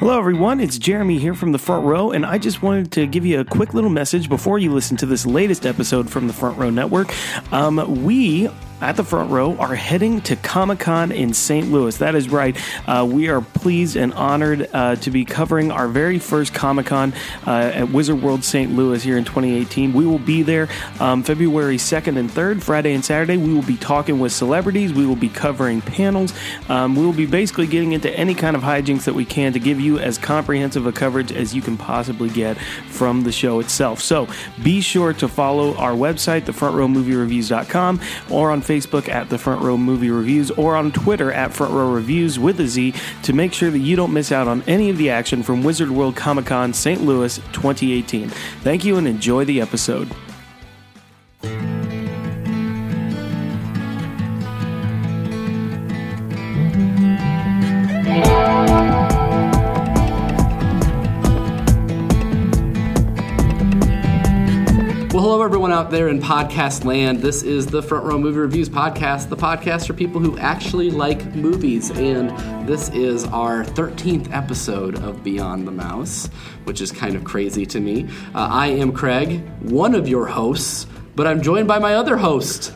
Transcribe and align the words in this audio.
Hello, 0.00 0.18
everyone. 0.18 0.58
It's 0.58 0.76
Jeremy 0.76 1.20
here 1.20 1.34
from 1.34 1.52
the 1.52 1.58
front 1.58 1.86
row, 1.86 2.10
and 2.10 2.26
I 2.26 2.36
just 2.36 2.64
wanted 2.64 2.90
to 2.92 3.06
give 3.06 3.24
you 3.24 3.38
a 3.38 3.44
quick 3.44 3.74
little 3.74 3.90
message 3.90 4.28
before 4.28 4.58
you 4.58 4.72
listen 4.72 4.96
to 4.96 5.06
this 5.06 5.24
latest 5.24 5.64
episode 5.64 6.10
from 6.10 6.26
the 6.26 6.32
Front 6.32 6.58
Row 6.58 6.68
Network. 6.68 7.14
Um, 7.52 8.04
we 8.04 8.48
at 8.84 8.96
the 8.96 9.04
front 9.04 9.30
row 9.30 9.56
are 9.56 9.74
heading 9.74 10.20
to 10.20 10.36
Comic 10.36 10.80
Con 10.80 11.10
in 11.10 11.32
St. 11.32 11.72
Louis. 11.72 11.96
That 11.96 12.14
is 12.14 12.28
right. 12.28 12.54
Uh, 12.86 13.08
we 13.10 13.30
are 13.30 13.40
pleased 13.40 13.96
and 13.96 14.12
honored 14.12 14.68
uh, 14.74 14.96
to 14.96 15.10
be 15.10 15.24
covering 15.24 15.70
our 15.70 15.88
very 15.88 16.18
first 16.18 16.52
Comic 16.52 16.86
Con 16.86 17.14
uh, 17.46 17.50
at 17.50 17.90
Wizard 17.90 18.20
World 18.20 18.44
St. 18.44 18.70
Louis 18.72 19.02
here 19.02 19.16
in 19.16 19.24
2018. 19.24 19.94
We 19.94 20.04
will 20.04 20.18
be 20.18 20.42
there 20.42 20.68
um, 21.00 21.22
February 21.22 21.78
2nd 21.78 22.18
and 22.18 22.28
3rd, 22.28 22.62
Friday 22.62 22.92
and 22.92 23.02
Saturday. 23.02 23.38
We 23.38 23.54
will 23.54 23.62
be 23.62 23.78
talking 23.78 24.20
with 24.20 24.32
celebrities. 24.32 24.92
We 24.92 25.06
will 25.06 25.16
be 25.16 25.30
covering 25.30 25.80
panels. 25.80 26.34
Um, 26.68 26.94
we 26.94 27.06
will 27.06 27.14
be 27.14 27.26
basically 27.26 27.66
getting 27.66 27.92
into 27.92 28.10
any 28.10 28.34
kind 28.34 28.54
of 28.54 28.60
hijinks 28.60 29.04
that 29.04 29.14
we 29.14 29.24
can 29.24 29.54
to 29.54 29.58
give 29.58 29.80
you 29.80 29.98
as 29.98 30.18
comprehensive 30.18 30.86
a 30.86 30.92
coverage 30.92 31.32
as 31.32 31.54
you 31.54 31.62
can 31.62 31.78
possibly 31.78 32.28
get 32.28 32.58
from 32.88 33.22
the 33.22 33.32
show 33.32 33.60
itself. 33.60 34.00
So 34.00 34.28
be 34.62 34.82
sure 34.82 35.14
to 35.14 35.26
follow 35.26 35.74
our 35.76 35.92
website, 35.92 36.42
thefrontrowmoviereviews.com, 36.42 38.00
or 38.30 38.50
on 38.50 38.60
Facebook 38.60 38.73
at 38.74 39.30
The 39.30 39.38
Front 39.38 39.62
Row 39.62 39.76
Movie 39.76 40.10
Reviews 40.10 40.50
or 40.50 40.74
on 40.74 40.90
Twitter 40.90 41.30
at 41.30 41.52
Front 41.52 41.72
Row 41.72 41.92
Reviews 41.92 42.40
with 42.40 42.58
a 42.58 42.66
Z 42.66 42.92
to 43.22 43.32
make 43.32 43.52
sure 43.52 43.70
that 43.70 43.78
you 43.78 43.94
don't 43.94 44.12
miss 44.12 44.32
out 44.32 44.48
on 44.48 44.62
any 44.62 44.90
of 44.90 44.98
the 44.98 45.10
action 45.10 45.44
from 45.44 45.62
Wizard 45.62 45.90
World 45.90 46.16
Comic 46.16 46.46
Con 46.46 46.72
St. 46.72 47.00
Louis 47.00 47.36
2018. 47.52 48.28
Thank 48.28 48.84
you 48.84 48.96
and 48.96 49.06
enjoy 49.06 49.44
the 49.44 49.60
episode. 49.60 50.10
Out 65.74 65.90
there 65.90 66.08
in 66.08 66.20
podcast 66.20 66.84
land. 66.84 67.18
This 67.18 67.42
is 67.42 67.66
the 67.66 67.82
Front 67.82 68.04
Row 68.04 68.16
Movie 68.16 68.38
Reviews 68.38 68.68
podcast, 68.68 69.28
the 69.28 69.36
podcast 69.36 69.88
for 69.88 69.92
people 69.92 70.20
who 70.20 70.38
actually 70.38 70.88
like 70.88 71.34
movies. 71.34 71.90
And 71.90 72.30
this 72.68 72.90
is 72.90 73.24
our 73.24 73.64
13th 73.64 74.32
episode 74.32 75.02
of 75.02 75.24
Beyond 75.24 75.66
the 75.66 75.72
Mouse, 75.72 76.28
which 76.62 76.80
is 76.80 76.92
kind 76.92 77.16
of 77.16 77.24
crazy 77.24 77.66
to 77.66 77.80
me. 77.80 78.04
Uh, 78.36 78.46
I 78.52 78.68
am 78.68 78.92
Craig, 78.92 79.44
one 79.62 79.96
of 79.96 80.06
your 80.06 80.26
hosts, 80.26 80.86
but 81.16 81.26
I'm 81.26 81.42
joined 81.42 81.66
by 81.66 81.80
my 81.80 81.96
other 81.96 82.16
host. 82.16 82.72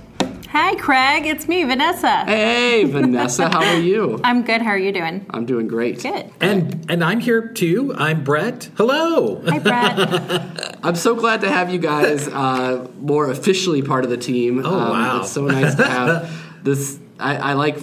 Hi, 0.61 0.75
Craig. 0.75 1.25
It's 1.25 1.47
me, 1.47 1.63
Vanessa. 1.63 2.25
Hey, 2.25 2.83
Vanessa, 2.83 3.49
how 3.49 3.63
are 3.65 3.79
you? 3.79 4.21
I'm 4.25 4.43
good. 4.43 4.61
How 4.61 4.71
are 4.71 4.77
you 4.79 4.91
doing? 4.91 5.25
I'm 5.31 5.47
doing 5.47 5.69
great. 5.69 6.03
Good. 6.03 6.33
And 6.41 6.85
and 6.91 7.05
I'm 7.05 7.21
here 7.21 7.47
too. 7.47 7.95
I'm 7.97 8.25
Brett. 8.25 8.69
Hello. 8.77 9.41
Hi, 9.47 9.61
Brad. 9.61 10.79
I'm 10.83 10.97
so 10.97 11.15
glad 11.15 11.43
to 11.43 11.49
have 11.49 11.73
you 11.73 11.79
guys 11.79 12.27
uh, 12.27 12.89
more 12.99 13.31
officially 13.31 13.83
part 13.83 14.03
of 14.03 14.11
the 14.11 14.17
team. 14.17 14.67
Oh, 14.67 14.69
Um, 14.81 14.91
wow. 14.91 15.21
It's 15.21 15.31
so 15.31 15.47
nice 15.47 15.77
to 15.77 15.85
have 15.87 16.61
this. 16.65 16.99
I, 17.21 17.37
I 17.37 17.53
like. 17.53 17.79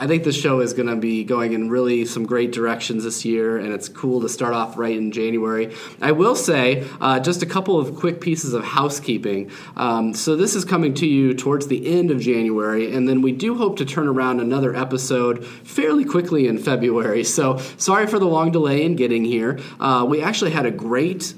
I 0.00 0.06
think 0.06 0.22
the 0.22 0.32
show 0.32 0.60
is 0.60 0.74
going 0.74 0.88
to 0.88 0.96
be 0.96 1.24
going 1.24 1.54
in 1.54 1.70
really 1.70 2.04
some 2.04 2.24
great 2.24 2.52
directions 2.52 3.02
this 3.02 3.24
year, 3.24 3.58
and 3.58 3.72
it's 3.72 3.88
cool 3.88 4.20
to 4.20 4.28
start 4.28 4.54
off 4.54 4.78
right 4.78 4.96
in 4.96 5.10
January. 5.10 5.74
I 6.00 6.12
will 6.12 6.36
say 6.36 6.86
uh, 7.00 7.18
just 7.18 7.42
a 7.42 7.46
couple 7.46 7.80
of 7.80 7.96
quick 7.96 8.20
pieces 8.20 8.54
of 8.54 8.62
housekeeping. 8.62 9.50
Um, 9.76 10.14
so 10.14 10.36
this 10.36 10.54
is 10.54 10.64
coming 10.64 10.94
to 10.94 11.06
you 11.06 11.34
towards 11.34 11.66
the 11.66 11.98
end 11.98 12.12
of 12.12 12.20
January, 12.20 12.94
and 12.94 13.08
then 13.08 13.22
we 13.22 13.32
do 13.32 13.56
hope 13.56 13.76
to 13.78 13.84
turn 13.84 14.06
around 14.06 14.38
another 14.38 14.74
episode 14.74 15.44
fairly 15.44 16.04
quickly 16.04 16.46
in 16.46 16.58
February. 16.58 17.24
So 17.24 17.58
sorry 17.76 18.06
for 18.06 18.20
the 18.20 18.28
long 18.28 18.52
delay 18.52 18.84
in 18.84 18.94
getting 18.94 19.24
here. 19.24 19.58
Uh, 19.80 20.06
we 20.08 20.22
actually 20.22 20.52
had 20.52 20.64
a 20.64 20.70
great 20.70 21.34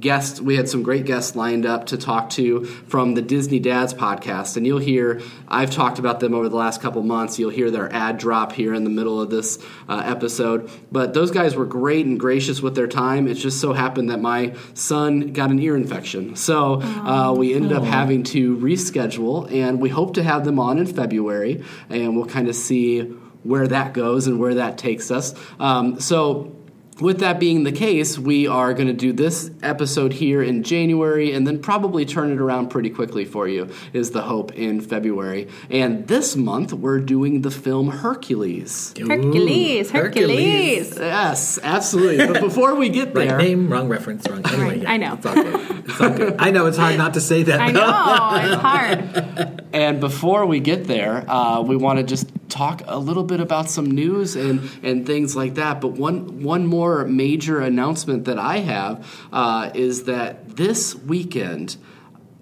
guests 0.00 0.40
we 0.40 0.56
had 0.56 0.66
some 0.66 0.82
great 0.82 1.04
guests 1.04 1.36
lined 1.36 1.66
up 1.66 1.86
to 1.86 1.98
talk 1.98 2.30
to 2.30 2.64
from 2.64 3.14
the 3.14 3.20
disney 3.20 3.58
dads 3.58 3.92
podcast. 3.92 4.56
And 4.56 4.66
you'll 4.66 4.78
hear 4.78 5.20
i've 5.46 5.70
talked 5.70 5.98
about 5.98 6.20
them 6.20 6.32
over 6.32 6.48
the 6.48 6.56
last 6.56 6.80
couple 6.80 7.02
months. 7.02 7.38
You'll 7.38 7.50
hear 7.50 7.70
their 7.70 7.92
ad 7.92 8.18
drop 8.18 8.52
here 8.52 8.72
in 8.72 8.84
the 8.84 8.90
middle 8.90 9.20
of 9.20 9.30
this 9.30 9.58
uh, 9.88 10.02
episode. 10.04 10.70
But 10.90 11.12
those 11.12 11.30
guys 11.30 11.54
were 11.54 11.66
great 11.66 12.06
and 12.06 12.18
gracious 12.18 12.62
with 12.62 12.74
their 12.74 12.86
time. 12.86 13.28
It 13.28 13.34
just 13.34 13.60
so 13.60 13.72
happened 13.72 14.08
that 14.10 14.20
my 14.20 14.54
son 14.72 15.32
got 15.32 15.50
an 15.50 15.60
ear 15.60 15.76
infection. 15.76 16.36
So 16.36 16.80
uh, 16.80 17.34
we 17.36 17.54
ended 17.54 17.72
up 17.72 17.84
having 17.84 18.22
to 18.24 18.56
reschedule 18.56 19.52
and 19.52 19.80
we 19.80 19.90
hope 19.90 20.14
to 20.14 20.22
have 20.22 20.44
them 20.44 20.58
on 20.58 20.78
in 20.78 20.86
february 20.86 21.62
and 21.90 22.16
we'll 22.16 22.26
kind 22.26 22.48
of 22.48 22.54
see 22.54 23.02
where 23.42 23.68
that 23.68 23.92
goes 23.92 24.26
and 24.26 24.40
where 24.40 24.54
that 24.54 24.78
takes 24.78 25.10
us. 25.10 25.34
Um, 25.60 26.00
so 26.00 26.53
with 27.00 27.20
that 27.20 27.40
being 27.40 27.64
the 27.64 27.72
case, 27.72 28.18
we 28.18 28.46
are 28.46 28.72
going 28.72 28.86
to 28.86 28.92
do 28.92 29.12
this 29.12 29.50
episode 29.62 30.12
here 30.12 30.42
in 30.42 30.62
January 30.62 31.32
and 31.32 31.46
then 31.46 31.60
probably 31.60 32.04
turn 32.04 32.30
it 32.30 32.40
around 32.40 32.68
pretty 32.68 32.90
quickly 32.90 33.24
for 33.24 33.48
you, 33.48 33.68
is 33.92 34.12
the 34.12 34.22
hope 34.22 34.54
in 34.54 34.80
February. 34.80 35.48
And 35.70 36.06
this 36.06 36.36
month, 36.36 36.72
we're 36.72 37.00
doing 37.00 37.42
the 37.42 37.50
film 37.50 37.88
Hercules. 37.88 38.94
Hercules. 38.98 39.90
Hercules. 39.90 40.96
Yes, 40.96 41.58
absolutely. 41.62 42.26
But 42.26 42.40
before 42.40 42.74
we 42.74 42.88
get 42.88 43.14
Right 43.14 43.28
there, 43.28 43.38
name, 43.38 43.68
wrong 43.68 43.88
reference, 43.88 44.28
wrong. 44.28 44.44
Anyway, 44.46 44.64
Right, 44.64 44.82
yeah, 44.82 44.90
I 44.90 44.96
know. 44.96 45.14
It's 45.14 45.26
all 45.26 45.34
good. 45.34 45.84
It's 45.84 46.00
all 46.00 46.10
good. 46.10 46.36
I 46.38 46.50
know 46.50 46.66
it's 46.66 46.78
hard 46.78 46.96
not 46.96 47.14
to 47.14 47.20
say 47.20 47.42
that. 47.44 47.60
I 47.60 47.70
know. 47.70 48.52
It's 48.52 48.60
hard. 48.60 49.60
And 49.74 49.98
before 49.98 50.46
we 50.46 50.60
get 50.60 50.84
there, 50.84 51.28
uh, 51.28 51.60
we 51.60 51.74
want 51.74 51.98
to 51.98 52.04
just 52.04 52.28
talk 52.48 52.82
a 52.86 52.98
little 52.98 53.24
bit 53.24 53.40
about 53.40 53.68
some 53.70 53.90
news 53.90 54.36
and, 54.36 54.68
and 54.82 55.06
things 55.06 55.34
like 55.36 55.54
that. 55.54 55.80
But 55.80 55.92
one 55.92 56.42
one 56.42 56.66
more 56.66 57.04
major 57.04 57.60
announcement 57.60 58.24
that 58.26 58.38
I 58.38 58.58
have 58.58 59.06
uh, 59.32 59.70
is 59.74 60.04
that 60.04 60.56
this 60.56 60.94
weekend. 60.94 61.76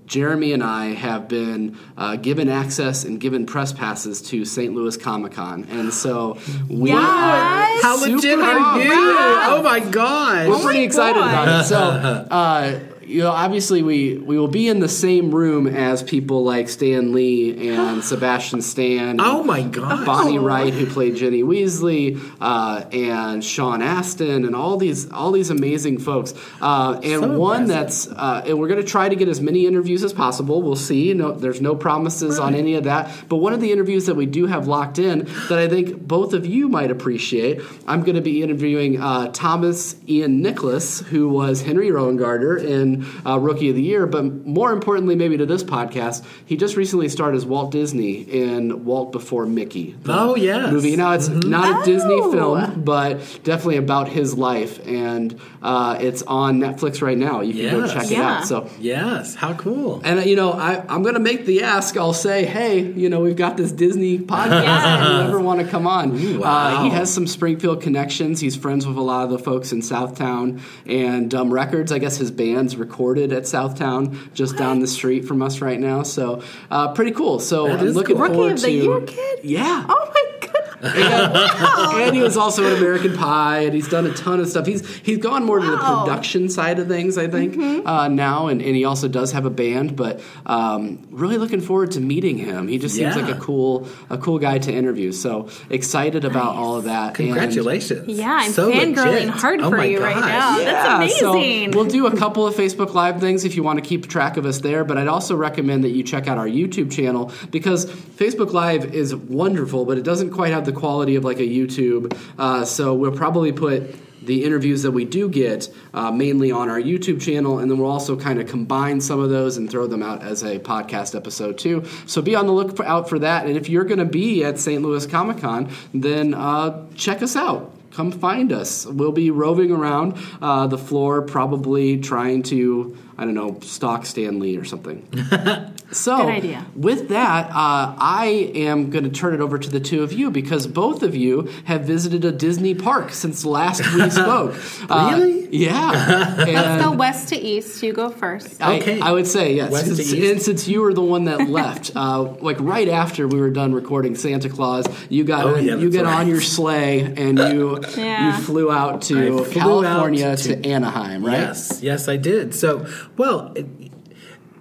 Jeremy 0.04 0.52
and 0.52 0.62
I 0.62 0.86
have 0.88 1.26
been 1.26 1.78
uh, 1.96 2.16
given 2.16 2.50
access 2.50 3.02
and 3.04 3.18
given 3.18 3.46
press 3.46 3.72
passes 3.72 4.20
to 4.22 4.44
St. 4.44 4.74
Louis 4.74 4.94
Comic 4.98 5.32
Con, 5.32 5.64
and 5.70 5.94
so 5.94 6.36
we 6.68 6.90
Yes! 6.90 6.98
are 6.98 7.82
How 7.82 7.96
super 7.96 8.16
legit 8.16 8.38
are 8.40 8.58
pumped. 8.58 8.84
you? 8.84 8.92
Oh 8.94 9.62
my 9.64 9.80
god, 9.80 10.48
We're 10.50 10.58
pretty 10.62 10.82
excited 10.82 11.14
boy. 11.14 11.20
about 11.20 11.60
it. 11.62 11.64
So, 11.64 11.78
uh, 12.30 12.78
you 13.04 13.22
know, 13.22 13.30
obviously 13.30 13.82
we 13.82 14.18
we 14.18 14.38
will 14.38 14.48
be 14.48 14.68
in 14.68 14.80
the 14.80 14.88
same 14.88 15.34
room 15.34 15.66
as 15.66 16.02
people 16.02 16.44
like 16.44 16.68
Stan 16.68 17.12
Lee 17.12 17.70
and 17.70 18.02
Sebastian 18.12 18.62
Stan. 18.62 19.20
Oh 19.20 19.42
my 19.42 19.62
God! 19.62 20.04
Bonnie 20.06 20.38
Wright, 20.38 20.72
who 20.72 20.86
played 20.86 21.16
Ginny 21.16 21.42
Weasley, 21.42 22.20
uh, 22.40 22.84
and 22.92 23.44
Sean 23.44 23.82
Astin, 23.82 24.44
and 24.44 24.54
all 24.54 24.76
these 24.76 25.10
all 25.10 25.32
these 25.32 25.50
amazing 25.50 25.98
folks. 25.98 26.34
Uh, 26.60 27.00
and 27.02 27.22
So 27.22 27.38
one 27.38 27.66
that's 27.66 28.08
uh, 28.08 28.44
and 28.46 28.58
we're 28.58 28.68
going 28.68 28.80
to 28.80 28.86
try 28.86 29.08
to 29.08 29.16
get 29.16 29.28
as 29.28 29.40
many 29.40 29.66
interviews 29.66 30.04
as 30.04 30.12
possible. 30.12 30.62
We'll 30.62 30.76
see. 30.76 31.12
No, 31.14 31.32
there's 31.32 31.60
no 31.60 31.74
promises 31.74 32.38
on 32.38 32.54
any 32.54 32.74
of 32.74 32.84
that. 32.84 33.10
But 33.28 33.36
one 33.36 33.52
of 33.52 33.60
the 33.60 33.72
interviews 33.72 34.06
that 34.06 34.14
we 34.14 34.26
do 34.26 34.46
have 34.46 34.66
locked 34.66 34.98
in 34.98 35.24
that 35.48 35.58
I 35.58 35.68
think 35.68 36.06
both 36.06 36.32
of 36.34 36.46
you 36.46 36.68
might 36.68 36.90
appreciate. 36.90 37.60
I'm 37.86 38.02
going 38.02 38.16
to 38.16 38.22
be 38.22 38.42
interviewing 38.42 39.00
uh, 39.00 39.28
Thomas 39.32 39.96
Ian 40.08 40.42
Nicholas, 40.42 41.00
who 41.00 41.28
was 41.28 41.62
Henry 41.62 41.88
Rowengartner 41.88 42.62
in 42.62 42.91
uh, 43.26 43.38
Rookie 43.38 43.70
of 43.70 43.76
the 43.76 43.82
Year. 43.82 44.06
But 44.06 44.24
more 44.46 44.72
importantly, 44.72 45.16
maybe 45.16 45.36
to 45.36 45.46
this 45.46 45.64
podcast, 45.64 46.24
he 46.46 46.56
just 46.56 46.76
recently 46.76 47.08
starred 47.08 47.34
as 47.34 47.44
Walt 47.46 47.70
Disney 47.70 48.20
in 48.22 48.84
Walt 48.84 49.12
Before 49.12 49.46
Mickey. 49.46 49.94
Oh, 50.08 50.36
yeah, 50.36 50.70
movie. 50.70 50.96
Now 50.96 51.12
it's 51.12 51.28
not 51.28 51.76
a 51.76 51.82
Oh. 51.82 51.84
Disney 51.84 52.20
film, 52.32 52.82
but 52.84 53.18
definitely 53.44 53.76
about 53.78 54.08
his 54.08 54.34
life, 54.36 54.84
and 54.86 55.38
uh, 55.62 55.96
it's 56.00 56.22
on 56.22 56.58
Netflix 56.60 57.00
right 57.02 57.16
now. 57.16 57.40
You 57.40 57.54
can 57.54 57.70
go 57.70 57.84
Yes. 57.84 57.92
check 57.92 58.04
it 58.04 58.10
Yeah. 58.10 58.38
out. 58.38 58.46
So. 58.46 58.68
Yes. 58.80 59.34
How 59.34 59.54
cool. 59.54 60.00
And 60.04 60.18
uh, 60.18 60.22
you 60.22 60.36
know, 60.36 60.52
I, 60.52 60.84
I'm 60.88 61.02
going 61.02 61.14
to 61.14 61.20
make 61.20 61.46
the 61.46 61.62
ask. 61.62 61.96
I'll 61.96 62.12
say, 62.12 62.44
hey, 62.44 62.80
you 62.80 63.08
know, 63.08 63.20
we've 63.20 63.36
got 63.36 63.56
this 63.56 63.72
Disney 63.72 64.18
podcast. 64.18 65.02
If 65.02 65.08
you 65.22 65.28
ever 65.28 65.40
want 65.40 65.60
to 65.60 65.66
come 65.66 65.86
on? 65.86 66.12
Ooh, 66.20 66.42
uh, 66.42 66.82
he 66.84 66.90
has 66.90 67.12
some 67.12 67.26
Springfield 67.26 67.80
connections. 67.82 68.40
He's 68.40 68.56
friends 68.56 68.86
with 68.86 68.96
a 68.96 69.00
lot 69.02 69.24
of 69.24 69.30
the 69.30 69.38
folks 69.38 69.72
in 69.72 69.80
Southtown 69.80 70.60
and 70.86 71.30
Dumb 71.30 71.52
Records. 71.52 71.92
I 71.92 71.98
guess 71.98 72.16
his 72.16 72.30
band's 72.30 72.76
recorded 72.76 73.32
at 73.32 73.44
Southtown, 73.44 74.32
just 74.34 74.56
down 74.56 74.80
the 74.80 74.86
street 74.86 75.24
from 75.26 75.42
us 75.42 75.60
right 75.60 75.78
now. 75.78 76.02
So 76.02 76.42
uh, 76.70 76.92
pretty 76.92 77.12
cool. 77.12 77.38
So 77.38 77.68
That 77.68 77.80
I'm 77.80 77.86
is 77.86 77.94
looking 77.96 78.16
cool. 78.16 78.24
Rookie 78.24 78.34
forward 78.34 78.52
of 78.54 78.60
the 78.62 78.66
to 78.66 78.72
Year 78.72 79.00
kid? 79.02 79.40
Yeah. 79.44 79.86
Oh 79.88 80.10
my 80.14 80.38
goodness. 80.40 80.51
And, 80.82 80.96
and 82.02 82.16
he 82.16 82.22
was 82.22 82.36
also 82.36 82.66
in 82.66 82.76
American 82.76 83.16
Pie, 83.16 83.60
and 83.60 83.74
he's 83.74 83.88
done 83.88 84.06
a 84.06 84.12
ton 84.14 84.40
of 84.40 84.48
stuff. 84.48 84.66
He's 84.66 84.86
he's 84.98 85.18
gone 85.18 85.44
more 85.44 85.60
to 85.60 85.66
the 85.70 85.76
production 85.76 86.48
side 86.48 86.78
of 86.78 86.88
things, 86.88 87.16
I 87.18 87.28
think, 87.28 87.56
uh, 87.86 88.08
now, 88.08 88.48
and, 88.48 88.60
and 88.60 88.74
he 88.76 88.84
also 88.84 89.08
does 89.08 89.32
have 89.32 89.46
a 89.46 89.50
band. 89.50 89.96
But 89.96 90.20
um, 90.46 91.06
really 91.10 91.38
looking 91.38 91.60
forward 91.60 91.92
to 91.92 92.00
meeting 92.00 92.36
him. 92.38 92.68
He 92.68 92.78
just 92.78 92.94
seems 92.96 93.16
Yeah. 93.16 93.22
like 93.26 93.36
a 93.36 93.38
cool 93.38 93.88
a 94.10 94.18
cool 94.18 94.38
guy 94.38 94.58
to 94.58 94.72
interview. 94.72 95.12
So 95.12 95.48
excited 95.70 96.24
about 96.24 96.56
all 96.56 96.76
of 96.76 96.84
that. 96.84 97.08
And- 97.18 97.32
Congratulations. 97.32 98.08
Yeah, 98.08 98.38
I'm 98.42 98.52
So 98.52 98.70
fangirling 98.70 98.96
legit. 99.26 99.28
hard 99.30 99.60
Oh 99.60 99.70
for 99.70 99.76
my 99.76 99.84
you 99.84 100.00
right 100.02 100.14
gosh. 100.14 100.28
now. 100.28 100.98
That's 100.98 101.18
so 101.18 101.32
amazing. 101.32 101.70
we'll 101.72 101.84
do 101.86 102.06
a 102.06 102.16
couple 102.16 102.46
of 102.46 102.54
Facebook 102.54 102.94
Live 102.94 103.20
things 103.20 103.44
if 103.44 103.54
you 103.56 103.62
want 103.62 103.82
to 103.82 103.88
keep 103.88 104.08
track 104.08 104.36
of 104.36 104.46
us 104.46 104.58
there. 104.60 104.84
But 104.84 104.98
I'd 104.98 105.08
also 105.08 105.36
recommend 105.36 105.84
that 105.84 105.90
you 105.90 106.02
check 106.02 106.26
out 106.28 106.38
our 106.38 106.48
YouTube 106.48 106.90
channel 106.90 107.30
because 107.50 107.86
Facebook 107.86 108.52
Live 108.52 108.94
is 108.94 109.14
wonderful, 109.14 109.84
but 109.84 109.98
it 109.98 110.02
doesn't 110.04 110.30
quite 110.30 110.52
have 110.52 110.64
the 110.64 110.71
the 110.72 110.78
quality 110.78 111.16
of 111.16 111.24
like 111.24 111.38
a 111.38 111.48
YouTube. 111.48 112.16
Uh, 112.38 112.64
so 112.64 112.94
we'll 112.94 113.16
probably 113.16 113.52
put 113.52 113.94
the 114.24 114.44
interviews 114.44 114.82
that 114.82 114.92
we 114.92 115.04
do 115.04 115.28
get 115.28 115.68
uh, 115.92 116.10
mainly 116.10 116.52
on 116.52 116.68
our 116.68 116.80
YouTube 116.80 117.20
channel, 117.20 117.58
and 117.58 117.70
then 117.70 117.78
we'll 117.78 117.90
also 117.90 118.16
kind 118.16 118.40
of 118.40 118.46
combine 118.46 119.00
some 119.00 119.18
of 119.18 119.30
those 119.30 119.56
and 119.56 119.68
throw 119.70 119.86
them 119.86 120.02
out 120.02 120.22
as 120.22 120.42
a 120.42 120.58
podcast 120.60 121.16
episode 121.16 121.58
too. 121.58 121.84
So 122.06 122.22
be 122.22 122.36
on 122.36 122.46
the 122.46 122.52
lookout 122.52 122.86
out 122.86 123.08
for 123.08 123.18
that. 123.18 123.46
And 123.46 123.56
if 123.56 123.68
you're 123.68 123.84
going 123.84 123.98
to 123.98 124.04
be 124.04 124.44
at 124.44 124.58
St. 124.58 124.80
Louis 124.80 125.06
Comic 125.06 125.38
Con, 125.38 125.70
then 125.92 126.34
uh, 126.34 126.86
check 126.94 127.22
us 127.22 127.36
out. 127.36 127.74
Come 127.90 128.10
find 128.10 128.52
us. 128.52 128.86
We'll 128.86 129.12
be 129.12 129.30
roving 129.30 129.70
around 129.70 130.16
uh, 130.40 130.66
the 130.66 130.78
floor, 130.78 131.22
probably 131.22 131.98
trying 131.98 132.42
to, 132.44 132.96
I 133.18 133.24
don't 133.24 133.34
know, 133.34 133.58
stalk 133.60 134.06
Stan 134.06 134.38
Lee 134.38 134.56
or 134.56 134.64
something. 134.64 135.06
So, 135.92 136.16
Good 136.16 136.28
idea. 136.28 136.66
with 136.74 137.08
that, 137.10 137.50
uh, 137.50 137.94
I 137.98 138.50
am 138.54 138.88
going 138.90 139.04
to 139.04 139.10
turn 139.10 139.34
it 139.34 139.40
over 139.40 139.58
to 139.58 139.68
the 139.70 139.78
two 139.80 140.02
of 140.02 140.12
you 140.12 140.30
because 140.30 140.66
both 140.66 141.02
of 141.02 141.14
you 141.14 141.50
have 141.64 141.82
visited 141.82 142.24
a 142.24 142.32
Disney 142.32 142.74
park 142.74 143.12
since 143.12 143.44
last 143.44 143.80
we 143.94 144.08
spoke. 144.10 144.54
Uh, 144.88 145.10
Really? 145.14 145.48
yeah. 145.54 146.34
Let's 146.38 146.82
go 146.84 146.92
west 146.92 147.28
to 147.28 147.36
east. 147.38 147.82
You 147.82 147.92
go 147.92 148.08
first. 148.08 148.62
I, 148.62 148.78
Okay. 148.78 149.00
I 149.00 149.12
would 149.12 149.26
say 149.26 149.54
yes. 149.54 149.70
West 149.70 149.86
to 149.88 149.96
Since, 149.96 150.12
east. 150.14 150.32
and 150.32 150.42
since 150.42 150.66
you 150.68 150.80
were 150.80 150.94
the 150.94 151.02
one 151.02 151.24
that 151.24 151.48
left, 151.50 151.90
uh, 151.94 152.22
like 152.40 152.58
right 152.60 152.88
after 152.88 153.28
we 153.28 153.38
were 153.38 153.50
done 153.50 153.74
recording 153.74 154.14
Santa 154.14 154.48
Claus, 154.48 154.86
you 155.10 155.24
got 155.24 155.44
Oh, 155.44 155.56
on, 155.56 155.64
yeah, 155.64 155.76
you 155.76 155.90
that's 155.90 155.96
get 155.96 156.06
on 156.06 156.26
your 156.26 156.40
sleigh 156.40 157.00
and 157.02 157.38
you 157.38 157.78
Yeah. 157.96 158.36
you 158.38 158.42
flew 158.44 158.70
out 158.72 159.02
to 159.02 159.44
flew 159.44 159.52
California 159.52 160.26
out 160.30 160.38
to, 160.38 160.56
to- 160.56 160.68
Anaheim, 160.68 161.22
right? 161.24 161.38
Yes, 161.40 161.80
yes, 161.82 162.08
I 162.08 162.16
did. 162.16 162.54
So, 162.54 162.86
well, 163.18 163.52
it- 163.54 163.66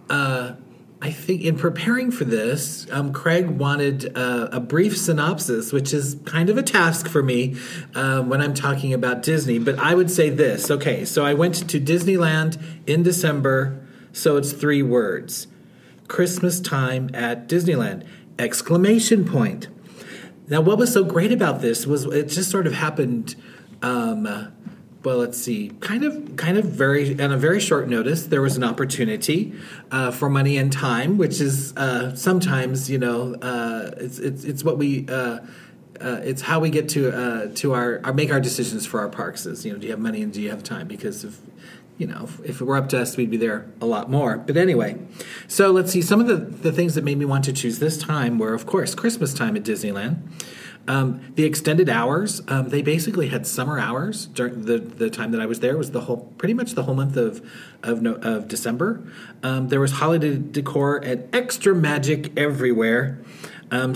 uh, 0.09 0.55
I 1.03 1.09
think 1.09 1.41
in 1.41 1.57
preparing 1.57 2.11
for 2.11 2.25
this, 2.25 2.85
um, 2.91 3.11
Craig 3.11 3.49
wanted 3.49 4.15
uh, 4.15 4.49
a 4.51 4.59
brief 4.59 4.95
synopsis, 4.95 5.73
which 5.73 5.95
is 5.95 6.15
kind 6.25 6.47
of 6.47 6.59
a 6.59 6.63
task 6.63 7.07
for 7.07 7.23
me 7.23 7.55
um, 7.95 8.29
when 8.29 8.39
I'm 8.39 8.53
talking 8.53 8.93
about 8.93 9.23
Disney. 9.23 9.57
But 9.57 9.79
I 9.79 9.95
would 9.95 10.11
say 10.11 10.29
this. 10.29 10.69
Okay, 10.69 11.03
so 11.05 11.25
I 11.25 11.33
went 11.33 11.67
to 11.69 11.79
Disneyland 11.79 12.61
in 12.85 13.01
December, 13.01 13.83
so 14.13 14.37
it's 14.37 14.51
three 14.51 14.83
words: 14.83 15.47
Christmas 16.07 16.59
time 16.59 17.09
at 17.15 17.49
Disneyland! 17.49 18.05
Exclamation 18.37 19.25
point. 19.25 19.69
Now, 20.49 20.61
what 20.61 20.77
was 20.77 20.93
so 20.93 21.03
great 21.03 21.31
about 21.31 21.61
this 21.61 21.87
was 21.87 22.05
it 22.05 22.27
just 22.27 22.51
sort 22.51 22.67
of 22.67 22.73
happened. 22.73 23.35
Um, 23.81 24.53
well, 25.03 25.17
let's 25.17 25.37
see, 25.37 25.71
kind 25.79 26.03
of, 26.03 26.35
kind 26.35 26.57
of 26.57 26.65
very 26.65 27.19
on 27.19 27.31
a 27.31 27.37
very 27.37 27.59
short 27.59 27.87
notice. 27.87 28.27
There 28.27 28.41
was 28.41 28.55
an 28.55 28.63
opportunity 28.63 29.53
uh, 29.89 30.11
for 30.11 30.29
money 30.29 30.57
and 30.57 30.71
time, 30.71 31.17
which 31.17 31.41
is 31.41 31.75
uh, 31.75 32.15
sometimes, 32.15 32.89
you 32.89 32.99
know, 32.99 33.33
uh, 33.35 33.91
it's 33.97 34.19
it's 34.19 34.43
it's 34.43 34.63
what 34.63 34.77
we. 34.77 35.07
Uh, 35.07 35.39
uh, 35.99 36.19
it's 36.23 36.41
how 36.41 36.59
we 36.59 36.71
get 36.71 36.89
to 36.89 37.11
uh, 37.15 37.51
to 37.53 37.73
our, 37.73 38.01
our 38.03 38.11
make 38.11 38.31
our 38.31 38.39
decisions 38.39 38.87
for 38.87 38.99
our 38.99 39.09
parks. 39.09 39.45
Is 39.45 39.63
you 39.63 39.71
know, 39.71 39.77
do 39.77 39.85
you 39.85 39.91
have 39.91 39.99
money 39.99 40.23
and 40.23 40.33
do 40.33 40.41
you 40.41 40.49
have 40.49 40.63
time? 40.63 40.87
Because 40.87 41.23
if 41.23 41.39
you 41.99 42.07
know, 42.07 42.23
if, 42.23 42.39
if 42.43 42.61
it 42.61 42.63
were 42.63 42.77
up 42.77 42.89
to 42.89 42.99
us, 42.99 43.15
we'd 43.15 43.29
be 43.29 43.37
there 43.37 43.67
a 43.79 43.85
lot 43.85 44.09
more. 44.09 44.37
But 44.37 44.57
anyway, 44.57 44.97
so 45.47 45.69
let's 45.69 45.91
see. 45.91 46.01
Some 46.01 46.19
of 46.19 46.25
the, 46.25 46.37
the 46.37 46.71
things 46.71 46.95
that 46.95 47.03
made 47.03 47.19
me 47.19 47.25
want 47.25 47.45
to 47.45 47.53
choose 47.53 47.77
this 47.77 47.99
time 47.99 48.39
were, 48.39 48.55
of 48.55 48.65
course, 48.65 48.95
Christmas 48.95 49.35
time 49.35 49.55
at 49.55 49.63
Disneyland. 49.63 50.17
Um, 50.87 51.33
the 51.35 51.43
extended 51.43 51.89
hours, 51.89 52.41
um, 52.47 52.69
they 52.69 52.81
basically 52.81 53.27
had 53.27 53.45
summer 53.45 53.79
hours 53.79 54.25
during 54.25 54.65
the, 54.65 54.79
the 54.79 55.09
time 55.09 55.31
that 55.31 55.41
I 55.41 55.45
was 55.45 55.59
there 55.59 55.77
was 55.77 55.91
the 55.91 56.01
whole, 56.01 56.33
pretty 56.37 56.53
much 56.53 56.71
the 56.71 56.83
whole 56.83 56.95
month 56.95 57.17
of 57.17 57.45
of, 57.83 58.01
no, 58.01 58.15
of 58.15 58.47
December. 58.47 59.01
Um, 59.43 59.69
there 59.69 59.79
was 59.79 59.93
holiday 59.93 60.37
decor 60.37 60.97
and 60.97 61.33
extra 61.33 61.73
magic 61.73 62.37
everywhere. 62.37 63.19
Um, 63.71 63.93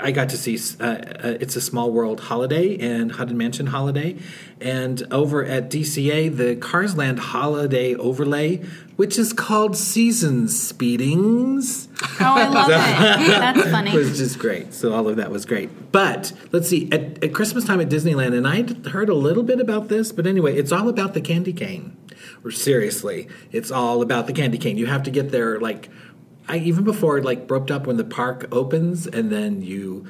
I 0.00 0.10
got 0.10 0.28
to 0.30 0.36
see 0.36 0.58
uh, 0.80 0.86
uh, 0.86 1.38
It's 1.40 1.54
a 1.54 1.60
Small 1.60 1.92
World 1.92 2.18
Holiday 2.18 2.76
and 2.78 3.12
Haunted 3.12 3.36
Mansion 3.36 3.66
Holiday. 3.66 4.16
And 4.60 5.06
over 5.12 5.44
at 5.44 5.70
DCA, 5.70 6.36
the 6.36 6.56
Cars 6.56 6.96
Land 6.96 7.20
Holiday 7.20 7.94
Overlay, 7.94 8.64
which 8.96 9.18
is 9.18 9.32
called 9.32 9.76
Seasons 9.76 10.72
Speedings, 10.72 11.88
Oh, 12.20 12.34
I 12.34 12.48
love 12.48 12.68
it. 12.68 12.72
That's 13.26 13.70
funny. 13.70 13.96
was 13.96 14.18
just 14.18 14.38
great. 14.38 14.72
So 14.74 14.92
all 14.92 15.08
of 15.08 15.16
that 15.16 15.30
was 15.30 15.44
great. 15.46 15.90
But 15.92 16.32
let's 16.52 16.68
see, 16.68 16.88
at, 16.92 17.22
at 17.24 17.34
Christmas 17.34 17.64
time 17.64 17.80
at 17.80 17.88
Disneyland, 17.88 18.36
and 18.36 18.46
I'd 18.46 18.86
heard 18.86 19.08
a 19.08 19.14
little 19.14 19.42
bit 19.42 19.60
about 19.60 19.88
this, 19.88 20.12
but 20.12 20.26
anyway, 20.26 20.56
it's 20.56 20.72
all 20.72 20.88
about 20.88 21.14
the 21.14 21.20
candy 21.20 21.52
cane. 21.52 21.96
Or 22.44 22.50
seriously, 22.50 23.28
it's 23.52 23.70
all 23.70 24.02
about 24.02 24.26
the 24.26 24.32
candy 24.32 24.58
cane. 24.58 24.76
You 24.76 24.86
have 24.86 25.02
to 25.04 25.10
get 25.10 25.30
there 25.30 25.58
like 25.58 25.88
I 26.48 26.58
even 26.58 26.84
before 26.84 27.22
like 27.22 27.50
roped 27.50 27.70
up 27.70 27.86
when 27.86 27.96
the 27.96 28.04
park 28.04 28.46
opens, 28.52 29.06
and 29.06 29.30
then 29.32 29.62
you 29.62 30.06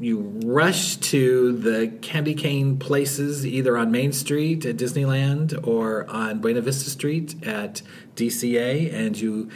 you 0.00 0.40
rush 0.44 0.96
to 0.96 1.52
the 1.52 1.88
candy 2.02 2.34
cane 2.34 2.78
places 2.78 3.46
either 3.46 3.76
on 3.76 3.90
Main 3.90 4.12
Street 4.12 4.64
at 4.64 4.76
Disneyland 4.76 5.66
or 5.66 6.08
on 6.08 6.40
Buena 6.40 6.60
Vista 6.60 6.90
Street 6.90 7.34
at 7.46 7.82
DCA, 8.16 8.92
and 8.92 9.18
you. 9.18 9.50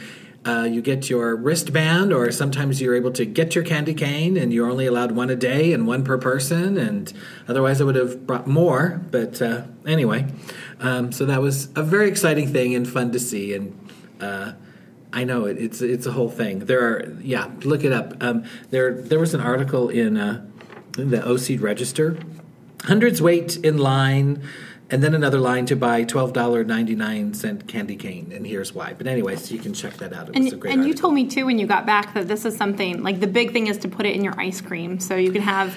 Uh, 0.45 0.67
you 0.69 0.81
get 0.81 1.09
your 1.09 1.37
wristband, 1.37 2.11
or 2.11 2.29
sometimes 2.29 2.81
you're 2.81 2.95
able 2.95 3.13
to 3.13 3.23
get 3.23 3.55
your 3.55 3.63
candy 3.63 3.93
cane, 3.93 4.35
and 4.35 4.51
you're 4.51 4.69
only 4.69 4.85
allowed 4.85 5.13
one 5.13 5.29
a 5.29 5.37
day 5.37 5.71
and 5.71 5.87
one 5.87 6.03
per 6.03 6.17
person. 6.17 6.77
And 6.77 7.13
otherwise, 7.47 7.79
I 7.79 7.85
would 7.85 7.95
have 7.95 8.27
brought 8.27 8.45
more. 8.45 9.01
But 9.09 9.41
uh, 9.41 9.61
anyway, 9.87 10.25
um, 10.81 11.13
so 11.13 11.25
that 11.27 11.41
was 11.41 11.69
a 11.77 11.81
very 11.81 12.09
exciting 12.09 12.51
thing 12.51 12.75
and 12.75 12.85
fun 12.85 13.13
to 13.13 13.21
see. 13.21 13.53
And 13.53 13.89
uh, 14.19 14.51
I 15.13 15.23
know 15.23 15.45
it, 15.45 15.57
it's 15.59 15.81
it's 15.81 16.05
a 16.07 16.11
whole 16.11 16.29
thing. 16.29 16.59
There 16.59 16.81
are 16.81 17.13
yeah, 17.21 17.49
look 17.63 17.83
it 17.83 17.93
up. 17.93 18.21
Um, 18.21 18.43
there 18.71 18.93
there 18.93 19.19
was 19.19 19.33
an 19.33 19.41
article 19.41 19.89
in, 19.89 20.17
uh, 20.17 20.43
in 20.97 21.11
the 21.11 21.21
OC 21.25 21.61
Register. 21.61 22.17
Hundreds 22.85 23.21
wait 23.21 23.55
in 23.57 23.77
line, 23.77 24.41
and 24.89 25.01
then 25.03 25.13
another 25.13 25.39
line 25.39 25.65
to 25.67 25.75
buy 25.75 26.03
twelve 26.03 26.33
dollar 26.33 26.63
ninety 26.63 26.95
nine 26.95 27.33
cent 27.33 27.67
candy 27.67 27.95
cane, 27.95 28.31
and 28.35 28.45
here's 28.45 28.73
why. 28.73 28.93
But 28.93 29.07
anyways, 29.07 29.51
you 29.51 29.59
can 29.59 29.73
check 29.73 29.93
that 29.97 30.11
out. 30.13 30.29
It 30.29 30.35
And, 30.35 30.43
was 30.45 30.53
a 30.53 30.57
great. 30.57 30.73
and 30.73 30.85
you 30.85 30.93
told 30.93 31.13
me 31.13 31.27
too 31.27 31.45
when 31.45 31.59
you 31.59 31.67
got 31.67 31.85
back 31.85 32.13
that 32.15 32.27
this 32.27 32.43
is 32.43 32.57
something 32.57 33.03
like 33.03 33.19
the 33.19 33.27
big 33.27 33.53
thing 33.53 33.67
is 33.67 33.77
to 33.79 33.87
put 33.87 34.05
it 34.05 34.15
in 34.15 34.23
your 34.23 34.37
ice 34.39 34.61
cream 34.61 34.99
so 34.99 35.15
you 35.15 35.31
can 35.31 35.43
have 35.43 35.75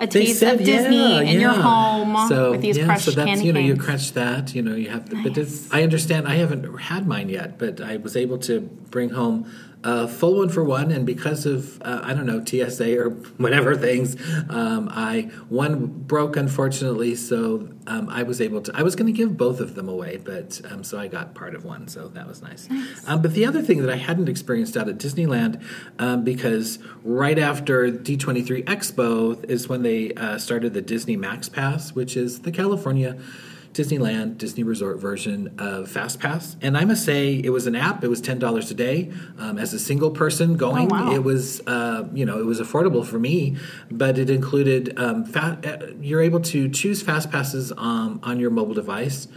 a 0.00 0.06
They 0.06 0.26
taste 0.26 0.40
said, 0.40 0.60
of 0.60 0.64
Disney 0.64 0.96
yeah, 0.96 1.20
in 1.20 1.40
your 1.40 1.52
home 1.52 2.14
uh, 2.16 2.28
so, 2.28 2.50
with 2.52 2.62
these 2.62 2.76
yeah, 2.78 2.84
crushed 2.84 3.06
so 3.06 3.10
that's, 3.12 3.26
candy 3.28 3.46
you 3.46 3.52
know, 3.52 3.60
you 3.60 3.74
canes. 3.74 3.84
crunch 3.84 4.12
that. 4.12 4.54
You 4.54 4.62
know, 4.62 4.74
you 4.74 4.90
have. 4.90 5.08
To, 5.10 5.22
But 5.22 5.36
it's, 5.38 5.72
I 5.72 5.82
understand. 5.82 6.28
I 6.28 6.36
haven't 6.36 6.64
had 6.78 7.06
mine 7.06 7.28
yet, 7.28 7.58
but 7.58 7.80
I 7.80 7.96
was 7.96 8.16
able 8.16 8.38
to 8.38 8.60
bring 8.60 9.10
home 9.10 9.50
a 9.88 10.08
full 10.08 10.36
one 10.36 10.48
for 10.48 10.62
one, 10.62 10.90
and 10.90 11.06
because 11.06 11.46
of 11.46 11.80
uh, 11.82 12.00
I 12.02 12.12
don't 12.12 12.26
know 12.26 12.44
TSA 12.44 12.98
or 12.98 13.10
whatever 13.38 13.76
things, 13.76 14.16
um, 14.50 14.88
I 14.90 15.30
one 15.48 15.86
broke 15.86 16.36
unfortunately. 16.36 17.14
So 17.14 17.68
um, 17.86 18.08
I 18.08 18.22
was 18.22 18.40
able 18.40 18.60
to. 18.62 18.72
I 18.74 18.82
was 18.82 18.94
going 18.94 19.06
to 19.06 19.16
give 19.16 19.36
both 19.36 19.60
of 19.60 19.74
them 19.74 19.88
away, 19.88 20.18
but 20.18 20.60
um, 20.70 20.84
so 20.84 20.98
I 20.98 21.08
got 21.08 21.34
part 21.34 21.54
of 21.54 21.64
one, 21.64 21.88
so 21.88 22.08
that 22.08 22.26
was 22.26 22.42
nice. 22.42 22.68
Um, 23.06 23.22
but 23.22 23.32
the 23.32 23.46
other 23.46 23.62
thing 23.62 23.80
that 23.80 23.90
I 23.90 23.96
hadn't 23.96 24.28
experienced 24.28 24.76
out 24.76 24.88
at 24.88 24.98
Disneyland, 24.98 25.62
um, 25.98 26.22
because 26.22 26.78
right 27.02 27.38
after 27.38 27.90
D23 27.90 28.64
Expo 28.64 29.42
is 29.48 29.68
when 29.68 29.82
they 29.82 30.12
uh, 30.14 30.38
started 30.38 30.74
the 30.74 30.82
Disney 30.82 31.16
Max 31.16 31.48
Pass, 31.48 31.92
which 31.92 32.16
is 32.16 32.40
the 32.40 32.52
California. 32.52 33.18
Disneyland 33.78 34.38
Disney 34.38 34.64
Resort 34.64 34.98
version 34.98 35.54
of 35.58 35.88
Fast 35.88 36.18
Pass, 36.18 36.56
and 36.60 36.76
I 36.76 36.84
must 36.84 37.04
say 37.04 37.34
it 37.34 37.50
was 37.50 37.68
an 37.68 37.76
app. 37.76 38.02
It 38.02 38.08
was 38.08 38.20
ten 38.20 38.40
dollars 38.40 38.72
a 38.72 38.74
day 38.74 39.12
um, 39.38 39.56
as 39.56 39.72
a 39.72 39.78
single 39.78 40.10
person 40.10 40.56
going. 40.56 40.90
Oh, 40.92 40.96
wow. 40.96 41.12
It 41.12 41.22
was 41.22 41.60
uh, 41.68 42.08
you 42.12 42.26
know 42.26 42.40
it 42.40 42.46
was 42.46 42.60
affordable 42.60 43.06
for 43.06 43.20
me, 43.20 43.56
but 43.88 44.18
it 44.18 44.30
included 44.30 44.98
um, 44.98 45.24
fa- 45.24 45.60
uh, 45.64 45.92
you're 46.00 46.22
able 46.22 46.40
to 46.40 46.68
choose 46.68 47.02
Fast 47.02 47.30
Passes 47.30 47.70
um, 47.76 48.18
on 48.24 48.40
your 48.40 48.50
mobile 48.50 48.74
device, 48.74 49.28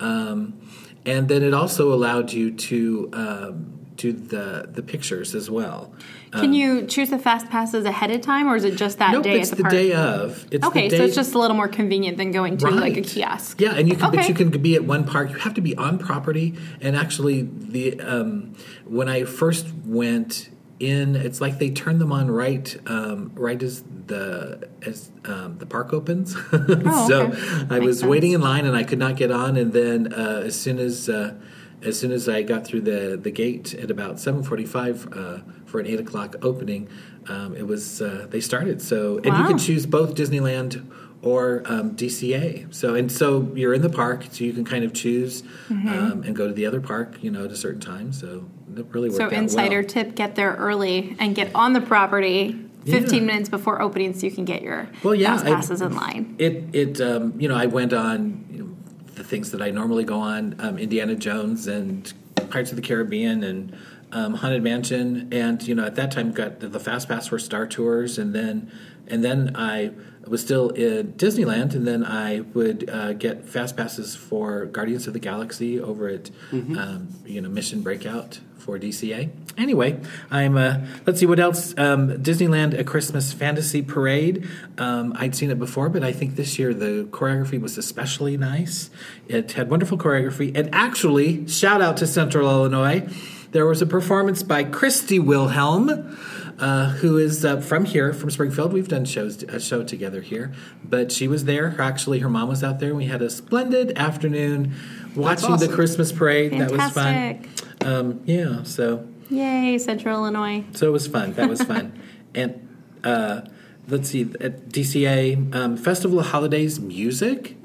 um, 0.00 0.58
and 1.04 1.28
then 1.28 1.42
it 1.42 1.52
also 1.52 1.92
allowed 1.92 2.32
you 2.32 2.52
to 2.52 3.10
um, 3.12 3.80
do 3.96 4.12
the 4.12 4.66
the 4.72 4.82
pictures 4.82 5.34
as 5.34 5.50
well. 5.50 5.92
Can 6.32 6.52
you 6.52 6.86
choose 6.86 7.10
the 7.10 7.18
fast 7.18 7.48
passes 7.48 7.84
ahead 7.84 8.10
of 8.10 8.20
time 8.20 8.46
or 8.46 8.54
is 8.54 8.64
it 8.64 8.76
just 8.76 8.98
that 8.98 9.12
Nope, 9.12 9.24
day 9.24 9.40
it's 9.40 9.50
at 9.50 9.58
the 9.58 9.64
the, 9.64 9.68
day 9.70 9.92
of. 9.92 10.46
It's 10.50 10.64
okay, 10.66 10.84
the 10.88 10.90
day 10.90 10.98
so 10.98 11.04
it's 11.04 11.16
just 11.16 11.34
a 11.34 11.38
little 11.38 11.56
more 11.56 11.68
convenient 11.68 12.18
than 12.18 12.30
going 12.30 12.56
to 12.58 12.70
like 12.70 12.96
a 12.96 13.02
kiosk. 13.02 13.60
Yeah, 13.60 13.74
and 13.74 13.88
you 13.88 13.96
can, 13.96 14.12
but 14.12 14.28
you 14.28 14.34
can 14.34 14.50
be 14.50 14.76
at 14.76 14.84
one 14.84 15.04
park. 15.04 15.30
You 15.30 15.38
have 15.38 15.54
to 15.54 15.60
be 15.60 15.76
on 15.76 15.98
property. 15.98 16.54
And 16.80 16.96
actually, 16.96 17.42
the 17.42 18.00
um, 18.00 18.54
when 18.84 19.08
I 19.08 19.24
first 19.24 19.66
went 19.84 20.50
in, 20.78 21.16
it's 21.16 21.40
like 21.40 21.58
they 21.58 21.70
turn 21.70 21.98
them 21.98 22.12
on 22.12 22.30
right, 22.30 22.74
um, 22.86 23.32
right 23.34 23.60
as 23.62 23.82
the 24.06 24.68
as 24.86 25.10
um, 25.24 25.58
the 25.58 25.66
park 25.66 25.92
opens. 25.92 26.32
so 26.50 26.50
Oh, 26.52 27.22
okay. 27.32 27.42
I 27.42 27.64
Makes 27.64 27.84
was 27.84 27.98
sense. 28.00 28.10
waiting 28.10 28.32
in 28.32 28.40
line, 28.40 28.66
and 28.66 28.76
I 28.76 28.84
could 28.84 28.98
not 28.98 29.16
get 29.16 29.30
on. 29.30 29.56
And 29.56 29.72
then 29.72 30.12
uh, 30.12 30.42
as 30.44 30.58
soon 30.58 30.78
as 30.78 31.08
uh, 31.08 31.34
as 31.82 31.98
soon 31.98 32.12
as 32.12 32.28
I 32.28 32.42
got 32.42 32.64
through 32.64 32.82
the 32.82 33.18
the 33.20 33.30
gate 33.30 33.74
at 33.74 33.90
about 33.90 34.20
seven 34.20 34.42
forty 34.42 34.66
five 34.66 35.08
uh, 35.12 35.38
for 35.70 35.80
an 35.80 35.86
eight 35.86 36.00
o'clock 36.00 36.36
opening, 36.42 36.88
um, 37.28 37.54
it 37.56 37.66
was 37.66 38.02
uh, 38.02 38.26
they 38.28 38.40
started. 38.40 38.82
So 38.82 39.16
and 39.18 39.26
you 39.38 39.44
can 39.44 39.58
choose 39.58 39.86
both 39.86 40.14
Disneyland 40.14 40.84
or 41.22 41.62
um, 41.66 41.94
DCA. 41.96 42.72
So 42.74 42.94
and 42.94 43.10
so 43.10 43.50
you're 43.54 43.74
in 43.74 43.82
the 43.82 43.88
park, 43.90 44.24
so 44.30 44.44
you 44.44 44.52
can 44.52 44.64
kind 44.64 44.84
of 44.84 44.92
choose 44.92 45.42
Mm-hmm. 45.70 45.88
um, 45.88 46.22
and 46.24 46.34
go 46.34 46.48
to 46.48 46.52
the 46.52 46.66
other 46.66 46.80
park, 46.80 47.22
you 47.22 47.30
know, 47.30 47.44
at 47.44 47.52
a 47.52 47.56
certain 47.56 47.80
time. 47.80 48.12
So 48.12 48.44
it 48.76 48.86
really 48.90 49.08
worked 49.08 49.20
So 49.20 49.28
insider 49.28 49.80
well. 49.80 49.88
tip: 49.88 50.14
get 50.16 50.34
there 50.34 50.54
early 50.56 51.16
and 51.20 51.34
get 51.34 51.54
on 51.54 51.72
the 51.74 51.80
property 51.80 52.56
15 52.86 53.14
Yeah. 53.14 53.20
minutes 53.26 53.48
before 53.48 53.80
opening 53.80 54.12
so 54.14 54.26
you 54.26 54.32
can 54.32 54.44
get 54.44 54.62
your 54.62 54.88
Well, 55.04 55.14
yeah, 55.14 55.36
fast 55.36 55.46
I- 55.46 55.54
passes 55.54 55.80
in 55.80 55.94
line. 55.94 56.34
It 56.38 56.64
it 56.72 57.00
um, 57.00 57.34
you 57.38 57.48
know 57.48 57.54
I 57.54 57.66
went 57.66 57.92
on 57.92 58.44
you 58.50 58.58
know, 58.64 58.68
the 59.14 59.22
things 59.22 59.52
that 59.52 59.62
I 59.62 59.70
normally 59.70 60.04
go 60.04 60.18
on 60.18 60.56
um, 60.58 60.76
Indiana 60.78 61.14
Jones 61.14 61.68
and 61.68 62.12
Pirates 62.50 62.70
of 62.72 62.76
the 62.76 62.82
Caribbean 62.82 63.44
and 63.44 63.76
um, 64.12 64.34
Haunted 64.34 64.62
Mansion 64.62 65.28
and 65.32 65.62
you 65.66 65.74
know 65.74 65.84
at 65.84 65.94
that 65.96 66.10
time 66.10 66.32
got 66.32 66.60
the, 66.60 66.68
the 66.68 66.80
fast 66.80 67.08
pass 67.08 67.28
for 67.28 67.38
Star 67.38 67.66
Tours 67.66 68.18
and 68.18 68.34
then 68.34 68.70
and 69.06 69.24
then 69.24 69.52
I 69.56 69.90
was 70.26 70.40
still 70.40 70.70
in 70.70 71.14
Disneyland 71.14 71.74
and 71.74 71.86
then 71.86 72.04
I 72.04 72.40
would 72.40 72.88
uh, 72.88 73.12
get 73.14 73.48
fast 73.48 73.76
passes 73.76 74.14
for 74.14 74.66
Guardians 74.66 75.06
of 75.06 75.12
the 75.12 75.18
Galaxy 75.18 75.80
over 75.80 76.08
at 76.08 76.30
um, 76.52 77.08
you 77.24 77.40
know 77.40 77.48
Mission 77.48 77.82
Breakout 77.82 78.40
for 78.60 78.78
DCA. 78.78 79.30
Anyway, 79.58 79.98
I'm. 80.30 80.56
Uh, 80.56 80.86
let's 81.06 81.18
see 81.18 81.26
what 81.26 81.40
else. 81.40 81.74
Um, 81.76 82.10
Disneyland: 82.18 82.78
A 82.78 82.84
Christmas 82.84 83.32
Fantasy 83.32 83.82
Parade. 83.82 84.46
Um, 84.78 85.12
I'd 85.16 85.34
seen 85.34 85.50
it 85.50 85.58
before, 85.58 85.88
but 85.88 86.04
I 86.04 86.12
think 86.12 86.36
this 86.36 86.58
year 86.58 86.72
the 86.72 87.08
choreography 87.10 87.60
was 87.60 87.76
especially 87.76 88.36
nice. 88.36 88.90
It 89.26 89.52
had 89.52 89.70
wonderful 89.70 89.98
choreography, 89.98 90.56
and 90.56 90.72
actually, 90.74 91.48
shout 91.48 91.82
out 91.82 91.96
to 91.98 92.06
Central 92.06 92.48
Illinois. 92.48 93.08
There 93.52 93.66
was 93.66 93.82
a 93.82 93.86
performance 93.86 94.42
by 94.42 94.64
Christy 94.64 95.18
Wilhelm. 95.18 96.16
Uh, 96.58 96.90
who 96.90 97.16
is 97.16 97.42
uh, 97.42 97.58
from 97.58 97.86
here, 97.86 98.12
from 98.12 98.28
Springfield? 98.30 98.70
We've 98.74 98.86
done 98.86 99.06
shows, 99.06 99.42
a 99.44 99.58
show 99.58 99.82
together 99.82 100.20
here, 100.20 100.52
but 100.84 101.10
she 101.10 101.26
was 101.26 101.46
there. 101.46 101.74
Actually, 101.78 102.18
her 102.18 102.28
mom 102.28 102.50
was 102.50 102.62
out 102.62 102.80
there. 102.80 102.94
We 102.94 103.06
had 103.06 103.22
a 103.22 103.30
splendid 103.30 103.96
afternoon 103.96 104.74
watching 105.16 105.52
awesome. 105.52 105.68
the 105.68 105.74
Christmas 105.74 106.12
parade. 106.12 106.52
That 106.52 106.70
was 106.70 106.90
fun. 106.92 107.48
Um, 107.80 108.20
yeah, 108.26 108.62
so 108.64 109.08
Yay, 109.30 109.78
Central 109.78 110.18
Illinois. 110.18 110.64
so 110.72 110.86
it 110.86 110.92
was 110.92 111.06
fun. 111.06 111.32
That 111.32 111.48
was 111.48 111.62
fun. 111.62 111.98
and 112.34 112.68
uh, 113.04 113.40
let's 113.88 114.10
see, 114.10 114.30
at 114.40 114.68
DCA 114.68 115.54
um, 115.54 115.78
Festival 115.78 116.20
of 116.20 116.26
Holidays 116.26 116.78
music 116.78 117.56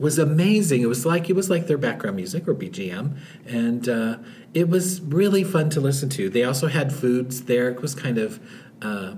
was 0.00 0.18
amazing. 0.18 0.80
It 0.80 0.86
was 0.86 1.04
like 1.04 1.28
it 1.28 1.36
was 1.36 1.50
like 1.50 1.66
their 1.66 1.78
background 1.78 2.16
music 2.16 2.48
or 2.48 2.54
BGM, 2.54 3.18
and 3.46 3.88
uh, 3.88 4.16
it 4.54 4.68
was 4.68 5.02
really 5.02 5.44
fun 5.44 5.68
to 5.70 5.80
listen 5.80 6.08
to. 6.10 6.30
They 6.30 6.42
also 6.42 6.68
had 6.68 6.92
foods 6.92 7.42
there. 7.42 7.68
It 7.68 7.82
was 7.82 7.94
kind 7.94 8.16
of, 8.16 8.40
uh, 8.80 9.16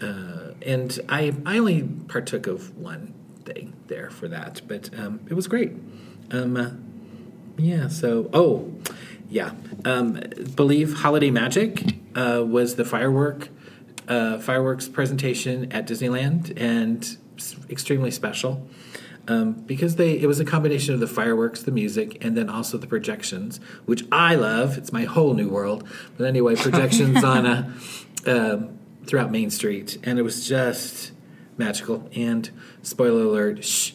uh, 0.00 0.52
and 0.62 0.98
I 1.10 1.34
I 1.44 1.58
only 1.58 1.82
partook 1.82 2.46
of 2.46 2.76
one 2.76 3.12
thing 3.44 3.74
there 3.88 4.08
for 4.08 4.28
that, 4.28 4.62
but 4.66 4.88
um, 4.98 5.20
it 5.28 5.34
was 5.34 5.46
great. 5.46 5.72
Um, 6.30 6.56
uh, 6.56 6.70
yeah. 7.58 7.88
So, 7.88 8.30
oh, 8.32 8.72
yeah. 9.28 9.52
Um, 9.84 10.22
believe 10.56 10.94
Holiday 11.00 11.30
Magic 11.30 11.82
uh, 12.14 12.42
was 12.46 12.76
the 12.76 12.84
firework 12.84 13.50
uh, 14.08 14.38
fireworks 14.38 14.88
presentation 14.88 15.70
at 15.70 15.86
Disneyland, 15.86 16.58
and 16.58 17.18
extremely 17.68 18.10
special 18.10 18.66
um, 19.28 19.52
because 19.52 19.96
they 19.96 20.18
it 20.18 20.26
was 20.26 20.40
a 20.40 20.44
combination 20.44 20.94
of 20.94 21.00
the 21.00 21.06
fireworks, 21.06 21.62
the 21.62 21.70
music, 21.70 22.24
and 22.24 22.36
then 22.36 22.48
also 22.48 22.78
the 22.78 22.86
projections, 22.86 23.60
which 23.84 24.04
I 24.10 24.34
love. 24.34 24.76
It's 24.76 24.92
my 24.92 25.04
whole 25.04 25.34
new 25.34 25.48
world. 25.48 25.86
But 26.16 26.26
anyway, 26.26 26.56
projections 26.56 27.22
on 27.22 27.46
a. 27.46 27.72
Um, 28.26 28.78
throughout 29.08 29.30
Main 29.30 29.50
Street, 29.50 29.98
and 30.04 30.18
it 30.18 30.22
was 30.22 30.46
just 30.46 31.12
magical. 31.56 32.08
And 32.14 32.50
spoiler 32.82 33.22
alert, 33.22 33.64
shh, 33.64 33.92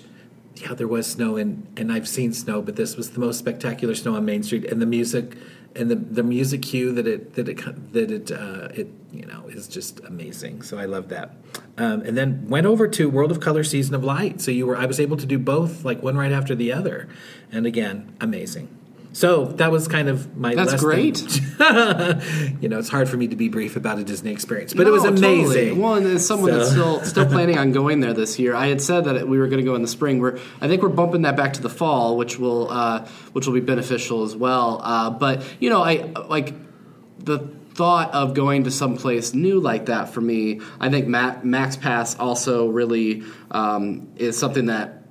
yeah, 0.55 0.73
there 0.73 0.87
was 0.87 1.07
snow, 1.07 1.37
and 1.37 1.67
and 1.77 1.91
I've 1.91 2.07
seen 2.07 2.33
snow, 2.33 2.61
but 2.61 2.75
this 2.75 2.97
was 2.97 3.11
the 3.11 3.19
most 3.19 3.39
spectacular 3.39 3.95
snow 3.95 4.15
on 4.15 4.25
Main 4.25 4.43
Street, 4.43 4.65
and 4.65 4.81
the 4.81 4.85
music, 4.85 5.37
and 5.75 5.89
the 5.89 5.95
the 5.95 6.23
music 6.23 6.61
cue 6.61 6.91
that 6.93 7.07
it 7.07 7.33
that 7.33 7.49
it 7.49 7.93
that 7.93 8.11
it 8.11 8.31
uh, 8.31 8.69
it 8.73 8.87
you 9.11 9.25
know 9.25 9.47
is 9.47 9.67
just 9.67 9.99
amazing. 10.01 10.61
So 10.61 10.77
I 10.77 10.85
love 10.85 11.09
that. 11.09 11.35
Um, 11.77 12.01
and 12.01 12.17
then 12.17 12.47
went 12.47 12.65
over 12.65 12.87
to 12.87 13.09
World 13.09 13.31
of 13.31 13.39
Color 13.39 13.63
Season 13.63 13.95
of 13.95 14.03
Light. 14.03 14.41
So 14.41 14.51
you 14.51 14.65
were 14.65 14.77
I 14.77 14.85
was 14.85 14.99
able 14.99 15.17
to 15.17 15.25
do 15.25 15.39
both 15.39 15.83
like 15.83 16.03
one 16.03 16.17
right 16.17 16.31
after 16.31 16.55
the 16.55 16.71
other, 16.71 17.09
and 17.51 17.65
again 17.65 18.15
amazing. 18.21 18.69
So 19.13 19.45
that 19.45 19.71
was 19.71 19.87
kind 19.87 20.09
of 20.09 20.35
my. 20.35 20.55
That's 20.55 20.73
great. 20.81 21.21
you 22.61 22.67
know, 22.67 22.79
it's 22.79 22.89
hard 22.89 23.07
for 23.07 23.15
me 23.15 23.27
to 23.27 23.35
be 23.35 23.47
brief 23.47 23.75
about 23.75 23.99
a 23.99 24.03
Disney 24.03 24.31
experience, 24.31 24.73
but 24.73 24.87
it 24.87 24.89
was 24.89 25.05
amazing. 25.05 25.45
Totally. 25.45 25.71
Well, 25.73 25.93
and 25.95 26.07
as 26.07 26.25
someone 26.25 26.51
that's 26.51 26.69
So- 26.69 26.99
still 26.99 27.03
still 27.03 27.25
planning 27.29 27.57
on 27.57 27.71
going 27.71 27.99
there 27.99 28.13
this 28.13 28.39
year, 28.39 28.55
I 28.55 28.67
had 28.67 28.81
said 28.81 29.05
that 29.05 29.27
we 29.27 29.37
were 29.37 29.47
going 29.47 29.59
to 29.59 29.65
go 29.65 29.75
in 29.75 29.83
the 29.83 29.87
spring. 29.87 30.19
We're 30.19 30.39
I 30.59 30.67
think 30.67 30.81
we're 30.81 30.89
bumping 30.89 31.21
that 31.21 31.37
back 31.37 31.53
to 31.53 31.61
the 31.61 31.69
fall, 31.69 32.17
which 32.17 32.39
will 32.39 32.71
uh, 32.71 33.07
which 33.33 33.45
will 33.45 33.53
be 33.53 33.59
beneficial 33.61 34.23
as 34.23 34.35
well. 34.35 34.81
Uh, 34.83 35.11
but 35.11 35.43
you 35.59 35.69
know, 35.69 35.83
I 35.83 36.11
like 36.27 36.53
the 37.19 37.37
thought 37.75 38.11
of 38.13 38.33
going 38.33 38.63
to 38.63 38.71
someplace 38.71 39.33
new 39.35 39.59
like 39.59 39.85
that 39.87 40.09
for 40.09 40.21
me. 40.21 40.61
I 40.79 40.89
think 40.89 41.07
Ma- 41.07 41.37
Max 41.43 41.75
Pass 41.77 42.17
also 42.17 42.67
really 42.67 43.23
um, 43.51 44.09
is 44.15 44.37
something 44.37 44.67
that 44.67 45.02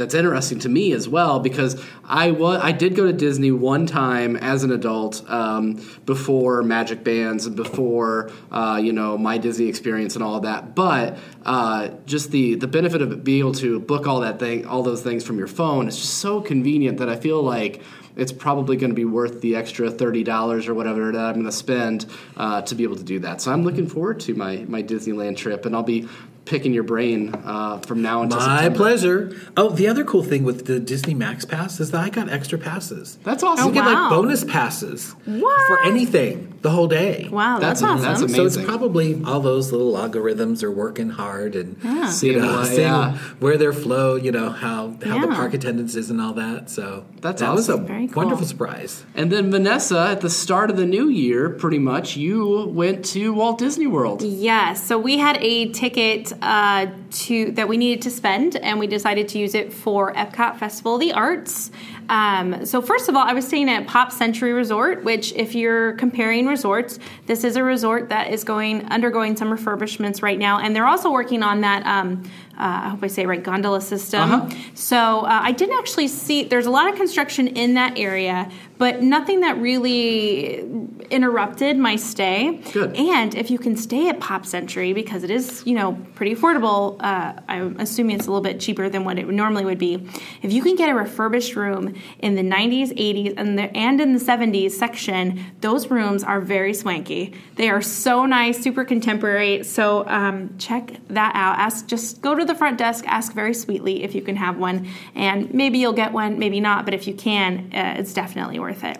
that's 0.00 0.14
interesting 0.14 0.58
to 0.60 0.68
me 0.70 0.92
as 0.92 1.06
well 1.06 1.40
because 1.40 1.78
I 2.06 2.30
was 2.30 2.58
I 2.62 2.72
did 2.72 2.96
go 2.96 3.06
to 3.06 3.12
Disney 3.12 3.50
one 3.50 3.84
time 3.84 4.34
as 4.34 4.64
an 4.64 4.72
adult 4.72 5.22
um, 5.30 5.74
before 6.06 6.62
Magic 6.62 7.04
Bands 7.04 7.44
and 7.44 7.54
before 7.54 8.30
uh, 8.50 8.80
you 8.82 8.94
know 8.94 9.18
my 9.18 9.36
Disney 9.36 9.68
experience 9.68 10.14
and 10.14 10.24
all 10.24 10.36
of 10.36 10.44
that. 10.44 10.74
But 10.74 11.18
uh, 11.44 11.88
just 12.06 12.30
the 12.30 12.54
the 12.54 12.66
benefit 12.66 13.02
of 13.02 13.22
being 13.22 13.40
able 13.40 13.52
to 13.56 13.78
book 13.78 14.06
all 14.06 14.20
that 14.20 14.38
thing, 14.38 14.64
all 14.66 14.82
those 14.82 15.02
things 15.02 15.22
from 15.22 15.36
your 15.36 15.48
phone 15.48 15.86
is 15.86 15.98
just 15.98 16.14
so 16.14 16.40
convenient 16.40 16.96
that 16.98 17.10
I 17.10 17.16
feel 17.16 17.42
like 17.42 17.82
it's 18.16 18.32
probably 18.32 18.76
going 18.76 18.90
to 18.90 18.96
be 18.96 19.04
worth 19.04 19.42
the 19.42 19.56
extra 19.56 19.90
thirty 19.90 20.24
dollars 20.24 20.66
or 20.66 20.72
whatever 20.72 21.12
that 21.12 21.24
I'm 21.26 21.34
going 21.34 21.44
to 21.44 21.52
spend 21.52 22.06
uh, 22.38 22.62
to 22.62 22.74
be 22.74 22.84
able 22.84 22.96
to 22.96 23.04
do 23.04 23.18
that. 23.18 23.42
So 23.42 23.52
I'm 23.52 23.64
looking 23.64 23.86
forward 23.86 24.20
to 24.20 24.34
my 24.34 24.64
my 24.66 24.82
Disneyland 24.82 25.36
trip, 25.36 25.66
and 25.66 25.76
I'll 25.76 25.82
be 25.82 26.08
picking 26.50 26.74
your 26.74 26.82
brain 26.82 27.32
uh, 27.44 27.78
from 27.78 28.02
now 28.02 28.22
until 28.22 28.38
My 28.38 28.56
September. 28.62 28.76
pleasure. 28.76 29.36
Oh, 29.56 29.70
the 29.70 29.86
other 29.88 30.04
cool 30.04 30.22
thing 30.24 30.42
with 30.44 30.66
the 30.66 30.80
Disney 30.80 31.14
Max 31.14 31.44
Pass 31.44 31.78
is 31.80 31.92
that 31.92 32.00
I 32.00 32.10
got 32.10 32.28
extra 32.28 32.58
passes. 32.58 33.18
That's 33.22 33.42
awesome. 33.42 33.68
You 33.68 33.72
get 33.74 33.84
wow. 33.84 34.02
like 34.02 34.10
bonus 34.10 34.44
passes 34.44 35.12
What? 35.24 35.66
for 35.68 35.80
anything 35.84 36.58
the 36.62 36.70
whole 36.70 36.88
day. 36.88 37.28
Wow, 37.30 37.58
that's, 37.58 37.80
That's- 37.80 38.00
awesome. 38.00 38.02
that's 38.02 38.20
amazing. 38.22 38.50
So 38.50 38.60
it's 38.60 38.68
probably 38.68 39.22
all 39.24 39.40
those 39.40 39.72
little 39.72 39.94
algorithms 39.94 40.62
are 40.62 40.70
working 40.70 41.08
hard 41.08 41.54
and 41.56 41.76
Yeah. 41.82 42.06
you 42.06 42.10
Seeing 42.10 42.38
know, 42.42 42.52
what- 42.58 42.66
seeing 42.66 42.80
yeah. 42.80 43.16
where 43.38 43.56
their 43.56 43.72
flow, 43.72 44.16
you 44.16 44.32
know 44.32 44.50
how 44.50 44.94
how 45.06 45.20
the 45.20 45.28
park 45.28 45.54
attendance 45.54 45.94
is 45.94 46.10
and 46.10 46.20
all 46.20 46.34
that. 46.34 46.68
So 46.68 47.04
That's 47.20 47.40
that 47.40 47.54
was 47.54 47.68
a 47.68 47.74
awesome. 47.74 47.86
Very 47.86 48.08
cool. 48.08 48.22
wonderful 48.24 48.46
surprise. 48.46 49.04
And 49.14 49.30
then 49.32 49.50
Vanessa, 49.50 50.08
at 50.10 50.20
the 50.20 50.28
start 50.28 50.68
of 50.70 50.76
the 50.76 50.84
new 50.86 51.08
year, 51.08 51.48
pretty 51.48 51.78
much, 51.78 52.16
you 52.16 52.66
went 52.66 53.04
to 53.06 53.32
Walt 53.32 53.58
Disney 53.58 53.86
World. 53.86 54.22
Yes. 54.22 54.84
So 54.86 54.98
we 54.98 55.16
had 55.18 55.38
a 55.40 55.68
ticket 55.70 56.32
uh, 56.42 56.86
to 57.10 57.52
that 57.52 57.68
we 57.68 57.76
needed 57.76 58.02
to 58.02 58.10
spend, 58.10 58.56
and 58.56 58.78
we 58.78 58.86
decided 58.86 59.28
to 59.28 59.38
use 59.38 59.54
it 59.54 59.72
for 59.72 60.12
Epcot 60.14 60.58
Festival 60.58 60.94
of 60.94 61.00
the 61.00 61.12
Arts. 61.12 61.70
Um, 62.08 62.66
so 62.66 62.82
first 62.82 63.08
of 63.08 63.14
all, 63.14 63.24
I 63.24 63.32
was 63.34 63.46
staying 63.46 63.68
at 63.68 63.86
Pop 63.86 64.10
Century 64.10 64.52
Resort, 64.52 65.04
which, 65.04 65.32
if 65.34 65.54
you're 65.54 65.92
comparing 65.92 66.46
resorts, 66.46 66.98
this 67.26 67.44
is 67.44 67.56
a 67.56 67.62
resort 67.62 68.08
that 68.08 68.32
is 68.32 68.42
going 68.42 68.84
undergoing 68.86 69.36
some 69.36 69.48
refurbishments 69.48 70.22
right 70.22 70.38
now, 70.38 70.58
and 70.58 70.74
they're 70.74 70.88
also 70.88 71.10
working 71.10 71.42
on 71.42 71.60
that. 71.60 71.86
Um, 71.86 72.28
uh, 72.58 72.80
I 72.84 72.88
hope 72.90 73.02
I 73.02 73.06
say 73.06 73.22
it 73.22 73.26
right 73.26 73.42
gondola 73.42 73.80
system. 73.80 74.32
Uh-huh. 74.32 74.56
So 74.74 75.20
uh, 75.20 75.40
I 75.42 75.52
didn't 75.52 75.78
actually 75.78 76.08
see. 76.08 76.44
There's 76.44 76.66
a 76.66 76.70
lot 76.70 76.90
of 76.90 76.96
construction 76.96 77.48
in 77.48 77.74
that 77.74 77.98
area, 77.98 78.50
but 78.80 79.02
nothing 79.02 79.40
that 79.40 79.58
really 79.58 80.64
interrupted 81.10 81.76
my 81.76 81.96
stay. 81.96 82.62
Good. 82.72 82.96
And 82.96 83.34
if 83.34 83.50
you 83.50 83.58
can 83.58 83.76
stay 83.76 84.08
at 84.08 84.20
Pop 84.20 84.46
Century 84.46 84.94
because 84.94 85.22
it 85.22 85.30
is, 85.30 85.62
you 85.66 85.74
know, 85.74 85.98
pretty 86.14 86.34
affordable. 86.34 86.96
Uh, 86.98 87.34
I'm 87.46 87.78
assuming 87.78 88.16
it's 88.16 88.26
a 88.26 88.30
little 88.30 88.42
bit 88.42 88.58
cheaper 88.58 88.88
than 88.88 89.04
what 89.04 89.18
it 89.18 89.28
normally 89.28 89.66
would 89.66 89.78
be. 89.78 90.08
If 90.40 90.54
you 90.54 90.62
can 90.62 90.76
get 90.76 90.88
a 90.88 90.94
refurbished 90.94 91.56
room 91.56 91.94
in 92.20 92.36
the 92.36 92.42
90s, 92.42 92.96
80s, 92.96 93.34
and 93.36 93.58
the 93.58 93.64
and 93.76 94.00
in 94.00 94.14
the 94.14 94.18
70s 94.18 94.70
section, 94.70 95.44
those 95.60 95.90
rooms 95.90 96.24
are 96.24 96.40
very 96.40 96.72
swanky. 96.72 97.34
They 97.56 97.68
are 97.68 97.82
so 97.82 98.24
nice, 98.24 98.62
super 98.62 98.84
contemporary. 98.86 99.62
So 99.62 100.06
um, 100.08 100.56
check 100.56 100.92
that 101.08 101.34
out. 101.34 101.58
Ask, 101.58 101.86
just 101.86 102.22
go 102.22 102.34
to 102.34 102.46
the 102.46 102.54
front 102.54 102.78
desk, 102.78 103.04
ask 103.06 103.34
very 103.34 103.52
sweetly 103.52 104.04
if 104.04 104.14
you 104.14 104.22
can 104.22 104.36
have 104.36 104.56
one, 104.56 104.88
and 105.14 105.52
maybe 105.52 105.78
you'll 105.78 105.92
get 105.92 106.12
one, 106.12 106.38
maybe 106.38 106.60
not. 106.60 106.86
But 106.86 106.94
if 106.94 107.06
you 107.06 107.12
can, 107.12 107.70
uh, 107.74 107.96
it's 107.98 108.14
definitely 108.14 108.58
worth 108.58 108.69
it. 108.74 108.98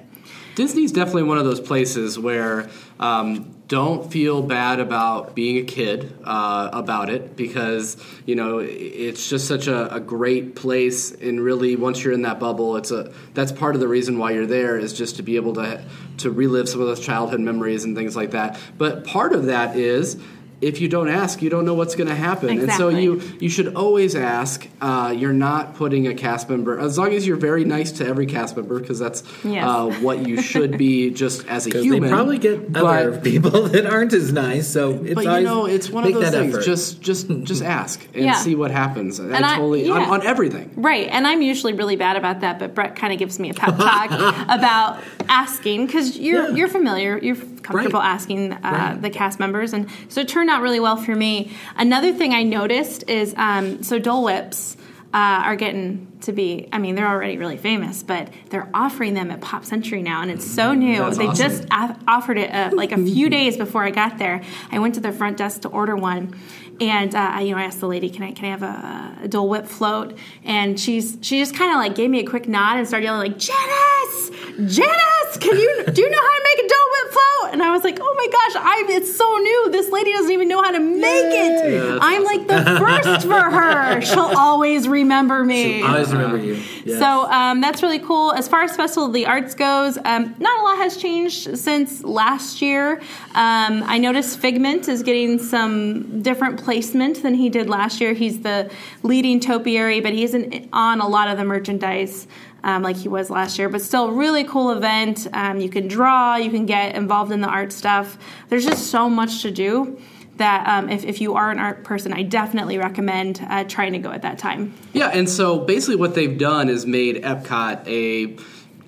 Disney's 0.55 0.93
definitely 0.93 1.23
one 1.23 1.39
of 1.39 1.45
those 1.45 1.61
places 1.61 2.19
where 2.19 2.69
um, 2.99 3.55
don't 3.71 4.11
feel 4.11 4.43
bad 4.43 4.81
about 4.81 5.35
being 5.35 5.59
a 5.59 5.63
kid 5.63 6.13
uh, 6.25 6.71
about 6.73 7.09
it 7.09 7.37
because 7.37 7.97
you 8.27 8.35
know 8.35 8.59
it's 8.59 9.31
just 9.31 9.47
such 9.47 9.69
a, 9.69 9.95
a 9.95 10.01
great 10.01 10.57
place 10.57 11.13
and 11.13 11.41
really 11.41 11.77
once 11.77 12.03
you're 12.03 12.13
in 12.13 12.23
that 12.23 12.41
bubble 12.41 12.77
it's 12.77 12.91
a 12.91 13.13
that's 13.33 13.53
part 13.53 13.77
of 13.77 13.81
the 13.81 13.87
reason 13.87 14.19
why 14.19 14.33
you're 14.33 14.45
there 14.45 14.77
is 14.77 14.93
just 14.93 15.17
to 15.17 15.23
be 15.23 15.37
able 15.37 15.55
to 15.55 15.83
to 16.19 16.33
relive 16.33 16.69
some 16.69 16.81
of 16.81 16.89
those 16.89 17.01
childhood 17.01 17.41
memories 17.41 17.85
and 17.85 17.97
things 17.97 18.17
like 18.17 18.33
that 18.33 18.59
but 18.77 19.05
part 19.05 19.33
of 19.33 19.47
that 19.47 19.77
is 19.77 20.21
if 20.61 20.81
you 20.81 20.89
don't 20.89 21.09
ask, 21.09 21.41
you 21.43 21.49
don't 21.51 21.65
know 21.65 21.75
what's 21.75 21.95
going 21.95 22.09
to 22.09 22.15
happen. 22.15 22.59
And 22.61 22.73
so 22.73 22.89
you 22.91 23.21
you 23.41 23.49
should 23.49 23.75
always 23.75 24.15
ask. 24.15 24.69
Uh, 24.81 25.15
you're 25.17 25.33
not 25.33 25.75
putting 25.75 26.07
a 26.07 26.15
cast 26.15 26.49
member 26.51 26.79
as 26.79 26.99
long 26.99 27.13
as 27.13 27.27
you're 27.27 27.37
very 27.37 27.65
nice 27.65 27.93
to 27.93 28.07
every 28.07 28.27
cast 28.27 28.57
member 28.57 28.79
because 28.79 28.99
that's 28.99 29.23
Yes. 29.45 29.65
uh, 29.67 29.91
what 30.01 30.27
you 30.27 30.41
should 30.43 30.77
be 30.79 31.11
just 31.25 31.47
as 31.49 31.67
a 31.67 31.71
human. 31.83 32.03
they 32.03 32.09
probably 32.09 32.39
get 32.39 32.73
But- 32.73 32.85
other 32.85 33.19
people 33.31 33.69
that 33.69 33.87
aren't 33.87 34.13
as 34.13 34.33
nice. 34.33 34.69
So 34.69 35.03
it's 35.05 35.15
but 35.15 35.25
you 35.25 35.31
always 35.31 35.45
know, 35.45 35.67
it's 35.67 35.91
one 35.91 36.05
of 36.05 36.11
make 36.11 36.15
those 36.21 36.33
that 36.33 36.39
things. 36.41 36.55
effort. 36.55 36.65
Just 36.65 37.01
just 37.01 37.29
just 37.45 37.63
ask 37.63 38.03
and 38.15 38.25
Yeah. 38.25 38.35
see 38.35 38.55
what 38.55 38.71
happens. 38.71 39.19
And, 39.19 39.35
And 39.35 39.45
I- 39.45 39.57
totally 39.57 39.89
on, 39.91 40.03
on 40.03 40.27
everything. 40.27 40.71
Right, 40.77 41.09
and 41.11 41.27
I'm 41.27 41.43
usually 41.43 41.73
really 41.73 41.97
bad 41.97 42.17
about 42.17 42.41
that, 42.41 42.59
but 42.59 42.75
Brett 42.75 42.97
kind 42.97 43.13
of 43.13 43.19
gives 43.19 43.39
me 43.39 43.51
a 43.51 43.55
pep 43.55 43.77
talk 43.77 44.11
about 44.49 44.99
asking 45.31 45.87
because 45.87 46.19
you're 46.19 46.49
Yeah. 46.51 46.55
you're 46.57 46.69
familiar, 46.69 47.17
you're 47.19 47.37
comfortable 47.63 48.01
Right. 48.01 48.09
asking 48.15 48.53
uh, 48.53 48.59
Right. 48.63 49.01
the 49.03 49.11
cast 49.11 49.39
members, 49.41 49.73
and 49.73 49.87
so 50.09 50.21
it 50.21 50.29
turned 50.29 50.51
out 50.51 50.61
really 50.61 50.81
well 50.81 50.97
for 50.99 51.15
me. 51.15 51.53
Another 51.77 52.13
thing 52.13 52.35
I 52.35 52.43
noticed 52.43 53.09
is 53.09 53.33
um, 53.39 53.83
so 53.83 53.99
Dole 53.99 54.25
Whips. 54.25 54.77
Uh, 55.13 55.43
are 55.45 55.57
getting 55.57 56.07
to 56.21 56.31
be, 56.31 56.69
I 56.73 56.79
mean, 56.79 56.95
they're 56.95 57.09
already 57.09 57.37
really 57.37 57.57
famous, 57.57 58.05
but 58.05 58.29
they're 58.51 58.69
offering 58.73 59.13
them 59.15 59.33
at 59.33 59.41
Pop 59.41 59.65
Century 59.65 60.03
now, 60.05 60.23
and 60.23 60.31
it's 60.31 60.49
so 60.49 60.73
new. 60.73 60.99
That's 60.99 61.19
they 61.19 61.27
awesome. 61.27 61.49
just 61.51 61.65
a- 61.65 61.97
offered 62.07 62.39
it 62.39 62.49
uh, 62.55 62.71
like 62.73 62.93
a 62.93 62.97
few 62.97 63.29
days 63.39 63.57
before 63.57 63.83
I 63.83 63.91
got 63.91 64.19
there. 64.19 64.41
I 64.71 64.79
went 64.79 64.95
to 64.95 65.01
the 65.01 65.11
front 65.11 65.37
desk 65.37 65.63
to 65.63 65.69
order 65.69 65.97
one, 65.97 66.39
and 66.81 67.13
uh, 67.13 67.19
I- 67.19 67.41
you 67.41 67.51
know, 67.51 67.59
I 67.61 67.65
asked 67.65 67.81
the 67.81 67.89
lady, 67.89 68.09
"Can 68.09 68.23
I 68.23 68.31
can 68.31 68.45
I 68.45 68.51
have 68.51 68.63
a, 68.63 69.25
a 69.25 69.27
Dole 69.27 69.49
Whip 69.49 69.67
float?" 69.67 70.17
And 70.45 70.79
she's 70.79 71.19
she 71.23 71.41
just 71.41 71.57
kind 71.57 71.73
of 71.73 71.79
like 71.79 71.97
gave 71.97 72.09
me 72.09 72.21
a 72.21 72.25
quick 72.25 72.47
nod 72.47 72.77
and 72.79 72.87
started 72.87 73.07
yelling 73.07 73.33
like, 73.33 73.37
"Janice, 73.41 74.31
Janice, 74.77 75.20
can 75.39 75.57
you 75.57 75.85
do 75.93 76.03
you 76.03 76.11
know 76.11 76.19
how 76.19 76.39
to 76.39 76.45
make 76.45 76.65
a 76.65 76.69
Dole 76.69 76.91
Whip 76.91 77.13
float?" 77.13 77.53
And 77.53 77.63
I 77.63 77.71
was 77.71 77.85
like, 77.85 77.99
"Oh 78.01 78.15
my 78.17 78.27
gosh, 78.27 78.63
I'm 78.65 78.91
it's 78.91 79.17
so 79.17 79.37
new. 79.39 79.71
This 79.71 79.91
lady 79.91 80.13
doesn't 80.13 80.31
even 80.31 80.49
know 80.49 80.63
how 80.63 80.71
to 80.73 80.81
make 80.81 81.27
it. 81.27 81.73
Yeah, 81.73 81.99
I'm 82.01 82.25
like 82.25 82.47
the 82.47 82.79
first 82.79 83.27
for 83.27 83.41
her. 83.41 84.01
She'll 84.01 84.37
always 84.37 84.89
remember 84.89 85.45
me." 85.45 85.83
I 85.83 85.93
always 85.93 86.13
remember 86.13 86.39
you. 86.39 86.55
Yes. 86.85 86.99
So 86.99 87.31
um, 87.31 87.61
that's 87.61 87.83
really 87.83 87.99
cool. 87.99 88.33
As 88.33 88.49
far 88.49 88.63
as 88.63 88.77
Festival 88.77 89.07
of 89.07 89.13
the 89.13 89.27
Arts 89.27 89.55
goes, 89.55 89.99
um, 90.05 90.35
not 90.39 90.61
a 90.61 90.63
lot 90.63 90.77
has 90.79 90.97
changed 90.97 91.59
since 91.59 92.03
last 92.03 92.63
year. 92.63 93.01
Um, 93.35 93.83
I 93.85 93.99
noticed 93.99 94.39
Figment 94.39 94.89
is 94.89 95.03
getting 95.03 95.39
some 95.39 96.23
different 96.23 96.63
placement 96.63 97.23
than 97.23 97.35
he 97.35 97.49
did 97.49 97.69
last 97.69 98.01
year. 98.01 98.13
He's 98.13 98.41
the 98.41 98.71
leading 99.03 99.41
topiary, 99.41 100.01
but 100.01 100.13
he 100.13 100.25
isn't 100.25 100.69
on 100.73 101.01
a 101.01 101.09
lot 101.09 101.29
of 101.29 101.39
the 101.39 101.45
merchandise. 101.45 102.27
Um, 102.63 102.83
like 102.83 102.97
he 102.97 103.09
was 103.09 103.31
last 103.31 103.59
year, 103.59 103.69
but 103.69 103.81
still, 103.81 104.11
really 104.11 104.45
cool 104.45 104.71
event. 104.71 105.27
Um, 105.33 105.61
you 105.61 105.71
can 105.71 105.89
draw, 105.89 106.37
you 106.37 106.51
can 106.51 106.67
get 106.67 106.95
involved 106.95 107.33
in 107.33 107.41
the 107.41 107.49
art 107.49 107.73
stuff. 107.73 108.19
There's 108.49 108.65
just 108.65 108.89
so 108.91 109.09
much 109.09 109.43
to 109.43 109.51
do 109.51 109.99
that 110.41 110.67
um, 110.67 110.89
if, 110.89 111.05
if 111.05 111.21
you 111.21 111.35
are 111.35 111.51
an 111.51 111.59
art 111.59 111.85
person, 111.85 112.13
I 112.13 112.23
definitely 112.23 112.79
recommend 112.79 113.47
uh, 113.49 113.65
trying 113.65 113.93
to 113.93 113.99
go 113.99 114.11
at 114.11 114.23
that 114.23 114.39
time. 114.39 114.75
Yeah, 114.93 115.09
and 115.09 115.29
so 115.29 115.59
basically 115.61 115.97
what 115.97 116.15
they've 116.15 116.37
done 116.37 116.69
is 116.69 116.87
made 116.87 117.23
Epcot 117.23 117.87
a 117.87 118.37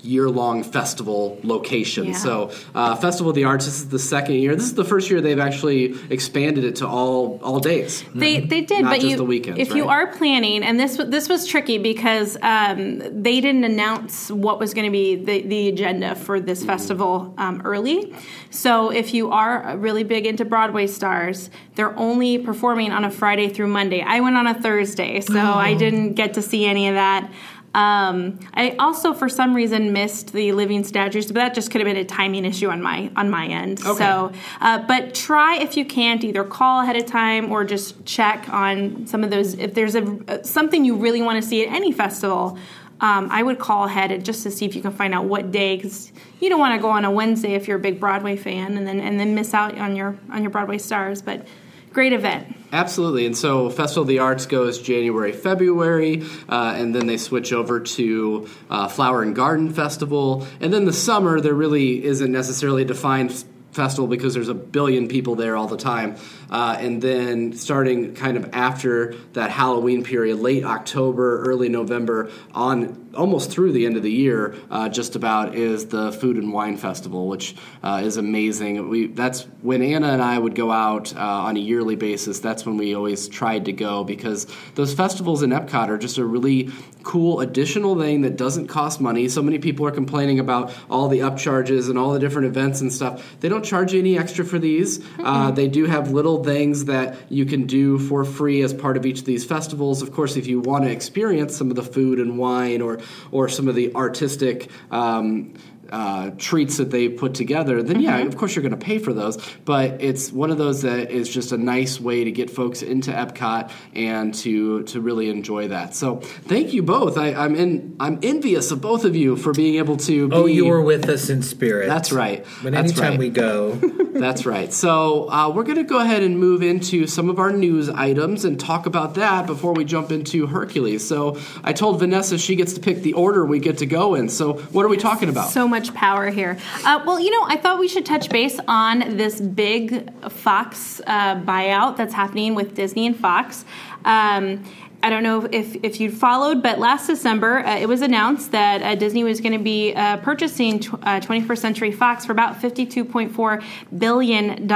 year-long 0.03 0.63
festival 0.65 1.39
location. 1.43 2.07
Yeah. 2.07 2.13
So, 2.13 2.51
uh, 2.75 2.97
Festival 2.97 3.31
of 3.31 3.37
the 3.37 3.45
Arts. 3.45 3.67
This 3.67 3.81
is 3.81 3.89
the 3.89 3.99
second 3.99 4.35
year. 4.37 4.55
This 4.55 4.65
is 4.67 4.75
the 4.75 4.85
first 4.85 5.11
year 5.11 5.21
they've 5.21 5.39
actually 5.39 5.95
expanded 6.11 6.65
it 6.65 6.77
to 6.77 6.87
all 6.89 7.41
all 7.43 7.61
days. 7.61 8.05
They 8.15 8.41
they 8.41 8.63
did, 8.63 8.85
but 8.85 9.03
you 9.03 9.23
weekends, 9.25 9.61
if 9.61 9.75
you 9.75 9.89
are 9.89 10.07
planning, 10.09 10.63
and 10.63 10.79
this 10.79 10.97
this 10.97 11.29
was 11.29 11.47
tricky 11.47 11.79
because 11.79 12.37
um, 12.43 12.99
they 13.23 13.41
didn't 13.41 13.65
announce 13.65 14.31
what 14.31 14.59
was 14.59 14.75
going 14.75 14.87
to 14.87 14.91
be 14.93 15.17
the, 15.17 15.43
the 15.43 15.69
agenda 15.69 16.15
for 16.15 16.41
this 16.41 16.65
festival 16.65 17.35
um, 17.39 17.63
early. 17.65 18.15
So 18.51 18.91
if 18.91 19.15
you 19.15 19.31
are 19.31 19.77
really 19.79 20.05
big 20.05 20.27
into 20.27 20.45
Broadway 20.45 20.87
stars, 20.87 21.51
they're 21.75 21.97
only 21.99 22.39
performing 22.39 22.93
on 22.93 23.05
a 23.05 23.11
Friday 23.11 23.49
through 23.49 23.69
Monday. 23.69 24.03
I 24.03 24.21
went 24.21 24.37
on 24.37 24.47
a 24.47 24.55
Thursday, 24.55 25.21
so 25.21 25.35
Oh. 25.43 25.55
I 25.55 25.75
didn't 25.75 26.15
get 26.15 26.35
to 26.35 26.43
see 26.43 26.67
any 26.67 26.89
of 26.89 26.95
that. 26.95 27.31
Um, 27.75 28.39
I 28.53 28.77
also, 28.79 29.15
for 29.15 29.29
some 29.29 29.55
reason, 29.55 29.93
missed 29.93 30.33
the 30.33 30.53
living 30.53 30.85
statues, 30.85 31.27
but 31.27 31.37
that 31.37 31.55
just 31.55 31.71
could 31.71 31.81
have 31.81 31.87
been 31.87 31.97
a 31.97 32.05
timing 32.05 32.45
issue 32.45 32.69
on 32.69 32.83
my 32.83 33.11
on 33.17 33.31
my 33.31 33.47
end. 33.47 33.81
Okay. 33.81 33.99
So, 33.99 34.33
uh, 34.61 34.87
but 34.87 35.15
try 35.15 35.57
if 35.57 35.77
you 35.77 35.85
can't 35.85 36.23
either 36.23 36.45
call 36.45 36.83
ahead 36.83 36.97
of 36.97 37.07
time 37.07 37.51
or 37.51 37.65
just 37.65 38.05
check 38.05 38.47
on 38.51 39.07
some 39.07 39.25
of 39.25 39.31
those. 39.31 39.55
If 39.55 39.75
there's 39.75 39.95
a 39.95 40.45
something 40.45 40.85
you 40.85 40.97
really 40.97 41.23
want 41.23 41.43
to 41.43 41.49
see 41.49 41.67
at 41.67 41.73
any 41.73 41.93
festival, 41.93 42.59
um, 43.01 43.29
I 43.31 43.43
would 43.43 43.59
call 43.59 43.85
ahead 43.85 44.13
and 44.13 44.25
just 44.25 44.43
to 44.45 44.51
see 44.51 44.65
if 44.67 44.77
you 44.77 44.83
can 44.83 44.93
find 44.93 45.15
out 45.15 45.25
what 45.25 45.51
day 45.51 45.77
because 45.77 46.13
you 46.41 46.49
don't 46.51 46.61
want 46.61 46.75
to 46.75 46.81
go 46.81 46.91
on 46.91 47.05
a 47.05 47.11
Wednesday 47.11 47.55
if 47.55 47.67
you're 47.67 47.79
a 47.79 47.81
big 47.81 47.99
Broadway 47.99 48.37
fan 48.37 48.77
and 48.77 48.87
then 48.87 49.01
and 49.01 49.19
then 49.19 49.35
miss 49.35 49.55
out 49.55 49.77
on 49.79 49.97
your 49.97 50.17
on 50.31 50.43
your 50.43 50.51
Broadway 50.51 50.79
stars. 50.79 51.23
But 51.23 51.47
great 51.93 52.13
event. 52.13 52.57
Absolutely. 52.73 53.27
And 53.27 53.37
so 53.37 53.69
Festival 53.69 54.03
of 54.03 54.09
the 54.09 54.21
Arts 54.21 54.47
goes 54.47 54.81
January, 54.81 55.33
February, 55.33 56.23
uh, 56.49 56.75
and 56.77 56.95
then 56.95 57.07
they 57.07 57.19
switch 57.19 57.53
over 57.53 57.81
to 57.81 58.49
uh, 58.71 58.89
Flower 58.89 59.23
and 59.23 59.37
Garden 59.37 59.73
Festival. 59.73 60.47
And 60.61 60.73
then 60.73 60.87
the 60.87 60.93
summer, 60.93 61.41
there 61.41 61.55
really 61.55 62.03
isn't 62.03 62.33
necessarily 62.33 62.83
a 62.83 62.87
defined 62.87 63.45
festival 63.73 64.07
because 64.07 64.35
there's 64.35 64.49
a 64.49 64.55
billion 64.55 65.09
people 65.09 65.35
there 65.35 65.57
all 65.57 65.67
the 65.67 65.77
time. 65.77 66.17
Uh, 66.53 66.77
and 66.79 67.01
then 67.01 67.55
starting 67.55 68.15
kind 68.15 68.37
of 68.37 68.51
after 68.53 69.15
that 69.33 69.51
Halloween 69.51 70.05
period, 70.05 70.37
late 70.37 70.65
October, 70.65 71.43
early 71.45 71.71
November, 71.71 72.31
on 72.55 73.11
almost 73.15 73.51
through 73.51 73.73
the 73.73 73.87
end 73.87 73.97
of 73.97 74.03
the 74.03 74.13
year, 74.13 74.55
uh, 74.71 74.89
just 74.89 75.17
about 75.17 75.55
is 75.55 75.87
the 75.87 76.13
Food 76.13 76.37
and 76.37 76.53
Wine 76.53 76.77
Festival, 76.77 77.27
which 77.27 77.55
uh, 77.83 78.03
is 78.05 78.19
amazing. 78.19 78.89
We 78.91 79.07
that's 79.07 79.43
when 79.63 79.83
Anna 79.83 80.09
and 80.09 80.23
I 80.23 80.39
would 80.39 80.55
go 80.55 80.71
out 80.71 81.15
uh, 81.17 81.19
on 81.19 81.57
a 81.57 81.61
yearly 81.61 81.97
basis. 81.97 82.41
That's 82.41 82.67
when 82.67 82.77
we 82.77 82.95
always 82.95 83.29
tried 83.29 83.65
to 83.67 83.73
go 83.73 84.05
because 84.05 84.47
those 84.75 84.93
festivals 84.93 85.43
in 85.43 85.51
Epcot 85.51 85.89
are 85.89 85.99
just 85.99 86.19
a 86.19 86.25
really 86.25 86.71
cool 87.03 87.41
additional 87.41 87.99
thing 87.99 88.23
that 88.23 88.37
doesn't 88.37 88.69
cost 88.69 89.01
money. 89.01 89.29
So 89.29 89.43
many 89.43 89.59
people 89.59 89.87
are 89.87 89.91
complaining 89.91 90.39
about 90.39 90.73
all 90.89 91.09
the 91.09 91.21
upcharges 91.21 91.89
and 91.89 91.99
all 91.99 92.13
the 92.13 92.21
different 92.21 92.49
events 92.49 92.81
and 92.81 92.93
stuff. 92.93 93.37
They 93.41 93.49
don't 93.49 93.65
charge 93.65 93.93
you 93.93 94.01
any 94.01 94.19
extra 94.19 94.45
for 94.45 94.59
these. 94.59 95.05
Uh, 95.19 95.51
they 95.51 95.69
do 95.69 95.87
have 95.87 96.13
little 96.13 96.42
things 96.45 96.87
that 96.87 97.17
you 97.29 97.45
can 97.45 97.67
do 97.67 97.99
for 97.99 98.25
free 98.25 98.63
as 98.63 98.73
part 98.75 98.97
of 98.97 99.07
each 99.07 99.21
of 99.21 99.25
these 99.25 99.45
festivals. 99.45 100.03
Of 100.03 100.13
course, 100.13 100.37
if 100.37 100.47
you 100.47 100.61
want 100.61 100.85
to 100.85 100.91
experience 100.91 101.57
some 101.57 101.71
of 101.71 101.77
the 101.77 101.83
food 101.83 102.19
and 102.19 102.39
wine 102.39 102.83
or 102.83 103.01
or 103.31 103.49
some 103.49 103.69
of 103.69 103.75
the 103.75 103.95
artistic. 103.95 104.71
Um, 104.91 105.55
uh, 105.91 106.31
treats 106.39 106.79
that 106.79 106.91
they 106.91 107.09
put 107.09 107.35
together, 107.35 107.83
then 107.83 108.01
yeah, 108.01 108.19
of 108.19 108.37
course 108.37 108.55
you're 108.55 108.63
going 108.63 108.79
to 108.79 108.85
pay 108.85 108.99
for 108.99 109.13
those. 109.13 109.39
But 109.65 110.03
it's 110.03 110.33
one 110.33 110.51
of 110.51 110.59
those 110.59 110.83
that 110.83 111.11
is 111.11 111.29
just 111.29 111.53
a 111.53 111.59
nice 111.59 112.01
way 112.01 112.25
to 112.25 112.31
get 112.31 112.51
folks 112.51 112.83
into 112.83 113.11
Epcot 113.11 113.71
and 113.95 114.35
to 114.37 114.85
to 114.85 115.01
really 115.01 115.29
enjoy 115.31 115.69
that. 115.69 115.95
So 115.95 116.17
thank 116.17 116.73
you 116.73 116.83
both. 116.83 117.19
I, 117.19 117.35
I'm 117.35 117.55
in 117.55 117.97
I'm 118.01 118.19
envious 118.23 118.71
of 118.71 118.81
both 118.81 119.05
of 119.05 119.17
you 119.17 119.37
for 119.37 119.53
being 119.53 119.77
able 119.77 119.97
to. 119.99 120.29
Be, 120.29 120.37
oh, 120.37 120.47
you 120.47 120.67
were 120.67 120.83
with 120.83 121.09
us 121.09 121.29
in 121.31 121.43
spirit. 121.43 121.89
That's 121.89 122.13
right. 122.13 122.45
But 122.63 122.73
That's 122.73 122.93
anytime 122.93 123.13
right. 123.13 123.19
we 123.19 123.31
go, 123.31 123.75
That's 124.13 124.47
right. 124.47 124.73
So 124.73 125.31
uh, 125.31 125.51
we're 125.51 125.65
going 125.65 125.79
to 125.79 125.85
go 125.85 125.99
ahead 125.99 126.23
and 126.23 126.39
move 126.39 126.63
into 126.63 127.07
some 127.07 127.31
of 127.31 127.39
our 127.39 127.51
news 127.51 127.89
items 127.89 128.45
and 128.45 128.61
talk 128.61 128.87
about 128.87 129.15
that 129.15 129.47
before 129.47 129.73
we 129.73 129.85
jump 129.85 130.13
into 130.13 130.47
Hercules. 130.47 131.07
So 131.07 131.39
I 131.65 131.73
told 131.73 131.99
Vanessa 131.99 132.39
she 132.39 132.55
gets 132.55 132.75
to 132.75 132.81
pick 132.81 132.99
the 132.99 133.15
order 133.15 133.45
we 133.45 133.59
get 133.59 133.79
to 133.79 133.87
go 133.87 134.15
in. 134.15 134.29
So 134.29 134.55
what 134.55 134.85
are 134.85 134.89
we 134.89 134.97
talking 134.97 135.29
about? 135.29 135.51
So 135.51 135.67
much 135.73 135.93
power 135.95 136.29
here. 136.29 136.57
Uh, 136.85 137.03
well, 137.07 137.19
you 137.19 137.31
know, 137.31 137.45
I 137.49 137.57
thought 137.57 137.81
we 137.81 137.89
should 137.89 138.07
touch 138.07 138.29
base 138.29 138.61
on 138.69 139.17
this 139.17 139.41
big 139.41 140.13
Fox 140.31 141.01
uh, 141.07 141.37
buyout 141.41 141.97
that's 141.97 142.15
happening 142.15 142.55
with 142.55 142.75
Disney 142.75 143.07
and 143.07 143.17
Fox. 143.17 143.65
Um, 144.05 144.63
I 145.03 145.11
don't 145.11 145.23
know 145.25 145.49
if, 145.51 145.75
if 145.83 146.01
you 146.01 146.11
followed, 146.13 146.63
but 146.63 146.79
last 146.79 147.09
December 147.09 147.59
uh, 147.67 147.77
it 147.77 147.87
was 147.89 148.03
announced 148.03 148.53
that 148.53 148.83
uh, 148.83 148.95
Disney 148.95 149.25
was 149.25 149.41
going 149.41 149.53
to 149.53 149.59
be 149.63 149.93
uh, 149.95 150.19
purchasing 150.19 150.79
tw- 150.79 150.95
uh, 150.95 151.19
21st 151.21 151.59
Century 151.59 151.91
Fox 151.93 152.25
for 152.25 152.31
about 152.33 152.61
$52.4 152.61 153.65
billion 153.99 154.67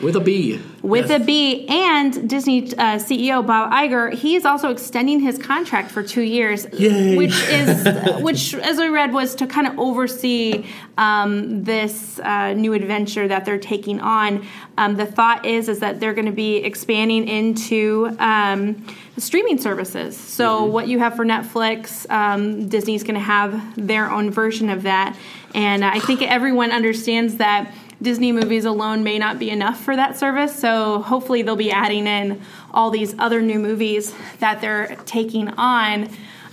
With 0.00 0.16
a 0.16 0.20
B. 0.20 0.60
with 0.82 1.10
Yes. 1.10 1.20
a 1.20 1.24
B. 1.24 1.66
And 1.68 2.28
Disney 2.28 2.72
uh, 2.74 2.96
CEO 2.96 3.46
Bob 3.46 3.70
Iger, 3.72 4.12
he 4.14 4.34
is 4.34 4.44
also 4.46 4.70
extending 4.70 5.20
his 5.20 5.36
contract 5.38 5.90
for 5.90 6.02
two 6.02 6.22
years, 6.22 6.66
Yay. 6.72 7.16
which 7.16 7.34
is 7.50 7.84
which, 8.22 8.54
as 8.54 8.78
I 8.78 8.88
read, 8.88 9.12
was 9.12 9.34
to 9.36 9.46
kind 9.46 9.66
of 9.66 9.78
oversee 9.78 10.64
um, 10.96 11.64
this 11.64 12.18
uh, 12.20 12.54
new 12.54 12.72
adventure 12.72 13.28
that 13.28 13.44
they're 13.44 13.58
taking 13.58 14.00
on. 14.00 14.46
Um, 14.78 14.96
the 14.96 15.06
thought 15.06 15.44
is 15.44 15.68
is 15.68 15.80
that 15.80 16.00
they're 16.00 16.14
going 16.14 16.26
to 16.26 16.32
be 16.32 16.56
expanding 16.58 17.28
into 17.28 18.14
um, 18.18 18.86
streaming 19.20 19.58
services. 19.58 20.16
So 20.16 20.64
what 20.64 20.88
you 20.88 20.98
have 20.98 21.14
for 21.14 21.24
Netflix, 21.24 22.10
um, 22.10 22.68
Disney's 22.68 23.02
going 23.02 23.14
to 23.14 23.20
have 23.20 23.74
their 23.76 24.10
own 24.10 24.30
version 24.30 24.70
of 24.70 24.82
that, 24.82 25.16
and 25.54 25.84
I 25.84 26.00
think 26.00 26.22
everyone 26.22 26.72
understands 26.72 27.36
that. 27.36 27.72
Disney 28.02 28.32
movies 28.32 28.64
alone 28.64 29.04
may 29.04 29.18
not 29.18 29.38
be 29.38 29.50
enough 29.50 29.78
for 29.78 29.94
that 29.94 30.16
service, 30.16 30.58
so 30.58 31.02
hopefully 31.02 31.42
they'll 31.42 31.54
be 31.54 31.70
adding 31.70 32.06
in 32.06 32.40
all 32.72 32.90
these 32.90 33.14
other 33.18 33.42
new 33.42 33.58
movies 33.58 34.14
that 34.38 34.62
they're 34.62 34.96
taking 35.04 35.48
on. 35.48 36.08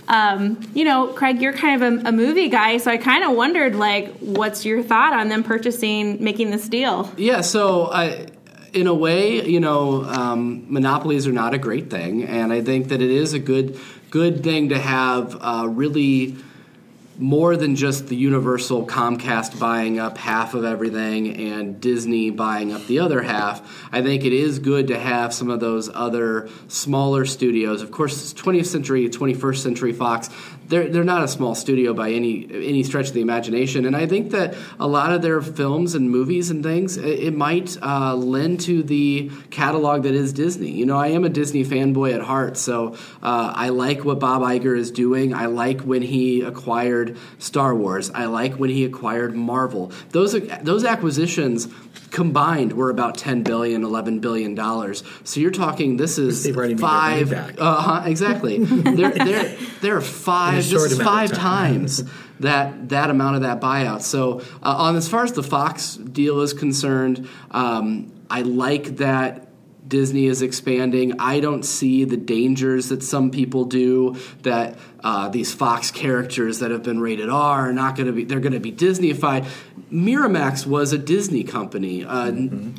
Um, 0.08 0.60
you 0.74 0.84
know, 0.84 1.06
Craig, 1.06 1.40
you're 1.40 1.54
kind 1.54 1.82
of 1.82 2.04
a, 2.04 2.08
a 2.08 2.12
movie 2.12 2.50
guy, 2.50 2.76
so 2.76 2.90
I 2.90 2.98
kind 2.98 3.24
of 3.24 3.34
wondered, 3.34 3.76
like, 3.76 4.14
what's 4.18 4.66
your 4.66 4.82
thought 4.82 5.14
on 5.14 5.30
them 5.30 5.42
purchasing, 5.42 6.22
making 6.22 6.50
this 6.50 6.68
deal? 6.68 7.10
Yeah, 7.16 7.40
so 7.40 7.90
I 7.90 8.26
in 8.72 8.86
a 8.86 8.94
way, 8.94 9.44
you 9.46 9.60
know, 9.60 10.04
um, 10.04 10.66
monopolies 10.72 11.26
are 11.26 11.32
not 11.32 11.54
a 11.54 11.58
great 11.58 11.90
thing, 11.90 12.24
and 12.24 12.52
I 12.52 12.62
think 12.62 12.88
that 12.88 13.00
it 13.00 13.10
is 13.10 13.32
a 13.32 13.38
good 13.38 13.78
good 14.10 14.42
thing 14.42 14.70
to 14.70 14.78
have 14.78 15.36
uh, 15.40 15.66
really 15.68 16.36
more 17.18 17.56
than 17.56 17.74
just 17.74 18.06
the 18.06 18.16
Universal 18.16 18.86
Comcast 18.86 19.58
buying 19.58 19.98
up 19.98 20.16
half 20.16 20.54
of 20.54 20.64
everything 20.64 21.36
and 21.36 21.80
Disney 21.80 22.30
buying 22.30 22.72
up 22.72 22.86
the 22.86 23.00
other 23.00 23.20
half. 23.22 23.88
I 23.92 24.02
think 24.02 24.24
it 24.24 24.32
is 24.32 24.60
good 24.60 24.86
to 24.88 24.98
have 24.98 25.34
some 25.34 25.50
of 25.50 25.58
those 25.58 25.90
other 25.92 26.48
smaller 26.68 27.26
studios. 27.26 27.82
Of 27.82 27.90
course, 27.90 28.32
20th 28.34 28.66
century, 28.66 29.08
21st 29.08 29.56
century 29.56 29.92
Fox, 29.92 30.30
they're, 30.68 30.88
they're 30.88 31.04
not 31.04 31.22
a 31.24 31.28
small 31.28 31.54
studio 31.54 31.94
by 31.94 32.10
any 32.10 32.46
any 32.52 32.82
stretch 32.82 33.08
of 33.08 33.14
the 33.14 33.20
imagination. 33.20 33.84
And 33.86 33.96
I 33.96 34.06
think 34.06 34.30
that 34.32 34.54
a 34.78 34.86
lot 34.86 35.12
of 35.12 35.22
their 35.22 35.40
films 35.40 35.94
and 35.94 36.10
movies 36.10 36.50
and 36.50 36.62
things, 36.62 36.96
it, 36.96 37.04
it 37.06 37.34
might 37.34 37.76
uh, 37.82 38.14
lend 38.14 38.60
to 38.60 38.82
the 38.82 39.30
catalog 39.50 40.02
that 40.04 40.14
is 40.14 40.32
Disney. 40.32 40.70
You 40.70 40.86
know, 40.86 40.96
I 40.96 41.08
am 41.08 41.24
a 41.24 41.28
Disney 41.28 41.64
fanboy 41.64 42.14
at 42.14 42.20
heart, 42.20 42.56
so 42.56 42.94
uh, 43.22 43.52
I 43.54 43.70
like 43.70 44.04
what 44.04 44.20
Bob 44.20 44.42
Iger 44.42 44.76
is 44.76 44.90
doing. 44.90 45.34
I 45.34 45.46
like 45.46 45.80
when 45.80 46.02
he 46.02 46.42
acquired 46.42 47.16
Star 47.38 47.74
Wars. 47.74 48.10
I 48.10 48.26
like 48.26 48.54
when 48.54 48.70
he 48.70 48.84
acquired 48.84 49.34
Marvel. 49.34 49.92
Those 50.10 50.32
those 50.62 50.84
acquisitions 50.84 51.68
combined 52.10 52.72
were 52.72 52.88
about 52.88 53.18
10 53.18 53.42
billion 53.42 53.84
11 53.84 54.20
billion 54.20 54.54
dollars 54.54 55.02
so 55.24 55.40
you're 55.40 55.50
talking 55.50 55.98
this 55.98 56.16
is 56.16 56.42
They've 56.42 56.56
already 56.56 56.72
made 56.72 56.80
their 56.80 56.88
five 56.88 57.30
money 57.30 57.52
back. 57.52 57.56
uh, 57.58 58.02
exactly 58.06 58.58
they're, 58.64 59.10
they're, 59.10 59.56
they're 59.82 60.00
five 60.00 60.57
In 60.58 60.70
this 60.82 60.92
is 60.92 60.98
five 61.06 61.30
times 61.32 62.04
that 62.40 62.88
that 62.90 63.10
amount 63.10 63.36
of 63.36 63.42
that 63.42 63.60
buyout 63.60 64.02
so 64.02 64.40
uh, 64.62 64.74
on 64.84 64.96
as 64.96 65.08
far 65.08 65.24
as 65.24 65.32
the 65.32 65.42
fox 65.42 65.96
deal 65.96 66.40
is 66.40 66.52
concerned 66.52 67.28
um, 67.50 68.12
i 68.30 68.42
like 68.42 68.96
that 68.98 69.44
Disney 69.88 70.26
is 70.26 70.42
expanding. 70.42 71.18
I 71.18 71.40
don't 71.40 71.62
see 71.62 72.04
the 72.04 72.18
dangers 72.18 72.90
that 72.90 73.02
some 73.02 73.30
people 73.30 73.64
do. 73.64 74.16
That 74.42 74.78
uh, 75.02 75.30
these 75.30 75.54
Fox 75.54 75.90
characters 75.90 76.58
that 76.58 76.70
have 76.70 76.82
been 76.82 77.00
rated 77.00 77.30
R 77.30 77.70
are 77.70 77.72
not 77.72 77.96
going 77.96 78.06
to 78.06 78.12
be. 78.12 78.24
They're 78.24 78.40
going 78.40 78.52
to 78.52 78.60
be 78.60 78.70
Disneyified. 78.70 79.46
Miramax 79.90 80.66
was 80.66 80.92
a 80.92 80.98
Disney 80.98 81.42
company. 81.42 82.04
Uh, 82.04 82.30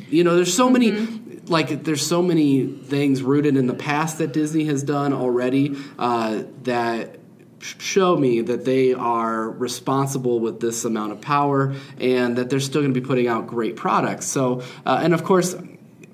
You 0.08 0.22
know, 0.22 0.36
there's 0.36 0.54
so 0.54 0.70
many. 0.70 0.92
Like 1.46 1.82
there's 1.82 2.06
so 2.06 2.22
many 2.22 2.66
things 2.66 3.22
rooted 3.22 3.56
in 3.56 3.66
the 3.66 3.74
past 3.74 4.18
that 4.18 4.32
Disney 4.32 4.66
has 4.66 4.84
done 4.84 5.12
already 5.12 5.76
uh, 5.98 6.44
that 6.62 7.16
sh- 7.16 7.19
show 7.60 8.16
me 8.16 8.40
that 8.40 8.64
they 8.64 8.94
are 8.94 9.50
responsible 9.50 10.40
with 10.40 10.60
this 10.60 10.84
amount 10.84 11.12
of 11.12 11.20
power 11.20 11.74
and 11.98 12.36
that 12.36 12.48
they're 12.50 12.60
still 12.60 12.80
going 12.80 12.94
to 12.94 13.00
be 13.00 13.06
putting 13.06 13.28
out 13.28 13.46
great 13.46 13.76
products. 13.76 14.26
So, 14.26 14.62
uh, 14.86 15.00
and 15.02 15.12
of 15.14 15.24
course, 15.24 15.54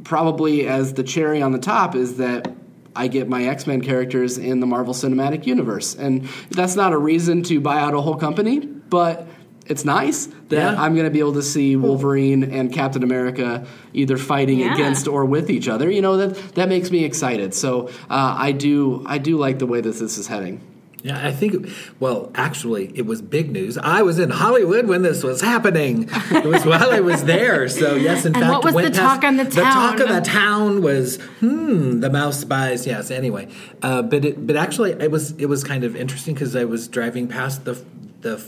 probably 0.05 0.67
as 0.67 0.95
the 0.95 1.03
cherry 1.03 1.43
on 1.43 1.53
the 1.53 1.59
top 1.59 1.95
is 1.95 2.17
that 2.19 2.53
I 2.95 3.09
get 3.09 3.29
my 3.29 3.45
X 3.45 3.67
Men 3.67 3.81
characters 3.81 4.39
in 4.39 4.61
the 4.61 4.67
Marvel 4.67 4.95
Cinematic 4.95 5.47
Universe. 5.47 5.95
And 5.95 6.29
that's 6.51 6.77
not 6.77 6.93
a 6.93 6.99
reason 6.99 7.43
to 7.45 7.61
buy 7.61 7.79
out 7.79 7.95
a 7.95 8.01
whole 8.01 8.17
company, 8.17 8.61
but 8.61 9.27
it's 9.67 9.85
nice 9.85 10.27
that 10.49 10.75
Yeah. 10.75 10.83
I'm 10.83 10.95
going 10.95 11.07
to 11.07 11.11
be 11.11 11.19
able 11.19 11.35
to 11.35 11.43
see 11.43 11.77
Wolverine 11.77 12.45
and 12.45 12.73
Captain 12.73 13.03
America 13.03 13.67
either 13.93 14.17
fighting 14.17 14.61
Yeah. 14.61 14.75
against 14.75 15.09
or 15.09 15.25
with 15.25 15.51
each 15.51 15.69
other. 15.69 15.91
You 15.91 16.01
know 16.03 16.17
that 16.17 16.55
that 16.55 16.69
makes 16.69 16.91
me 16.91 17.05
excited. 17.05 17.53
So 17.53 17.89
uh, 18.09 18.35
I 18.39 18.53
do 18.53 19.03
I 19.07 19.19
do 19.19 19.37
like 19.37 19.59
the 19.59 19.67
way 19.67 19.81
that 19.81 19.95
this 19.97 20.19
is 20.19 20.27
heading. 20.27 20.61
Yeah, 21.07 21.27
I 21.29 21.33
think. 21.41 21.69
Well, 22.01 22.33
actually, 22.35 22.85
it 23.01 23.07
was 23.07 23.23
big 23.23 23.51
news. 23.51 23.79
I 23.79 24.03
was 24.03 24.19
in 24.19 24.31
Hollywood 24.31 24.87
when 24.87 25.03
this 25.03 25.23
was 25.23 25.41
happening. 25.41 26.09
It 26.31 26.45
was 26.45 26.65
while 26.67 26.91
I 26.91 27.01
was 27.01 27.25
there. 27.25 27.69
So 27.69 27.95
yes, 27.95 28.25
in 28.25 28.35
And 28.35 28.43
fact, 28.45 28.65
what 28.65 28.75
was 28.75 28.85
the 28.87 28.91
talk 28.91 29.23
on 29.23 29.37
the 29.37 29.45
The 29.45 29.63
talk 29.63 30.01
of 30.01 30.07
town? 30.09 30.15
the 30.17 30.29
town 30.29 30.83
was, 30.83 31.17
hmm, 31.41 32.01
the 32.01 32.11
mouse 32.11 32.43
buys. 32.45 32.87
Yes. 32.87 33.11
Anyway, 33.11 33.49
uh, 33.83 34.03
but 34.03 34.25
it, 34.25 34.47
but 34.47 34.57
actually, 34.57 34.93
it 34.93 35.11
was 35.11 35.33
it 35.39 35.47
was 35.47 35.63
kind 35.63 35.85
of 35.85 35.95
interesting 35.95 36.35
because 36.35 36.57
I 36.57 36.65
was 36.65 36.89
driving 36.89 37.29
past 37.29 37.65
the 37.65 37.75
the 38.23 38.43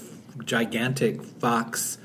gigantic 0.44 1.22
Fox 1.22 1.98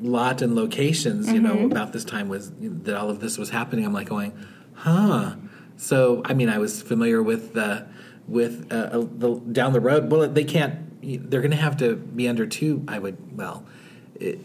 lot 0.00 0.42
and 0.42 0.54
locations. 0.54 1.30
You 1.32 1.40
Mm-hmm. 1.40 1.58
know, 1.60 1.66
about 1.66 1.92
this 1.92 2.04
time 2.04 2.28
was 2.28 2.50
that 2.86 2.96
all 2.96 3.10
of 3.10 3.20
this 3.20 3.36
was 3.38 3.50
happening. 3.50 3.84
I'm 3.84 3.92
like 3.92 4.08
going, 4.08 4.32
huh. 4.74 5.34
So 5.76 6.22
I 6.24 6.32
mean, 6.34 6.48
I 6.48 6.58
was 6.58 6.80
familiar 6.82 7.22
with 7.22 7.52
the 7.54 7.86
with 8.26 8.72
uh, 8.72 8.98
the 8.98 9.40
down 9.52 9.72
the 9.72 9.80
road. 9.80 10.10
Well, 10.10 10.28
they 10.28 10.44
can't. 10.44 11.30
They're 11.30 11.40
going 11.40 11.50
to 11.50 11.56
have 11.56 11.76
to 11.78 11.96
be 11.96 12.28
under 12.28 12.46
two. 12.46 12.84
I 12.88 12.98
would. 12.98 13.36
Well, 13.36 13.66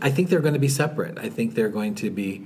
I 0.02 0.10
think 0.10 0.30
they're 0.30 0.42
going 0.42 0.54
to 0.54 0.60
be 0.60 0.68
separate. 0.68 1.18
I 1.18 1.30
think 1.30 1.56
they're 1.56 1.70
going 1.70 1.96
to 1.96 2.10
be. 2.10 2.46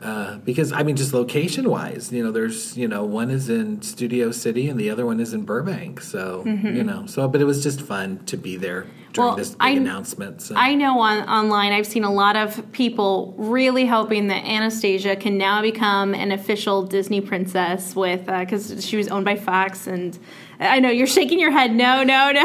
Uh, 0.00 0.38
because 0.38 0.70
I 0.70 0.84
mean, 0.84 0.94
just 0.94 1.12
location 1.12 1.68
wise, 1.68 2.12
you 2.12 2.22
know, 2.22 2.30
there's 2.30 2.76
you 2.76 2.86
know 2.86 3.04
one 3.04 3.30
is 3.30 3.48
in 3.48 3.82
Studio 3.82 4.30
City 4.30 4.68
and 4.68 4.78
the 4.78 4.90
other 4.90 5.04
one 5.04 5.18
is 5.18 5.34
in 5.34 5.44
Burbank. 5.44 6.00
So 6.00 6.44
you 6.46 6.84
know, 6.84 7.06
so 7.06 7.26
but 7.26 7.40
it 7.40 7.44
was 7.44 7.62
just 7.62 7.80
fun 7.80 8.24
to 8.26 8.36
be 8.36 8.56
there 8.56 8.86
during. 9.12 9.28
Well, 9.28 9.36
this 9.36 9.50
big 9.50 9.58
I- 9.60 9.70
announcement. 9.70 10.42
So. 10.42 10.54
I 10.56 10.74
know 10.74 11.00
on 11.00 11.28
online 11.28 11.72
I've 11.72 11.86
seen 11.86 12.04
a 12.04 12.12
lot 12.12 12.36
of 12.36 12.72
people 12.72 13.34
really 13.38 13.86
hoping 13.86 14.28
that 14.28 14.44
Anastasia 14.44 15.16
can 15.16 15.38
now 15.38 15.62
become 15.62 16.14
an 16.14 16.32
official 16.32 16.82
Disney 16.82 17.20
princess 17.20 17.94
with 17.96 18.26
because 18.26 18.84
she 18.84 18.96
was 18.96 19.08
owned 19.08 19.24
by 19.24 19.36
Fox 19.36 19.86
and 19.86 20.18
I 20.60 20.80
know 20.80 20.90
you're 20.90 21.06
shaking 21.06 21.38
your 21.38 21.52
head. 21.52 21.72
No, 21.74 22.02
no, 22.02 22.32
no. 22.32 22.44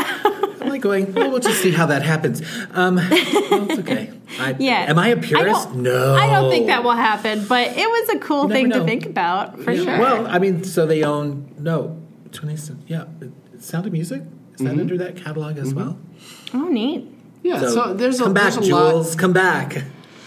I'm 0.61 0.69
like 0.69 0.81
going, 0.81 1.11
well, 1.13 1.31
we'll 1.31 1.39
just 1.39 1.61
see 1.61 1.71
how 1.71 1.87
that 1.87 2.03
happens. 2.03 2.41
Um, 2.71 2.95
well, 2.97 3.07
it's 3.69 3.79
okay. 3.79 4.11
I, 4.39 4.55
yeah. 4.59 4.85
Am 4.87 4.99
I 4.99 5.09
a 5.09 5.17
purist? 5.17 5.69
don't- 5.69 5.81
no. 5.81 6.15
I 6.15 6.27
don't 6.27 6.49
think 6.51 6.67
that 6.67 6.83
will 6.83 6.91
happen, 6.91 7.45
but 7.47 7.69
it 7.75 7.89
was 7.89 8.09
a 8.15 8.19
cool 8.19 8.47
thing 8.47 8.69
know. 8.69 8.79
to 8.79 8.85
think 8.85 9.05
about 9.07 9.59
for 9.61 9.71
Yeah, 9.71 9.83
sure. 9.83 9.99
Well, 9.99 10.27
I 10.27 10.37
mean, 10.39 10.63
so 10.63 10.85
they 10.85 11.03
own 11.03 11.53
no, 11.57 11.99
20, 12.33 12.55
yeah, 12.87 13.05
Sound 13.59 13.87
of 13.87 13.91
Music 13.93 14.21
is 14.53 14.61
Mm-hmm. 14.61 14.65
that 14.65 14.81
under 14.81 14.97
that 14.97 15.17
catalog 15.17 15.57
as 15.57 15.73
well? 15.73 15.97
oh, 16.53 16.67
neat. 16.67 17.09
Yeah, 17.43 17.59
so, 17.59 17.93
there's 17.93 18.19
a 18.21 18.23
come 18.25 18.33
back, 18.33 18.53
there's 18.53 18.69
a 18.69 18.75
lot. 18.75 18.91
Jules. 18.91 19.15
Come 19.15 19.33
back, 19.33 19.83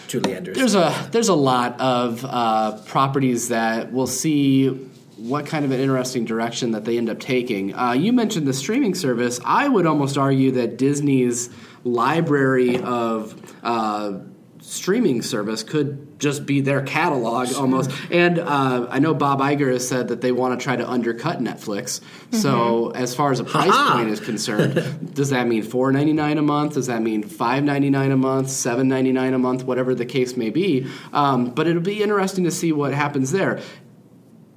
Julie 0.07 0.35
Anderson. 0.35 0.61
There's 0.61 0.75
a 0.75 1.09
there's 1.13 1.29
a 1.29 1.35
lot 1.35 1.81
of 1.81 2.25
uh, 2.29 2.79
properties 2.85 3.49
that 3.49 3.91
we'll 3.93 4.07
see 4.07 4.69
what 5.17 5.47
kind 5.47 5.65
of 5.65 5.71
an 5.71 5.81
interesting 5.81 6.27
direction 6.27 6.73
that 6.73 6.85
they 6.85 6.99
end 6.99 7.09
up 7.09 7.19
taking. 7.19 7.75
Uh, 7.75 7.93
you 7.93 8.13
mentioned 8.13 8.47
the 8.47 8.53
streaming 8.53 8.95
service. 8.95 9.41
I 9.47 9.67
would 9.67 9.87
almost 9.87 10.19
argue 10.19 10.51
that 10.53 10.77
Disney's 10.77 11.49
library 11.85 12.79
of 12.83 13.35
uh, 13.63 14.19
streaming 14.67 15.23
service 15.23 15.63
could 15.63 16.19
just 16.19 16.45
be 16.45 16.61
their 16.61 16.83
catalog 16.83 17.53
almost. 17.55 17.89
And 18.11 18.41
uh, 18.41 18.89
I 18.91 18.99
know 18.99 19.15
Bob 19.15 19.39
Iger 19.39 19.73
has 19.73 19.87
said 19.87 20.09
that 20.09 20.21
they 20.21 20.33
want 20.33 20.59
to 20.59 20.63
try 20.63 20.75
to 20.75 20.89
undercut 20.89 21.39
Netflix. 21.39 22.01
So 22.33 22.91
as 22.91 23.15
far 23.15 23.31
as 23.31 23.39
a 23.39 23.45
price 23.45 23.71
Ha-ha. 23.71 23.97
point 23.97 24.11
is 24.11 24.19
concerned, 24.19 25.15
does 25.15 25.31
that 25.31 25.47
mean 25.47 25.63
four 25.63 25.93
ninety 25.93 26.13
nine 26.13 26.37
a 26.39 26.43
month? 26.43 26.75
Does 26.75 26.89
that 26.89 27.01
mean 27.01 27.23
five 27.23 27.63
ninety 27.63 27.91
nine 27.91 28.11
a 28.11 28.17
month? 28.17 28.51
Seven 28.51 28.89
ninety 28.89 29.13
nine 29.13 29.35
a 29.35 29.39
month? 29.39 29.63
Whatever 29.63 29.95
the 29.95 30.05
case 30.07 30.37
may 30.37 30.51
be. 30.51 30.89
Um, 31.13 31.51
but 31.51 31.69
it'll 31.69 31.81
be 31.81 32.03
interesting 32.03 32.45
to 32.45 32.51
see 32.51 32.73
what 32.73 32.93
happens 32.93 33.31
there. 33.31 33.61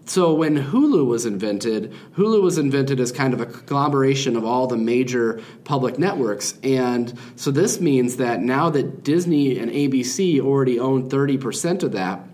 So 0.10 0.34
when 0.34 0.58
Hulu 0.58 1.06
was 1.06 1.28
invented, 1.28 1.94
Hulu 2.18 2.42
was 2.42 2.58
invented 2.58 3.00
as 3.00 3.12
kind 3.12 3.32
of 3.32 3.42
a 3.42 3.46
conglomeration 3.46 4.36
of 4.36 4.44
all 4.44 4.66
the 4.66 4.76
major 4.76 5.40
public 5.66 6.00
networks. 6.00 6.56
And 6.64 7.16
so 7.36 7.52
this 7.52 7.80
means 7.80 8.18
that 8.18 8.42
now 8.42 8.72
that 8.72 9.04
Disney 9.04 9.60
and 9.60 9.70
ABC 9.70 10.40
already 10.40 10.80
own 10.80 11.12
30% 11.12 11.84
of 11.84 11.92
that, 11.92 12.29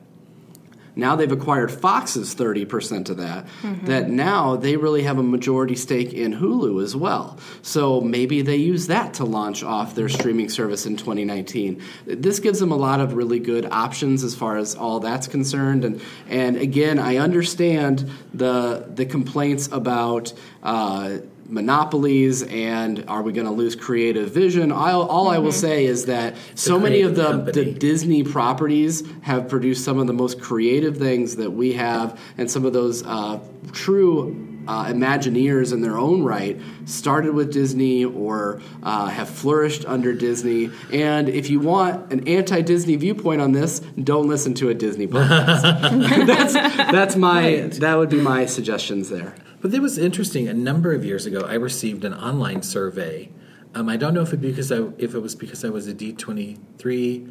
now 0.95 1.15
they've 1.15 1.31
acquired 1.31 1.71
Fox's 1.71 2.35
30% 2.35 3.09
of 3.09 3.17
that, 3.17 3.45
that 3.83 4.09
now 4.09 4.55
they 4.55 4.77
really 4.77 5.03
have 5.03 5.17
a 5.17 5.23
majority 5.23 5.75
stake 5.75 6.13
in 6.13 6.33
Hulu 6.33 6.81
as 6.81 6.95
well. 6.95 7.37
So 7.61 8.01
maybe 8.01 8.41
they 8.41 8.55
use 8.55 8.87
that 8.87 9.15
to 9.15 9.25
launch 9.25 9.63
off 9.63 9.95
their 9.95 10.09
streaming 10.09 10.49
service 10.49 10.85
in 10.85 10.95
2019. 10.95 11.81
This 12.05 12.39
gives 12.39 12.59
them 12.59 12.71
a 12.71 12.77
lot 12.77 13.01
of 13.01 13.13
really 13.13 13.39
good 13.39 13.65
options 13.65 14.23
as 14.23 14.35
far 14.35 14.57
as 14.57 14.75
all 14.75 14.99
that's 14.99 15.27
concerned. 15.27 15.83
And, 15.83 16.01
and 16.27 16.55
again, 16.57 16.99
I 16.99 17.17
understand 17.17 18.09
the, 18.33 18.85
the 18.93 19.05
complaints 19.05 19.67
about. 19.71 20.33
Uh, 20.63 21.17
monopolies 21.47 22.43
and 22.43 23.05
are 23.07 23.21
we 23.21 23.31
going 23.31 23.45
to 23.45 23.53
lose 23.53 23.75
creative 23.75 24.31
vision 24.31 24.71
I'll, 24.71 25.03
all 25.03 25.27
i 25.27 25.37
will 25.37 25.51
say 25.51 25.85
is 25.85 26.05
that 26.05 26.35
so 26.55 26.79
many 26.79 27.01
of 27.01 27.15
the, 27.15 27.31
company. 27.31 27.63
the 27.63 27.71
Disney 27.71 28.23
properties 28.23 29.03
have 29.21 29.47
produced 29.47 29.83
some 29.85 29.99
of 29.99 30.07
the 30.07 30.13
most 30.13 30.41
creative 30.41 30.97
things 30.97 31.35
that 31.37 31.51
we 31.51 31.73
have, 31.73 32.19
and 32.37 32.49
some 32.49 32.65
of 32.65 32.73
those 32.73 33.05
uh, 33.05 33.39
true 33.71 34.51
uh, 34.67 34.85
Imagineers 34.85 35.73
in 35.73 35.81
their 35.81 35.97
own 35.97 36.23
right 36.23 36.59
started 36.85 37.33
with 37.33 37.53
Disney 37.53 38.03
or 38.03 38.61
uh, 38.81 39.07
have 39.07 39.29
flourished 39.29 39.85
under 39.85 40.13
Disney. 40.13 40.71
And 40.91 41.29
if 41.29 41.51
you 41.51 41.59
want 41.59 42.11
an 42.11 42.27
anti-Disney 42.27 42.95
viewpoint 42.95 43.41
on 43.41 43.51
this, 43.51 43.79
don't 43.79 44.27
listen 44.27 44.55
to 44.55 44.69
a 44.69 44.73
Disney 44.73 45.07
podcast. 45.07 46.25
that's 46.25 46.53
that's 46.53 47.15
my 47.15 47.69
that 47.79 47.95
would 47.95 48.09
be 48.09 48.21
my 48.21 48.47
suggestions 48.47 49.09
there. 49.09 49.35
But 49.65 49.73
it 49.73 49.81
was 49.81 49.97
interesting. 49.97 50.47
A 50.47 50.53
number 50.53 50.93
of 50.93 51.03
years 51.03 51.25
ago, 51.25 51.39
I 51.39 51.55
received 51.55 52.05
an 52.05 52.13
online 52.13 52.61
survey. 52.61 53.31
Um, 53.73 53.89
I 53.89 53.97
don't 53.97 54.13
know 54.13 54.21
if 54.21 54.31
it 54.31 54.39
because 54.39 54.71
I, 54.71 54.89
if 54.99 55.15
it 55.15 55.19
was 55.21 55.33
because 55.33 55.65
I 55.65 55.69
was 55.69 55.87
a 55.87 55.93
D 55.95 56.13
twenty 56.13 56.59
three 56.77 57.25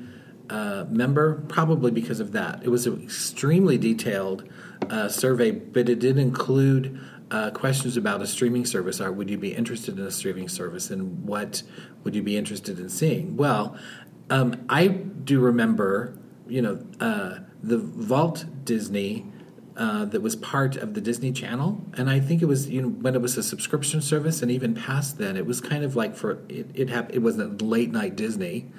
uh, 0.51 0.85
member, 0.91 1.45
probably 1.47 1.93
because 1.93 2.19
of 2.19 2.33
that. 2.33 2.65
It 2.65 2.71
was 2.71 2.89
an 2.89 3.01
extremely 3.01 3.79
detailed 3.79 4.49
uh, 4.91 5.09
survey, 5.09 5.53
but 5.53 5.89
it 5.89 6.01
did 6.01 6.19
include 6.19 6.99
uh, 7.31 7.53
questions 7.53 7.97
about 7.97 8.21
a 8.21 8.27
streaming 8.27 8.67
service. 8.67 9.01
Or 9.01 9.13
would 9.13 9.31
you 9.31 9.39
be 9.39 9.55
interested 9.55 9.97
in 9.97 10.05
a 10.05 10.11
streaming 10.11 10.49
service, 10.49 10.91
and 10.91 11.25
what 11.25 11.63
would 12.03 12.17
you 12.17 12.23
be 12.25 12.37
interested 12.37 12.81
in 12.81 12.89
seeing? 12.89 13.37
Well, 13.37 13.79
um, 14.29 14.67
I 14.69 14.89
do 14.89 15.39
remember, 15.39 16.19
you 16.49 16.63
know, 16.63 16.85
uh, 16.99 17.39
the 17.63 17.79
Vault 17.79 18.45
Disney. 18.65 19.27
Uh, 19.77 20.05
that 20.05 20.23
was 20.23 20.37
part 20.37 20.77
of 20.77 20.95
the 20.95 21.01
Disney 21.01 21.33
Channel, 21.33 21.85
and 21.95 22.09
I 22.09 22.21
think 22.21 22.43
it 22.43 22.45
was 22.45 22.69
you 22.69 22.81
know 22.81 22.89
when 22.89 23.17
it 23.17 23.21
was 23.21 23.37
a 23.37 23.43
subscription 23.43 24.01
service, 24.01 24.41
and 24.41 24.49
even 24.49 24.73
past 24.73 25.19
then, 25.19 25.37
it 25.37 25.47
was 25.47 25.61
kind 25.61 25.83
of 25.83 25.97
like 25.97 26.15
for 26.15 26.39
it. 26.49 26.71
It, 26.75 26.91
it 26.91 27.23
wasn't 27.23 27.61
late 27.61 27.91
night 27.91 28.15
Disney, 28.15 28.71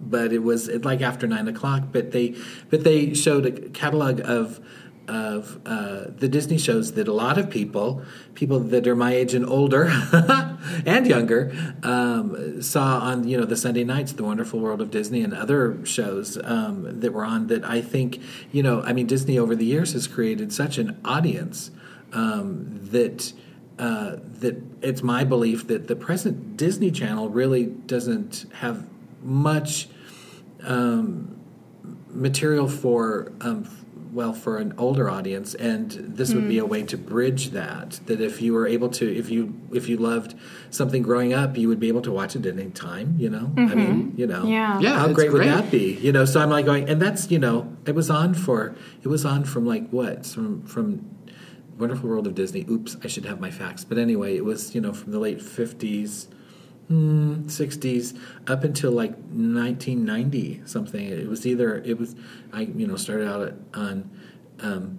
but 0.00 0.32
it 0.32 0.44
was 0.44 0.68
like 0.68 1.00
after 1.00 1.26
nine 1.26 1.48
o'clock. 1.48 1.84
But 1.90 2.12
they 2.12 2.36
but 2.70 2.84
they 2.84 3.14
showed 3.14 3.46
a 3.46 3.50
catalog 3.70 4.20
of 4.20 4.60
of 5.08 5.60
uh, 5.66 6.04
the 6.08 6.28
Disney 6.28 6.58
shows 6.58 6.92
that 6.92 7.08
a 7.08 7.12
lot 7.12 7.38
of 7.38 7.50
people, 7.50 8.02
people 8.34 8.58
that 8.60 8.86
are 8.86 8.96
my 8.96 9.14
age 9.14 9.34
and 9.34 9.44
older 9.44 9.86
and 10.86 11.06
younger, 11.06 11.52
um, 11.82 12.62
saw 12.62 12.98
on 12.98 13.26
you 13.26 13.36
know 13.36 13.44
the 13.44 13.56
Sunday 13.56 13.84
nights, 13.84 14.12
The 14.12 14.24
Wonderful 14.24 14.60
World 14.60 14.80
of 14.80 14.90
Disney, 14.90 15.22
and 15.22 15.34
other 15.34 15.84
shows 15.84 16.38
um, 16.44 17.00
that 17.00 17.12
were 17.12 17.24
on. 17.24 17.48
That 17.48 17.64
I 17.64 17.80
think 17.80 18.20
you 18.52 18.62
know, 18.62 18.82
I 18.82 18.92
mean, 18.92 19.06
Disney 19.06 19.38
over 19.38 19.54
the 19.54 19.66
years 19.66 19.92
has 19.92 20.06
created 20.06 20.52
such 20.52 20.78
an 20.78 21.00
audience 21.04 21.70
um, 22.12 22.80
that. 22.90 23.32
Uh, 23.76 24.20
that 24.38 24.62
it's 24.82 25.02
my 25.02 25.24
belief 25.24 25.66
that 25.66 25.88
the 25.88 25.96
present 25.96 26.56
Disney 26.56 26.92
Channel 26.92 27.28
really 27.28 27.64
doesn't 27.66 28.46
have 28.52 28.86
much 29.20 29.88
um, 30.62 31.40
material 32.08 32.68
for 32.68 33.32
um, 33.40 33.64
well 34.14 34.32
for 34.32 34.58
an 34.58 34.72
older 34.78 35.10
audience 35.10 35.54
and 35.56 35.90
this 35.90 36.32
would 36.32 36.46
be 36.46 36.58
a 36.58 36.62
mm. 36.62 36.68
way 36.68 36.82
to 36.84 36.96
bridge 36.96 37.50
that 37.50 37.98
that 38.06 38.20
if 38.20 38.40
you 38.40 38.54
were 38.54 38.66
able 38.66 38.88
to 38.88 39.12
if 39.12 39.28
you 39.28 39.52
if 39.72 39.88
you 39.88 39.96
loved 39.96 40.34
something 40.70 41.02
growing 41.02 41.34
up 41.34 41.58
you 41.58 41.66
would 41.66 41.80
be 41.80 41.88
able 41.88 42.00
to 42.00 42.12
watch 42.12 42.36
it 42.36 42.46
at 42.46 42.56
any 42.56 42.70
time 42.70 43.16
you 43.18 43.28
know? 43.28 43.50
I 43.56 43.74
mean 43.74 43.76
mm-hmm. 43.76 44.20
you 44.20 44.26
know 44.26 44.46
Yeah. 44.46 44.78
Yeah, 44.80 44.98
how 45.00 45.08
great, 45.08 45.30
great. 45.30 45.32
would 45.32 45.48
that 45.48 45.70
be? 45.70 45.94
You 45.94 46.12
know 46.12 46.24
so 46.24 46.40
i'm 46.40 46.50
like 46.50 46.64
going 46.64 46.88
and 46.88 47.02
that's 47.02 47.30
you 47.30 47.40
know 47.40 47.76
it 47.86 47.94
was 47.94 48.08
on 48.08 48.34
for 48.34 48.76
it 49.02 49.08
was 49.08 49.24
on 49.24 49.44
from 49.44 49.66
like 49.66 49.88
what? 49.90 50.24
From 50.24 50.62
from 50.64 51.10
wonderful 51.76 52.08
world 52.08 52.28
of 52.28 52.36
disney. 52.36 52.64
Oops 52.70 52.96
i 53.02 53.08
should 53.08 53.24
have 53.24 53.40
my 53.40 53.50
facts. 53.50 53.84
But 53.84 53.98
anyway 53.98 54.36
it 54.36 54.44
was 54.44 54.74
you 54.76 54.80
know 54.80 54.92
from 54.92 55.10
the 55.10 55.18
late 55.18 55.40
50s 55.40 56.28
mm, 56.90 57.44
60s 57.44 58.18
up 58.46 58.64
until 58.64 58.92
like 58.92 59.12
1990 59.12 60.62
something. 60.66 61.06
It 61.06 61.28
was 61.28 61.46
either 61.46 61.78
it 61.78 61.98
was 61.98 62.14
i 62.52 62.62
you 62.62 62.86
know 62.86 62.96
started 62.96 63.28
out 63.28 63.54
on 63.74 64.10
um, 64.60 64.98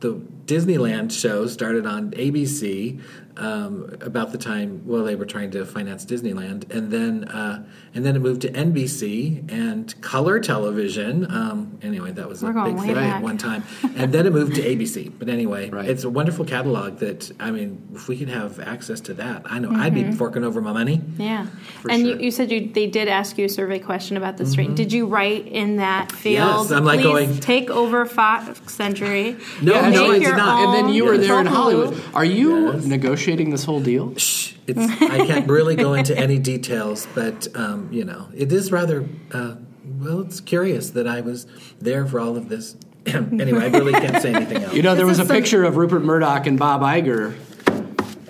the 0.00 0.20
disneyland 0.46 1.10
show 1.12 1.46
started 1.46 1.86
on 1.86 2.10
abc 2.12 3.00
um, 3.36 3.96
about 4.00 4.30
the 4.30 4.38
time 4.38 4.80
well 4.86 5.02
they 5.02 5.16
were 5.16 5.24
trying 5.24 5.50
to 5.50 5.64
finance 5.66 6.04
disneyland 6.06 6.70
and 6.72 6.92
then 6.92 7.24
uh, 7.24 7.64
and 7.92 8.04
then 8.06 8.14
it 8.14 8.20
moved 8.20 8.42
to 8.42 8.50
nbc 8.52 9.50
and 9.52 10.00
color 10.02 10.38
television 10.38 11.28
um, 11.32 11.76
anyway 11.82 12.12
that 12.12 12.28
was 12.28 12.42
We're 12.44 12.56
a 12.56 12.64
big 12.66 12.78
thing 12.78 12.96
at 12.96 13.20
one 13.22 13.36
time 13.38 13.64
and 13.96 14.12
then 14.12 14.26
it 14.26 14.32
moved 14.32 14.54
to 14.56 14.62
abc 14.76 15.12
but 15.18 15.28
anyway 15.28 15.68
Right. 15.70 15.88
it's 15.88 16.04
a 16.04 16.10
wonderful 16.10 16.44
catalog 16.44 16.98
that 16.98 17.32
i 17.40 17.50
mean 17.50 17.82
if 17.94 18.06
we 18.06 18.16
could 18.16 18.28
have 18.28 18.60
access 18.60 19.00
to 19.02 19.14
that 19.14 19.42
i 19.46 19.58
know 19.58 19.70
i'd 19.72 19.94
be 19.94 20.12
forking 20.12 20.44
over 20.44 20.60
my 20.60 20.72
money 20.72 21.00
Yeah, 21.18 21.46
and 21.90 22.06
sure. 22.06 22.16
you, 22.16 22.24
you 22.26 22.30
said 22.30 22.52
you 22.52 22.68
they 22.72 22.86
did 22.86 23.08
ask 23.08 23.36
you 23.36 23.46
a 23.46 23.48
survey 23.48 23.78
question 23.80 24.16
about 24.16 24.36
the 24.36 24.46
stream. 24.46 24.74
Did 24.74 24.92
you 24.92 25.06
write 25.06 25.46
in 25.48 25.76
that 25.76 26.10
field? 26.12 26.48
Mm-hmm. 26.48 26.62
Yes, 26.62 26.70
I'm 26.72 26.84
like 26.84 27.00
Please 27.00 27.04
going- 27.28 27.40
take 27.40 27.70
over 27.70 28.04
Fox 28.06 28.60
Century. 28.72 29.36
No, 29.62 29.74
Yeah, 29.74 29.90
no, 29.90 30.08
Make 30.08 30.22
it's 30.22 30.30
your 30.36 30.46
not. 30.46 30.64
And 30.64 30.74
then 30.74 30.94
you 30.94 31.04
own 31.04 31.08
were 31.10 31.18
there 31.18 31.40
in 31.40 31.46
Hollywood. 31.46 32.00
Are 32.14 32.24
you 32.24 32.72
Yes. 32.72 32.84
negotiating 32.84 33.50
this 33.50 33.64
whole 33.64 33.80
deal? 33.80 34.14
Shh, 34.16 34.54
it's, 34.66 34.78
I 35.02 35.26
can't 35.26 35.48
really 35.48 35.76
go 35.76 35.94
into 35.94 36.16
any 36.16 36.38
details, 36.38 37.06
but 37.14 37.48
um, 37.56 37.88
you 37.92 38.04
know, 38.04 38.28
it 38.34 38.52
is 38.52 38.72
rather 38.72 39.06
uh, 39.32 39.56
well. 40.00 40.20
It's 40.20 40.40
curious 40.40 40.90
that 40.90 41.06
I 41.06 41.20
was 41.20 41.46
there 41.80 42.06
for 42.06 42.20
all 42.20 42.36
of 42.36 42.48
this. 42.48 42.76
anyway, 43.06 43.64
I 43.64 43.68
really 43.68 43.92
can't 43.92 44.22
say 44.22 44.32
anything 44.32 44.62
else. 44.62 44.72
You 44.74 44.82
know, 44.82 44.94
there 44.94 45.06
was 45.06 45.18
a 45.18 45.26
picture 45.26 45.64
of 45.64 45.76
Rupert 45.76 46.02
Murdoch 46.02 46.46
and 46.46 46.58
Bob 46.58 46.80
Iger 46.80 47.34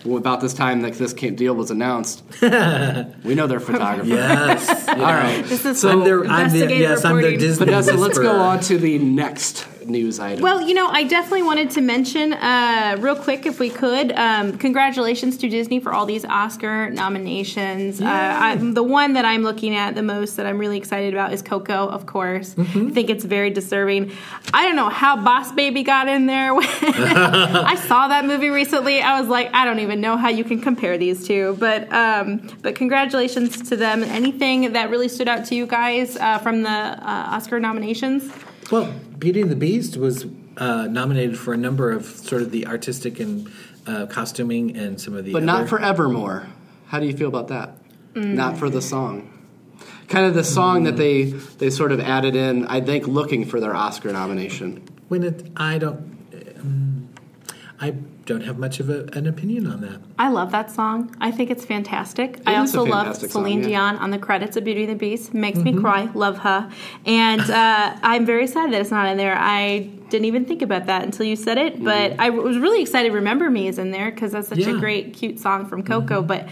about 0.05 0.41
this 0.41 0.53
time 0.53 0.83
that 0.83 0.93
this 0.95 1.13
deal 1.15 1.55
was 1.55 1.71
announced. 1.71 2.23
we 2.43 3.35
know 3.35 3.47
they're 3.47 3.61
photographers. 3.61 4.09
yes, 4.09 4.89
All 4.89 4.97
right. 4.97 5.45
This 5.47 5.65
is 5.65 5.85
I'm 5.85 6.01
their, 6.05 6.27
I'm 6.27 6.51
their, 6.51 6.71
yes, 6.71 7.05
I'm 7.05 7.17
their 7.17 7.25
reporting. 7.31 7.39
Disney. 7.41 7.67
Vanessa, 7.67 7.95
let's 7.95 8.19
go 8.19 8.39
on 8.39 8.61
to 8.61 8.77
the 8.77 8.99
next 8.99 9.67
news 9.89 10.21
item. 10.21 10.43
Well, 10.43 10.63
you 10.63 10.75
know, 10.75 10.89
I 10.89 11.05
definitely 11.05 11.43
wanted 11.43 11.71
to 11.73 11.81
mention 11.81 12.33
uh, 12.33 12.97
real 12.99 13.17
quick, 13.17 13.47
if 13.47 13.59
we 13.59 13.71
could, 13.71 14.13
um, 14.13 14.57
congratulations 14.59 15.37
to 15.39 15.49
Disney 15.49 15.81
for 15.81 15.93
all 15.93 16.07
these 16.07 16.25
Oscar 16.25 16.91
nominations. 16.91 18.01
Uh, 18.01 18.05
I, 18.07 18.57
the 18.57 18.83
one 18.83 19.15
that 19.15 19.25
I'm 19.25 19.43
looking 19.43 19.75
at 19.75 19.95
the 19.95 20.03
most 20.03 20.37
that 20.37 20.47
I'm 20.47 20.59
really 20.59 20.79
excited 20.79 21.15
about 21.15 21.33
is 21.33 21.43
Coco, 21.43 21.89
of 21.89 22.07
course. 22.07 22.55
Mm-hmm. 22.55 22.89
I 22.89 22.91
think 22.91 23.11
it's 23.11 23.25
very 23.25 23.51
deserving. 23.51 24.13
I 24.53 24.65
don't 24.65 24.77
know 24.77 24.89
how 24.89 25.23
Boss 25.23 25.53
Baby 25.53 25.83
got 25.83 26.09
in 26.09 26.27
there. 26.27 26.53
I 26.57 27.77
saw 27.87 28.09
that 28.09 28.25
movie 28.25 28.51
recently. 28.51 29.01
I 29.01 29.21
was 29.21 29.29
like, 29.29 29.51
I 29.55 29.65
don't 29.65 29.81
even 29.81 30.01
know 30.01 30.17
how 30.17 30.29
you 30.29 30.45
can 30.45 30.61
compare 30.61 30.99
these 30.99 31.27
two, 31.27 31.57
but 31.59 31.93
um, 31.93 32.49
but 32.63 32.75
congratulations 32.75 33.69
to 33.69 33.77
them. 33.77 34.03
Anything 34.03 34.73
that 34.73 34.91
really 34.91 35.09
stood 35.09 35.29
out 35.29 35.45
to 35.47 35.55
you 35.55 35.67
guys 35.67 36.17
uh, 36.17 36.39
from 36.39 36.63
the 36.63 36.69
uh, 36.69 37.35
Oscar 37.35 37.61
nominations? 37.61 38.31
Well, 38.75 38.93
Beauty 39.21 39.41
and 39.41 39.53
the 39.53 39.57
Beast 39.57 39.97
was 39.97 40.27
uh, 40.57 40.89
nominated 40.89 41.39
for 41.39 41.55
a 41.55 41.57
number 41.57 41.93
of 41.93 42.07
sort 42.07 42.43
of 42.43 42.51
the 42.51 42.67
artistic 42.67 43.21
and 43.21 43.49
uh, 43.87 44.07
costuming 44.07 44.77
and 44.77 45.01
some 45.01 45.15
of 45.15 45.25
the, 45.25 45.33
but 45.33 45.45
other- 45.45 45.47
not 45.47 45.69
for 45.69 45.81
Evermore. 45.81 46.49
How 46.89 46.99
do 46.99 47.07
you 47.07 47.17
feel 47.17 47.29
about 47.29 47.47
that? 47.49 47.77
Mm. 48.15 48.35
Not 48.35 48.59
for 48.59 48.69
the 48.69 48.83
song. 48.83 49.31
Kind 50.09 50.27
of 50.27 50.35
the 50.35 50.43
song 50.43 50.83
that 50.85 50.97
they 50.97 51.23
they 51.23 51.71
sort 51.71 51.93
of 51.93 52.01
added 52.01 52.35
in, 52.35 52.67
I 52.67 52.81
think, 52.81 53.07
looking 53.07 53.45
for 53.45 53.61
their 53.61 53.77
Oscar 53.77 54.13
nomination. 54.13 54.83
when 55.07 55.23
it. 55.23 55.47
I 55.57 55.79
don't. 55.79 55.99
Um, 56.59 57.09
I 57.81 57.95
don't 58.27 58.43
have 58.43 58.59
much 58.59 58.81
of 58.81 58.89
a, 58.89 59.05
an 59.13 59.27
opinion 59.27 59.67
on 59.67 59.81
that. 59.83 60.01
I 60.19 60.29
love 60.31 60.51
that 60.53 60.71
song. 60.71 61.15
I 61.21 61.31
think 61.31 61.51
it's 61.51 61.65
fantastic. 61.65 62.41
I 62.47 62.57
also 62.57 62.83
love 62.85 63.05
fantastic 63.07 63.31
song, 63.31 63.43
Celine 63.45 63.61
yeah. 63.61 63.69
Dion 63.69 63.97
on 63.97 64.11
the 64.11 64.19
credits 64.19 64.57
of 64.57 64.65
Beauty 64.65 64.85
and 64.85 64.93
the 64.93 64.97
Beast. 64.97 65.35
Makes 65.35 65.59
Mm-hmm. 65.59 65.77
me 65.77 65.81
cry. 65.83 66.09
Love 66.15 66.39
her. 66.39 66.71
And 67.05 67.41
uh, 67.51 67.97
I'm 68.03 68.25
very 68.25 68.47
sad 68.47 68.73
that 68.73 68.81
it's 68.81 68.91
not 68.91 69.09
in 69.09 69.17
there. 69.19 69.37
I 69.37 69.91
didn't 70.09 70.25
even 70.25 70.45
think 70.47 70.63
about 70.63 70.87
that 70.87 71.03
until 71.05 71.27
you 71.27 71.37
said 71.37 71.59
it. 71.59 71.83
But 71.83 72.19
I 72.19 72.31
was 72.31 72.57
really 72.59 72.81
excited 72.83 73.13
Remember 73.13 73.51
Me 73.51 73.69
is 73.69 73.79
in 73.79 73.91
there 73.91 74.11
because 74.11 74.33
that's 74.33 74.49
such 74.49 74.59
a 74.59 74.61
Mm-hmm. 74.63 74.69
Yeah. 74.69 74.73
Mm-hmm. 74.75 74.81
great, 74.81 75.15
cute 75.15 75.39
song 75.39 75.67
from 75.67 75.83
Coco. 75.83 76.23
But 76.23 76.49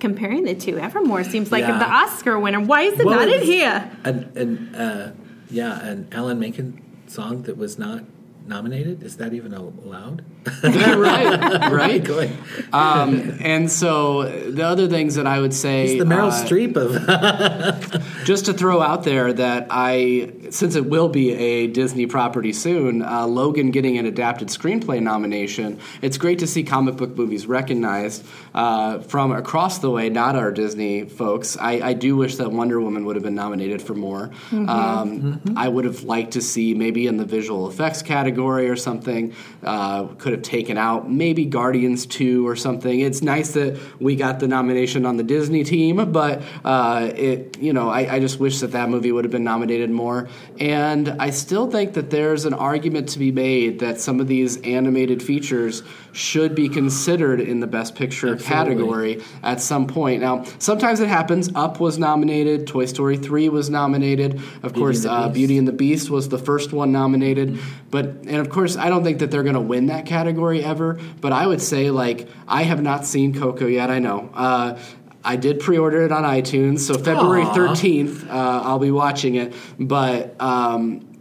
comparing 0.00 0.42
the 0.44 0.54
two, 0.54 0.78
Evermore 0.78 1.22
seems 1.22 1.52
like 1.52 1.62
Yeah. 1.62 1.78
the 1.78 1.88
Oscar 1.88 2.38
winner. 2.40 2.60
Why 2.60 2.82
is 2.82 2.98
it 2.98 3.06
Well, 3.06 3.20
not 3.20 3.28
in 3.28 3.42
here? 3.42 3.90
And, 4.04 4.36
an, 4.36 4.74
uh, 4.74 5.14
yeah, 5.50 5.86
an 5.86 6.08
Alan 6.10 6.40
Menken 6.40 6.82
song 7.06 7.42
that 7.42 7.56
was 7.56 7.78
not 7.78 8.02
nominated. 8.46 9.02
Is 9.02 9.16
that 9.18 9.32
even 9.32 9.54
allowed? 9.54 10.24
right, 10.64 11.70
right. 11.72 12.02
Going. 12.02 12.36
Um, 12.72 13.38
and 13.40 13.70
so 13.70 14.24
the 14.24 14.64
other 14.64 14.88
things 14.88 15.14
that 15.14 15.26
I 15.26 15.40
would 15.40 15.54
say, 15.54 15.88
He's 15.88 15.98
the 15.98 16.04
Meryl 16.04 16.30
uh, 16.30 16.44
Streep 16.44 16.76
of. 16.76 18.02
just 18.24 18.46
to 18.46 18.52
throw 18.52 18.82
out 18.82 19.04
there 19.04 19.32
that 19.32 19.68
I, 19.70 20.32
since 20.50 20.74
it 20.74 20.86
will 20.86 21.08
be 21.08 21.32
a 21.32 21.66
Disney 21.68 22.06
property 22.06 22.52
soon, 22.52 23.02
uh, 23.02 23.26
Logan 23.26 23.70
getting 23.70 23.98
an 23.98 24.06
adapted 24.06 24.48
screenplay 24.48 25.00
nomination. 25.00 25.78
It's 26.00 26.18
great 26.18 26.40
to 26.40 26.46
see 26.46 26.64
comic 26.64 26.96
book 26.96 27.16
movies 27.16 27.46
recognized 27.46 28.26
uh, 28.54 28.98
from 29.00 29.30
across 29.32 29.78
the 29.78 29.90
way, 29.90 30.08
not 30.08 30.34
our 30.34 30.50
Disney 30.50 31.04
folks. 31.04 31.56
I, 31.56 31.72
I 31.80 31.92
do 31.92 32.16
wish 32.16 32.36
that 32.36 32.50
Wonder 32.50 32.80
Woman 32.80 33.04
would 33.04 33.16
have 33.16 33.22
been 33.22 33.34
nominated 33.34 33.80
for 33.80 33.94
more. 33.94 34.30
Um, 34.50 35.40
I 35.56 35.68
would 35.68 35.84
have 35.84 36.02
liked 36.02 36.32
to 36.32 36.40
see 36.40 36.74
maybe 36.74 37.06
in 37.06 37.16
the 37.16 37.24
visual 37.24 37.68
effects 37.68 38.02
category 38.02 38.31
or 38.38 38.76
something. 38.76 39.34
Uh, 39.62 40.06
could 40.18 40.32
have 40.32 40.42
taken 40.42 40.78
out 40.78 41.10
maybe 41.10 41.44
Guardians 41.44 42.06
2 42.06 42.46
or 42.46 42.56
something. 42.56 43.00
It's 43.00 43.22
nice 43.22 43.52
that 43.52 43.78
we 44.00 44.16
got 44.16 44.40
the 44.40 44.48
nomination 44.48 45.06
on 45.06 45.16
the 45.16 45.22
Disney 45.22 45.64
team, 45.64 46.12
but 46.12 46.42
uh, 46.64 47.10
it 47.14 47.58
you 47.58 47.72
know 47.72 47.88
I, 47.88 48.14
I 48.16 48.20
just 48.20 48.38
wish 48.40 48.60
that 48.60 48.72
that 48.72 48.88
movie 48.88 49.12
would 49.12 49.24
have 49.24 49.32
been 49.32 49.44
nominated 49.44 49.90
more. 49.90 50.28
And 50.58 51.08
I 51.20 51.30
still 51.30 51.70
think 51.70 51.94
that 51.94 52.10
there's 52.10 52.44
an 52.44 52.54
argument 52.54 53.10
to 53.10 53.18
be 53.18 53.32
made 53.32 53.80
that 53.80 54.00
some 54.00 54.20
of 54.20 54.28
these 54.28 54.60
animated 54.62 55.22
features 55.22 55.82
should 56.12 56.54
be 56.54 56.68
considered 56.68 57.40
in 57.40 57.60
the 57.60 57.66
Best 57.66 57.94
Picture 57.94 58.36
category 58.36 59.22
at 59.42 59.60
some 59.60 59.86
point. 59.86 60.20
Now, 60.20 60.44
sometimes 60.58 61.00
it 61.00 61.08
happens. 61.08 61.50
Up 61.54 61.80
was 61.80 61.98
nominated. 61.98 62.66
Toy 62.66 62.86
Story 62.86 63.16
3 63.16 63.48
was 63.48 63.70
nominated. 63.70 64.40
Of 64.62 64.74
course, 64.74 65.04
and 65.04 65.12
uh, 65.12 65.28
Beauty 65.28 65.58
and 65.58 65.66
the 65.66 65.72
Beast 65.72 66.10
was 66.10 66.28
the 66.28 66.38
first 66.38 66.72
one 66.72 66.92
nominated. 66.92 67.58
But 67.90 68.06
and 68.06 68.36
of 68.36 68.50
course, 68.50 68.76
I 68.76 68.88
don't 68.88 69.04
think 69.04 69.18
that 69.18 69.30
they're 69.30 69.42
going 69.42 69.54
to 69.54 69.60
win 69.60 69.86
that 69.86 70.06
category 70.06 70.62
ever. 70.62 70.98
But 71.20 71.32
I 71.32 71.46
would 71.46 71.60
say, 71.60 71.90
like, 71.90 72.28
I 72.46 72.62
have 72.62 72.82
not 72.82 73.06
seen 73.06 73.38
Coco 73.38 73.66
yet. 73.66 73.90
I 73.90 73.98
know. 73.98 74.30
Uh, 74.34 74.78
I 75.24 75.36
did 75.36 75.60
pre-order 75.60 76.02
it 76.02 76.12
on 76.12 76.24
iTunes, 76.24 76.80
so 76.80 76.94
February 76.94 77.44
thirteenth, 77.54 78.28
uh, 78.28 78.62
I'll 78.64 78.80
be 78.80 78.90
watching 78.90 79.36
it. 79.36 79.54
But 79.78 80.40
um, 80.40 81.11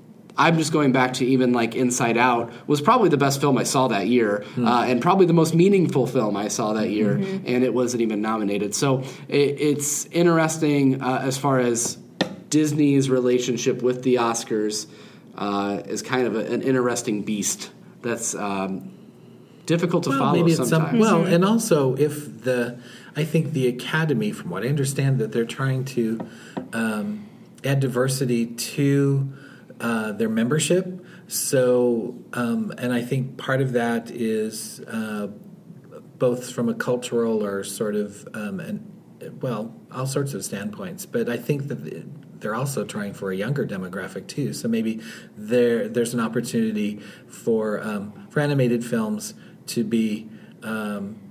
I'm 0.42 0.58
just 0.58 0.74
going 0.74 0.92
back 0.92 1.14
to 1.14 1.26
even 1.26 1.54
like 1.54 1.76
Inside 1.76 2.18
Out 2.18 2.52
was 2.68 2.82
probably 2.82 3.10
the 3.10 3.18
best 3.18 3.40
film 3.40 3.60
I 3.60 3.64
saw 3.64 3.90
that 3.90 4.08
year, 4.08 4.44
uh, 4.58 4.86
and 4.88 5.00
probably 5.00 5.28
the 5.28 5.34
most 5.34 5.54
meaningful 5.54 6.08
film 6.08 6.36
I 6.36 6.48
saw 6.48 6.74
that 6.74 6.90
year, 6.90 7.14
and 7.14 7.64
it 7.64 7.72
wasn't 7.72 8.02
even 8.02 8.22
nominated. 8.22 8.74
So 8.74 9.04
it, 9.28 9.62
it's 9.62 10.06
interesting 10.08 11.00
uh, 11.00 11.20
as 11.22 11.38
far 11.38 11.60
as 11.60 11.96
Disney's 12.50 13.08
relationship 13.08 13.84
with 13.84 14.02
the 14.02 14.16
Oscars 14.16 14.88
uh, 15.38 15.84
is 15.86 16.02
kind 16.02 16.26
of 16.26 16.36
a, 16.36 16.52
an 16.52 16.64
interesting 16.64 17.22
beast. 17.22 17.70
That's 18.02 18.34
um, 18.34 18.92
difficult 19.68 20.06
to 20.06 20.10
well, 20.10 20.20
follow 20.20 20.38
maybe 20.38 20.56
sometimes. 20.56 20.90
some, 20.90 21.00
well, 21.00 21.24
and 21.24 21.46
also 21.46 21.96
if 21.98 22.44
the, 22.44 22.80
I 23.16 23.26
think 23.26 23.54
the 23.54 23.68
Academy, 23.68 24.32
from 24.32 24.50
what 24.50 24.64
I 24.64 24.70
understand, 24.70 25.20
that 25.20 25.32
they're 25.32 25.46
trying 25.46 25.86
to 25.86 26.28
um, 26.74 27.30
add 27.64 27.80
diversity 27.80 28.48
to 28.48 29.32
uh, 29.82 30.12
their 30.12 30.30
membership. 30.30 31.04
So, 31.28 32.16
um, 32.34 32.72
and 32.78 32.94
I 32.94 33.02
think 33.02 33.38
part 33.38 33.62
of 33.62 33.74
that 33.74 34.12
is 34.12 34.80
uh, 34.82 35.28
both 36.20 36.52
from 36.52 36.70
a 36.70 36.76
cultural 36.76 37.44
or 37.44 37.64
sort 37.64 37.96
of, 37.96 38.28
um, 38.36 38.60
and 38.60 39.42
well, 39.42 39.76
all 39.92 40.06
sorts 40.06 40.36
of 40.36 40.46
standpoints. 40.46 41.08
But 41.08 41.30
I 41.30 41.38
think 41.38 41.68
that 41.70 42.40
they're 42.40 42.54
also 42.54 42.86
trying 42.86 43.14
for 43.14 43.32
a 43.32 43.36
younger 43.36 43.66
demographic 43.66 44.28
too. 44.28 44.54
So 44.54 44.68
maybe 44.68 45.02
there 45.36 45.88
there's 45.88 46.14
an 46.14 46.20
opportunity 46.20 47.00
for 47.28 47.82
um, 47.82 48.28
for 48.30 48.40
animated 48.40 48.86
films 48.86 49.34
to 49.68 49.84
be. 49.84 50.30
Um, 50.62 51.31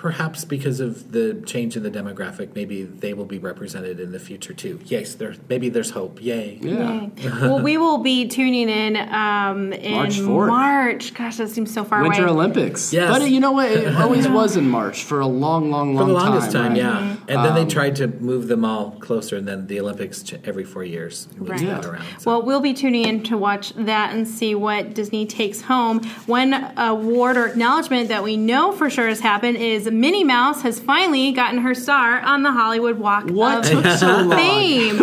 Perhaps 0.00 0.46
because 0.46 0.80
of 0.80 1.12
the 1.12 1.42
change 1.44 1.76
in 1.76 1.82
the 1.82 1.90
demographic, 1.90 2.54
maybe 2.54 2.84
they 2.84 3.12
will 3.12 3.26
be 3.26 3.38
represented 3.38 4.00
in 4.00 4.12
the 4.12 4.18
future 4.18 4.54
too. 4.54 4.80
Yes, 4.86 5.14
there 5.14 5.34
maybe 5.50 5.68
there's 5.68 5.90
hope. 5.90 6.22
Yay! 6.22 6.58
yeah. 6.62 7.08
well, 7.42 7.60
we 7.60 7.76
will 7.76 7.98
be 7.98 8.26
tuning 8.26 8.70
in 8.70 8.96
um, 8.96 9.74
in 9.74 9.92
March 9.92 10.18
4th. 10.18 10.46
March. 10.48 11.12
Gosh, 11.12 11.36
that 11.36 11.50
seems 11.50 11.70
so 11.74 11.84
far 11.84 12.00
Winter 12.00 12.22
away. 12.22 12.30
Olympics. 12.32 12.94
Yes. 12.94 13.10
But 13.10 13.30
you 13.30 13.40
know 13.40 13.52
what? 13.52 13.70
It 13.70 13.94
always 14.00 14.26
was 14.26 14.56
in 14.56 14.70
March 14.70 15.04
for 15.04 15.20
a 15.20 15.26
long, 15.26 15.70
long, 15.70 15.94
long 15.94 16.06
For 16.06 16.12
the 16.14 16.18
longest 16.18 16.50
time, 16.52 16.68
right? 16.72 16.78
yeah. 16.78 17.16
And 17.28 17.44
then 17.44 17.54
they 17.54 17.66
tried 17.66 17.96
to 17.96 18.06
move 18.08 18.48
them 18.48 18.64
all 18.64 18.92
closer, 19.00 19.36
and 19.36 19.46
then 19.46 19.66
the 19.66 19.80
Olympics 19.80 20.22
ch- 20.22 20.36
every 20.44 20.64
four 20.64 20.82
years 20.82 21.28
moves 21.36 21.50
Right. 21.50 21.60
that 21.66 21.82
Yeah. 21.84 21.90
around. 21.90 22.06
so. 22.20 22.30
Well, 22.30 22.42
we'll 22.42 22.60
be 22.62 22.72
tuning 22.72 23.04
in 23.06 23.22
to 23.24 23.36
watch 23.36 23.74
that 23.74 24.14
and 24.14 24.26
see 24.26 24.54
what 24.54 24.94
Disney 24.94 25.26
takes 25.26 25.60
home. 25.60 26.00
One 26.24 26.54
award 26.78 27.36
or 27.36 27.44
acknowledgement 27.48 28.08
that 28.08 28.22
we 28.24 28.38
know 28.38 28.72
for 28.72 28.88
sure 28.88 29.08
has 29.08 29.20
happened 29.20 29.58
is 29.58 29.89
Minnie 29.90 30.24
Mouse 30.24 30.62
has 30.62 30.78
finally 30.80 31.32
gotten 31.32 31.60
her 31.60 31.74
star 31.74 32.20
on 32.20 32.42
the 32.42 32.52
Hollywood 32.52 32.98
Walk 32.98 33.28
What 33.30 33.64
of 33.72 33.82
took 33.82 33.98
so 33.98 34.06
long? 34.22 34.30
Fame. 34.38 34.96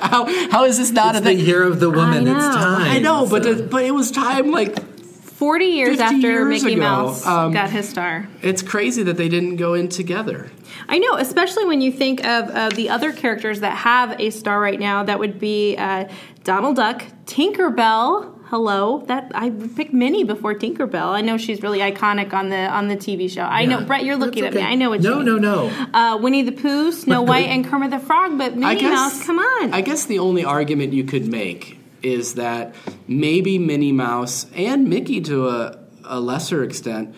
how, 0.00 0.50
how 0.50 0.64
is 0.64 0.78
this 0.78 0.90
not 0.90 1.14
it's 1.16 1.18
a 1.18 1.20
the 1.22 1.36
thing? 1.36 1.38
year 1.46 1.62
of 1.62 1.80
the 1.80 1.90
woman. 1.90 2.26
I 2.28 2.30
It's 2.36 2.46
know. 2.46 2.52
time. 2.62 2.82
I 2.82 2.98
know, 2.98 3.26
but 3.28 3.42
the, 3.42 3.62
but 3.62 3.84
it 3.84 3.92
was 3.92 4.10
time. 4.10 4.50
Like 4.50 4.78
40 4.92 5.64
years 5.66 6.00
after 6.00 6.16
years 6.16 6.62
Mickey 6.62 6.74
ago, 6.74 6.82
Mouse 6.82 7.26
um, 7.26 7.52
got 7.52 7.68
his 7.70 7.88
star. 7.88 8.26
it's 8.40 8.62
crazy 8.62 9.02
that 9.02 9.16
they 9.16 9.28
didn't 9.28 9.56
go 9.56 9.74
in 9.74 9.88
together. 9.88 10.50
I 10.88 10.98
know, 10.98 11.16
especially 11.16 11.64
when 11.66 11.80
you 11.80 11.90
think 11.92 12.24
of 12.24 12.50
uh, 12.50 12.68
the 12.70 12.90
other 12.90 13.12
characters 13.12 13.60
that 13.60 13.76
have 13.76 14.18
a 14.20 14.30
star 14.30 14.60
right 14.60 14.78
now. 14.78 15.02
That 15.02 15.18
would 15.18 15.38
be 15.40 15.76
uh, 15.76 16.08
Donald 16.44 16.76
Duck, 16.76 17.04
Tinkerbell. 17.26 18.33
Hello, 18.48 19.02
that 19.06 19.32
I 19.34 19.50
picked 19.50 19.92
Minnie 19.94 20.22
before 20.24 20.54
Tinkerbell. 20.54 21.08
I 21.08 21.22
know 21.22 21.38
she's 21.38 21.62
really 21.62 21.78
iconic 21.78 22.32
on 22.32 22.50
the 22.50 22.56
on 22.56 22.88
the 22.88 22.96
TV 22.96 23.30
show. 23.30 23.42
I 23.42 23.64
know, 23.64 23.80
Brett, 23.82 24.04
you're 24.04 24.16
looking 24.16 24.42
That's 24.42 24.54
at 24.54 24.62
me. 24.62 24.66
I 24.66 24.74
know 24.74 24.90
what 24.90 25.00
No, 25.00 25.18
you 25.18 25.24
no, 25.24 25.38
no, 25.38 25.68
no. 25.68 25.88
Uh, 25.94 26.18
Winnie 26.18 26.42
the 26.42 26.52
Pooh, 26.52 26.92
Snow 26.92 27.22
White, 27.22 27.48
and 27.48 27.64
Kermit 27.66 27.90
the 27.90 27.98
Frog, 27.98 28.36
but 28.36 28.56
Minnie 28.56 28.82
Mouse, 28.82 29.24
come 29.24 29.38
on. 29.38 29.72
I 29.72 29.80
guess 29.80 30.04
the 30.04 30.18
only 30.18 30.44
argument 30.44 30.92
you 30.92 31.04
could 31.04 31.26
make 31.26 31.78
is 32.02 32.34
that 32.34 32.74
maybe 33.08 33.58
Minnie 33.58 33.92
Mouse 33.92 34.46
and 34.54 34.88
Mickey, 34.88 35.22
to 35.22 35.48
a, 35.48 35.78
a 36.04 36.20
lesser 36.20 36.62
extent, 36.62 37.14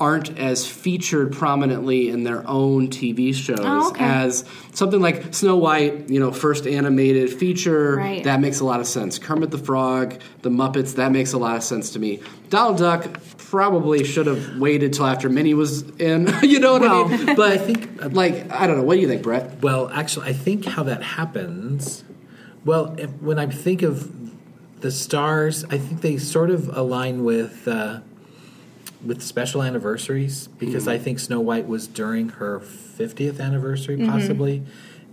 aren't 0.00 0.36
as 0.38 0.66
featured 0.66 1.32
prominently 1.32 2.08
in 2.08 2.24
their 2.24 2.46
own 2.48 2.88
TV 2.88 3.32
shows 3.34 3.60
Oh, 3.62 3.90
okay. 3.90 4.04
as 4.04 4.44
something 4.72 5.00
like 5.00 5.32
Snow 5.34 5.56
White, 5.56 6.10
you 6.10 6.18
know, 6.18 6.32
first 6.32 6.66
animated 6.66 7.32
feature. 7.32 7.96
Right. 7.96 8.24
That 8.24 8.40
makes 8.40 8.60
a 8.60 8.64
lot 8.64 8.80
of 8.80 8.86
sense. 8.86 9.18
Kermit 9.18 9.50
the 9.50 9.58
Frog, 9.58 10.20
the 10.42 10.50
Muppets, 10.50 10.96
that 10.96 11.12
makes 11.12 11.32
a 11.32 11.38
lot 11.38 11.56
of 11.56 11.62
sense 11.62 11.90
to 11.90 11.98
me. 11.98 12.20
Donald 12.50 12.78
Duck 12.78 13.06
probably 13.38 14.02
should 14.04 14.26
have 14.26 14.58
waited 14.58 14.92
till 14.92 15.06
after 15.06 15.28
Minnie 15.28 15.54
was 15.54 15.82
in. 16.00 16.28
you 16.42 16.58
know 16.58 16.72
what 16.72 16.82
Well, 16.82 17.04
I 17.04 17.16
mean? 17.16 17.36
But 17.36 17.52
I 17.52 17.58
think 17.58 18.12
like, 18.14 18.50
I 18.50 18.66
don't 18.66 18.76
know. 18.76 18.82
What 18.82 18.94
do 18.96 19.00
you 19.00 19.08
think, 19.08 19.22
Brett? 19.22 19.62
Well, 19.62 19.88
actually, 19.90 20.26
I 20.28 20.32
think 20.32 20.64
how 20.64 20.82
that 20.82 21.02
happens. 21.02 22.02
Well, 22.64 22.96
if, 22.98 23.10
when 23.22 23.38
I 23.38 23.46
think 23.46 23.82
of 23.82 24.10
the 24.80 24.90
stars, 24.90 25.64
I 25.66 25.78
think 25.78 26.00
they 26.00 26.16
sort 26.18 26.50
of 26.50 26.76
align 26.76 27.22
with 27.24 27.68
uh, 27.68 28.00
with 29.06 29.22
special 29.22 29.62
anniversaries 29.62 30.48
because 30.58 30.88
I 30.88 30.98
mm. 30.98 31.02
think 31.02 31.18
Snow 31.18 31.40
White 31.40 31.66
was 31.66 31.86
during 31.86 32.30
her 32.30 32.60
fiftieth 32.60 33.40
anniversary, 33.40 33.96
mm-hmm. 33.96 34.10
possibly, 34.10 34.62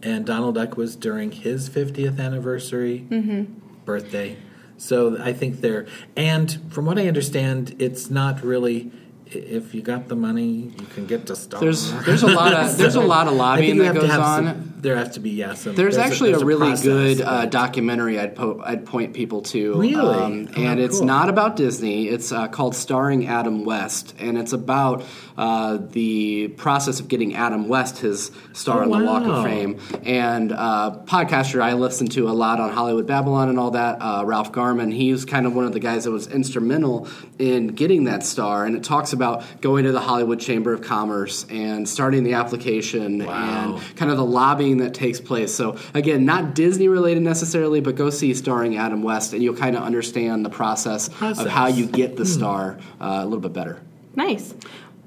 and 0.02 0.26
Donald 0.26 0.56
Duck 0.56 0.78
was 0.78 0.96
during 0.96 1.32
his 1.32 1.68
fiftieth 1.68 2.20
anniversary 2.20 3.06
mm-hmm. 3.10 3.54
birthday. 3.86 4.38
So 4.78 5.22
I 5.22 5.34
think 5.34 5.62
they're 5.62 5.86
and 6.16 6.60
from 6.74 6.86
what 6.86 6.98
I 6.98 7.08
understand, 7.08 7.76
it's 7.80 8.10
not 8.10 8.44
really. 8.44 8.92
If 9.36 9.74
you 9.74 9.82
got 9.82 10.08
the 10.08 10.16
money, 10.16 10.72
you 10.80 10.86
can 10.94 11.06
get 11.06 11.26
to 11.28 11.36
star. 11.36 11.60
There's 11.62 11.92
there's 12.06 12.24
a 12.24 12.28
lot 12.28 12.54
of 12.54 12.78
there's 12.78 12.96
a 12.96 13.02
lot 13.02 13.28
of 13.28 13.34
lobbying 13.34 13.78
that 13.80 13.96
goes 13.96 14.10
on. 14.10 14.46
some- 14.46 14.68
there 14.82 14.96
has 14.96 15.10
to 15.12 15.20
be 15.20 15.30
yeah. 15.30 15.54
Some, 15.54 15.76
There's, 15.76 15.96
actually 15.96 16.32
there's 16.32 16.42
a 16.42 16.46
really 16.46 16.70
process, 16.70 16.84
good 16.86 17.22
uh, 17.22 17.46
documentary 17.46 18.20
I'd 18.20 18.36
po- 18.36 18.60
I'd 18.66 18.84
point 18.88 19.14
people 19.14 19.44
to. 19.44 19.76
Really? 19.80 19.96
um, 20.16 20.50
Oh, 20.58 20.60
and 20.60 20.80
it's 20.80 20.98
cool. 20.98 21.06
not 21.06 21.30
about 21.30 21.56
Disney. 21.56 22.08
It's 22.08 22.32
uh, 22.32 22.48
called 22.48 22.76
Starring 22.76 23.28
Adam 23.28 23.64
West, 23.64 24.16
and 24.18 24.40
it's 24.40 24.54
about 24.54 25.04
uh, 25.42 25.78
the 25.90 26.50
process 26.50 27.00
of 27.00 27.08
getting 27.08 27.34
Adam 27.36 27.68
West 27.68 27.98
his 27.98 28.30
star 28.54 28.84
Oh, 28.84 28.94
on 28.94 29.00
the 29.02 29.06
Walk 29.08 29.24
of 29.26 29.44
Fame. 29.44 29.80
And 30.06 30.52
uh, 30.52 31.00
podcaster 31.06 31.60
I 31.62 31.74
listen 31.74 32.06
to 32.10 32.30
a 32.30 32.32
lot 32.32 32.60
on 32.60 32.70
Hollywood 32.72 33.08
Babylon 33.08 33.50
and 33.50 33.58
all 33.58 33.72
that. 33.72 33.98
Uh, 34.00 34.24
Ralph 34.24 34.52
Garman, 34.52 34.92
he's 34.92 35.26
kind 35.26 35.48
of 35.48 35.56
one 35.56 35.66
of 35.66 35.74
the 35.74 35.80
guys 35.80 36.04
that 36.04 36.12
was 36.12 36.28
instrumental 36.28 37.08
in 37.40 37.68
getting 37.70 38.04
that 38.04 38.24
star. 38.24 38.66
And 38.66 38.76
it 38.76 38.84
talks 38.84 39.14
about 39.14 39.44
going 39.62 39.86
to 39.86 39.92
the 39.92 40.00
Hollywood 40.00 40.40
Chamber 40.40 40.74
of 40.74 40.82
Commerce 40.84 41.48
and 41.50 41.90
starting 41.90 42.24
the 42.24 42.34
application 42.34 43.26
Wow. 43.26 43.78
and 43.80 43.98
kind 43.98 44.12
of 44.12 44.18
the 44.18 44.26
lobbying 44.26 44.78
that 44.78 44.94
takes 44.94 45.20
place. 45.20 45.52
So 45.54 45.76
again, 45.96 46.24
not 46.24 46.54
Disney 46.54 46.88
related 46.88 47.24
necessarily, 47.24 47.82
but 47.82 47.96
go 47.96 48.12
see 48.12 48.36
starring 48.36 48.78
Adam 48.78 49.02
West, 49.02 49.34
and 49.34 49.42
you'll 49.42 49.56
kind 49.58 49.76
of 49.76 49.82
understand 49.82 50.46
the 50.46 50.50
process, 50.52 51.10
Process. 51.10 51.46
of 51.48 51.52
how 51.52 51.66
you 51.66 51.88
get 51.88 52.16
the 52.16 52.28
star 52.28 52.78
uh, 53.02 53.22
a 53.22 53.26
little 53.26 53.40
bit 53.40 53.54
better. 53.54 53.82
nice. 54.16 54.54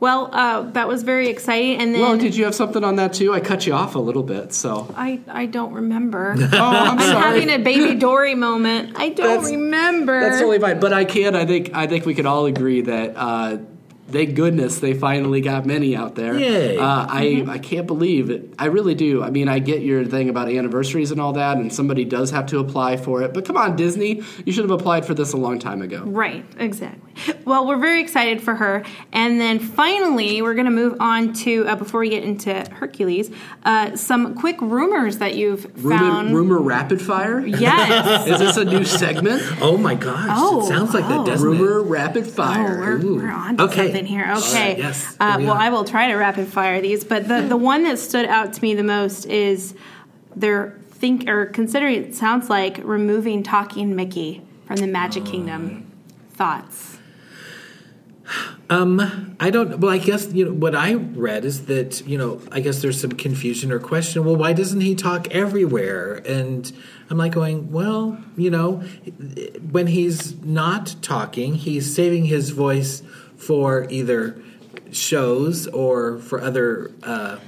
Well, 0.04 0.28
uh, 0.32 0.62
that 0.72 0.86
was 0.86 1.02
very 1.02 1.28
exciting. 1.28 1.78
And 1.80 1.94
then 1.94 2.02
Well, 2.02 2.18
did 2.18 2.36
you 2.36 2.44
have 2.44 2.54
something 2.54 2.84
on 2.84 2.96
that 2.96 3.14
too? 3.14 3.32
I 3.32 3.40
cut 3.40 3.66
you 3.66 3.72
off 3.72 3.94
a 3.94 3.98
little 3.98 4.22
bit, 4.22 4.52
so. 4.52 4.86
I, 4.96 5.20
I 5.28 5.46
don't 5.46 5.72
remember. 5.72 6.34
Oh, 6.52 6.58
I'm 6.58 6.98
I'm 6.98 6.98
sorry. 7.00 7.40
having 7.40 7.50
a 7.50 7.58
baby 7.64 7.94
Dory 7.98 8.34
moment. 8.34 8.96
I 8.96 9.08
don't 9.08 9.26
That's- 9.26 9.50
remember. 9.50 10.20
That's 10.20 10.38
totally 10.40 10.58
fine, 10.58 10.78
but 10.78 10.92
I 10.92 11.04
can. 11.04 11.34
I 11.34 11.46
think. 11.46 11.74
I 11.74 11.86
think 11.86 12.04
we 12.06 12.14
could 12.14 12.26
all 12.26 12.44
agree 12.46 12.82
that. 12.82 13.14
Uh, 13.16 13.58
Thank 14.06 14.34
goodness 14.34 14.78
they 14.80 14.92
finally 14.94 15.40
got 15.40 15.64
Minnie 15.64 15.96
out 15.96 16.14
there. 16.14 16.38
Yay. 16.38 16.76
Uh, 16.78 16.84
I, 17.08 17.44
I 17.48 17.58
can't 17.58 17.86
believe 17.86 18.28
it. 18.30 18.52
I 18.58 18.66
really 18.66 18.94
do. 18.94 19.22
I 19.22 19.30
mean, 19.30 19.48
I 19.48 19.58
get 19.60 19.80
your 19.82 20.04
thing 20.04 20.28
about 20.28 20.48
anniversaries 20.48 21.10
and 21.10 21.20
all 21.20 21.32
that, 21.32 21.56
and 21.56 21.72
somebody 21.72 22.04
does 22.04 22.30
have 22.30 22.46
to 22.46 22.58
apply 22.58 22.98
for 22.98 23.22
it. 23.22 23.32
But 23.32 23.46
come 23.46 23.56
on, 23.56 23.76
Disney, 23.76 24.22
you 24.44 24.52
should 24.52 24.64
have 24.64 24.70
applied 24.70 25.06
for 25.06 25.14
this 25.14 25.32
a 25.32 25.36
long 25.38 25.58
time 25.58 25.80
ago. 25.82 26.02
Right, 26.04 26.44
exactly. 26.58 27.00
Well, 27.44 27.66
we're 27.66 27.78
very 27.78 28.02
excited 28.02 28.42
for 28.42 28.54
her. 28.54 28.84
And 29.12 29.40
then 29.40 29.58
finally, 29.58 30.42
we're 30.42 30.54
going 30.54 30.66
to 30.66 30.70
move 30.70 30.96
on 31.00 31.32
to, 31.34 31.66
uh, 31.66 31.76
before 31.76 32.00
we 32.00 32.10
get 32.10 32.24
into 32.24 32.52
Hercules, 32.72 33.30
uh, 33.64 33.96
some 33.96 34.34
quick 34.34 34.60
rumors 34.60 35.18
that 35.18 35.34
you've 35.34 35.64
Rumor, 35.84 35.98
found. 35.98 36.34
rumor 36.34 36.58
rapid 36.60 37.00
fire? 37.00 37.44
Yes. 37.44 38.26
Is 38.28 38.38
this 38.38 38.56
a 38.58 38.64
new 38.64 38.84
segment? 38.84 39.42
Oh 39.60 39.76
my 39.76 39.94
gosh! 39.94 40.28
Oh, 40.30 40.60
it 40.60 40.68
sounds 40.68 40.92
like 40.92 41.04
oh. 41.06 41.08
that, 41.24 41.26
doesn't 41.26 41.48
Rumor 41.48 41.78
it? 41.80 41.82
rapid 41.84 42.24
Oh, 42.24 42.30
fire. 42.30 42.98
we're, 42.98 43.16
we're 43.16 43.30
on 43.30 43.56
to 43.56 43.64
Something 43.94 44.06
here. 44.06 44.24
Okay. 44.36 44.68
right, 44.68 44.78
yes, 44.78 45.16
Uh, 45.20 45.36
we 45.38 45.44
well, 45.44 45.54
are. 45.54 45.60
I 45.60 45.70
will 45.70 45.84
try 45.84 46.08
to 46.08 46.14
rapid 46.14 46.48
fire 46.48 46.80
these, 46.80 47.04
but 47.04 47.28
the, 47.28 47.42
the 47.42 47.56
one 47.56 47.84
that 47.84 47.98
stood 47.98 48.26
out 48.26 48.52
to 48.54 48.62
me 48.62 48.74
the 48.74 48.82
most 48.82 49.26
is 49.26 49.74
they're 50.36 50.78
think 50.90 51.28
or 51.28 51.46
considering 51.46 52.02
it 52.02 52.14
sounds 52.14 52.48
like 52.48 52.78
removing 52.82 53.42
talking 53.42 53.94
Mickey 53.94 54.42
from 54.66 54.76
the 54.76 54.86
Magic 54.86 55.24
Kingdom. 55.24 55.90
Thoughts? 56.32 56.98
Um, 58.70 59.36
I 59.38 59.50
don't. 59.50 59.78
Well, 59.78 59.92
I 59.92 59.98
guess 59.98 60.32
you 60.32 60.46
know 60.46 60.52
what 60.52 60.74
I 60.74 60.94
read 60.94 61.44
is 61.44 61.66
that 61.66 62.06
you 62.06 62.16
know 62.16 62.40
I 62.50 62.60
guess 62.60 62.80
there's 62.80 63.00
some 63.00 63.12
confusion 63.12 63.70
or 63.70 63.78
question. 63.78 64.24
Well, 64.24 64.36
why 64.36 64.54
doesn't 64.54 64.80
he 64.80 64.94
talk 64.94 65.28
everywhere? 65.30 66.14
And 66.26 66.72
I'm 67.10 67.18
like 67.18 67.32
going, 67.32 67.70
well, 67.70 68.18
you 68.36 68.50
know, 68.50 68.82
when 69.70 69.88
he's 69.88 70.42
not 70.42 70.96
talking, 71.02 71.54
he's 71.54 71.94
saving 71.94 72.24
his 72.24 72.50
voice 72.50 73.02
for 73.46 73.86
either 73.90 74.40
shows 74.90 75.66
or 75.68 76.18
for 76.18 76.40
other 76.40 76.92
uh, 77.02 77.38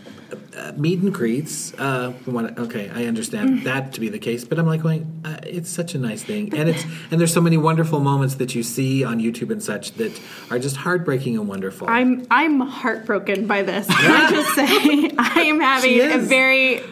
uh, 0.56 0.72
meet 0.76 1.00
and 1.00 1.12
greets. 1.12 1.74
Uh, 1.74 2.12
okay, 2.26 2.90
I 2.92 3.04
understand 3.04 3.64
that 3.64 3.92
to 3.94 4.00
be 4.00 4.08
the 4.08 4.18
case, 4.18 4.44
but 4.44 4.58
I'm 4.58 4.66
like 4.66 4.82
going, 4.82 5.20
uh, 5.24 5.38
it's 5.42 5.70
such 5.70 5.94
a 5.94 5.98
nice 5.98 6.22
thing, 6.22 6.56
and 6.56 6.68
it's 6.68 6.84
and 7.10 7.20
there's 7.20 7.32
so 7.32 7.40
many 7.40 7.56
wonderful 7.56 8.00
moments 8.00 8.36
that 8.36 8.54
you 8.54 8.62
see 8.62 9.04
on 9.04 9.20
YouTube 9.20 9.50
and 9.50 9.62
such 9.62 9.92
that 9.92 10.20
are 10.50 10.58
just 10.58 10.76
heartbreaking 10.76 11.36
and 11.36 11.48
wonderful. 11.48 11.88
I'm 11.88 12.26
I'm 12.30 12.60
heartbroken 12.60 13.46
by 13.46 13.62
this. 13.62 13.86
Can 13.86 13.96
I 14.10 14.30
just 14.30 14.54
say 14.54 15.10
I 15.18 15.40
am 15.42 15.60
having 15.60 16.00
a 16.00 16.18
very 16.18 16.82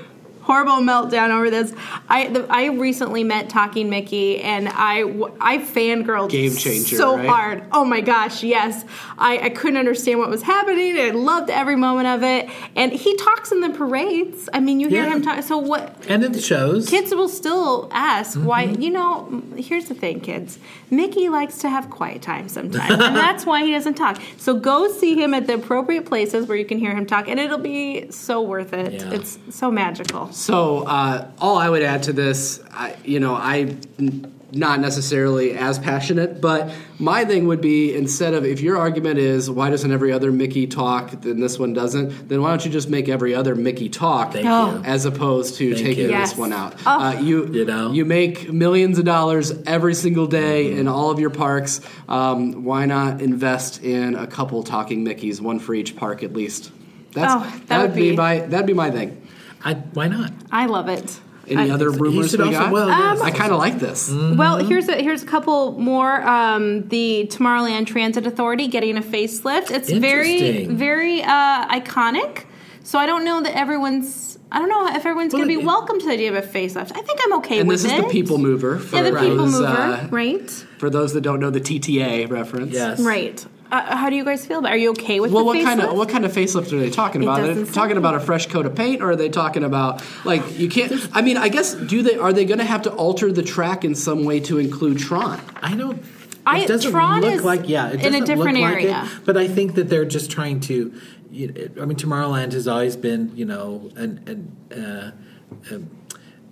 horrible 0.45 0.74
meltdown 0.74 1.30
over 1.30 1.51
this. 1.51 1.74
I 2.09 2.28
the, 2.28 2.47
I 2.51 2.66
recently 2.66 3.24
met 3.24 3.49
Talking 3.49 3.90
Mickey 3.90 4.40
and 4.40 4.68
I 4.70 5.03
I 5.40 5.59
fangirled 5.59 6.30
Game 6.30 6.55
changer, 6.55 6.97
so 6.97 7.16
right? 7.16 7.26
hard. 7.28 7.64
Oh 7.72 7.84
my 7.84 8.01
gosh, 8.01 8.42
yes. 8.42 8.84
I, 9.18 9.38
I 9.38 9.49
couldn't 9.51 9.78
understand 9.78 10.18
what 10.18 10.28
was 10.30 10.42
happening. 10.42 10.99
I 10.99 11.11
loved 11.11 11.51
every 11.51 11.76
moment 11.76 12.09
of 12.09 12.22
it. 12.22 12.49
And 12.76 12.92
he 12.92 13.16
talks 13.16 13.53
in 13.53 13.61
the 13.61 13.70
parades. 13.70 14.49
I 14.53 14.61
mean, 14.61 14.80
you 14.80 14.88
hear 14.88 15.05
Yeah. 15.05 15.14
him 15.14 15.22
talk. 15.22 15.42
So 15.42 15.59
what? 15.59 15.97
and 16.09 16.22
it 16.22 16.40
shows. 16.42 16.88
Kids 16.88 17.14
will 17.14 17.28
still 17.28 17.88
ask 17.92 18.38
why. 18.38 18.66
Mm-hmm. 18.66 18.82
You 18.82 18.90
know, 18.90 19.42
here's 19.57 19.86
the 19.86 19.95
thing, 19.95 20.20
kids. 20.20 20.59
Mickey 20.90 21.28
likes 21.28 21.59
to 21.59 21.68
have 21.68 21.90
quiet 21.90 22.22
time 22.22 22.49
sometimes, 22.49 22.90
and 22.92 23.16
that's 23.16 23.45
why 23.47 23.64
he 23.64 23.72
doesn't 23.72 23.95
talk. 23.95 24.20
So 24.36 24.55
go 24.59 24.88
see 24.92 25.14
him 25.20 25.32
at 25.34 25.47
the 25.47 25.55
appropriate 25.55 26.07
places 26.07 26.47
where 26.47 26.57
you 26.57 26.64
can 26.64 26.78
hear 26.78 26.95
him 26.95 27.07
talk, 27.07 27.28
and 27.28 27.40
it'll 27.40 27.59
be 27.59 28.11
so 28.11 28.42
worth 28.42 28.72
it. 28.72 28.92
Yeah. 28.95 29.11
It's 29.14 29.38
so 29.51 29.70
magical. 29.70 30.30
So, 30.39 30.78
uh, 30.80 31.28
all 31.39 31.57
I 31.57 31.68
would 31.70 31.82
add 31.82 32.03
to 32.05 32.12
this, 32.12 32.61
I, 32.72 32.97
you 33.05 33.20
know, 33.20 33.35
I 33.37 33.76
n- 34.01 34.32
not 34.51 34.80
necessarily 34.80 35.53
as 35.53 35.78
passionate, 35.78 36.41
but 36.41 36.72
my 36.99 37.24
thing 37.24 37.47
would 37.47 37.61
be 37.61 37.95
instead 37.95 38.35
of 38.35 38.45
if 38.45 38.61
your 38.61 38.76
argument 38.76 39.18
is 39.20 39.49
why 39.49 39.70
doesn't 39.70 39.93
every 39.93 40.12
other 40.12 40.32
Mickey 40.32 40.66
talk, 40.66 41.12
then 41.22 41.39
this 41.39 41.57
one 41.57 41.72
doesn't, 41.72 42.28
then 42.28 42.43
why 42.43 42.49
don't 42.51 42.64
you 42.64 42.70
just 42.72 42.89
make 42.91 43.09
every 43.09 43.32
other 43.32 43.55
Mickey 43.55 43.89
talk 43.89 44.32
Thank 44.32 44.47
Oh. 44.49 44.74
you. 44.76 44.82
as 44.85 45.05
opposed 45.05 45.55
to 45.59 45.72
Thank 45.72 45.87
taking 45.87 46.03
you. 46.05 46.09
this 46.11 46.30
Yes. 46.30 46.37
one 46.37 46.53
out? 46.53 46.74
Oh. 46.85 46.91
Uh, 47.01 47.20
you 47.20 47.47
You 47.53 47.64
know? 47.64 47.93
you 47.93 48.05
make 48.05 48.53
millions 48.53 48.99
of 48.99 49.05
dollars 49.05 49.53
every 49.66 49.95
single 49.95 50.26
day 50.26 50.66
Mm-hmm. 50.66 50.80
in 50.80 50.89
all 50.89 51.11
of 51.12 51.20
your 51.20 51.30
parks. 51.30 51.80
Um, 52.09 52.64
why 52.64 52.87
not 52.87 53.20
invest 53.22 53.85
in 53.85 54.16
a 54.16 54.26
couple 54.26 54.64
talking 54.64 55.05
Mickeys, 55.05 55.41
one 55.41 55.61
for 55.61 55.74
each 55.74 55.95
park 55.95 56.24
at 56.24 56.32
least? 56.32 56.72
That's 57.12 57.32
Oh, 57.32 57.47
that 57.68 57.80
would 57.80 57.91
would 57.91 57.97
be 57.97 58.11
be- 58.11 58.16
my 58.16 58.41
that'd 58.41 58.66
be 58.66 58.72
my 58.74 58.91
thing. 58.91 59.16
I, 59.64 59.74
why 59.74 60.08
not? 60.08 60.32
I 60.52 60.66
love 60.66 60.88
it. 60.88 61.20
Any 61.46 61.70
I- 61.70 61.74
other 61.74 61.90
rumors 61.90 62.30
should 62.30 62.40
we 62.40 62.50
got? 62.50 62.72
well, 62.72 62.88
yes. 62.88 63.20
I 63.20 63.30
kind 63.30 63.52
of 63.52 63.58
like 63.58 63.78
this. 63.78 64.10
Well, 64.10 64.58
here's 64.64 64.88
a, 64.88 64.94
here's 65.02 65.22
a 65.22 65.26
couple 65.26 65.72
more. 65.78 66.22
Um, 66.26 66.88
the 66.88 67.26
Tomorrowland 67.30 67.86
Transit 67.86 68.26
Authority 68.26 68.68
getting 68.68 68.96
a 68.96 69.02
facelift. 69.02 69.70
It's 69.70 69.90
very 69.90 70.66
very 70.66 71.22
uh, 71.22 71.66
iconic. 71.68 72.44
So 72.82 72.98
I 72.98 73.06
don't 73.06 73.24
know 73.24 73.42
that 73.42 73.56
everyone's. 73.56 74.38
I 74.52 74.58
don't 74.58 74.68
know 74.68 74.86
if 74.88 74.96
everyone's 75.04 75.32
Well, 75.32 75.40
going 75.42 75.50
to 75.52 75.56
be 75.58 75.62
it- 75.62 75.66
welcome 75.66 75.98
to 75.98 76.06
the 76.06 76.12
idea 76.12 76.34
of 76.34 76.42
a 76.42 76.46
facelift. 76.46 76.92
I 76.94 77.02
think 77.02 77.18
I'm 77.24 77.32
okay 77.38 77.40
with 77.40 77.48
that. 77.48 77.60
And 77.60 77.68
with 77.68 77.82
this 77.82 77.92
is 77.92 78.00
the 78.04 78.08
people 78.08 78.38
mover. 78.38 78.78
For 78.78 78.96
Yeah, 78.96 79.10
the 79.10 79.18
people 79.18 79.46
mover, 79.46 79.66
uh, 79.66 80.08
right? 80.10 80.48
For 80.78 80.88
those 80.90 81.12
that 81.14 81.22
don't 81.22 81.40
know 81.40 81.50
the 81.50 81.60
TTA 81.60 82.30
reference. 82.30 82.72
Yes. 82.72 83.00
Right. 83.00 83.44
Uh, 83.74 83.96
how 83.96 84.08
do 84.08 84.14
you 84.14 84.24
guys 84.24 84.46
feel 84.46 84.60
about? 84.60 84.70
Are 84.70 84.76
you 84.76 84.90
okay 84.90 85.18
with 85.18 85.32
Well, 85.32 85.42
the 85.42 85.46
what 85.46 85.56
facelift? 85.56 85.64
kind 85.64 85.80
of 85.82 85.96
what 85.96 86.08
kind 86.08 86.24
of 86.24 86.32
facelift 86.32 86.72
are 86.72 86.78
they 86.78 86.90
talking 86.90 87.22
It 87.22 87.26
about? 87.26 87.40
Are 87.40 87.54
they 87.54 87.64
talking 87.72 87.96
about 87.96 88.14
a 88.14 88.20
fresh 88.20 88.46
coat 88.46 88.66
of 88.66 88.74
paint, 88.76 89.02
or 89.02 89.10
are 89.10 89.16
they 89.16 89.28
talking 89.28 89.64
about 89.64 90.02
like 90.24 90.58
you 90.58 90.68
can't? 90.68 90.92
I 91.12 91.22
mean, 91.22 91.36
I 91.36 91.48
guess 91.48 91.74
do 91.74 92.02
they 92.02 92.16
are 92.16 92.32
they 92.32 92.44
going 92.44 92.58
to 92.60 92.64
have 92.64 92.82
to 92.82 92.92
alter 92.92 93.32
the 93.32 93.42
track 93.42 93.84
in 93.84 93.96
some 93.96 94.24
way 94.24 94.38
to 94.40 94.58
include 94.58 94.98
Tron? 94.98 95.40
I 95.60 95.74
don't. 95.74 96.00
I- 96.46 96.60
it 96.60 96.68
doesn't 96.68 96.92
Tron 96.92 97.22
look 97.22 97.32
is 97.32 97.44
like 97.44 97.68
yeah. 97.68 97.88
It 97.90 98.04
in 98.04 98.14
a 98.14 98.24
different 98.24 98.58
look 98.58 98.70
like 98.70 98.84
it, 98.84 98.90
area. 98.90 99.10
but 99.24 99.36
I 99.36 99.48
think 99.48 99.74
that 99.74 99.88
they're 99.88 100.04
just 100.04 100.30
trying 100.30 100.60
to. 100.60 100.94
You 101.32 101.48
know, 101.48 101.82
I 101.82 101.84
mean, 101.86 101.96
Tomorrowland 101.98 102.52
has 102.52 102.68
always 102.68 102.96
been 102.96 103.32
you 103.36 103.44
know 103.44 103.90
an, 103.96 104.56
an 104.70 104.84
uh, 104.84 105.74
um, 105.74 105.90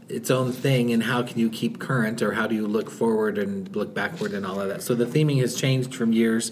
its 0.09 0.31
own 0.31 0.51
thing, 0.51 0.93
and 0.93 1.05
how 1.05 1.23
can 1.23 1.39
you 1.39 1.49
keep 1.49 1.79
current, 1.79 2.21
or 2.21 2.33
how 2.33 2.47
do 2.49 2.55
you 2.57 2.67
look 2.67 2.91
forward 2.91 3.39
and 3.39 3.75
look 3.77 3.95
backward, 3.95 4.33
and 4.33 4.45
all 4.45 4.61
of 4.61 4.69
that. 4.69 4.83
So 4.83 4.95
the 4.95 5.07
theming 5.07 5.41
has 5.41 5.55
changed 5.55 5.95
from 5.95 6.13
years 6.13 6.51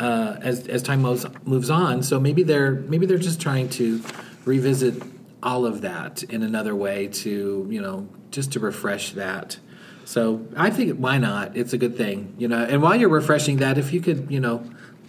uh, 0.00 0.36
as 0.42 0.66
as 0.68 0.82
time 0.82 1.02
moves 1.02 1.26
moves 1.44 1.70
on. 1.70 2.02
So 2.02 2.20
maybe 2.20 2.42
they're 2.42 2.72
maybe 2.72 3.06
they're 3.06 3.18
just 3.18 3.40
trying 3.40 3.68
to 3.70 4.02
revisit 4.44 5.02
all 5.42 5.66
of 5.66 5.82
that 5.82 6.22
in 6.24 6.42
another 6.42 6.74
way 6.74 7.08
to 7.08 7.66
you 7.70 7.80
know 7.80 8.08
just 8.30 8.52
to 8.52 8.60
refresh 8.60 9.12
that. 9.12 9.58
So 10.04 10.46
I 10.56 10.70
think 10.70 10.98
why 10.98 11.18
not? 11.18 11.56
It's 11.56 11.72
a 11.72 11.78
good 11.78 11.96
thing, 11.96 12.34
you 12.38 12.48
know. 12.48 12.62
And 12.62 12.80
while 12.80 12.94
you're 12.96 13.08
refreshing 13.08 13.56
that, 13.58 13.76
if 13.76 13.92
you 13.92 14.00
could, 14.00 14.30
you 14.30 14.40
know, 14.40 14.64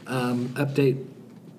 um, 0.07 0.49
update 0.49 1.05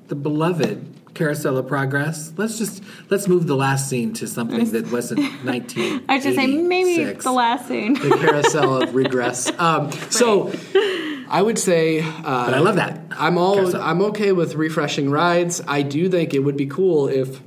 the 0.08 0.16
beloved 0.16 1.14
Carousel 1.14 1.56
of 1.56 1.68
Progress, 1.68 2.32
let's 2.36 2.58
just 2.58 2.82
let's 3.10 3.28
move 3.28 3.46
the 3.46 3.54
last 3.56 3.88
scene 3.88 4.12
to 4.14 4.26
something 4.26 4.70
that 4.72 4.90
wasn't 4.90 5.20
19. 5.44 6.04
I 6.08 6.18
should 6.18 6.34
say 6.34 6.46
maybe 6.46 7.12
the 7.12 7.32
last 7.32 7.68
scene. 7.68 7.94
The 7.94 8.16
carousel 8.18 8.82
of 8.82 8.94
regress. 8.94 9.50
Um, 9.58 9.92
so 10.10 10.52
I 11.30 11.42
would 11.42 11.58
say, 11.58 12.00
uh, 12.00 12.22
But 12.22 12.54
I 12.54 12.58
love 12.58 12.76
that. 12.76 13.00
I'm 13.10 13.38
all. 13.38 13.76
I'm 13.76 14.02
okay 14.02 14.32
with 14.32 14.54
refreshing 14.54 15.10
rides. 15.10 15.60
I 15.66 15.82
do 15.82 16.08
think 16.08 16.34
it 16.34 16.40
would 16.40 16.56
be 16.56 16.66
cool 16.66 17.08
if 17.08 17.40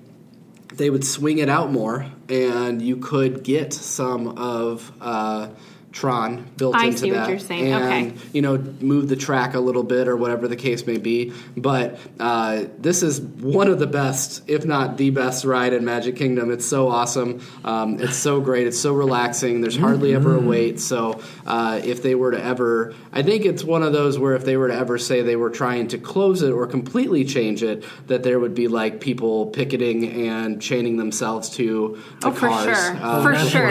they 0.75 0.89
would 0.89 1.03
swing 1.03 1.39
it 1.39 1.49
out 1.49 1.71
more, 1.71 2.05
and 2.29 2.82
you 2.82 2.97
could 2.97 3.43
get 3.43 3.73
some 3.73 4.38
of 4.38 4.91
uh, 5.01 5.49
Tron 5.91 6.45
built 6.57 6.75
I 6.75 6.85
into 6.87 6.97
see 6.97 7.11
what 7.11 7.17
that. 7.17 7.29
you're 7.29 7.39
saying. 7.39 7.71
And, 7.71 7.83
Okay. 8.11 8.13
you 8.33 8.41
know, 8.41 8.57
move 8.57 9.09
the 9.09 9.15
track 9.15 9.53
a 9.55 9.59
little 9.59 9.83
bit 9.83 10.07
or 10.07 10.15
whatever 10.15 10.47
the 10.47 10.55
case 10.55 10.87
may 10.87 10.97
be. 10.97 11.33
But 11.57 11.99
uh, 12.19 12.65
this 12.79 13.03
is 13.03 13.19
one 13.19 13.67
of 13.67 13.79
the 13.79 13.87
best, 13.87 14.43
if 14.47 14.65
not 14.65 14.97
the 14.97 15.09
best, 15.09 15.43
ride 15.43 15.73
in 15.73 15.83
Magic 15.83 16.15
Kingdom. 16.15 16.49
It's 16.51 16.65
so 16.65 16.87
awesome. 16.87 17.41
Um, 17.65 17.99
it's 17.99 18.15
so 18.15 18.39
great. 18.39 18.67
It's 18.67 18.79
so 18.79 18.93
relaxing. 18.93 19.61
There's 19.61 19.75
hardly 19.77 20.13
ever 20.15 20.35
a 20.35 20.39
wait. 20.39 20.79
So 20.79 21.21
uh, 21.45 21.81
if 21.83 22.01
they 22.03 22.15
were 22.15 22.31
to 22.31 22.41
ever, 22.43 22.93
I 23.11 23.21
think 23.23 23.45
it's 23.45 23.63
one 23.63 23.83
of 23.83 23.91
those 23.91 24.17
where 24.17 24.33
if 24.35 24.45
they 24.45 24.55
were 24.57 24.69
to 24.69 24.75
ever 24.75 24.97
say 24.97 25.21
they 25.21 25.35
were 25.35 25.49
trying 25.49 25.87
to 25.89 25.97
close 25.97 26.41
it 26.41 26.51
or 26.51 26.67
completely 26.67 27.25
change 27.25 27.63
it, 27.63 27.83
that 28.07 28.23
there 28.23 28.39
would 28.39 28.55
be 28.55 28.67
like 28.67 29.01
people 29.01 29.47
picketing 29.47 30.27
and 30.27 30.61
chaining 30.61 30.97
themselves 30.97 31.49
to 31.49 32.01
the 32.21 32.27
Oh, 32.27 32.31
for 32.31 32.49
sure, 32.49 32.97
Uh, 33.01 33.21
for 33.23 33.35
sure. 33.49 33.67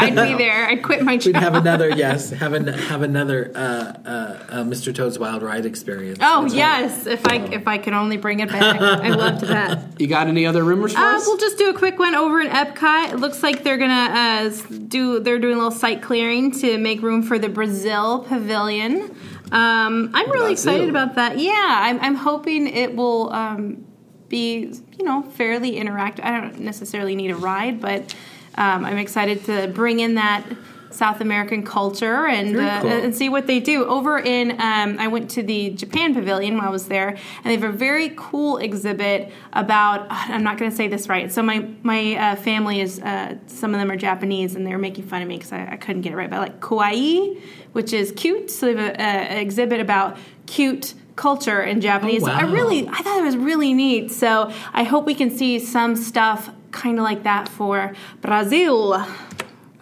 I'd 0.00 0.14
be 0.14 0.34
there. 0.36 0.66
I'd 0.66 0.82
quit 0.82 1.02
my 1.02 1.12
We'd 1.12 1.20
job. 1.22 1.61
Have 1.64 1.80
another 1.80 1.96
yes, 1.96 2.30
have 2.30 2.52
an, 2.52 2.66
have 2.66 3.02
another 3.02 3.50
uh, 3.54 3.58
uh, 3.58 4.44
uh, 4.48 4.64
Mr. 4.64 4.94
Toad's 4.94 5.18
Wild 5.18 5.42
Ride 5.42 5.64
experience. 5.66 6.18
Oh 6.20 6.46
yes, 6.46 7.06
if 7.06 7.26
I 7.26 7.36
if 7.36 7.66
I 7.68 7.78
could 7.78 7.92
only 7.92 8.16
bring 8.16 8.40
it 8.40 8.48
back, 8.50 8.80
I 8.80 9.08
loved 9.10 9.42
that. 9.42 10.00
You 10.00 10.06
got 10.06 10.26
any 10.26 10.46
other 10.46 10.64
rumors 10.64 10.92
for 10.94 11.00
Uh, 11.00 11.16
us? 11.16 11.26
we'll 11.26 11.36
just 11.38 11.58
do 11.58 11.70
a 11.70 11.74
quick 11.74 11.98
one 11.98 12.14
over 12.14 12.40
in 12.40 12.48
Epcot. 12.48 13.12
It 13.12 13.16
looks 13.20 13.42
like 13.42 13.62
they're 13.62 13.78
gonna 13.78 13.92
uh, 14.12 14.50
do. 14.88 15.20
They're 15.20 15.38
doing 15.38 15.54
a 15.54 15.58
little 15.58 15.70
site 15.70 16.02
clearing 16.02 16.50
to 16.60 16.78
make 16.78 17.02
room 17.02 17.22
for 17.22 17.38
the 17.38 17.48
Brazil 17.48 18.24
Pavilion. 18.24 19.14
Um, 19.52 20.10
I'm 20.14 20.30
really 20.30 20.54
Brazil. 20.54 20.72
excited 20.72 20.88
about 20.88 21.14
that. 21.16 21.38
Yeah, 21.38 21.52
I'm, 21.82 22.00
I'm 22.00 22.14
hoping 22.14 22.66
it 22.66 22.96
will 22.96 23.32
um, 23.32 23.84
be 24.28 24.72
you 24.98 25.04
know 25.04 25.22
fairly 25.22 25.72
interactive. 25.72 26.24
I 26.24 26.40
don't 26.40 26.60
necessarily 26.60 27.14
need 27.14 27.30
a 27.30 27.36
ride, 27.36 27.80
but 27.80 28.14
um, 28.54 28.84
I'm 28.84 28.98
excited 28.98 29.44
to 29.44 29.68
bring 29.68 30.00
in 30.00 30.14
that. 30.14 30.44
South 30.92 31.20
American 31.20 31.62
culture 31.64 32.26
and 32.26 32.56
uh, 32.56 32.80
cool. 32.80 32.90
and 32.90 33.14
see 33.14 33.28
what 33.28 33.46
they 33.46 33.60
do 33.60 33.84
over 33.86 34.18
in. 34.18 34.52
Um, 34.60 34.98
I 34.98 35.08
went 35.08 35.30
to 35.32 35.42
the 35.42 35.70
Japan 35.70 36.14
Pavilion 36.14 36.56
while 36.56 36.68
I 36.68 36.70
was 36.70 36.86
there, 36.88 37.08
and 37.08 37.44
they 37.44 37.54
have 37.54 37.64
a 37.64 37.76
very 37.76 38.12
cool 38.16 38.58
exhibit 38.58 39.32
about. 39.52 40.06
I'm 40.10 40.42
not 40.42 40.58
going 40.58 40.70
to 40.70 40.76
say 40.76 40.88
this 40.88 41.08
right. 41.08 41.32
So 41.32 41.42
my 41.42 41.68
my 41.82 42.16
uh, 42.16 42.36
family 42.36 42.80
is 42.80 43.00
uh, 43.00 43.36
some 43.46 43.74
of 43.74 43.80
them 43.80 43.90
are 43.90 43.96
Japanese, 43.96 44.54
and 44.54 44.66
they 44.66 44.72
were 44.72 44.78
making 44.78 45.04
fun 45.04 45.22
of 45.22 45.28
me 45.28 45.36
because 45.36 45.52
I, 45.52 45.72
I 45.72 45.76
couldn't 45.76 46.02
get 46.02 46.12
it 46.12 46.16
right. 46.16 46.30
But 46.30 46.40
like 46.40 46.60
kawaii, 46.60 47.40
which 47.72 47.92
is 47.92 48.12
cute. 48.12 48.50
So 48.50 48.66
they 48.66 48.74
have 48.74 48.94
an 48.98 49.38
exhibit 49.38 49.80
about 49.80 50.16
cute 50.46 50.94
culture 51.16 51.62
in 51.62 51.80
Japanese. 51.80 52.22
Oh, 52.22 52.30
I 52.30 52.42
really 52.42 52.88
I 52.88 53.02
thought 53.02 53.18
it 53.18 53.24
was 53.24 53.36
really 53.36 53.72
neat. 53.72 54.10
So 54.10 54.52
I 54.72 54.84
hope 54.84 55.06
we 55.06 55.14
can 55.14 55.30
see 55.30 55.58
some 55.58 55.96
stuff 55.96 56.50
kind 56.70 56.98
of 56.98 57.04
like 57.04 57.22
that 57.22 57.48
for 57.48 57.94
Brazil. 58.20 59.04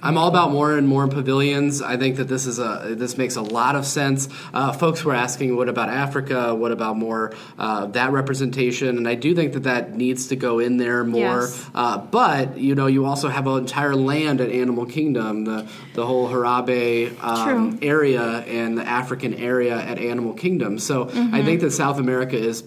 I'm 0.02 0.16
all 0.16 0.28
about 0.28 0.50
more 0.50 0.76
and 0.76 0.88
more 0.88 1.06
pavilions. 1.08 1.82
I 1.82 1.96
think 1.96 2.16
that 2.16 2.28
this 2.28 2.46
is 2.46 2.58
a 2.58 2.94
this 2.96 3.18
makes 3.18 3.36
a 3.36 3.42
lot 3.42 3.76
of 3.76 3.84
sense. 3.84 4.28
Uh, 4.54 4.72
folks 4.72 5.04
were 5.04 5.14
asking, 5.14 5.56
what 5.56 5.68
about 5.68 5.88
Africa? 5.88 6.54
What 6.54 6.72
about 6.72 6.96
more 6.96 7.34
uh, 7.58 7.86
that 7.86 8.12
representation? 8.12 8.96
And 8.96 9.06
I 9.06 9.14
do 9.14 9.34
think 9.34 9.52
that 9.52 9.64
that 9.64 9.94
needs 9.96 10.28
to 10.28 10.36
go 10.36 10.58
in 10.58 10.76
there 10.78 11.04
more. 11.04 11.20
Yes. 11.20 11.70
Uh, 11.74 11.98
but 11.98 12.56
you 12.56 12.74
know, 12.74 12.86
you 12.86 13.04
also 13.04 13.28
have 13.28 13.46
an 13.46 13.58
entire 13.58 13.94
land 13.94 14.40
at 14.40 14.50
Animal 14.50 14.86
Kingdom, 14.86 15.44
the 15.44 15.68
the 15.94 16.06
whole 16.06 16.28
Harambe 16.28 17.22
um, 17.22 17.78
area 17.82 18.22
and 18.40 18.78
the 18.78 18.86
African 18.86 19.34
area 19.34 19.76
at 19.76 19.98
Animal 19.98 20.34
Kingdom. 20.34 20.78
So 20.78 21.00
Mm-hmm. 21.10 21.34
I 21.34 21.42
think 21.42 21.60
that 21.62 21.72
South 21.72 21.98
America 21.98 22.36
is 22.36 22.62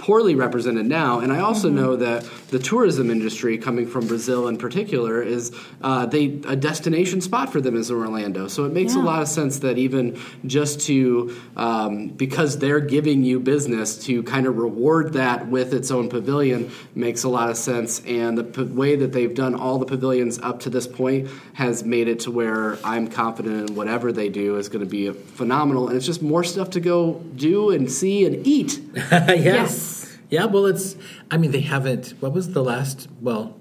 poorly 0.00 0.34
represented 0.34 0.86
now. 0.86 1.20
And 1.20 1.30
I 1.30 1.40
also 1.40 1.68
know 1.68 1.94
that 1.96 2.24
the 2.48 2.58
tourism 2.58 3.10
industry, 3.10 3.58
coming 3.58 3.86
from 3.86 4.06
Brazil 4.06 4.48
in 4.48 4.56
particular, 4.56 5.22
is 5.22 5.54
uh, 5.82 6.06
they 6.06 6.40
a 6.48 6.56
destination 6.56 7.20
spot 7.20 7.52
for 7.52 7.60
them 7.60 7.76
is 7.76 7.90
Orlando. 7.90 8.48
So 8.48 8.64
it 8.64 8.72
makes 8.72 8.94
a 8.94 8.98
lot 8.98 9.20
of 9.20 9.28
sense 9.28 9.58
that 9.58 9.76
even 9.76 10.18
just 10.46 10.80
to 10.86 11.36
um, 11.54 12.08
because 12.08 12.58
they're 12.58 12.80
giving 12.80 13.22
you 13.24 13.40
business 13.40 14.02
to 14.06 14.22
kind 14.22 14.46
of 14.46 14.56
reward 14.56 15.12
that 15.12 15.48
with 15.48 15.74
its 15.74 15.90
own 15.90 16.08
pavilion 16.08 16.70
makes 16.94 17.24
a 17.24 17.28
lot 17.28 17.50
of 17.50 17.58
sense. 17.58 18.00
And 18.06 18.38
the 18.38 18.44
p- 18.44 18.62
way 18.62 18.96
that 18.96 19.12
they've 19.12 19.34
done 19.34 19.54
all 19.54 19.78
the 19.78 19.86
pavilions 19.86 20.38
up 20.38 20.60
to 20.60 20.70
this 20.70 20.86
point 20.86 21.28
has 21.52 21.84
made 21.84 22.08
it 22.08 22.20
to 22.20 22.30
where 22.30 22.78
I'm 22.84 23.08
confident 23.08 23.68
in 23.70 23.76
whatever 23.76 24.12
they 24.12 24.30
do 24.30 24.56
is 24.56 24.70
going 24.70 24.84
to 24.84 24.90
be 24.90 25.12
phenomenal. 25.12 25.88
And 25.88 25.96
it's 25.96 26.06
just 26.06 26.22
more 26.22 26.42
stuff 26.42 26.70
to 26.70 26.80
go 26.80 27.20
do 27.36 27.70
and 27.70 27.90
see 27.92 28.24
and 28.24 28.46
eat. 28.46 28.80
yes. 28.94 29.89
Yeah, 30.30 30.44
well, 30.44 30.66
it's, 30.66 30.96
I 31.30 31.36
mean, 31.36 31.50
they 31.50 31.60
haven't, 31.60 32.10
what 32.20 32.32
was 32.32 32.52
the 32.52 32.62
last, 32.62 33.08
well, 33.20 33.58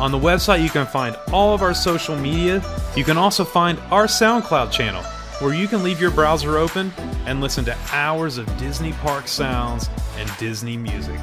On 0.00 0.12
the 0.12 0.18
website, 0.18 0.62
you 0.62 0.70
can 0.70 0.86
find 0.86 1.16
all 1.32 1.54
of 1.54 1.62
our 1.62 1.74
social 1.74 2.16
media. 2.16 2.62
You 2.96 3.04
can 3.04 3.16
also 3.16 3.44
find 3.44 3.78
our 3.90 4.06
SoundCloud 4.06 4.72
channel, 4.72 5.02
where 5.40 5.54
you 5.54 5.68
can 5.68 5.82
leave 5.82 6.00
your 6.00 6.10
browser 6.10 6.58
open 6.58 6.92
and 7.26 7.40
listen 7.40 7.64
to 7.66 7.76
hours 7.92 8.38
of 8.38 8.56
Disney 8.56 8.92
park 8.92 9.28
sounds 9.28 9.88
and 10.16 10.30
Disney 10.38 10.76
music. 10.76 11.20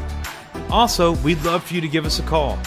Also, 0.70 1.14
we'd 1.18 1.42
love 1.44 1.64
for 1.64 1.74
you 1.74 1.82
to 1.82 1.88
give 1.88 2.06
us 2.06 2.20
a 2.20 2.24
call. 2.24 2.60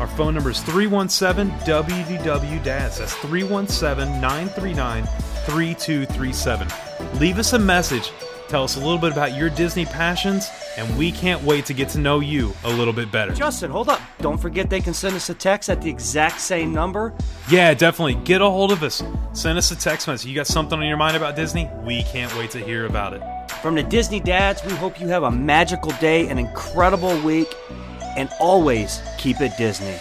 Our 0.00 0.08
phone 0.08 0.34
number 0.34 0.50
is 0.50 0.60
317 0.62 1.50
WDW 1.60 2.62
DADS. 2.62 2.98
That's 2.98 3.14
317 3.14 4.20
939 4.20 5.06
3237. 5.46 6.85
Leave 7.14 7.38
us 7.38 7.52
a 7.52 7.58
message. 7.58 8.12
Tell 8.48 8.62
us 8.62 8.76
a 8.76 8.78
little 8.78 8.98
bit 8.98 9.10
about 9.10 9.34
your 9.34 9.50
Disney 9.50 9.86
passions, 9.86 10.48
and 10.76 10.96
we 10.96 11.10
can't 11.10 11.42
wait 11.42 11.66
to 11.66 11.74
get 11.74 11.88
to 11.90 11.98
know 11.98 12.20
you 12.20 12.54
a 12.62 12.70
little 12.70 12.92
bit 12.92 13.10
better. 13.10 13.32
Justin, 13.32 13.70
hold 13.70 13.88
up. 13.88 14.00
Don't 14.20 14.38
forget 14.38 14.70
they 14.70 14.80
can 14.80 14.94
send 14.94 15.16
us 15.16 15.28
a 15.30 15.34
text 15.34 15.68
at 15.68 15.82
the 15.82 15.90
exact 15.90 16.40
same 16.40 16.72
number. 16.72 17.12
Yeah, 17.50 17.74
definitely. 17.74 18.14
Get 18.24 18.42
a 18.42 18.48
hold 18.48 18.70
of 18.70 18.84
us. 18.84 19.02
Send 19.32 19.58
us 19.58 19.72
a 19.72 19.76
text 19.76 20.06
message. 20.06 20.28
You 20.28 20.36
got 20.36 20.46
something 20.46 20.78
on 20.78 20.86
your 20.86 20.96
mind 20.96 21.16
about 21.16 21.34
Disney? 21.34 21.68
We 21.84 22.04
can't 22.04 22.32
wait 22.36 22.52
to 22.52 22.58
hear 22.58 22.86
about 22.86 23.14
it. 23.14 23.22
From 23.62 23.74
the 23.74 23.82
Disney 23.82 24.20
dads, 24.20 24.64
we 24.64 24.72
hope 24.72 25.00
you 25.00 25.08
have 25.08 25.24
a 25.24 25.30
magical 25.30 25.90
day, 25.92 26.28
an 26.28 26.38
incredible 26.38 27.20
week, 27.22 27.52
and 28.16 28.28
always 28.38 29.00
keep 29.18 29.40
it 29.40 29.56
Disney. 29.58 29.96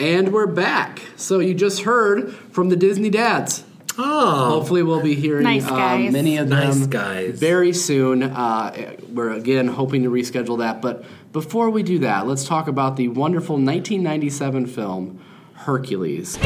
And 0.00 0.32
we're 0.32 0.46
back. 0.46 1.00
So 1.16 1.38
you 1.38 1.54
just 1.54 1.82
heard 1.82 2.34
from 2.50 2.68
the 2.68 2.76
Disney 2.76 3.10
dads. 3.10 3.64
Oh, 3.96 4.48
Hopefully, 4.50 4.82
we'll 4.82 5.00
be 5.02 5.14
hearing 5.14 5.44
Nice 5.44 5.64
uh, 5.68 5.98
many 6.10 6.36
of 6.36 6.48
them 6.48 6.58
Nice 6.58 6.86
guys. 6.88 7.38
very 7.38 7.72
soon. 7.72 8.24
Uh, 8.24 8.96
we're 9.12 9.30
again 9.30 9.68
hoping 9.68 10.02
to 10.02 10.10
reschedule 10.10 10.58
that. 10.58 10.82
But 10.82 11.04
before 11.32 11.70
we 11.70 11.84
do 11.84 12.00
that, 12.00 12.26
let's 12.26 12.44
talk 12.44 12.66
about 12.66 12.96
the 12.96 13.06
wonderful 13.08 13.54
1997 13.54 14.66
film 14.66 15.20
Hercules. 15.54 16.36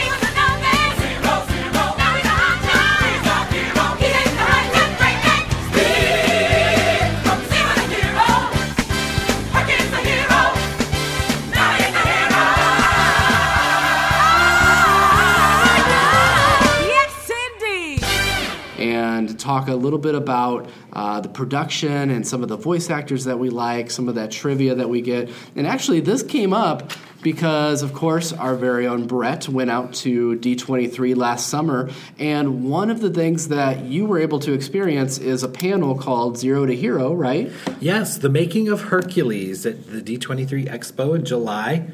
Talk 19.39 19.69
a 19.69 19.75
little 19.75 19.99
bit 19.99 20.15
about 20.15 20.69
uh, 20.93 21.21
the 21.21 21.29
production 21.29 22.11
and 22.11 22.27
some 22.27 22.43
of 22.43 22.49
the 22.49 22.57
voice 22.57 22.91
actors 22.91 23.25
that 23.25 23.39
we 23.39 23.51
like, 23.51 23.91
some 23.91 24.09
of 24.09 24.17
that 24.17 24.31
trivia 24.31 24.75
that 24.75 24.89
we 24.89 25.01
get. 25.01 25.31
And 25.57 25.67
actually, 25.67 26.01
this 26.01 26.23
came 26.23 26.53
up 26.53 26.93
because, 27.23 27.83
of 27.83 27.93
course, 27.95 28.33
our 28.33 28.55
very 28.55 28.87
own 28.87 29.07
Brett 29.07 29.49
went 29.49 29.71
out 29.71 29.93
to 29.95 30.37
D23 30.37 31.17
last 31.17 31.49
summer. 31.49 31.91
And 32.19 32.69
one 32.69 32.91
of 32.91 33.01
the 33.01 33.11
things 33.11 33.49
that 33.49 33.85
you 33.85 34.07
were 34.07 34.19
able 34.19 34.39
to 34.41 34.53
experience 34.53 35.19
is 35.19 35.43
a 35.43 35.49
panel 35.49 35.97
called 35.97 36.39
Zero 36.39 36.67
to 36.67 36.75
Hero, 36.75 37.13
right? 37.13 37.51
yes, 37.81 38.19
the 38.19 38.29
making 38.29 38.69
of 38.69 38.83
Hercules 38.83 39.67
at 39.67 39.87
the 39.87 40.01
D23 40.01 40.69
Expo 40.69 41.17
in 41.17 41.25
July. 41.25 41.89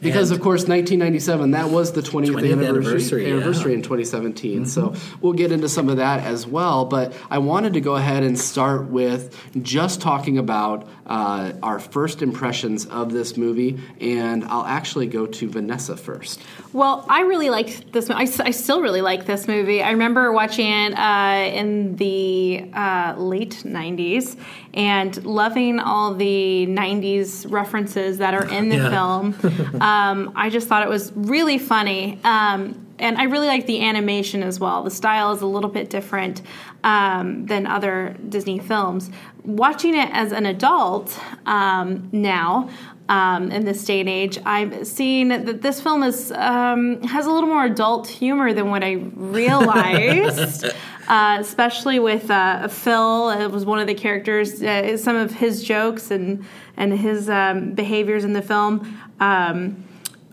Because 0.00 0.30
And- 0.30 0.38
of 0.38 0.44
course, 0.44 0.62
1997 0.68 1.50
that 1.52 1.70
was 1.70 1.92
the 1.92 2.02
20th, 2.02 2.30
20th 2.34 2.52
anniversary, 2.52 2.62
anniversary, 2.62 3.22
yeah. 3.22 3.28
Mm-hmm. 3.30 3.36
anniversary 3.40 3.74
in 3.74 3.82
2017. 3.82 4.66
So 4.66 4.94
we'll 5.20 5.32
get 5.32 5.50
into 5.52 5.68
some 5.68 5.88
of 5.88 5.96
that 5.96 6.24
as 6.24 6.46
well. 6.46 6.84
But 6.84 7.12
I 7.30 7.38
wanted 7.38 7.72
to 7.74 7.80
go 7.80 7.96
ahead 7.96 8.22
and 8.22 8.38
start 8.38 8.88
with 8.90 9.34
just 9.62 10.00
talking 10.00 10.38
about 10.38 10.86
uh, 11.08 11.52
our 11.62 11.78
first 11.78 12.22
impressions 12.22 12.86
of 12.86 13.12
this 13.12 13.36
movie, 13.36 13.78
and 14.00 14.44
I'll 14.44 14.64
actually 14.64 15.06
go 15.06 15.26
to 15.26 15.48
Vanessa 15.48 15.96
first. 15.96 16.40
Well, 16.72 17.04
I 17.08 17.22
really 17.22 17.50
liked 17.50 17.92
this. 17.92 18.10
I 18.10 18.24
still 18.50 18.82
really 18.82 19.00
like 19.00 19.26
this 19.26 19.48
movie. 19.48 19.82
I 19.82 19.90
remember 19.92 20.32
watching 20.32 20.66
it 20.70 20.94
uh, 20.98 21.50
in 21.54 21.96
the 21.96 22.70
uh, 22.74 23.14
late 23.16 23.62
'90s 23.64 24.36
and 24.74 25.24
loving 25.24 25.78
all 25.80 26.14
the 26.14 26.66
'90s 26.66 27.50
references 27.50 28.18
that 28.18 28.34
are 28.34 28.46
in 28.46 28.68
the 28.68 28.76
Yeah. 28.76 28.90
film. 28.90 29.34
um, 29.80 30.32
I 30.36 30.50
just 30.50 30.68
thought 30.68 30.82
it 30.82 30.88
was 30.88 31.12
really 31.14 31.58
funny. 31.58 32.18
Um, 32.24 32.84
and 32.98 33.16
I 33.18 33.24
really 33.24 33.46
like 33.46 33.66
the 33.66 33.82
animation 33.82 34.42
as 34.42 34.58
well. 34.60 34.82
The 34.82 34.90
style 34.90 35.32
is 35.32 35.42
a 35.42 35.46
little 35.46 35.70
bit 35.70 35.90
different 35.90 36.42
um, 36.84 37.46
than 37.46 37.66
other 37.66 38.16
Disney 38.28 38.58
films. 38.58 39.10
Watching 39.44 39.94
it 39.94 40.10
as 40.12 40.32
an 40.32 40.46
adult 40.46 41.18
um, 41.46 42.08
now, 42.12 42.68
um, 43.08 43.50
in 43.50 43.64
this 43.64 43.84
day 43.84 44.00
and 44.00 44.08
age, 44.08 44.38
I've 44.44 44.86
seen 44.86 45.28
that 45.28 45.62
this 45.62 45.80
film 45.80 46.02
is 46.02 46.30
um, 46.32 47.02
has 47.02 47.26
a 47.26 47.30
little 47.30 47.48
more 47.48 47.64
adult 47.64 48.06
humor 48.06 48.52
than 48.52 48.70
what 48.70 48.84
I 48.84 48.92
realized. 49.14 50.64
uh, 51.08 51.38
especially 51.40 51.98
with 51.98 52.30
uh, 52.30 52.68
Phil, 52.68 53.30
it 53.30 53.50
was 53.50 53.64
one 53.64 53.78
of 53.78 53.86
the 53.86 53.94
characters. 53.94 54.62
Uh, 54.62 54.96
some 54.98 55.16
of 55.16 55.32
his 55.32 55.64
jokes 55.64 56.10
and 56.10 56.44
and 56.76 56.98
his 56.98 57.30
um, 57.30 57.72
behaviors 57.72 58.24
in 58.24 58.34
the 58.34 58.42
film. 58.42 58.98
Um, 59.20 59.84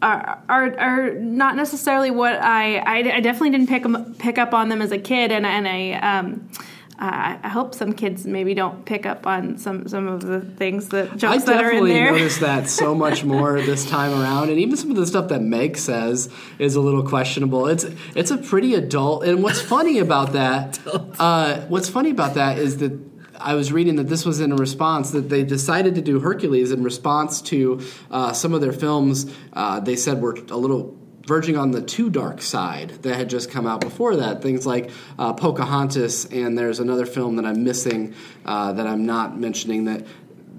are, 0.02 0.42
are 0.50 0.80
are 0.80 1.14
not 1.14 1.56
necessarily 1.56 2.12
what 2.12 2.34
I 2.42 2.78
I, 2.78 2.98
I 3.18 3.20
definitely 3.22 3.52
didn't 3.52 3.68
pick 3.68 3.86
'em- 3.86 4.16
pick 4.16 4.38
up 4.38 4.54
on 4.54 4.70
them 4.70 4.82
as 4.82 4.92
a 4.92 4.98
kid, 5.00 5.32
and 5.32 5.46
and 5.46 5.68
I 5.68 5.92
um, 5.94 6.50
uh, 6.98 7.38
I 7.44 7.50
hope 7.50 7.74
some 7.76 7.92
kids 7.92 8.26
maybe 8.26 8.54
don't 8.54 8.86
pick 8.86 9.06
up 9.06 9.28
on 9.28 9.58
some 9.58 9.88
some 9.88 10.08
of 10.08 10.22
the 10.22 10.40
things 10.42 10.90
that 10.90 11.12
I 11.12 11.16
jokes 11.16 11.44
that 11.46 11.56
are 11.64 11.72
in 11.72 11.84
definitely 11.84 11.94
there. 11.94 12.12
noticed 12.12 12.40
that 12.40 12.70
so 12.82 12.96
much 12.96 13.24
more 13.26 13.62
this 13.62 13.90
time 13.90 14.12
around, 14.12 14.50
and 14.50 14.60
even 14.60 14.78
some 14.78 14.92
of 14.92 14.96
the 14.98 15.06
stuff 15.06 15.28
that 15.30 15.42
Meg 15.42 15.78
says 15.78 16.30
is 16.60 16.76
a 16.76 16.82
little 16.82 17.04
questionable. 17.04 17.68
It's 17.68 17.86
it's 18.16 18.32
a 18.32 18.38
pretty 18.38 18.76
adult, 18.76 19.24
and 19.26 19.44
what's 19.44 19.62
funny 19.62 20.00
about 20.00 20.34
that, 20.34 20.80
uh, 21.20 21.62
what's 21.68 21.90
funny 21.90 22.12
about 22.12 22.36
that 22.36 22.58
is 22.60 22.78
that 22.78 22.98
I 23.40 23.56
was 23.56 23.72
reading 23.72 23.98
that 23.98 24.08
this 24.08 24.26
was 24.26 24.40
in 24.40 24.52
a 24.52 24.56
response 24.56 25.12
that 25.12 25.30
they 25.30 25.44
decided 25.44 25.96
to 25.96 26.02
do 26.02 26.20
Hercules 26.20 26.72
in 26.72 26.84
response 26.84 27.42
to 27.44 27.82
uh, 28.12 28.34
some 28.34 28.54
of 28.54 28.62
their 28.62 28.74
films. 28.74 29.32
Uh, 29.54 29.80
they 29.80 29.96
said 29.96 30.22
were 30.22 30.38
a 30.50 30.58
little 30.58 30.98
verging 31.26 31.58
on 31.58 31.72
the 31.72 31.82
too 31.82 32.10
dark 32.10 32.42
side 32.42 32.90
that 33.02 33.16
had 33.16 33.30
just 33.30 33.50
come 33.50 33.66
out 33.66 33.82
before 33.82 34.18
that. 34.18 34.42
Things 34.42 34.66
like 34.66 34.92
uh, 35.18 35.34
Pocahontas, 35.34 36.26
and 36.26 36.58
there's 36.58 36.80
another 36.80 37.06
film 37.06 37.38
that 37.38 37.46
I'm 37.46 37.64
missing 37.64 38.14
uh, 38.46 38.74
that 38.74 38.88
I'm 38.88 39.06
not 39.06 39.38
mentioning 39.38 39.86
that 39.86 40.06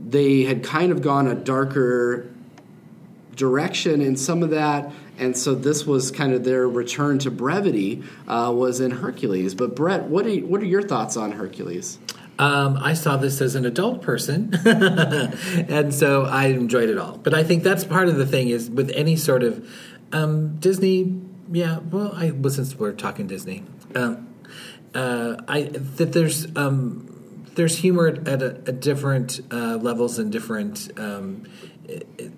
they 0.08 0.42
had 0.42 0.64
kind 0.64 0.92
of 0.92 1.02
gone 1.02 1.26
a 1.26 1.34
darker 1.34 2.30
direction 3.34 4.00
in 4.00 4.16
some 4.16 4.42
of 4.42 4.50
that. 4.50 4.92
And 5.18 5.36
so 5.36 5.54
this 5.54 5.86
was 5.86 6.10
kind 6.10 6.32
of 6.32 6.44
their 6.44 6.68
return 6.68 7.18
to 7.20 7.30
brevity 7.30 8.02
uh, 8.28 8.52
was 8.54 8.80
in 8.80 8.90
Hercules. 8.90 9.54
But 9.54 9.74
Brett, 9.74 10.04
what 10.04 10.26
are 10.26 10.30
you, 10.30 10.46
what 10.46 10.60
are 10.60 10.66
your 10.66 10.82
thoughts 10.82 11.16
on 11.16 11.32
Hercules? 11.32 11.98
Um, 12.38 12.76
I 12.76 12.92
saw 12.94 13.16
this 13.16 13.40
as 13.40 13.54
an 13.54 13.64
adult 13.64 14.02
person, 14.02 14.52
and 14.66 15.94
so 15.94 16.24
I 16.24 16.46
enjoyed 16.48 16.90
it 16.90 16.98
all. 16.98 17.16
But 17.18 17.32
I 17.34 17.42
think 17.44 17.62
that's 17.62 17.84
part 17.84 18.08
of 18.08 18.16
the 18.16 18.26
thing 18.26 18.48
is 18.48 18.68
with 18.68 18.90
any 18.94 19.16
sort 19.16 19.42
of 19.42 19.66
um, 20.12 20.56
Disney. 20.56 21.18
Yeah, 21.50 21.78
well, 21.78 22.12
I 22.14 22.32
well, 22.32 22.52
since 22.52 22.74
we're 22.74 22.92
talking 22.92 23.26
Disney, 23.26 23.64
um, 23.94 24.28
uh, 24.94 25.36
I 25.48 25.62
that 25.62 26.12
there's 26.12 26.46
um, 26.56 27.44
there's 27.54 27.78
humor 27.78 28.08
at, 28.08 28.28
at, 28.28 28.42
a, 28.42 28.46
at 28.66 28.80
different 28.80 29.40
uh, 29.50 29.76
levels 29.76 30.18
and 30.18 30.30
different. 30.30 30.90
Um, 30.98 31.44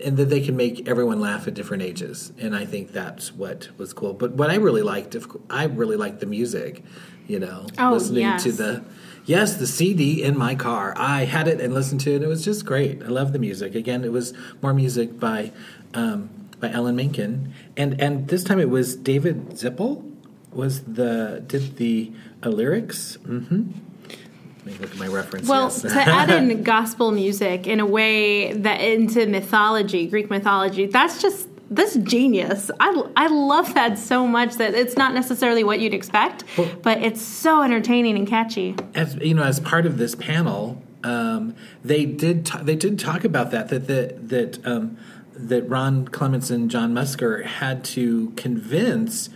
and 0.04 0.18
that 0.18 0.26
they 0.26 0.42
can 0.42 0.56
make 0.56 0.86
everyone 0.86 1.20
laugh 1.20 1.48
at 1.48 1.54
different 1.54 1.82
ages, 1.82 2.34
and 2.38 2.54
I 2.54 2.66
think 2.66 2.92
that's 2.92 3.32
what 3.32 3.70
was 3.78 3.94
cool. 3.94 4.12
But 4.12 4.32
what 4.32 4.50
I 4.50 4.56
really 4.56 4.82
liked, 4.82 5.14
of 5.14 5.26
I 5.48 5.64
really 5.64 5.96
liked 5.96 6.20
the 6.20 6.26
music. 6.26 6.84
You 7.26 7.38
know, 7.40 7.66
Oh, 7.78 7.92
listening 7.92 8.20
yes. 8.22 8.42
to 8.42 8.52
the 8.52 8.84
yes, 9.28 9.54
the 9.56 9.66
CD 9.66 10.22
in 10.22 10.36
my 10.36 10.54
car. 10.54 10.94
I 10.96 11.24
had 11.24 11.46
it 11.46 11.60
and 11.60 11.72
listened 11.72 12.00
to 12.02 12.14
it. 12.14 12.22
It 12.22 12.26
was 12.26 12.44
just 12.44 12.64
great. 12.64 13.02
I 13.02 13.06
love 13.06 13.32
the 13.32 13.38
music. 13.38 13.74
Again, 13.74 14.04
it 14.04 14.12
was 14.12 14.32
more 14.62 14.74
music 14.74 15.20
by 15.20 15.52
um, 15.94 16.30
by 16.58 16.70
Alan 16.70 16.96
Menken, 16.96 17.52
and 17.76 18.00
and 18.00 18.28
this 18.28 18.42
time 18.42 18.58
it 18.58 18.70
was 18.70 18.96
David 18.96 19.50
Zippel 19.50 20.04
was 20.52 20.82
the 20.82 21.44
did 21.46 21.76
the 21.76 22.12
uh, 22.42 22.48
lyrics. 22.48 23.18
Mm-hmm. 23.22 23.70
Let 24.08 24.66
me 24.66 24.72
look 24.80 24.90
at 24.90 24.98
my 24.98 25.06
reference. 25.06 25.48
Well, 25.48 25.64
yes. 25.64 25.82
to 25.82 26.00
add 26.00 26.30
in 26.30 26.62
gospel 26.74 27.12
music 27.12 27.66
in 27.66 27.80
a 27.80 27.86
way 27.86 28.52
that 28.52 28.80
into 28.80 29.26
mythology, 29.26 30.06
Greek 30.08 30.30
mythology, 30.30 30.86
that's 30.86 31.22
just 31.22 31.47
that's 31.70 31.96
genius. 31.96 32.70
I, 32.80 33.02
I 33.16 33.26
love 33.26 33.74
that 33.74 33.98
so 33.98 34.26
much 34.26 34.54
that 34.54 34.74
it's 34.74 34.96
not 34.96 35.12
necessarily 35.14 35.64
what 35.64 35.80
you'd 35.80 35.94
expect, 35.94 36.44
but 36.82 37.02
it's 37.02 37.20
so 37.20 37.62
entertaining 37.62 38.16
and 38.16 38.26
catchy. 38.26 38.74
as 38.94 39.16
you 39.16 39.34
know, 39.34 39.42
as 39.42 39.60
part 39.60 39.84
of 39.84 39.98
this 39.98 40.14
panel, 40.14 40.82
um, 41.04 41.54
they 41.84 42.06
did 42.06 42.46
ta- 42.46 42.62
they 42.62 42.76
did 42.76 42.98
talk 42.98 43.24
about 43.24 43.50
that 43.50 43.68
that 43.68 43.86
that 43.86 44.28
that 44.28 44.66
um, 44.66 44.96
that 45.34 45.68
Ron 45.68 46.08
Clements 46.08 46.50
and 46.50 46.70
John 46.70 46.92
Musker 46.92 47.44
had 47.44 47.84
to 47.84 48.30
convince. 48.30 49.28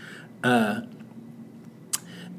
Uh, 0.42 0.82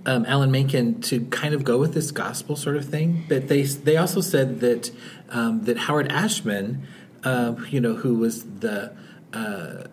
um, 0.06 0.26
Alan 0.26 0.52
Menken 0.52 1.00
to 1.04 1.22
kind 1.28 1.54
of 1.54 1.64
go 1.64 1.78
with 1.78 1.94
this 1.94 2.12
gospel 2.12 2.58
sort 2.58 2.76
of 2.76 2.84
thing, 2.84 3.24
but 3.30 3.48
they 3.48 3.62
they 3.64 3.96
also 3.96 4.20
said 4.20 4.60
that 4.60 4.92
um, 5.30 5.64
that 5.64 5.78
Howard 5.78 6.12
Ashman, 6.12 6.86
uh, 7.24 7.56
you 7.70 7.80
know, 7.80 7.94
who 7.94 8.16
was 8.16 8.44
the 8.44 8.94
uh, 9.34 9.84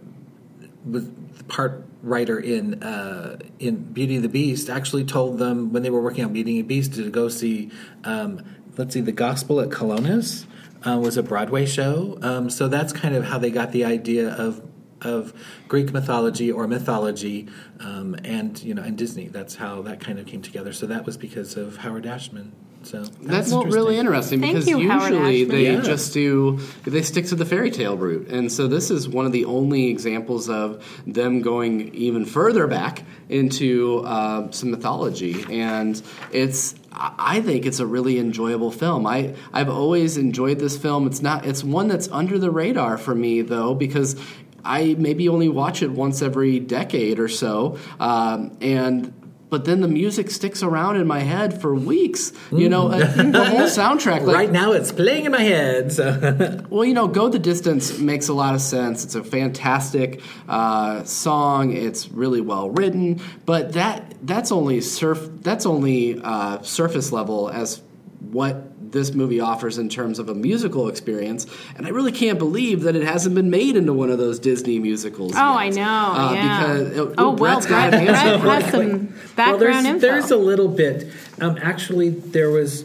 the 0.85 1.11
part 1.49 1.85
writer 2.03 2.39
in 2.39 2.83
uh, 2.83 3.39
in 3.59 3.77
Beauty 3.93 4.17
and 4.17 4.25
the 4.25 4.29
Beast, 4.29 4.71
actually 4.71 5.05
told 5.05 5.39
them 5.39 5.73
when 5.73 5.83
they 5.83 5.91
were 5.91 6.01
working 6.01 6.25
on 6.25 6.33
Beauty 6.33 6.59
and 6.59 6.69
the 6.69 6.75
Beast 6.75 6.95
to 6.95 7.11
go 7.11 7.29
see, 7.29 7.71
um, 8.05 8.45
let's 8.77 8.95
see, 8.95 9.01
the 9.01 9.13
Gospel 9.13 9.61
at 9.61 9.71
Colonus 9.71 10.47
uh, 10.87 10.99
was 10.99 11.17
a 11.17 11.23
Broadway 11.23 11.67
show. 11.67 12.19
Um, 12.23 12.51
so 12.51 12.69
that's 12.69 12.93
kind 12.93 13.15
of 13.15 13.25
how 13.25 13.39
they 13.39 13.51
got 13.51 13.73
the 13.73 13.85
idea 13.85 14.31
of 14.31 14.67
of 15.03 15.33
Greek 15.67 15.93
mythology 15.93 16.53
or 16.53 16.67
mythology, 16.69 17.49
um, 17.81 18.17
and 18.25 18.63
you 18.63 18.75
know, 18.75 18.83
and 18.83 18.97
Disney. 18.97 19.29
That's 19.29 19.57
how 19.57 19.83
that 19.83 20.01
kind 20.01 20.19
of 20.19 20.27
came 20.27 20.43
together. 20.43 20.73
So 20.73 20.87
that 20.87 21.07
was 21.07 21.17
because 21.17 21.57
of 21.57 21.79
Howard 21.79 22.07
Ashman. 22.07 22.53
So 22.83 23.05
That's 23.23 23.53
really 23.53 23.99
interesting 23.99 24.41
Thank 24.41 24.55
because 24.55 24.69
you, 24.69 24.89
Howard 24.89 25.13
usually 25.13 25.45
they 25.45 25.73
Yeah. 25.75 25.81
just 25.83 26.15
do 26.15 26.59
they 26.85 27.03
stick 27.03 27.27
to 27.27 27.35
the 27.35 27.45
fairy 27.45 27.71
tale 27.71 27.97
route, 27.97 28.29
and 28.29 28.51
so 28.51 28.67
this 28.69 28.91
is 28.91 29.09
one 29.09 29.27
of 29.27 29.33
the 29.33 29.45
only 29.45 29.89
examples 29.89 30.49
of 30.49 30.83
them 31.07 31.43
going 31.43 31.95
even 31.95 32.25
further 32.25 32.67
back 32.67 33.03
into 33.29 33.99
uh, 34.07 34.51
some 34.51 34.71
mythology, 34.71 35.45
and 35.51 36.01
it's 36.33 36.75
I 36.91 37.13
I 37.19 37.41
think 37.43 37.67
it's 37.67 37.81
a 37.81 37.87
really 37.87 38.19
enjoyable 38.19 38.71
film. 38.71 39.07
I 39.07 39.35
I've 39.53 39.69
always 39.71 40.17
enjoyed 40.17 40.59
this 40.59 40.77
film. 40.79 41.07
It's 41.07 41.21
not 41.23 41.47
it's 41.47 41.63
one 41.63 41.87
that's 41.89 42.09
under 42.11 42.39
the 42.39 42.51
radar 42.51 42.97
for 42.99 43.15
me 43.15 43.43
though 43.43 43.75
because. 43.75 44.17
I 44.63 44.95
maybe 44.99 45.27
only 45.31 45.49
watch 45.49 45.83
it 45.83 45.91
once 45.91 46.21
every 46.21 46.61
decade 46.61 47.19
or 47.19 47.29
so, 47.29 47.79
um, 47.99 48.59
and 48.61 49.11
but 49.51 49.65
then 49.65 49.81
the 49.81 49.89
music 49.89 50.31
sticks 50.31 50.63
around 50.63 50.97
in 50.97 51.07
my 51.07 51.21
head 51.21 51.61
for 51.61 51.75
weeks. 51.75 52.33
You 52.53 52.69
know, 52.69 52.89
uh, 52.89 52.99
the 52.99 53.45
whole 53.45 53.67
soundtrack. 53.67 54.25
Like, 54.25 54.37
right 54.37 54.53
now, 54.53 54.73
it's 54.73 54.93
playing 54.93 55.27
in 55.27 55.33
my 55.33 55.43
head. 55.43 55.93
So 55.93 56.65
well, 56.71 56.85
you 56.85 56.95
know, 56.95 57.09
"Go 57.09 57.29
the 57.29 57.39
Distance" 57.39 57.99
makes 57.99 58.29
a 58.29 58.33
lot 58.33 58.55
of 58.55 58.61
sense. 58.61 59.05
It's 59.05 59.17
a 59.17 59.25
fantastic 59.25 60.23
uh, 60.49 61.05
song. 61.05 61.73
It's 61.73 62.09
really 62.09 62.41
well 62.41 62.71
written, 62.71 63.21
but 63.45 63.73
that 63.73 64.15
that's 64.23 64.53
only 64.53 64.81
surf 64.81 65.29
that's 65.43 65.67
only 65.67 66.21
uh, 66.23 66.63
surface 66.63 67.13
level 67.13 67.51
as 67.51 67.83
what 68.21 68.71
this 68.93 69.13
movie 69.13 69.41
offers 69.41 69.79
in 69.79 69.89
terms 69.89 70.19
of 70.19 70.29
a 70.29 70.35
musical 70.35 70.89
experience. 70.89 71.47
And 71.77 71.87
I 71.87 71.91
really 71.91 72.13
can't 72.13 72.39
believe 72.39 72.83
that 72.83 72.97
it 72.97 73.03
hasn't 73.03 73.35
been 73.35 73.51
made 73.51 73.77
into 73.77 73.93
one 73.93 74.11
of 74.11 74.19
those 74.19 74.39
Disney 74.39 74.79
musicals. 74.79 75.33
Oh, 75.35 75.37
yet. 75.37 75.59
I 75.59 75.69
know. 75.69 75.83
Uh, 75.83 76.33
yeah. 76.33 76.67
Because 76.67 76.99
oh, 76.99 77.15
oh, 77.19 77.31
well, 77.31 77.37
Brett's 77.37 77.67
Brett, 77.67 77.95
an 77.95 78.09
answer 78.09 78.39
Brett 78.39 78.63
for 78.63 78.83
it. 78.83 78.91
has 78.91 79.01
some 79.01 79.15
well, 79.37 79.59
there's, 79.59 79.85
info. 79.85 79.99
there's 80.01 80.31
a 80.31 80.37
little 80.37 80.69
bit. 80.69 81.11
Um, 81.41 81.59
actually, 81.63 82.11
there 82.11 82.51
was, 82.51 82.85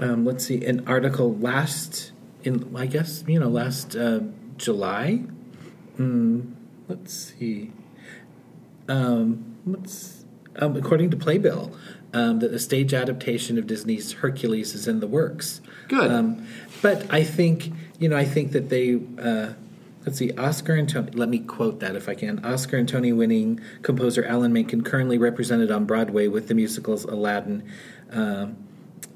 um, 0.00 0.24
let's 0.24 0.46
see, 0.46 0.64
an 0.64 0.86
article 0.86 1.34
last 1.36 2.12
in 2.44 2.74
I 2.76 2.86
guess 2.86 3.24
you 3.26 3.40
know 3.40 3.48
last 3.48 3.96
uh, 3.96 4.20
July. 4.56 5.24
Mm, 5.98 6.52
let's 6.88 7.12
see. 7.12 7.72
Um, 8.88 9.56
let's 9.66 10.24
um, 10.56 10.76
according 10.76 11.10
to 11.10 11.16
Playbill, 11.16 11.74
um, 12.14 12.38
that 12.38 12.52
a 12.52 12.58
stage 12.58 12.94
adaptation 12.94 13.58
of 13.58 13.66
Disney's 13.66 14.12
Hercules 14.12 14.74
is 14.74 14.88
in 14.88 15.00
the 15.00 15.06
works. 15.06 15.60
Good. 15.88 16.10
Um, 16.10 16.46
but 16.80 17.12
I 17.12 17.22
think 17.22 17.72
you 17.98 18.08
know 18.08 18.16
I 18.16 18.24
think 18.24 18.52
that 18.52 18.70
they. 18.70 19.00
Uh, 19.18 19.54
Let's 20.06 20.18
see, 20.18 20.32
Oscar 20.32 20.74
and 20.74 20.86
Tony. 20.86 21.10
Let 21.12 21.30
me 21.30 21.38
quote 21.38 21.80
that 21.80 21.96
if 21.96 22.10
I 22.10 22.14
can. 22.14 22.44
Oscar 22.44 22.76
and 22.76 22.86
Tony 22.86 23.10
winning 23.10 23.58
composer 23.80 24.22
Alan 24.22 24.52
Menken, 24.52 24.84
currently 24.84 25.16
represented 25.16 25.70
on 25.70 25.86
Broadway 25.86 26.28
with 26.28 26.48
the 26.48 26.54
musicals 26.54 27.04
Aladdin 27.04 27.66
um, 28.10 28.54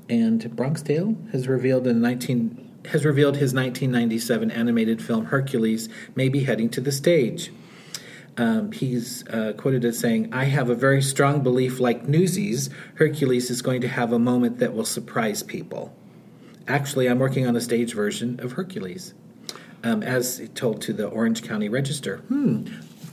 and 0.09 0.57
Bronx 0.57 0.81
Tale, 0.81 1.15
has 1.33 1.47
revealed 1.47 1.87
in 1.87 2.01
19 2.01 2.69
has 2.87 3.05
revealed 3.05 3.35
his 3.37 3.53
1997 3.53 4.51
animated 4.51 5.03
film 5.03 5.27
Hercules 5.27 5.91
may 6.15 6.31
be 6.31 6.45
heading 6.45 6.71
to 6.71 6.81
the 6.81 6.93
stage. 6.93 7.53
Um, 8.39 8.71
he's 8.71 9.27
uh, 9.29 9.53
quoted 9.57 9.85
as 9.85 9.99
saying, 9.99 10.33
I 10.33 10.45
have 10.45 10.71
a 10.71 10.75
very 10.75 11.03
strong 11.03 11.43
belief, 11.43 11.81
like 11.81 12.09
Newsies, 12.09 12.71
Hercules 12.95 13.51
is 13.51 13.63
going 13.63 13.81
to 13.81 13.89
have 13.89 14.13
a 14.13 14.19
moment 14.19 14.59
that 14.61 14.73
will 14.73 14.85
surprise 14.85 15.43
people. 15.43 15.93
Actually, 16.69 17.09
I'm 17.09 17.19
working 17.19 17.47
on 17.47 17.57
a 17.57 17.61
stage 17.61 17.95
version 17.95 18.39
of 18.41 18.53
Hercules, 18.53 19.13
um, 19.83 20.05
as 20.05 20.49
told 20.55 20.81
to 20.83 20.93
the 20.93 21.09
Orange 21.09 21.43
County 21.43 21.69
Register. 21.69 22.19
Hmm, 22.29 22.67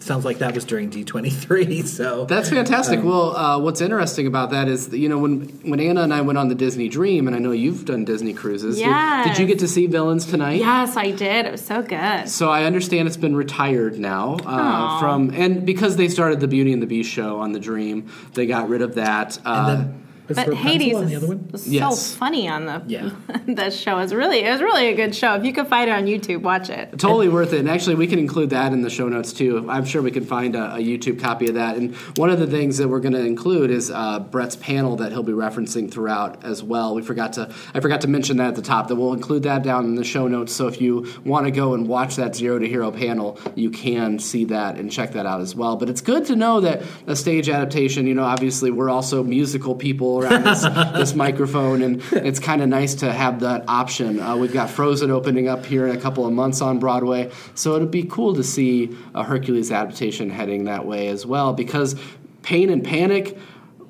sounds 0.05 0.23
like 0.23 0.37
that 0.37 0.53
was 0.55 0.63
during 0.65 0.89
D23, 0.89 1.85
so. 1.97 2.25
That's 2.25 2.49
fantastic. 2.49 2.99
Um, 2.99 3.05
well, 3.05 3.35
uh, 3.35 3.59
what's 3.59 3.81
interesting 3.81 4.27
about 4.27 4.51
that 4.51 4.67
is, 4.67 4.89
that, 4.89 4.97
you 4.99 5.09
know, 5.09 5.17
when 5.17 5.41
when 5.63 5.79
Anna 5.79 6.01
and 6.03 6.13
I 6.13 6.21
went 6.21 6.37
on 6.37 6.47
the 6.47 6.55
Disney 6.55 6.87
Dream, 6.89 7.27
and 7.27 7.35
I 7.35 7.39
know 7.39 7.51
you've 7.51 7.85
done 7.85 8.05
Disney 8.05 8.33
cruises. 8.33 8.77
did- 8.77 8.85
Did, 9.35 9.39
you 9.39 9.45
get 9.47 9.59
to 9.59 9.67
see 9.67 9.87
Villains 9.87 10.25
tonight? 10.25 10.59
yes, 10.59 10.95
I 10.95 11.11
did. 11.11 11.45
It 11.45 11.51
was 11.51 11.65
so 11.65 11.81
good. 11.81 12.29
So 12.29 12.49
I 12.49 12.63
understand 12.65 13.07
it's 13.07 13.17
been 13.17 13.35
retired 13.35 13.97
now 13.99 14.37
uh, 14.45 14.99
from, 14.99 15.31
and 15.33 15.65
because 15.65 15.97
they 15.97 16.07
started 16.07 16.39
the 16.39 16.47
Beauty 16.47 16.71
and 16.71 16.81
the 16.81 16.87
Beast 16.87 17.09
show 17.11 17.39
on 17.39 17.51
the 17.51 17.59
Dream, 17.59 18.09
they 18.33 18.45
got 18.45 18.69
rid 18.69 18.81
of 18.81 18.95
that. 18.95 19.39
Uh, 19.43 19.85
and 20.27 20.35
But 20.35 20.53
Hades 20.55 20.95
on 20.95 21.05
the 21.05 21.11
is, 21.11 21.17
other 21.17 21.27
one? 21.27 21.49
is 21.53 21.67
Yes. 21.67 21.99
so 21.99 22.17
funny 22.17 22.47
on 22.47 22.65
the 22.65 22.81
Yeah. 22.87 23.09
that 23.47 23.73
show. 23.73 23.99
It's 23.99 24.13
really 24.13 24.39
it 24.43 24.51
was 24.51 24.61
really 24.61 24.87
a 24.87 24.95
good 24.95 25.15
show. 25.15 25.35
If 25.35 25.45
you 25.45 25.53
could 25.53 25.67
find 25.67 25.89
it 25.89 25.93
on 25.93 26.05
YouTube, 26.05 26.41
watch 26.41 26.69
it. 26.69 26.91
Totally 26.97 27.29
worth 27.29 27.53
it. 27.53 27.59
And 27.59 27.69
actually, 27.69 27.95
we 27.95 28.07
can 28.07 28.19
include 28.19 28.49
that 28.51 28.73
in 28.73 28.81
the 28.81 28.89
show 28.89 29.07
notes 29.07 29.33
too. 29.33 29.65
I'm 29.69 29.85
sure 29.85 30.01
we 30.01 30.11
can 30.11 30.25
find 30.25 30.55
a, 30.55 30.75
a 30.75 30.79
YouTube 30.79 31.19
copy 31.19 31.47
of 31.47 31.55
that. 31.55 31.77
And 31.77 31.95
one 32.17 32.29
of 32.29 32.39
the 32.39 32.47
things 32.47 32.77
that 32.77 32.87
we're 32.87 32.99
going 32.99 33.13
to 33.13 33.25
include 33.25 33.71
is 33.71 33.91
uh, 33.91 34.19
Brett's 34.19 34.55
panel 34.55 34.95
that 34.97 35.11
he'll 35.11 35.23
be 35.23 35.31
referencing 35.33 35.89
throughout 35.91 36.43
as 36.43 36.63
well. 36.63 36.95
We 36.95 37.01
forgot 37.01 37.33
to 37.33 37.53
I 37.73 37.79
forgot 37.79 38.01
to 38.01 38.07
mention 38.07 38.37
that 38.37 38.49
at 38.49 38.55
the 38.55 38.61
top. 38.61 38.87
That 38.87 38.95
we'll 38.95 39.13
include 39.13 39.43
that 39.43 39.63
down 39.63 39.85
in 39.85 39.95
the 39.95 40.03
show 40.03 40.27
notes. 40.27 40.53
So 40.53 40.67
if 40.67 40.81
you 40.81 41.07
want 41.23 41.45
to 41.45 41.51
go 41.51 41.73
and 41.73 41.87
watch 41.87 42.15
that 42.15 42.35
Zero 42.35 42.59
to 42.59 42.67
Hero 42.67 42.91
panel, 42.91 43.39
you 43.55 43.69
can 43.69 44.19
see 44.19 44.45
that 44.45 44.77
and 44.77 44.91
check 44.91 45.13
that 45.13 45.25
out 45.25 45.41
as 45.41 45.55
well. 45.55 45.75
But 45.75 45.89
it's 45.89 46.01
good 46.01 46.25
to 46.25 46.35
know 46.35 46.61
that 46.61 46.83
a 47.07 47.15
stage 47.15 47.49
adaptation. 47.49 48.07
You 48.07 48.15
know, 48.15 48.23
obviously 48.23 48.71
we're 48.71 48.89
also 48.89 49.23
musical 49.23 49.75
people 49.75 50.14
around 50.21 50.43
this, 50.43 50.61
this 50.93 51.15
microphone, 51.15 51.81
and 51.81 52.01
it's 52.11 52.39
kind 52.39 52.61
of 52.61 52.69
nice 52.69 52.95
to 52.95 53.11
have 53.11 53.39
that 53.41 53.65
option. 53.67 54.19
Uh, 54.19 54.35
we've 54.37 54.53
got 54.53 54.69
Frozen 54.69 55.11
opening 55.11 55.47
up 55.47 55.65
here 55.65 55.87
in 55.87 55.95
a 55.95 55.99
couple 55.99 56.25
of 56.25 56.33
months 56.33 56.61
on 56.61 56.79
Broadway, 56.79 57.31
so 57.55 57.75
it'd 57.75 57.91
be 57.91 58.03
cool 58.03 58.35
to 58.35 58.43
see 58.43 58.95
a 59.13 59.23
Hercules 59.23 59.71
adaptation 59.71 60.29
heading 60.29 60.65
that 60.65 60.85
way 60.85 61.07
as 61.07 61.25
well. 61.25 61.53
Because 61.53 61.95
Pain 62.41 62.69
and 62.69 62.83
Panic 62.83 63.37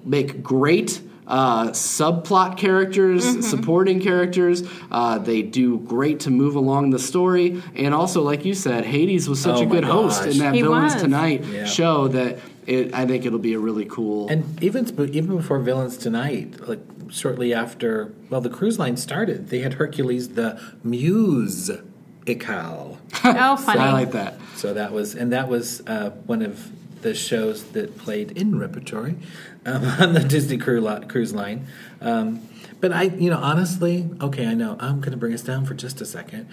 make 0.03 0.41
great. 0.43 1.01
Uh, 1.27 1.69
subplot 1.69 2.55
characters, 2.55 3.47
supporting 3.49 3.99
characters, 3.99 4.61
uh, 4.91 5.17
they 5.17 5.41
do 5.41 5.79
great 5.79 6.19
to 6.19 6.29
move 6.29 6.55
along 6.55 6.91
the 6.91 6.99
story, 6.99 7.63
and 7.75 7.95
also, 7.95 8.21
like 8.21 8.45
you 8.45 8.53
said, 8.53 8.85
Hades 8.85 9.27
was 9.27 9.41
such 9.41 9.57
Oh 9.57 9.63
a 9.63 9.65
good 9.65 9.83
host 9.83 10.23
in 10.27 10.37
that 10.37 10.53
He 10.53 10.61
Villains 10.61 10.93
was. 10.93 11.01
Tonight 11.01 11.43
Yeah. 11.45 11.65
show 11.65 12.07
that 12.09 12.37
it, 12.65 12.93
I 12.93 13.05
think 13.05 13.25
it'll 13.25 13.39
be 13.39 13.53
a 13.53 13.59
really 13.59 13.85
cool. 13.85 14.27
And 14.27 14.61
even 14.63 14.87
even 15.13 15.37
before 15.37 15.59
Villains 15.59 15.97
Tonight, 15.97 16.67
like 16.67 16.79
shortly 17.09 17.53
after, 17.53 18.13
well, 18.29 18.41
the 18.41 18.49
cruise 18.49 18.79
line 18.79 18.97
started, 18.97 19.49
they 19.49 19.59
had 19.59 19.75
Hercules 19.75 20.29
the 20.29 20.59
Musical. 20.83 21.83
Oh, 23.23 23.55
funny. 23.55 23.79
I 23.79 23.91
like 23.91 24.11
that. 24.11 24.35
So 24.55 24.73
that 24.73 24.91
was, 24.91 25.15
and 25.15 25.31
that 25.31 25.47
was 25.47 25.81
uh, 25.87 26.09
one 26.25 26.41
of 26.41 26.71
the 27.01 27.13
shows 27.13 27.63
that 27.71 27.97
played 27.97 28.31
in 28.31 28.57
repertory 28.59 29.15
um, 29.65 29.83
on 29.85 30.13
the 30.13 30.21
Disney 30.21 30.57
cru- 30.57 30.81
li- 30.81 31.05
cruise 31.07 31.33
line. 31.33 31.67
Um, 32.01 32.47
but 32.81 32.91
I, 32.91 33.03
you 33.03 33.29
know, 33.29 33.37
honestly, 33.37 34.09
okay, 34.21 34.47
I 34.47 34.53
know 34.53 34.75
I'm 34.79 34.99
going 34.99 35.11
to 35.11 35.17
bring 35.17 35.33
us 35.33 35.41
down 35.41 35.65
for 35.65 35.73
just 35.75 36.01
a 36.01 36.05
second. 36.05 36.47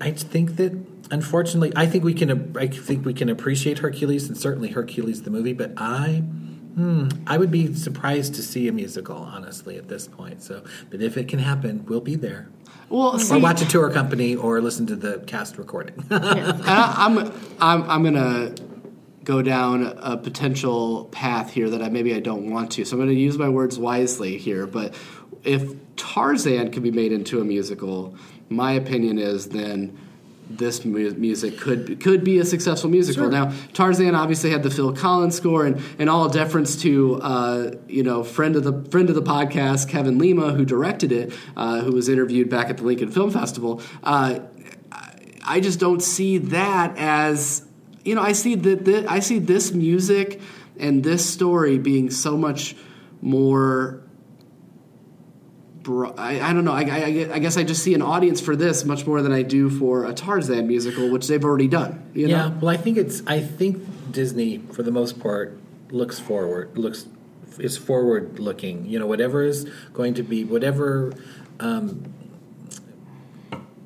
I 0.00 0.10
think 0.12 0.56
that, 0.56 0.72
unfortunately, 1.10 1.72
I 1.76 1.86
think 1.86 2.04
we 2.04 2.14
can, 2.14 2.56
I 2.56 2.66
think 2.68 3.04
we 3.04 3.14
can 3.14 3.28
appreciate 3.28 3.78
Hercules 3.78 4.28
and 4.28 4.36
certainly 4.36 4.68
Hercules 4.68 5.22
the 5.22 5.30
movie, 5.30 5.52
but 5.52 5.72
I. 5.76 6.22
Hmm, 6.74 7.06
I 7.24 7.38
would 7.38 7.52
be 7.52 7.72
surprised 7.72 8.34
to 8.34 8.42
see 8.42 8.66
a 8.66 8.72
musical, 8.72 9.16
honestly, 9.16 9.76
at 9.76 9.86
this 9.86 10.08
point. 10.08 10.42
So, 10.42 10.64
but 10.90 11.00
if 11.00 11.16
it 11.16 11.28
can 11.28 11.38
happen, 11.38 11.86
we'll 11.86 12.00
be 12.00 12.16
there. 12.16 12.48
Well, 12.88 13.14
Or 13.14 13.18
see, 13.20 13.40
watch 13.40 13.62
a 13.62 13.68
tour 13.68 13.90
company, 13.90 14.34
or 14.34 14.60
listen 14.60 14.86
to 14.88 14.96
the 14.96 15.20
cast 15.20 15.56
recording. 15.56 16.04
I, 16.10 16.94
I'm, 16.98 17.18
I'm, 17.60 17.88
I'm 17.88 18.02
gonna 18.02 18.54
go 19.22 19.40
down 19.40 19.84
a 19.98 20.16
potential 20.16 21.06
path 21.06 21.50
here 21.52 21.70
that 21.70 21.80
I 21.80 21.88
maybe 21.90 22.12
I 22.12 22.20
don't 22.20 22.50
want 22.50 22.72
to. 22.72 22.84
So 22.84 22.96
I'm 22.96 23.02
gonna 23.02 23.12
use 23.12 23.38
my 23.38 23.48
words 23.48 23.78
wisely 23.78 24.36
here. 24.36 24.66
But 24.66 24.94
if 25.44 25.72
Tarzan 25.94 26.72
could 26.72 26.82
be 26.82 26.90
made 26.90 27.12
into 27.12 27.40
a 27.40 27.44
musical, 27.44 28.16
my 28.48 28.72
opinion 28.72 29.18
is 29.18 29.48
then 29.48 29.96
this 30.48 30.84
mu- 30.84 31.10
music 31.14 31.58
could 31.58 32.00
could 32.00 32.22
be 32.22 32.38
a 32.38 32.44
successful 32.44 32.90
musical. 32.90 33.28
Now, 33.28 33.52
Tarzan 33.72 34.14
obviously 34.14 34.50
had 34.50 34.62
the 34.62 34.70
Phil 34.70 34.92
Collins 34.92 35.34
score, 35.34 35.64
and, 35.66 35.82
and 35.98 36.10
all 36.10 36.28
deference 36.28 36.76
to 36.82 37.16
uh, 37.22 37.70
you 37.88 38.02
know 38.02 38.22
friend 38.22 38.54
of 38.56 38.64
the 38.64 38.88
friend 38.90 39.08
of 39.08 39.14
the 39.14 39.22
podcast 39.22 39.88
Kevin 39.88 40.18
Lima, 40.18 40.52
who 40.52 40.64
directed 40.64 41.12
it, 41.12 41.32
uh, 41.56 41.80
who 41.80 41.92
was 41.92 42.08
interviewed 42.08 42.48
back 42.50 42.68
at 42.70 42.76
the 42.76 42.84
Lincoln 42.84 43.10
Film 43.10 43.30
Festival. 43.30 43.80
Uh, 44.02 44.40
I 45.46 45.60
just 45.60 45.78
don't 45.80 46.00
see 46.02 46.38
that 46.38 46.96
as 46.96 47.66
you 48.04 48.14
know. 48.14 48.22
I 48.22 48.32
see 48.32 48.54
that 48.54 48.84
that- 48.84 49.10
I 49.10 49.20
see 49.20 49.38
this 49.38 49.72
music 49.72 50.40
and 50.78 51.02
this 51.04 51.24
story 51.24 51.78
being 51.78 52.10
so 52.10 52.36
much 52.36 52.76
more. 53.20 54.00
Bro- 55.84 56.14
I, 56.16 56.40
I 56.40 56.52
don't 56.54 56.64
know. 56.64 56.72
I, 56.72 56.80
I, 56.80 57.34
I 57.34 57.38
guess 57.38 57.58
I 57.58 57.62
just 57.62 57.82
see 57.82 57.92
an 57.92 58.00
audience 58.00 58.40
for 58.40 58.56
this 58.56 58.86
much 58.86 59.06
more 59.06 59.20
than 59.20 59.32
I 59.32 59.42
do 59.42 59.68
for 59.68 60.06
a 60.06 60.14
Tarzan 60.14 60.66
musical, 60.66 61.10
which 61.10 61.28
they've 61.28 61.44
already 61.44 61.68
done. 61.68 62.10
You 62.14 62.26
yeah, 62.26 62.48
know? 62.48 62.58
well, 62.62 62.70
I 62.70 62.78
think 62.78 62.96
it's. 62.96 63.22
I 63.26 63.40
think 63.40 64.10
Disney, 64.10 64.58
for 64.72 64.82
the 64.82 64.90
most 64.90 65.20
part, 65.20 65.58
looks 65.90 66.18
forward. 66.18 66.78
Looks 66.78 67.06
is 67.58 67.76
forward 67.76 68.38
looking. 68.38 68.86
You 68.86 68.98
know, 68.98 69.06
whatever 69.06 69.42
is 69.42 69.64
going 69.92 70.14
to 70.14 70.22
be, 70.22 70.42
whatever, 70.42 71.12
um, 71.60 72.12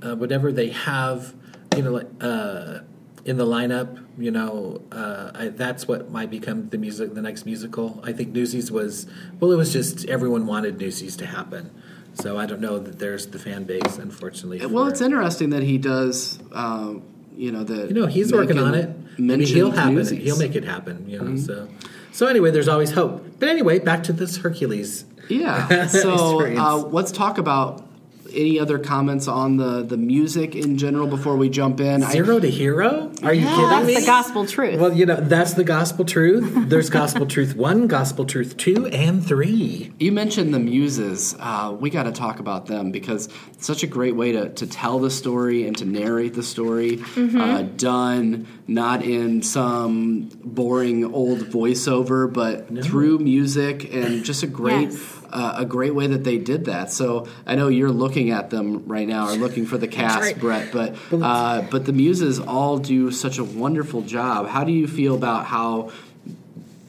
uh, 0.00 0.14
whatever 0.14 0.52
they 0.52 0.70
have, 0.70 1.34
you 1.76 1.82
know, 1.82 1.96
uh, 2.20 2.84
in 3.24 3.38
the 3.38 3.46
lineup. 3.46 4.04
You 4.16 4.30
know, 4.30 4.82
uh, 4.92 5.32
I, 5.34 5.48
that's 5.48 5.88
what 5.88 6.12
might 6.12 6.30
become 6.30 6.68
the 6.68 6.78
music, 6.78 7.14
the 7.14 7.22
next 7.22 7.44
musical. 7.44 8.00
I 8.04 8.12
think 8.12 8.28
Newsies 8.28 8.70
was. 8.70 9.06
Well, 9.40 9.50
it 9.50 9.56
was 9.56 9.72
just 9.72 10.04
everyone 10.06 10.46
wanted 10.46 10.78
Newsies 10.78 11.16
to 11.16 11.26
happen. 11.26 11.70
So 12.20 12.36
I 12.38 12.46
don't 12.46 12.60
know 12.60 12.78
that 12.78 12.98
there's 12.98 13.28
the 13.28 13.38
fan 13.38 13.64
base, 13.64 13.98
unfortunately. 13.98 14.64
Well, 14.66 14.88
it's 14.88 15.00
interesting 15.00 15.50
that 15.50 15.62
he 15.62 15.78
does. 15.78 16.38
Um, 16.52 17.02
you 17.36 17.52
know 17.52 17.62
that. 17.62 17.88
you 17.88 17.94
know 17.94 18.06
he's 18.06 18.32
working 18.32 18.58
on 18.58 18.74
it. 18.74 18.90
Maybe 19.18 19.44
he'll 19.44 19.70
happen. 19.70 19.94
Newsies. 19.94 20.22
He'll 20.24 20.38
make 20.38 20.56
it 20.56 20.64
happen. 20.64 21.08
You 21.08 21.20
know. 21.22 21.36
So, 21.36 21.68
so 22.12 22.26
anyway, 22.26 22.50
there's 22.50 22.68
always 22.68 22.90
hope. 22.90 23.24
But 23.38 23.48
anyway, 23.48 23.78
back 23.78 24.02
to 24.04 24.12
this 24.12 24.38
Hercules. 24.38 25.04
Yeah. 25.28 25.86
So 25.88 26.44
uh, 26.44 26.76
let's 26.90 27.12
talk 27.12 27.38
about 27.38 27.87
any 28.32 28.58
other 28.60 28.78
comments 28.78 29.28
on 29.28 29.56
the 29.56 29.82
the 29.82 29.96
music 29.96 30.54
in 30.54 30.76
general 30.78 31.06
before 31.06 31.36
we 31.36 31.48
jump 31.48 31.80
in. 31.80 32.02
I- 32.02 32.12
Zero 32.12 32.38
to 32.40 32.50
hero? 32.50 33.10
Are 33.22 33.32
you 33.34 33.46
kidding 33.46 33.68
That's 33.68 33.86
me? 33.86 33.94
That's 33.94 34.04
the 34.04 34.10
gospel 34.10 34.46
truth. 34.46 34.80
Well, 34.80 34.92
you 34.92 35.06
know 35.06 35.16
that's 35.16 35.54
the 35.54 35.64
gospel 35.64 36.04
truth. 36.04 36.68
There's 36.68 36.90
gospel 36.90 37.26
truth 37.34 37.56
one, 37.56 37.86
gospel 37.86 38.24
truth 38.24 38.56
two, 38.56 38.86
and 38.86 39.24
three. 39.26 39.92
You 39.98 40.12
mentioned 40.12 40.52
the 40.54 40.58
muses. 40.60 41.36
Uh, 41.38 41.76
we 41.78 41.90
got 41.90 42.04
to 42.04 42.12
talk 42.12 42.40
about 42.40 42.66
them 42.66 42.90
because 42.90 43.28
it's 43.52 43.66
such 43.66 43.82
a 43.82 43.86
great 43.86 44.16
way 44.16 44.32
to, 44.32 44.48
to 44.50 44.66
tell 44.66 44.98
the 44.98 45.10
story 45.10 45.66
and 45.66 45.76
to 45.78 45.84
narrate 45.84 46.34
the 46.34 46.42
story. 46.42 47.02
Uh, 47.16 47.62
done 47.62 48.46
not 48.68 49.02
in 49.02 49.42
some 49.42 50.28
boring 50.44 51.12
old 51.12 51.40
voiceover, 51.40 52.30
but 52.32 52.84
through 52.84 53.18
music 53.18 53.92
and 53.92 54.22
just 54.24 54.42
a 54.42 54.46
great. 54.46 54.90
Yes. 54.90 55.14
Uh, 55.30 55.56
a 55.58 55.66
great 55.66 55.94
way 55.94 56.06
that 56.06 56.24
they 56.24 56.38
did 56.38 56.64
that. 56.64 56.90
So 56.90 57.28
I 57.46 57.54
know 57.54 57.68
you're 57.68 57.90
looking 57.90 58.30
at 58.30 58.48
them 58.48 58.88
right 58.88 59.06
now, 59.06 59.28
or 59.28 59.32
looking 59.32 59.66
for 59.66 59.76
the 59.76 59.86
cast, 59.86 60.22
right. 60.22 60.40
Brett. 60.40 60.72
But 60.72 60.96
uh, 61.12 61.66
but 61.70 61.84
the 61.84 61.92
muses 61.92 62.40
all 62.40 62.78
do 62.78 63.10
such 63.10 63.36
a 63.36 63.44
wonderful 63.44 64.00
job. 64.00 64.48
How 64.48 64.64
do 64.64 64.72
you 64.72 64.88
feel 64.88 65.14
about 65.14 65.44
how 65.44 65.90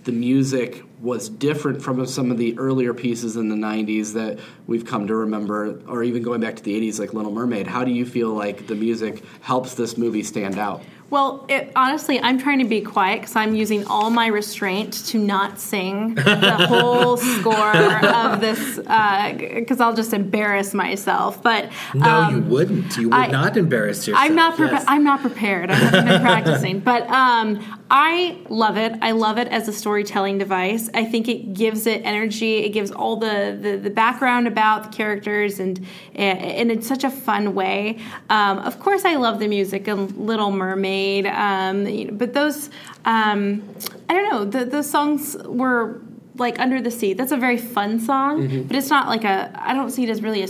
the 0.06 0.14
music 0.14 0.84
was 1.02 1.30
different 1.30 1.82
from 1.82 2.06
some 2.06 2.32
of 2.32 2.38
the 2.38 2.58
earlier 2.58 2.94
pieces 2.94 3.36
in 3.38 3.50
the 3.50 3.56
90s 3.56 4.14
that 4.14 4.40
we've 4.68 4.86
come 4.86 5.08
to 5.08 5.16
remember, 5.16 5.82
or 5.88 6.04
even 6.04 6.24
going 6.24 6.42
back 6.42 6.56
to 6.58 6.64
the 6.64 6.80
80s, 6.80 7.00
like 7.00 7.14
Little 7.14 7.32
Mermaid. 7.32 7.68
How 7.68 7.84
do 7.84 7.92
you 7.92 8.06
feel 8.06 8.30
like 8.30 8.68
the 8.68 8.76
music 8.76 9.24
helps 9.42 9.76
this 9.76 9.98
movie 9.98 10.24
stand 10.24 10.58
out? 10.58 10.82
Well, 11.10 11.45
it, 11.49 11.72
honestly, 11.76 12.20
I'm 12.20 12.38
trying 12.39 12.60
to 12.60 12.66
be 12.66 12.82
quiet 12.82 13.22
because 13.22 13.36
I'm 13.36 13.55
using 13.55 13.86
all 13.88 14.10
my 14.10 14.28
restraint 14.28 14.93
to 15.07 15.18
not 15.18 15.60
sing 15.60 16.16
the 16.16 16.68
whole 16.70 17.18
score 17.18 17.76
of 17.76 18.41
this 18.41 18.78
because 18.78 19.80
I'll 19.82 19.95
just 19.95 20.14
embarrass 20.14 20.74
myself. 20.74 21.41
But 21.41 21.70
No, 21.93 22.10
um, 22.10 22.36
you 22.36 22.41
wouldn't. 22.43 22.97
You 22.97 23.10
would 23.10 23.16
I- 23.18 23.28
not 23.28 23.57
embarrass 23.57 24.07
yourself. 24.07 24.26
I'm 24.26 24.36
not. 24.36 24.55
Prepa- 24.57 24.70
Yes. 24.70 24.86
I'm 24.88 25.03
not 25.03 25.22
prepared. 25.22 25.72
I 25.72 25.76
haven't 25.76 26.05
been 26.05 26.22
practicing, 26.22 26.80
but 26.80 27.10
um, 27.10 27.79
I 27.92 28.38
love 28.50 28.78
it. 28.78 28.94
I 29.02 29.12
love 29.12 29.40
it 29.40 29.48
as 29.48 29.68
a 29.68 29.74
storytelling 29.74 30.38
device. 30.38 30.90
I 30.94 31.06
think 31.06 31.28
it 31.28 31.54
gives 31.54 31.88
it 31.88 32.02
energy. 32.06 32.58
It 32.58 32.70
gives 32.70 32.92
all 32.92 33.16
the 33.16 33.58
the, 33.60 33.78
the 33.78 33.90
background 33.90 34.48
about 34.48 34.92
the 34.92 34.98
characters, 34.98 35.60
and 35.60 35.86
and 36.14 36.72
in 36.72 36.82
such 36.84 37.04
a 37.04 37.10
fun 37.10 37.56
way. 37.56 37.98
Um, 38.30 38.60
of 38.60 38.80
course, 38.80 39.06
I 39.06 39.16
love 39.16 39.40
the 39.40 39.48
music 39.48 39.88
of 39.88 40.18
Little 40.18 40.52
Mermaid, 40.52 41.26
um, 41.26 41.88
you 41.88 42.06
know, 42.06 42.14
but 42.14 42.34
those 42.34 42.70
um, 43.06 43.68
I 44.08 44.14
don't 44.14 44.30
know. 44.32 44.46
The 44.46 44.66
the 44.66 44.84
songs 44.84 45.36
were 45.46 46.02
like 46.36 46.60
Under 46.60 46.82
the 46.82 46.92
Sea. 46.92 47.14
That's 47.14 47.32
a 47.32 47.38
very 47.38 47.58
fun 47.58 48.00
song, 48.00 48.66
but 48.68 48.76
it's 48.76 48.90
not 48.90 49.08
like 49.08 49.24
a. 49.24 49.52
I 49.56 49.74
don't 49.74 49.90
see 49.90 50.04
it 50.04 50.10
as 50.10 50.22
really 50.22 50.44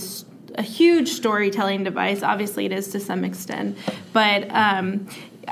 a 0.56 0.62
huge 0.62 1.10
storytelling 1.10 1.86
device. 1.86 2.22
Obviously, 2.22 2.66
it 2.66 2.74
is 2.74 2.90
to 2.90 3.00
some 3.00 3.24
extent, 3.24 3.78
but 4.12 4.50
um, 4.52 5.08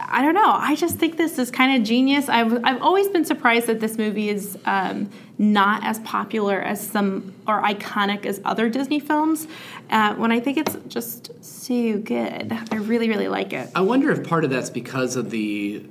I 0.07 0.21
don't 0.21 0.33
know. 0.33 0.51
I 0.51 0.75
just 0.75 0.97
think 0.97 1.17
this 1.17 1.39
is 1.39 1.51
kind 1.51 1.79
of 1.79 1.87
genius. 1.87 2.29
I've 2.29 2.63
I've 2.63 2.81
always 2.81 3.07
been 3.09 3.25
surprised 3.25 3.67
that 3.67 3.79
this 3.79 3.97
movie 3.97 4.29
is 4.29 4.57
um, 4.65 5.09
not 5.37 5.83
as 5.83 5.99
popular 5.99 6.61
as 6.61 6.85
some 6.85 7.33
or 7.47 7.61
iconic 7.61 8.25
as 8.25 8.41
other 8.45 8.69
Disney 8.69 8.99
films. 8.99 9.47
Uh, 9.89 10.15
when 10.15 10.31
I 10.31 10.39
think 10.39 10.57
it's 10.57 10.77
just 10.87 11.31
so 11.43 11.97
good, 11.97 12.51
I 12.71 12.75
really 12.75 13.09
really 13.09 13.27
like 13.27 13.53
it. 13.53 13.69
I 13.75 13.81
wonder 13.81 14.11
if 14.11 14.27
part 14.27 14.43
of 14.43 14.49
that's 14.49 14.69
because 14.69 15.15
of 15.15 15.29
the 15.29 15.85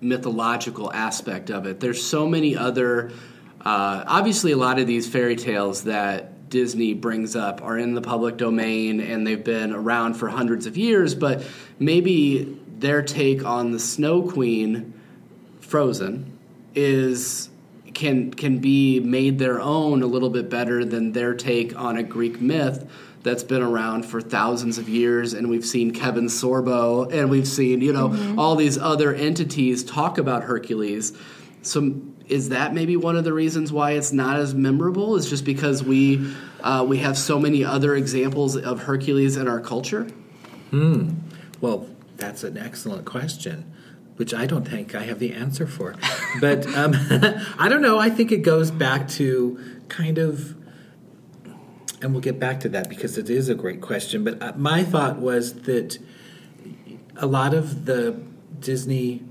mythological 0.00 0.92
aspect 0.92 1.50
of 1.50 1.66
it. 1.66 1.80
There's 1.80 2.04
so 2.04 2.26
many 2.26 2.56
other 2.56 3.10
uh, 3.64 4.04
obviously 4.06 4.52
a 4.52 4.56
lot 4.56 4.78
of 4.78 4.86
these 4.86 5.08
fairy 5.08 5.36
tales 5.36 5.84
that 5.84 6.50
Disney 6.50 6.94
brings 6.94 7.34
up 7.34 7.62
are 7.62 7.78
in 7.78 7.94
the 7.94 8.00
public 8.00 8.36
domain 8.36 9.00
and 9.00 9.26
they've 9.26 9.42
been 9.42 9.72
around 9.72 10.14
for 10.14 10.28
hundreds 10.28 10.66
of 10.66 10.76
years, 10.76 11.14
but 11.14 11.42
maybe 11.78 12.60
their 12.78 13.02
take 13.02 13.44
on 13.44 13.72
the 13.72 13.78
Snow 13.78 14.22
Queen, 14.22 14.92
Frozen, 15.60 16.36
is 16.74 17.48
can 17.94 18.32
can 18.32 18.58
be 18.58 18.98
made 19.00 19.38
their 19.38 19.60
own 19.60 20.02
a 20.02 20.06
little 20.06 20.30
bit 20.30 20.50
better 20.50 20.84
than 20.84 21.12
their 21.12 21.34
take 21.34 21.78
on 21.78 21.96
a 21.96 22.02
Greek 22.02 22.40
myth 22.40 22.90
that's 23.22 23.44
been 23.44 23.62
around 23.62 24.04
for 24.04 24.20
thousands 24.20 24.76
of 24.76 24.88
years 24.88 25.32
and 25.32 25.48
we've 25.48 25.64
seen 25.64 25.92
Kevin 25.92 26.26
Sorbo 26.26 27.10
and 27.12 27.30
we've 27.30 27.46
seen 27.48 27.80
you 27.80 27.92
know 27.92 28.08
Mm-hmm. 28.08 28.38
all 28.38 28.56
these 28.56 28.76
other 28.76 29.14
entities 29.14 29.84
talk 29.84 30.18
about 30.18 30.42
Hercules. 30.42 31.16
So 31.62 31.94
is 32.28 32.48
that 32.50 32.74
maybe 32.74 32.96
one 32.96 33.16
of 33.16 33.24
the 33.24 33.32
reasons 33.32 33.72
why 33.72 33.92
it's 33.92 34.12
not 34.12 34.36
as 34.38 34.54
memorable? 34.54 35.14
Is 35.16 35.30
just 35.30 35.44
because 35.44 35.82
we 35.84 36.34
uh, 36.62 36.84
we 36.86 36.98
have 36.98 37.16
so 37.16 37.38
many 37.38 37.64
other 37.64 37.94
examples 37.94 38.56
of 38.56 38.82
Hercules 38.82 39.36
in 39.36 39.46
our 39.48 39.60
culture? 39.60 40.06
Hmm. 40.70 41.10
Well, 41.60 41.86
that's 42.24 42.42
an 42.44 42.56
excellent 42.56 43.04
question, 43.04 43.70
which 44.16 44.32
I 44.32 44.46
don't 44.46 44.66
think 44.66 44.94
I 44.94 45.02
have 45.04 45.18
the 45.18 45.32
answer 45.34 45.66
for. 45.66 45.94
But 46.40 46.66
um, 46.74 46.92
I 47.58 47.68
don't 47.68 47.82
know. 47.82 47.98
I 47.98 48.10
think 48.10 48.32
it 48.32 48.38
goes 48.42 48.70
back 48.70 49.08
to 49.10 49.58
kind 49.88 50.18
of, 50.18 50.56
and 52.00 52.12
we'll 52.12 52.20
get 52.22 52.38
back 52.40 52.60
to 52.60 52.68
that 52.70 52.88
because 52.88 53.18
it 53.18 53.28
is 53.30 53.48
a 53.48 53.54
great 53.54 53.80
question. 53.80 54.24
But 54.24 54.42
uh, 54.42 54.52
my 54.56 54.82
thought 54.84 55.18
was 55.18 55.54
that 55.62 55.98
a 57.16 57.26
lot 57.26 57.52
of 57.54 57.84
the 57.84 58.16
Disney 58.58 59.22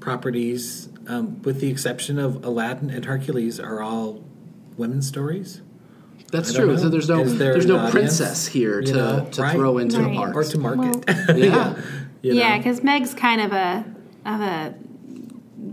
properties, 0.00 0.88
um, 1.06 1.40
with 1.42 1.60
the 1.60 1.70
exception 1.70 2.18
of 2.18 2.44
Aladdin 2.44 2.90
and 2.90 3.04
Hercules, 3.04 3.60
are 3.60 3.80
all 3.80 4.24
women's 4.76 5.06
stories. 5.06 5.60
that's 6.32 6.52
true 6.54 6.66
know. 6.68 6.76
so 6.76 6.88
there's 6.88 7.08
no 7.08 7.24
there 7.24 7.52
there's 7.52 7.64
an 7.64 7.70
no 7.72 7.76
audience? 7.78 7.92
princess 7.92 8.46
here 8.46 8.80
You 8.80 8.86
to, 8.86 8.92
know, 8.94 9.28
to 9.32 9.42
right. 9.42 9.52
throw 9.56 9.78
into 9.78 9.98
Right. 9.98 10.10
the 10.10 10.16
park 10.16 10.36
Or 10.36 10.44
to 10.44 10.58
market. 10.58 11.04
yeah 11.36 11.74
You 12.22 12.34
yeah, 12.34 12.58
because 12.58 12.82
Meg's 12.82 13.14
kind 13.14 13.40
of 13.40 13.52
a 13.52 13.84
of 14.26 14.40
a 14.40 14.74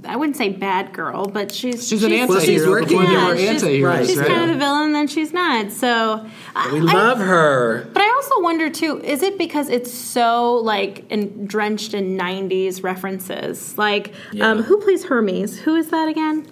I 0.06 0.16
wouldn't 0.16 0.38
say 0.38 0.50
bad 0.50 0.94
girl, 0.94 1.26
but 1.28 1.52
she's 1.52 1.88
she's 1.88 2.04
an 2.04 2.12
Well, 2.12 2.40
she's 2.40 2.62
anti-hero 2.62 2.70
working 2.70 2.88
before 3.00 3.04
there 3.06 3.14
Yeah, 3.14 3.28
were 3.30 3.38
she's- 3.38 3.50
anti-heroes 3.64 4.08
She's 4.08 4.18
right? 4.18 4.28
kind 4.28 4.42
of 4.44 4.50
the 4.50 4.56
villain, 4.56 4.94
then 4.94 5.08
she's 5.08 5.34
not. 5.34 5.72
So 5.72 6.26
I- 6.56 6.72
we 6.74 6.80
I- 6.80 6.94
love 6.94 7.18
her. 7.20 7.88
But 7.94 8.02
I 8.04 8.10
also 8.16 8.42
wonder 8.42 8.70
too: 8.70 9.02
is 9.04 9.24
it 9.24 9.38
because 9.38 9.70
it's 9.70 9.92
so 9.94 10.56
like 10.56 11.04
in, 11.12 11.46
drenched 11.48 11.94
in 11.94 12.18
'90s 12.18 12.84
references? 12.84 13.78
Like, 13.78 14.14
Yeah. 14.32 14.52
um, 14.52 14.64
who 14.64 14.78
plays 14.78 15.06
Hermes? 15.06 15.60
Who 15.60 15.76
is 15.76 15.88
that 15.90 16.08
again? 16.08 16.46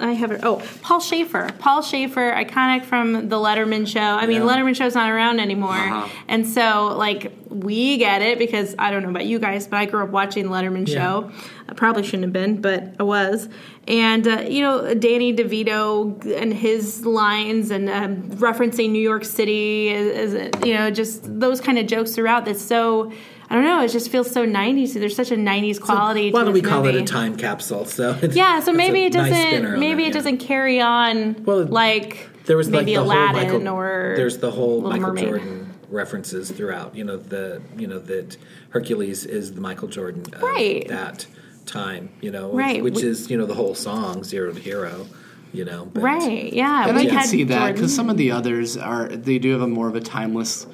I 0.00 0.12
have 0.12 0.30
it. 0.32 0.40
Oh, 0.42 0.62
Paul 0.82 1.00
Shaffer. 1.00 1.50
Paul 1.58 1.82
Shaffer, 1.82 2.32
iconic 2.32 2.84
from 2.84 3.28
the 3.28 3.36
Letterman 3.36 3.86
show. 3.86 4.00
I 4.00 4.26
mean, 4.26 4.42
Yeah. 4.42 4.48
Letterman 4.48 4.74
show's 4.76 4.94
not 4.94 5.10
around 5.10 5.40
anymore, 5.40 5.70
Uh-huh. 5.72 6.08
and 6.28 6.46
so 6.46 6.94
like 6.96 7.32
we 7.48 7.96
get 7.96 8.20
it 8.22 8.38
because 8.38 8.74
I 8.78 8.90
don't 8.90 9.02
know 9.02 9.08
about 9.10 9.24
you 9.26 9.38
guys, 9.38 9.66
but 9.66 9.76
I 9.78 9.86
grew 9.86 10.02
up 10.04 10.10
watching 10.10 10.44
the 10.44 10.50
Letterman 10.50 10.86
Yeah. 10.88 10.94
show. 10.94 11.30
I 11.68 11.74
probably 11.74 12.02
shouldn't 12.02 12.24
have 12.24 12.32
been, 12.32 12.60
but 12.60 12.94
I 12.98 13.02
was. 13.02 13.48
And 13.86 14.26
uh, 14.28 14.40
you 14.48 14.60
know, 14.62 14.94
Danny 14.94 15.34
DeVito 15.34 16.24
and 16.40 16.52
his 16.52 17.04
lines 17.06 17.70
and 17.70 17.88
um, 17.90 18.22
referencing 18.32 18.90
New 18.90 19.00
York 19.02 19.24
City, 19.24 19.88
is, 19.88 20.34
is 20.34 20.50
you 20.64 20.74
know, 20.74 20.90
just 20.90 21.40
those 21.40 21.60
kind 21.60 21.78
of 21.78 21.86
jokes 21.86 22.12
throughout. 22.14 22.44
That's 22.44 22.62
so. 22.62 23.12
I 23.50 23.54
don't 23.54 23.64
know. 23.64 23.82
It 23.82 23.88
just 23.88 24.10
feels 24.10 24.30
so 24.30 24.46
'90s. 24.46 24.92
There's 24.94 25.16
such 25.16 25.30
a 25.30 25.36
'90s 25.36 25.80
quality. 25.80 26.30
Why 26.30 26.44
don't 26.44 26.52
we 26.52 26.60
this 26.60 26.70
call 26.70 26.86
it 26.86 26.94
a 26.94 27.02
time 27.02 27.36
capsule? 27.36 27.86
So 27.86 28.18
Yeah, 28.32 28.60
so 28.60 28.72
maybe 28.72 29.04
it 29.04 29.12
doesn't. 29.12 29.32
spinner 29.34 29.74
on 29.74 29.80
maybe 29.80 30.02
that, 30.02 30.08
it 30.08 30.08
yeah. 30.08 30.12
doesn't 30.14 30.38
carry 30.38 30.80
on 30.80 31.44
Well, 31.44 31.64
like 31.64 32.28
There 32.44 32.56
was 32.56 32.68
maybe 32.68 32.78
like 32.78 32.86
the 32.86 32.94
Aladdin 32.96 33.48
whole 33.50 33.58
Michael, 33.60 33.74
or 33.74 34.14
there's 34.16 34.38
the 34.38 34.50
whole 34.50 34.82
Little 34.82 34.90
Michael 34.90 35.06
Mermaid. 35.08 35.24
Jordan 35.28 35.74
references 35.88 36.50
throughout. 36.50 36.94
You 36.94 37.04
know 37.04 37.16
the 37.16 37.62
you 37.78 37.86
know 37.86 37.98
that 38.00 38.36
Hercules 38.70 39.24
is 39.24 39.54
the 39.54 39.60
Michael 39.62 39.88
Jordan 39.88 40.24
of 40.34 40.42
Right. 40.42 40.86
that 40.88 41.26
time. 41.64 42.10
You 42.20 42.30
know, 42.30 42.52
Right. 42.52 42.82
which 42.82 42.96
We- 42.96 43.04
is 43.04 43.30
you 43.30 43.38
know 43.38 43.46
the 43.46 43.54
whole 43.54 43.74
song 43.74 44.24
Zero 44.24 44.52
to 44.52 44.60
Hero. 44.60 45.06
You 45.50 45.64
know, 45.64 45.88
but 45.90 46.02
Right? 46.02 46.52
Yeah, 46.52 46.88
And 46.88 46.94
we 46.98 47.06
I 47.08 47.10
can 47.10 47.26
see 47.26 47.44
that 47.44 47.72
because 47.74 47.94
some 47.94 48.10
of 48.10 48.18
the 48.18 48.32
others 48.32 48.76
are 48.76 49.08
they 49.08 49.38
do 49.38 49.52
have 49.52 49.62
a 49.62 49.66
more 49.66 49.88
of 49.88 49.94
a 49.94 50.00
timeless. 50.00 50.66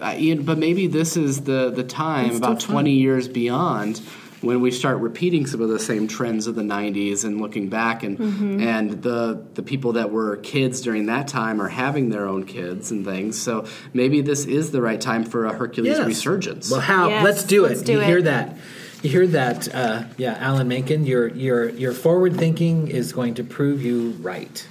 Uh, 0.00 0.14
Ian, 0.18 0.42
but 0.44 0.58
maybe 0.58 0.86
this 0.86 1.16
is 1.16 1.42
the 1.42 1.70
the 1.70 1.84
time 1.84 2.26
It's 2.30 2.38
about 2.38 2.62
fun. 2.62 2.72
twenty 2.72 2.92
years 2.94 3.28
beyond 3.28 4.00
when 4.40 4.62
we 4.62 4.70
start 4.70 4.96
repeating 5.00 5.46
some 5.46 5.60
of 5.60 5.68
the 5.68 5.78
same 5.78 6.08
trends 6.08 6.46
of 6.46 6.54
the 6.54 6.62
'90s 6.62 7.24
and 7.24 7.40
looking 7.40 7.68
back 7.68 8.02
and 8.02 8.18
Mm-hmm. 8.18 8.60
and 8.62 9.02
the 9.02 9.42
the 9.54 9.62
people 9.62 9.92
that 9.92 10.10
were 10.10 10.36
kids 10.38 10.80
during 10.80 11.06
that 11.06 11.28
time 11.28 11.60
are 11.60 11.68
having 11.68 12.08
their 12.08 12.26
own 12.26 12.44
kids 12.44 12.90
and 12.90 13.04
things. 13.04 13.38
So 13.40 13.66
maybe 13.92 14.22
this 14.22 14.46
is 14.46 14.70
the 14.70 14.80
right 14.80 15.00
time 15.00 15.24
for 15.24 15.44
a 15.44 15.52
Hercules 15.52 15.98
Yes. 15.98 16.06
resurgence. 16.06 16.70
Well, 16.70 16.80
how? 16.80 17.08
Yes, 17.08 17.24
let's 17.24 17.42
do 17.44 17.64
it. 17.66 17.68
let's 17.70 17.82
do 17.82 17.92
you 17.92 18.00
it. 18.00 18.06
hear 18.06 18.22
that? 18.22 18.56
You 19.02 19.10
hear 19.10 19.26
that? 19.28 19.74
Uh, 19.74 20.04
yeah, 20.18 20.36
Alan 20.40 20.68
Menken, 20.68 21.04
your 21.06 21.28
your 21.28 21.68
your 21.70 21.92
forward 21.92 22.36
thinking 22.36 22.88
is 22.88 23.12
going 23.12 23.34
to 23.34 23.44
prove 23.44 23.82
you 23.82 24.10
right. 24.20 24.66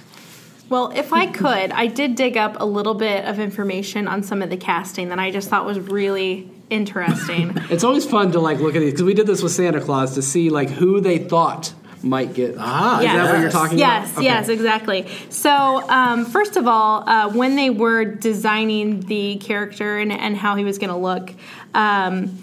Well, 0.70 0.92
if 0.94 1.12
I 1.12 1.26
could, 1.26 1.72
I 1.72 1.88
did 1.88 2.14
dig 2.14 2.36
up 2.36 2.56
a 2.60 2.64
little 2.64 2.94
bit 2.94 3.24
of 3.24 3.40
information 3.40 4.06
on 4.06 4.22
some 4.22 4.40
of 4.40 4.50
the 4.50 4.56
casting 4.56 5.08
that 5.08 5.18
I 5.18 5.32
just 5.32 5.48
thought 5.48 5.66
was 5.66 5.80
really 5.80 6.48
interesting. 6.70 7.54
it's 7.70 7.82
always 7.82 8.06
fun 8.06 8.30
to 8.32 8.40
like 8.40 8.60
look 8.60 8.76
at 8.76 8.78
these 8.78 8.92
because 8.92 9.02
we 9.02 9.14
did 9.14 9.26
this 9.26 9.42
with 9.42 9.50
Santa 9.50 9.80
Claus 9.80 10.14
to 10.14 10.22
see 10.22 10.48
like 10.48 10.70
who 10.70 11.00
they 11.00 11.18
thought 11.18 11.74
might 12.04 12.34
get. 12.34 12.54
Ah, 12.56 13.00
is 13.00 13.06
that 13.06 13.24
what 13.24 13.32
you're 13.32 13.42
yes. 13.42 13.52
talking 13.52 13.78
yes, 13.78 14.10
about? 14.12 14.18
Okay. 14.18 14.26
yes, 14.26 14.48
exactly. 14.48 15.08
So, 15.28 15.50
um, 15.90 16.24
first 16.24 16.56
of 16.56 16.68
all, 16.68 17.02
uh, 17.08 17.30
when 17.30 17.56
they 17.56 17.70
were 17.70 18.04
designing 18.04 19.00
the 19.00 19.38
character 19.38 19.98
and, 19.98 20.12
and 20.12 20.36
how 20.36 20.54
he 20.54 20.62
was 20.62 20.78
going 20.78 20.90
to 20.90 20.96
look, 20.96 21.34
um, 21.74 22.38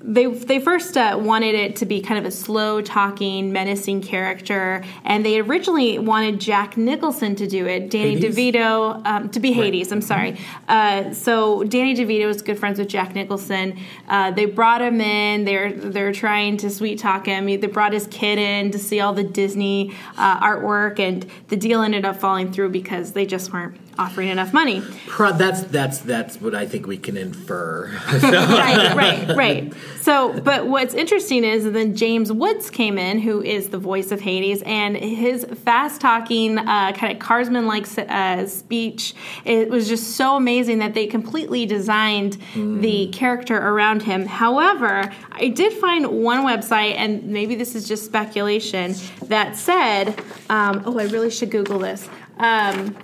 they 0.00 0.26
they 0.26 0.60
first 0.60 0.96
uh, 0.96 1.18
wanted 1.20 1.54
it 1.54 1.76
to 1.76 1.86
be 1.86 2.00
kind 2.00 2.18
of 2.18 2.24
a 2.26 2.30
slow 2.30 2.80
talking, 2.80 3.52
menacing 3.52 4.02
character, 4.02 4.84
and 5.04 5.24
they 5.24 5.40
originally 5.40 5.98
wanted 5.98 6.40
Jack 6.40 6.76
Nicholson 6.76 7.34
to 7.36 7.46
do 7.46 7.66
it. 7.66 7.90
Danny 7.90 8.14
Hades? 8.14 8.36
DeVito 8.36 9.06
um, 9.06 9.28
to 9.30 9.40
be 9.40 9.52
Hades. 9.52 9.90
I'm 9.92 10.02
sorry. 10.02 10.38
Uh, 10.68 11.12
so 11.12 11.64
Danny 11.64 11.94
DeVito 11.94 12.28
is 12.28 12.42
good 12.42 12.58
friends 12.58 12.78
with 12.78 12.88
Jack 12.88 13.14
Nicholson. 13.14 13.78
Uh, 14.08 14.30
they 14.30 14.44
brought 14.44 14.82
him 14.82 15.00
in. 15.00 15.44
They're 15.44 15.72
they're 15.72 16.12
trying 16.12 16.58
to 16.58 16.70
sweet 16.70 16.98
talk 16.98 17.26
him. 17.26 17.46
They 17.46 17.56
brought 17.56 17.92
his 17.92 18.06
kid 18.08 18.38
in 18.38 18.70
to 18.72 18.78
see 18.78 19.00
all 19.00 19.12
the 19.12 19.24
Disney 19.24 19.94
uh, 20.16 20.40
artwork, 20.40 20.98
and 20.98 21.26
the 21.48 21.56
deal 21.56 21.82
ended 21.82 22.04
up 22.04 22.16
falling 22.16 22.52
through 22.52 22.70
because 22.70 23.12
they 23.12 23.26
just 23.26 23.52
weren't 23.52 23.78
offering 23.98 24.28
enough 24.28 24.52
money. 24.52 24.82
Pro- 25.06 25.32
that's 25.32 25.62
that's 25.64 25.98
that's 25.98 26.40
what 26.40 26.54
I 26.54 26.66
think 26.66 26.86
we 26.86 26.98
can 26.98 27.16
infer. 27.16 27.86
right, 28.22 28.94
right, 28.96 29.36
right. 29.36 29.74
So, 30.00 30.38
but 30.40 30.66
what's 30.66 30.94
interesting 30.94 31.44
is 31.44 31.64
then 31.64 31.96
James 31.96 32.32
Woods 32.32 32.70
came 32.70 32.98
in, 32.98 33.18
who 33.18 33.42
is 33.42 33.70
the 33.70 33.78
voice 33.78 34.12
of 34.12 34.20
Hades, 34.20 34.62
and 34.62 34.96
his 34.96 35.44
fast 35.64 36.00
talking, 36.00 36.58
uh, 36.58 36.92
kind 36.92 37.12
of 37.12 37.18
Carsman 37.18 37.66
like 37.66 37.86
uh, 37.98 38.46
speech, 38.46 39.14
it 39.44 39.68
was 39.68 39.88
just 39.88 40.16
so 40.16 40.36
amazing 40.36 40.78
that 40.78 40.94
they 40.94 41.06
completely 41.06 41.66
designed 41.66 42.38
the 42.54 43.08
character 43.08 43.56
around 43.56 44.02
him. 44.02 44.26
However, 44.26 45.12
I 45.32 45.48
did 45.48 45.72
find 45.72 46.06
one 46.06 46.44
website, 46.44 46.94
and 46.96 47.24
maybe 47.24 47.54
this 47.54 47.74
is 47.74 47.88
just 47.88 48.04
speculation, 48.04 48.94
that 49.24 49.56
said, 49.56 50.20
um, 50.48 50.82
oh, 50.84 50.98
I 50.98 51.04
really 51.04 51.30
should 51.30 51.50
Google 51.50 51.78
this. 51.78 52.08
Um, 52.38 52.96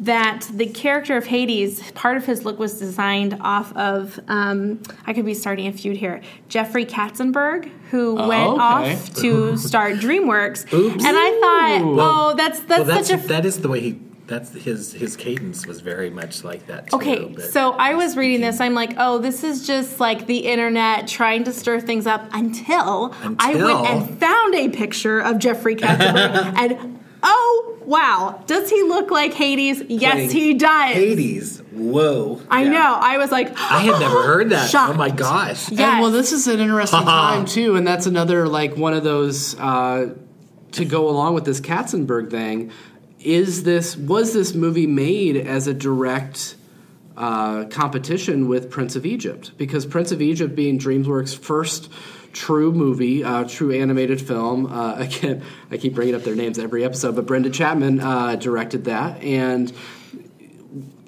that 0.00 0.48
the 0.52 0.66
character 0.66 1.16
of 1.16 1.26
Hades, 1.26 1.90
part 1.92 2.16
of 2.16 2.24
his 2.26 2.44
look 2.44 2.58
was 2.58 2.78
designed 2.78 3.36
off 3.40 3.74
of, 3.76 4.18
um, 4.28 4.82
I 5.06 5.12
could 5.12 5.26
be 5.26 5.34
starting 5.34 5.66
a 5.66 5.72
feud 5.72 5.96
here, 5.96 6.22
Jeffrey 6.48 6.86
Katzenberg, 6.86 7.70
who 7.90 8.18
Oh, 8.18 8.28
went 8.28 8.48
okay. 8.50 8.60
off 8.60 9.14
to 9.20 9.56
start 9.58 9.94
DreamWorks. 9.96 10.72
Oops. 10.72 11.04
And 11.04 11.16
I 11.16 11.30
thought, 11.40 11.80
Ooh. 11.82 11.96
oh, 12.00 12.34
that's 12.36 12.60
that's 12.60 12.78
well, 12.80 12.84
that's 12.84 13.08
such 13.08 13.24
a 13.24 13.28
that 13.28 13.44
is 13.44 13.60
the 13.60 13.68
way 13.68 13.80
he. 13.80 14.00
That's 14.28 14.52
his 14.54 14.92
his 14.94 15.14
cadence 15.16 15.66
was 15.66 15.80
very 15.80 16.08
much 16.08 16.42
like 16.42 16.66
that. 16.68 16.88
Too, 16.88 16.96
Okay, 16.96 17.36
so 17.50 17.72
I 17.72 17.94
was 17.94 18.16
reading 18.16 18.40
this. 18.40 18.60
I'm 18.60 18.72
like, 18.72 18.94
oh, 18.96 19.18
this 19.18 19.44
is 19.44 19.66
just 19.66 20.00
like 20.00 20.26
the 20.26 20.38
internet 20.38 21.06
trying 21.08 21.44
to 21.44 21.52
stir 21.52 21.80
things 21.80 22.06
up 22.06 22.30
until, 22.32 23.14
I 23.38 23.54
went 23.56 23.86
and 23.88 24.18
found 24.20 24.54
a 24.54 24.68
picture 24.70 25.18
of 25.20 25.38
Jeffrey 25.38 25.74
Katzenberg. 25.76 26.54
and 26.56 27.00
oh, 27.22 27.71
wow, 27.86 28.42
does 28.46 28.68
he 28.70 28.82
look 28.82 29.10
like 29.10 29.34
Hades? 29.34 29.82
Yes, 29.88 30.30
he 30.32 30.54
does. 30.54 30.94
Hades. 30.94 31.58
Whoa. 31.72 32.40
I 32.50 32.64
Yeah. 32.64 32.70
know. 32.70 32.98
I 33.00 33.18
was 33.18 33.30
like, 33.30 33.48
I 33.58 33.80
had 33.80 33.98
never 34.00 34.22
heard 34.26 34.50
that. 34.50 34.70
Shocked. 34.70 34.94
Oh 34.94 34.96
my 34.96 35.10
gosh. 35.10 35.70
Yeah. 35.70 35.92
And 35.92 36.00
well, 36.02 36.10
this 36.10 36.32
is 36.32 36.46
an 36.48 36.60
interesting 36.60 37.00
time 37.04 37.44
too, 37.46 37.76
and 37.76 37.86
that's 37.86 38.06
another 38.06 38.48
like 38.48 38.76
one 38.76 38.94
of 38.94 39.04
those 39.04 39.58
uh, 39.58 40.14
to 40.72 40.84
go 40.84 41.08
along 41.08 41.34
with 41.34 41.44
this 41.44 41.60
Katzenberg 41.60 42.30
thing. 42.30 42.70
Is 43.20 43.62
this 43.62 43.96
was 43.96 44.32
this 44.32 44.54
movie 44.54 44.86
made 44.88 45.36
as 45.36 45.66
a 45.68 45.74
direct 45.74 46.56
uh, 47.16 47.64
competition 47.66 48.48
with 48.48 48.70
Prince 48.70 48.96
of 48.96 49.06
Egypt? 49.06 49.52
Because 49.56 49.86
Prince 49.86 50.10
of 50.12 50.20
Egypt 50.20 50.54
being 50.56 50.78
DreamWorks' 50.78 51.36
first 51.38 51.90
true 52.32 52.72
movie, 52.72 53.22
uh, 53.22 53.44
true 53.44 53.72
animated 53.72 54.20
film. 54.20 54.66
Uh, 54.66 54.94
again, 54.98 55.42
I 55.70 55.76
keep 55.76 55.94
bringing 55.94 56.14
up 56.14 56.22
their 56.22 56.34
names 56.34 56.58
every 56.58 56.84
episode, 56.84 57.16
but 57.16 57.26
Brenda 57.26 57.50
Chapman 57.50 58.00
uh, 58.00 58.36
directed 58.36 58.84
that, 58.84 59.22
and 59.22 59.72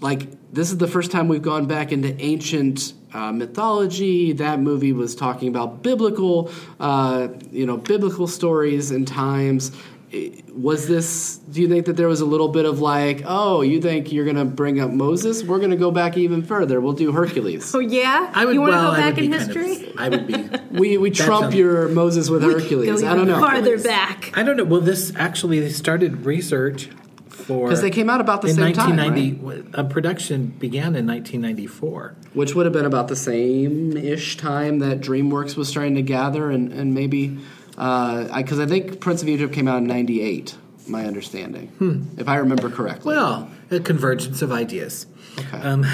like 0.01 0.29
this 0.53 0.71
is 0.71 0.79
the 0.79 0.87
first 0.87 1.11
time 1.11 1.29
we've 1.29 1.43
gone 1.43 1.67
back 1.67 1.91
into 1.91 2.15
ancient 2.23 2.93
uh, 3.13 3.33
mythology. 3.33 4.33
That 4.33 4.61
movie 4.61 4.93
was 4.93 5.15
talking 5.15 5.49
about 5.49 5.83
biblical, 5.83 6.51
uh, 6.79 7.29
you 7.51 7.67
know, 7.67 7.77
biblical 7.77 8.27
stories 8.27 8.91
and 8.91 9.07
times. 9.07 9.73
I- 10.15 10.43
Was 10.53 10.87
this? 10.87 11.37
Do 11.51 11.61
you 11.61 11.69
think 11.69 11.87
that 11.87 11.97
there 11.97 12.07
was 12.09 12.21
a 12.21 12.25
little 12.25 12.49
bit 12.49 12.65
of 12.65 12.81
like, 12.81 13.23
oh, 13.27 13.63
you 13.63 13.81
think 13.81 14.13
you're 14.13 14.25
going 14.25 14.37
to 14.37 14.45
bring 14.45 14.79
up 14.81 14.91
Moses? 14.91 15.43
We're 15.43 15.59
going 15.59 15.73
to 15.73 15.77
go 15.77 15.91
back 15.91 16.17
even 16.17 16.43
further. 16.43 16.81
We'll 16.81 16.93
do 16.93 17.11
Hercules. 17.13 17.75
Oh 17.75 17.81
yeah, 17.81 18.31
I 18.33 18.45
would. 18.45 18.55
you 18.55 18.61
want 18.61 18.73
to 18.73 18.77
well, 18.79 18.91
go 18.93 18.97
back 18.97 19.19
in 19.19 19.31
be 19.31 19.37
kind 19.37 19.51
of- 19.51 19.57
history? 19.57 19.93
I 19.99 20.09
would 20.09 20.27
be. 20.27 20.35
We 20.79 20.97
we 20.99 21.11
trump 21.11 21.45
sounds- 21.45 21.55
your 21.55 21.89
Moses 21.89 22.29
with 22.31 22.43
Hercules. 22.43 23.03
Go 23.03 23.09
I 23.09 23.15
don't 23.15 23.29
know 23.29 23.39
farther 23.41 23.79
back. 23.83 24.33
I 24.37 24.43
don't 24.43 24.57
know. 24.57 24.65
Well, 24.65 24.81
this 24.81 25.13
actually 25.17 25.61
they 25.61 25.69
started 25.71 26.25
research 26.27 26.89
for 27.29 27.69
because 27.69 27.81
they 27.83 27.91
came 27.91 28.11
out 28.11 28.21
about 28.21 28.43
the 28.43 28.49
in 28.49 28.55
same 28.55 28.73
time, 28.73 28.97
1990. 28.97 29.71
A 29.75 29.85
production 29.85 30.47
began 30.47 30.97
in 30.97 31.07
1994. 31.07 32.17
which 32.35 32.55
would 32.55 32.67
have 32.67 32.73
been 32.73 32.85
about 32.87 33.07
the 33.09 33.17
same 33.17 33.97
ish 33.97 34.37
time 34.37 34.79
that 34.81 35.01
DreamWorks 35.01 35.57
was 35.57 35.69
starting 35.69 35.95
to 35.97 36.03
gather, 36.03 36.51
and 36.51 36.73
and 36.73 36.93
maybe 36.95 37.39
because 37.75 38.61
I, 38.61 38.67
think 38.67 39.01
Prince 39.01 39.23
of 39.23 39.29
Egypt 39.29 39.53
came 39.53 39.69
out 39.69 39.79
in 39.79 39.87
'98. 39.87 40.57
My 40.87 41.07
understanding, 41.07 42.13
if 42.19 42.29
I 42.29 42.37
remember 42.37 42.69
correctly. 42.69 43.15
Well, 43.15 43.51
a 43.71 43.81
convergence 43.81 44.43
of 44.43 44.53
ideas. 44.53 45.07
Okay. 45.39 45.59
Um, 45.59 45.85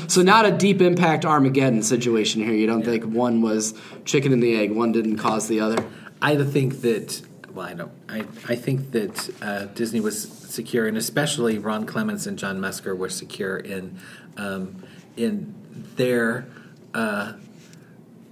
So 0.08 0.22
not 0.22 0.46
a 0.46 0.50
deep 0.50 0.80
impact 0.80 1.24
Armageddon 1.24 1.82
situation 1.82 2.42
here. 2.42 2.52
You 2.52 2.66
don't 2.66 2.84
think 2.84 3.04
one 3.04 3.40
was 3.40 3.74
chicken 4.04 4.32
and 4.32 4.42
the 4.42 4.56
egg, 4.56 4.72
one 4.72 4.90
didn't 4.92 5.18
cause 5.18 5.46
the 5.48 5.60
other? 5.60 5.84
I 6.20 6.36
think 6.36 6.80
that. 6.82 7.22
Well, 7.54 7.66
I 7.66 7.74
don't. 7.74 7.92
I 8.08 8.24
I 8.48 8.56
think 8.56 8.92
that 8.92 9.30
uh, 9.42 9.64
Disney 9.66 10.00
was 10.00 10.28
secure, 10.28 10.86
and 10.86 10.96
especially 10.96 11.58
Ron 11.58 11.86
Clements 11.86 12.26
and 12.26 12.38
John 12.38 12.58
Musker 12.58 12.96
were 12.96 13.08
secure 13.08 13.56
in 13.56 13.98
um, 14.36 14.82
in 15.16 15.54
their. 15.96 16.46
Uh, 16.92 17.34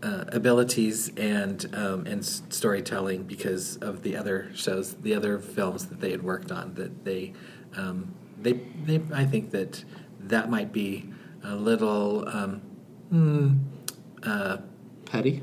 uh, 0.03 0.25
abilities 0.29 1.11
and 1.17 1.69
um, 1.75 2.07
and 2.07 2.25
storytelling 2.25 3.25
because 3.25 3.77
of 3.79 4.03
the 4.03 4.17
other 4.17 4.51
shows, 4.55 4.95
the 4.97 5.15
other 5.15 5.39
films 5.39 5.87
that 5.87 6.01
they 6.01 6.11
had 6.11 6.23
worked 6.23 6.53
on. 6.53 6.75
That 6.75 7.05
they, 7.05 7.33
um, 7.77 8.15
they, 8.41 8.53
they. 8.53 9.01
I 9.13 9.25
think 9.25 9.51
that 9.51 9.85
that 10.21 10.51
might 10.51 10.73
be 10.73 11.11
a 11.43 11.55
little. 11.55 12.29
Um, 12.29 12.63
hmm, 13.11 13.55
uh, 14.23 14.59
Petty. 15.07 15.43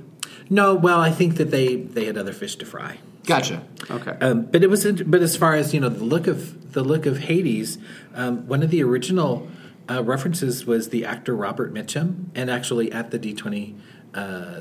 no, 0.50 0.76
well, 0.76 1.00
I 1.00 1.12
think 1.12 1.36
that 1.36 1.52
they 1.52 1.76
they 1.76 2.06
had 2.06 2.18
other 2.18 2.34
fish 2.34 2.56
to 2.58 2.66
fry. 2.66 3.00
Gotcha. 3.26 3.64
Okay. 3.90 4.12
Um, 4.22 4.44
but 4.44 4.64
it 4.64 4.70
was, 4.70 4.86
but 5.02 5.22
as 5.22 5.36
far 5.36 5.56
as 5.56 5.74
you 5.74 5.80
know, 5.80 5.90
the 5.90 6.04
look 6.04 6.28
of 6.28 6.74
the 6.74 6.84
look 6.84 7.06
of 7.06 7.20
Hades, 7.20 7.78
um, 8.14 8.48
one 8.48 8.62
of 8.62 8.70
the 8.70 8.84
original 8.84 9.48
uh, 9.90 10.04
references 10.04 10.66
was 10.66 10.90
the 10.90 11.06
actor 11.06 11.36
Robert 11.36 11.74
Mitchum, 11.74 12.26
and 12.36 12.50
actually 12.50 12.92
at 12.92 13.12
the 13.12 13.18
D 13.18 13.34
twenty 13.34 13.76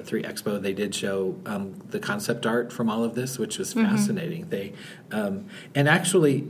three 0.02 0.22
Expo, 0.22 0.60
they 0.60 0.72
did 0.72 0.94
show 0.94 1.36
um, 1.46 1.74
the 1.90 2.00
concept 2.00 2.44
art 2.46 2.72
from 2.72 2.90
all 2.90 3.04
of 3.04 3.14
this, 3.14 3.38
which 3.38 3.58
was 3.58 3.72
fascinating. 3.72 4.48
They 4.48 4.72
um, 5.12 5.46
and 5.74 5.88
actually, 5.88 6.48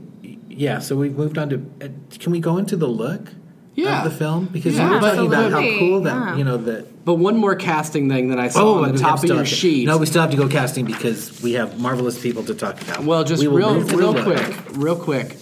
yeah. 0.49 0.79
So 0.79 0.95
we've 0.95 1.15
moved 1.15 1.37
on 1.37 1.49
to. 1.49 1.57
Uh, 1.81 1.87
can 2.17 2.31
we 2.31 2.39
go 2.39 2.57
into 2.57 2.75
the 2.75 2.87
look? 2.87 3.29
Yeah. 3.75 4.05
Of 4.05 4.11
the 4.11 4.17
film 4.17 4.45
because 4.45 4.75
Yeah, 4.77 4.87
you 4.87 4.93
were 4.95 5.01
talking 5.01 5.27
about 5.27 5.51
how 5.51 5.59
cool 5.79 5.99
that 6.03 6.15
Yeah. 6.15 6.35
you 6.37 6.45
know 6.45 6.55
that 6.55 7.03
but 7.03 7.15
one 7.15 7.35
more 7.37 7.55
casting 7.55 8.07
thing 8.07 8.29
that 8.29 8.39
I 8.39 8.47
saw 8.47 8.75
on 8.75 8.83
we 8.85 8.91
the 8.93 8.99
top 8.99 9.15
of 9.15 9.19
still 9.19 9.35
your 9.35 9.43
to- 9.43 9.49
sheet. 9.51 9.85
No, 9.85 9.97
we 9.97 10.05
still 10.05 10.21
have 10.21 10.31
to 10.31 10.37
go 10.37 10.47
casting 10.47 10.85
because 10.85 11.41
we 11.43 11.53
have 11.53 11.77
marvelous 11.77 12.17
people 12.19 12.41
to 12.45 12.55
talk 12.55 12.81
about. 12.81 13.03
well, 13.03 13.25
just 13.25 13.41
We 13.41 13.49
will 13.49 13.57
real, 13.57 13.73
move 13.75 13.91
real 13.91 14.13
look. 14.13 14.23
quick, 14.23 14.55
real 14.77 14.95
quick. 14.95 15.35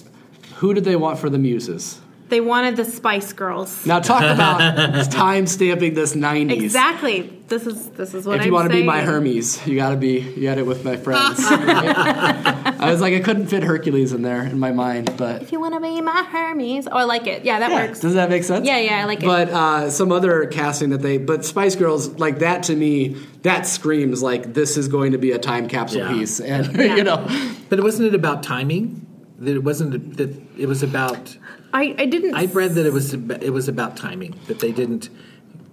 Who 0.55 0.73
did 0.73 0.83
they 0.83 0.95
want 0.95 1.19
for 1.19 1.29
the 1.29 1.37
muses? 1.37 1.99
They 2.29 2.41
wanted 2.41 2.77
the 2.77 2.85
Spice 2.85 3.31
Girls. 3.33 3.85
Now 3.85 3.99
talk 3.99 4.23
about 4.23 4.57
time 5.11 5.45
stamping 5.45 5.93
this 5.93 6.15
'90s. 6.15 6.51
Exactly. 6.51 7.29
This 7.47 7.67
is 7.67 7.89
this 7.91 8.13
is 8.15 8.25
what 8.25 8.35
If 8.37 8.41
I'm 8.41 8.47
you 8.47 8.53
want 8.53 8.71
to 8.71 8.75
be 8.75 8.81
my 8.83 9.01
Hermes, 9.01 9.65
you 9.67 9.75
got 9.75 9.89
to 9.91 9.97
be. 9.97 10.19
You 10.21 10.41
got 10.43 10.57
it 10.57 10.65
with 10.65 10.83
my 10.83 10.95
friends. 10.97 11.39
I 11.45 12.89
was 12.91 13.01
like, 13.01 13.13
I 13.13 13.19
couldn't 13.19 13.47
fit 13.47 13.61
Hercules 13.63 14.13
in 14.13 14.21
there 14.23 14.41
in 14.43 14.57
my 14.59 14.71
mind, 14.71 15.15
but 15.17 15.41
If 15.41 15.51
you 15.51 15.59
want 15.59 15.73
to 15.75 15.79
be 15.79 16.01
my 16.01 16.23
Hermes, 16.23 16.87
oh, 16.87 16.97
I 16.97 17.03
like 17.03 17.27
it. 17.27 17.45
Yeah, 17.45 17.59
that 17.59 17.69
Yeah, 17.71 17.85
works. 17.85 17.99
Does 17.99 18.15
that 18.15 18.29
make 18.29 18.43
sense? 18.43 18.65
Yeah, 18.65 18.79
yeah, 18.79 19.01
I 19.01 19.05
like 19.05 19.21
it. 19.21 19.25
But 19.25 19.49
uh, 19.49 19.89
some 19.89 20.11
other 20.11 20.45
casting 20.47 20.89
that 20.89 21.01
they, 21.01 21.17
but 21.17 21.45
Spice 21.45 21.75
Girls, 21.75 22.09
like 22.19 22.39
that 22.39 22.63
to 22.63 22.75
me, 22.75 23.15
that 23.43 23.67
screams 23.67 24.23
like 24.23 24.53
this 24.53 24.77
is 24.77 24.87
going 24.87 25.11
to 25.11 25.17
be 25.17 25.31
a 25.31 25.37
time 25.39 25.67
capsule 25.67 26.01
Yeah. 26.01 26.13
piece, 26.13 26.39
and 26.39 26.75
Yeah. 26.77 26.95
you 26.95 27.03
know, 27.03 27.27
But 27.69 27.79
it 27.79 27.83
wasn't 27.83 28.07
it 28.07 28.15
about 28.15 28.41
timing? 28.43 29.05
That 29.39 29.55
it 29.55 29.63
wasn't 29.63 30.17
that 30.17 30.41
it 30.57 30.67
was 30.67 30.81
about. 30.83 31.37
I, 31.73 31.95
I 31.97 32.05
didn't. 32.05 32.35
I 32.35 32.45
read 32.45 32.75
that 32.75 32.85
it 32.85 32.93
was 32.93 33.13
it 33.13 33.51
was 33.51 33.67
about 33.67 33.97
timing 33.97 34.35
that 34.47 34.59
they 34.59 34.71
didn't. 34.71 35.09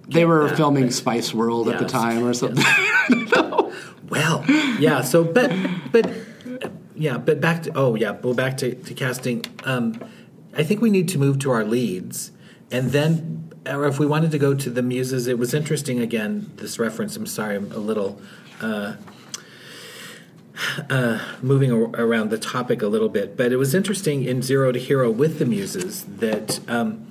they 0.07 0.25
were 0.25 0.47
that, 0.47 0.57
filming 0.57 0.85
but- 0.85 0.93
Spice 0.93 1.33
World 1.33 1.69
at 1.69 1.79
the 1.79 1.85
time 1.85 2.23
or 2.23 2.33
yes. 2.33 2.39
something. 2.39 2.65
Well, 4.09 4.43
yeah. 4.79 5.01
So, 5.03 5.23
but 5.23 5.51
but 5.91 6.11
yeah. 6.95 7.17
But 7.17 7.39
back 7.39 7.63
to 7.63 7.71
oh 7.75 7.95
yeah. 7.95 8.11
Well, 8.11 8.33
back 8.33 8.57
to, 8.57 8.75
to 8.75 8.93
casting. 8.93 9.45
Um, 9.63 10.03
I 10.57 10.63
think 10.63 10.81
we 10.81 10.89
need 10.89 11.07
to 11.09 11.17
move 11.17 11.39
to 11.39 11.51
our 11.51 11.63
leads, 11.63 12.31
and 12.71 12.91
then, 12.91 13.51
or 13.65 13.85
if 13.85 13.99
we 13.99 14.05
wanted 14.05 14.31
to 14.31 14.37
go 14.37 14.53
to 14.53 14.69
the 14.69 14.81
muses, 14.81 15.27
it 15.27 15.39
was 15.39 15.53
interesting. 15.53 15.99
Again, 16.01 16.51
this 16.57 16.77
reference. 16.77 17.15
I'm 17.15 17.25
sorry, 17.25 17.55
I'm 17.55 17.71
a 17.71 17.77
little. 17.77 18.19
Uh, 18.59 18.95
uh, 20.89 21.19
moving 21.41 21.71
ar- 21.71 21.91
around 21.95 22.29
the 22.29 22.37
topic 22.37 22.81
a 22.81 22.87
little 22.87 23.09
bit, 23.09 23.37
but 23.37 23.51
it 23.51 23.57
was 23.57 23.73
interesting 23.73 24.23
in 24.23 24.41
Zero 24.41 24.71
to 24.71 24.79
Hero 24.79 25.09
with 25.09 25.39
the 25.39 25.45
Muses 25.45 26.03
that 26.05 26.59
um, 26.69 27.07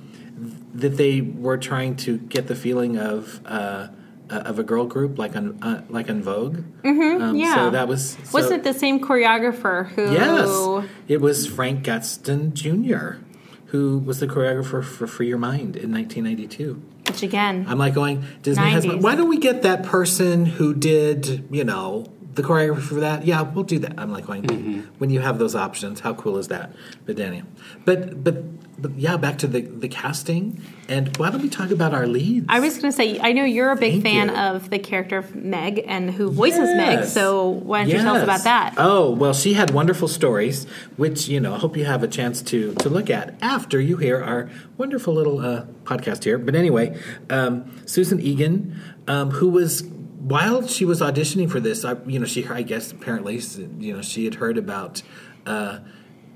that 0.73 0.97
they 0.97 1.21
were 1.21 1.57
trying 1.57 1.95
to 1.97 2.17
get 2.17 2.47
the 2.47 2.55
feeling 2.55 2.97
of 2.97 3.41
uh, 3.45 3.87
uh, 4.29 4.35
of 4.45 4.59
a 4.59 4.63
girl 4.63 4.85
group 4.85 5.17
like 5.17 5.35
on 5.35 5.61
uh, 5.61 5.83
like 5.89 6.09
En 6.09 6.23
Vogue. 6.23 6.63
Mm-hmm, 6.83 7.21
um, 7.21 7.35
yeah. 7.35 7.55
So 7.55 7.69
that 7.71 7.87
was 7.87 8.11
so, 8.11 8.31
Wasn't 8.33 8.61
it 8.61 8.63
the 8.63 8.77
same 8.77 8.99
choreographer 8.99 9.89
who? 9.89 10.11
Yes, 10.13 10.89
it 11.07 11.21
was 11.21 11.47
Frank 11.47 11.83
Gatson 11.83 12.53
Jr. 12.53 13.23
who 13.67 13.99
was 13.99 14.19
the 14.19 14.27
choreographer 14.27 14.83
for 14.83 15.07
Free 15.07 15.27
Your 15.27 15.37
Mind 15.37 15.75
in 15.75 15.91
1992. 15.91 16.81
Which 17.07 17.23
again, 17.23 17.65
I'm 17.67 17.77
like 17.77 17.93
going, 17.93 18.23
Disney 18.41 18.69
has. 18.71 18.87
Why 18.87 19.15
don't 19.15 19.27
we 19.27 19.37
get 19.37 19.63
that 19.63 19.83
person 19.83 20.45
who 20.45 20.73
did, 20.73 21.47
you 21.51 21.65
know, 21.65 22.05
the 22.33 22.43
choreography 22.43 22.81
for 22.81 22.95
that? 22.95 23.25
Yeah, 23.25 23.41
we'll 23.41 23.63
do 23.63 23.79
that. 23.79 23.93
I'm 23.97 24.11
like 24.11 24.25
going, 24.25 24.43
Mm-hmm. 24.43 24.79
when 24.99 25.09
you 25.09 25.19
have 25.19 25.37
those 25.39 25.55
options, 25.55 25.99
how 25.99 26.13
cool 26.13 26.37
is 26.37 26.47
that? 26.49 26.71
But 27.05 27.15
Daniel, 27.17 27.45
but 27.85 28.23
but 28.23 28.43
but 28.81 28.91
yeah, 28.97 29.17
back 29.17 29.37
to 29.39 29.47
the 29.47 29.61
the 29.61 29.87
casting. 29.87 30.61
And 30.89 31.15
why 31.17 31.29
don't 31.29 31.41
we 31.41 31.47
talk 31.49 31.71
about 31.71 31.93
our 31.93 32.05
leads? 32.05 32.47
I 32.49 32.59
was 32.59 32.77
going 32.77 32.91
to 32.91 32.95
say, 32.95 33.17
I 33.21 33.31
know 33.31 33.45
you're 33.45 33.71
a 33.71 33.77
big 33.77 34.01
Thank 34.01 34.03
fan 34.03 34.27
you. 34.27 34.35
of 34.35 34.69
the 34.69 34.77
character 34.79 35.17
of 35.19 35.33
Meg 35.35 35.83
and 35.87 36.11
who 36.11 36.29
voices 36.31 36.75
Meg. 36.75 37.05
So 37.05 37.47
why 37.47 37.81
don't 37.83 37.89
you 37.91 37.97
tell 37.99 38.15
us 38.15 38.23
about 38.23 38.43
that? 38.43 38.73
Oh 38.77 39.11
well, 39.11 39.33
she 39.33 39.53
had 39.53 39.71
wonderful 39.71 40.07
stories, 40.07 40.65
which 40.97 41.27
you 41.27 41.39
know 41.39 41.53
I 41.53 41.57
hope 41.59 41.77
you 41.77 41.85
have 41.85 42.03
a 42.03 42.07
chance 42.07 42.41
to 42.43 42.73
to 42.75 42.89
look 42.89 43.09
at 43.09 43.35
after 43.41 43.79
you 43.79 43.97
hear 43.97 44.21
our 44.21 44.49
wonderful 44.77 45.13
little 45.13 45.39
uh, 45.39 45.63
podcast 45.83 46.23
here. 46.23 46.37
But 46.37 46.55
anyway, 46.55 46.97
um, 47.29 47.71
Susan 47.85 48.19
Egan, 48.19 48.79
um, 49.07 49.31
who 49.31 49.47
was 49.49 49.83
while 50.31 50.65
she 50.65 50.85
was 50.85 51.01
auditioning 51.01 51.49
for 51.49 51.59
this, 51.59 51.83
I, 51.83 51.97
you 52.05 52.19
know, 52.19 52.25
she 52.25 52.47
I 52.47 52.61
guess 52.61 52.91
apparently 52.91 53.39
you 53.79 53.95
know 53.95 54.01
she 54.01 54.25
had 54.25 54.35
heard 54.35 54.57
about. 54.57 55.03
Uh, 55.45 55.79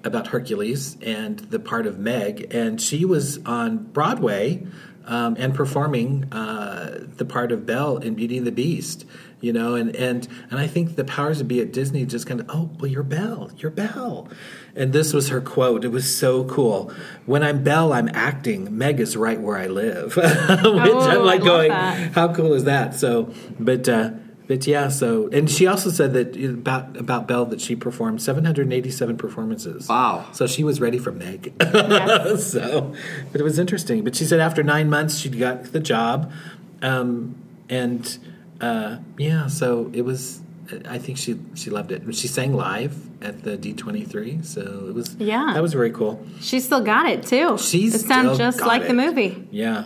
about 0.04 0.28
Hercules 0.28 0.98
and 1.02 1.40
the 1.40 1.58
part 1.58 1.88
of 1.88 1.98
Meg, 1.98 2.54
and 2.54 2.80
she 2.80 3.06
was 3.06 3.44
on 3.44 3.78
Broadway 3.86 4.64
um, 5.06 5.36
and 5.40 5.56
performing 5.56 6.32
uh, 6.32 7.08
the 7.18 7.26
part 7.26 7.52
of 7.52 7.66
Belle 7.66 7.98
in 7.98 8.14
Beauty 8.14 8.38
and 8.38 8.46
the 8.46 8.52
Beast. 8.52 9.06
You 9.46 9.54
know, 9.54 9.76
and 9.76 9.96
and 9.96 10.28
and 10.50 10.60
I 10.60 10.66
think 10.66 10.96
the 10.96 11.04
powers 11.04 11.38
that 11.38 11.44
be 11.44 11.62
at 11.62 11.72
Disney 11.72 12.04
just 12.08 12.26
kind 12.26 12.40
of, 12.40 12.48
oh, 12.50 12.72
well, 12.80 12.90
you're 12.90 13.04
Belle, 13.04 13.52
you're 13.60 13.70
Belle, 13.70 14.28
and 14.76 14.92
this 14.92 15.14
was 15.14 15.30
her 15.30 15.40
quote. 15.40 15.86
It 15.86 15.90
was 15.90 16.18
so 16.18 16.46
cool. 16.46 16.92
When 17.28 17.44
I'm 17.44 17.64
Belle, 17.64 17.94
I'm 17.94 18.10
acting. 18.10 18.76
Meg 18.76 19.00
is 19.00 19.16
right 19.16 19.40
where 19.40 19.56
I 19.56 19.68
live, 19.68 20.16
which 20.18 20.26
Oh, 20.26 21.00
I'm 21.12 21.24
like 21.24 21.44
going, 21.44 21.70
that. 21.70 22.14
how 22.14 22.34
cool 22.34 22.54
is 22.54 22.64
that? 22.64 22.96
So, 22.96 23.32
but. 23.60 23.88
Uh, 23.88 24.14
but 24.48 24.66
yeah, 24.68 24.90
so 24.90 25.28
and 25.32 25.50
she 25.50 25.66
also 25.68 25.90
said 25.90 26.14
that 26.14 26.36
about 26.38 26.98
about 26.98 27.28
Belle 27.28 27.46
that 27.46 27.62
she 27.62 27.76
performed 27.76 28.22
787 28.24 29.18
performances. 29.18 29.88
Wow. 29.90 30.28
So 30.34 30.46
she 30.48 30.64
was 30.64 30.80
ready 30.82 30.98
for 31.00 31.12
Meg. 31.12 31.54
so, 32.40 32.94
but 33.32 33.42
it 33.42 33.44
was 33.44 33.58
interesting. 33.60 34.04
But 34.04 34.16
she 34.16 34.24
said 34.26 34.40
after 34.40 34.62
nine 34.64 34.88
months 34.90 35.18
she 35.18 35.30
got 35.30 35.72
the 35.72 35.80
job, 35.80 36.32
um, 36.84 37.36
and 37.70 38.18
uh, 38.62 38.98
yeah, 39.18 39.48
so 39.48 39.90
it 39.94 40.02
was. 40.04 40.42
I 40.90 40.98
think 40.98 41.18
she 41.20 41.40
she 41.54 41.70
loved 41.70 41.92
it. 41.92 42.02
She 42.16 42.28
sang 42.28 42.54
live 42.56 42.96
at 43.22 43.44
the 43.44 43.56
D 43.56 43.74
twenty 43.74 44.04
three, 44.04 44.40
so 44.42 44.86
it 44.90 44.96
was 44.96 45.16
Yeah. 45.20 45.52
that 45.54 45.62
was 45.62 45.74
very 45.74 45.92
cool. 45.92 46.26
She 46.42 46.60
still 46.60 46.82
got 46.82 47.08
it 47.08 47.24
too. 47.24 47.58
She's 47.60 47.94
it 47.94 48.00
sounds 48.08 48.34
still 48.34 48.38
just 48.38 48.60
got 48.60 48.68
like 48.68 48.82
it. 48.84 48.88
the 48.88 48.96
movie. 48.96 49.48
Yeah, 49.52 49.86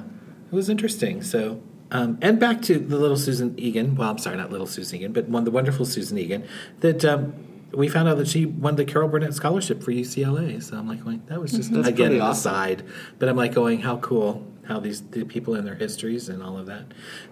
it 0.51 0.53
was 0.55 0.69
interesting. 0.69 1.21
So 1.21 1.61
um, 1.91 2.17
and 2.21 2.39
back 2.39 2.61
to 2.63 2.79
the 2.79 2.97
little 2.97 3.17
Susan 3.17 3.59
Egan. 3.59 3.95
Well, 3.95 4.09
I'm 4.11 4.19
sorry, 4.19 4.37
not 4.37 4.51
little 4.51 4.67
Susan 4.67 4.97
Egan, 4.99 5.11
but 5.11 5.27
one 5.27 5.43
the 5.43 5.51
wonderful 5.51 5.85
Susan 5.85 6.17
Egan. 6.17 6.47
That 6.79 7.03
um, 7.03 7.33
we 7.73 7.89
found 7.89 8.07
out 8.07 8.17
that 8.17 8.27
she 8.29 8.45
won 8.45 8.75
the 8.77 8.85
Carol 8.85 9.09
Burnett 9.09 9.33
Scholarship 9.33 9.83
for 9.83 9.91
UCLA. 9.91 10.61
So 10.63 10.77
I'm 10.77 10.87
like, 10.87 11.03
going, 11.03 11.23
that 11.27 11.41
was 11.41 11.51
just 11.51 11.73
That's 11.73 11.87
again 11.89 12.07
pretty 12.07 12.15
an 12.17 12.21
awesome. 12.21 12.51
aside. 12.53 12.83
But 13.17 13.27
I'm 13.27 13.35
like 13.35 13.53
going, 13.53 13.79
how 13.81 13.97
cool 13.97 14.45
how 14.69 14.79
these 14.79 15.01
the 15.01 15.25
people 15.25 15.55
in 15.55 15.65
their 15.65 15.75
histories 15.75 16.29
and 16.29 16.41
all 16.41 16.57
of 16.57 16.67
that. 16.67 16.85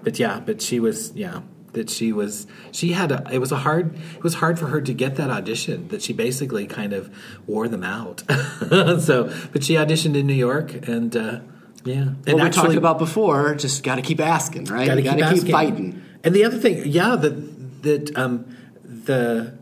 But 0.03 0.19
yeah, 0.19 0.39
but 0.39 0.61
she 0.61 0.79
was 0.79 1.13
yeah 1.15 1.41
that 1.73 1.89
she 1.89 2.11
was 2.11 2.47
she 2.71 2.91
had 2.93 3.11
a 3.11 3.27
it 3.31 3.37
was 3.37 3.51
a 3.51 3.57
hard 3.57 3.95
it 4.15 4.23
was 4.23 4.35
hard 4.35 4.57
for 4.59 4.67
her 4.67 4.81
to 4.81 4.93
get 4.93 5.15
that 5.15 5.29
audition 5.29 5.87
that 5.89 6.01
she 6.01 6.11
basically 6.11 6.65
kind 6.65 6.93
of 6.93 7.13
wore 7.45 7.67
them 7.67 7.83
out. 7.83 8.23
so 8.29 9.31
but 9.53 9.63
she 9.63 9.75
auditioned 9.75 10.15
in 10.15 10.27
New 10.27 10.33
York 10.33 10.87
and 10.87 11.15
uh, 11.15 11.39
yeah 11.85 12.01
and 12.25 12.33
What 12.33 12.43
we 12.43 12.49
talked 12.49 12.75
about 12.75 12.97
before, 12.97 13.55
just 13.55 13.83
got 13.83 13.95
to 13.95 14.01
keep 14.01 14.19
asking, 14.19 14.65
right? 14.65 14.87
Gotta 14.87 15.01
got 15.01 15.17
to 15.17 15.33
keep 15.33 15.43
keep 15.43 15.51
fighting. 15.51 16.03
And 16.23 16.35
the 16.35 16.43
other 16.43 16.57
thing, 16.57 16.83
yeah, 16.85 17.15
that 17.15 17.83
that 17.83 18.17
um, 18.17 18.57
the 18.83 19.57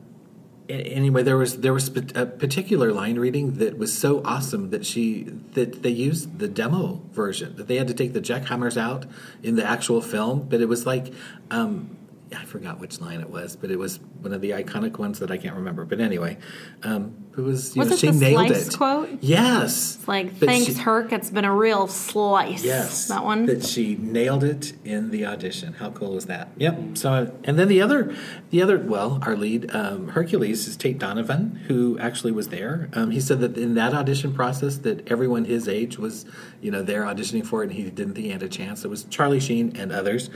anyway, 0.70 1.24
there 1.24 1.38
was 1.38 1.58
there 1.58 1.74
was 1.74 1.90
a 2.16 2.26
particular 2.26 2.92
line 2.92 3.18
reading 3.18 3.56
that 3.56 3.78
was 3.78 3.96
so 3.98 4.22
awesome 4.24 4.70
that 4.72 4.86
she 4.86 5.24
that 5.54 5.84
they 5.84 5.90
used 5.90 6.40
the 6.40 6.48
demo 6.48 7.02
version 7.12 7.56
that 7.58 7.68
they 7.68 7.76
had 7.76 7.88
to 7.88 7.94
take 7.94 8.14
the 8.14 8.22
jackhammers 8.22 8.78
out 8.78 9.06
in 9.44 9.56
the 9.56 9.64
actual 9.66 10.02
film, 10.02 10.48
but 10.50 10.62
it 10.62 10.68
was 10.68 10.86
like. 10.86 11.14
Um, 11.52 11.98
I 12.36 12.44
forgot 12.46 12.80
which 12.80 13.00
line 13.02 13.20
it 13.22 13.30
was, 13.30 13.56
but 13.56 13.70
it 13.72 13.78
was 13.78 14.00
one 14.22 14.34
of 14.34 14.42
the 14.42 14.52
iconic 14.52 14.98
ones 14.98 15.20
that 15.20 15.30
I 15.32 15.38
can't 15.38 15.56
remember. 15.56 15.86
But 15.86 16.00
anyway, 16.00 16.38
um, 16.84 17.16
it 17.38 17.42
was 17.42 17.76
you 17.76 17.82
Was 17.82 17.90
know, 17.90 17.96
it 17.96 18.00
she 18.00 18.08
the 18.08 18.14
nailed 18.14 18.52
it. 18.52 18.76
quote? 18.78 19.10
Yes, 19.22 19.98
It's 19.98 20.08
like, 20.08 20.40
But 20.40 20.48
thanks, 20.50 20.68
she- 20.68 20.74
Herc. 20.74 21.12
It's 21.14 21.30
been 21.30 21.46
a 21.46 21.54
real 21.54 21.88
slice. 21.88 22.64
Yes, 22.64 23.08
That 23.10 23.24
one. 23.24 23.46
That 23.46 23.64
she 23.64 23.96
nailed 23.98 24.44
it 24.44 24.74
in 24.84 25.12
the 25.12 25.26
audition. 25.26 25.74
How 25.74 25.92
cool 25.92 26.14
was 26.16 26.26
that? 26.26 26.50
Yep. 26.58 26.98
So, 26.98 27.32
and 27.44 27.60
then 27.60 27.68
the 27.68 27.82
other, 27.82 28.16
the 28.50 28.62
other, 28.62 28.80
well, 28.80 29.20
our 29.22 29.36
lead 29.36 29.70
um, 29.76 30.08
Hercules 30.10 30.68
is 30.68 30.76
Tate 30.78 30.98
Donovan, 30.98 31.62
who 31.68 32.00
actually 32.00 32.32
was 32.32 32.48
there. 32.48 32.90
Um, 32.94 33.12
he 33.12 33.20
said 33.22 33.40
that 33.42 33.58
in 33.58 33.76
that 33.76 33.94
audition 33.94 34.34
process, 34.34 34.78
that 34.80 35.08
everyone 35.12 35.46
his 35.46 35.68
age 35.68 36.00
was, 36.00 36.26
you 36.62 36.72
know, 36.72 36.82
there 36.82 37.04
auditioning 37.04 37.46
for 37.46 37.62
it, 37.64 37.68
and 37.70 37.74
he 37.74 37.84
didn't 37.84 38.16
think 38.16 38.26
he 38.26 38.32
had 38.32 38.42
a 38.44 38.50
chance. 38.50 38.84
It 38.84 38.88
was 38.90 39.04
Charlie 39.06 39.40
Sheen 39.40 39.76
and 39.76 39.92
others, 39.92 40.30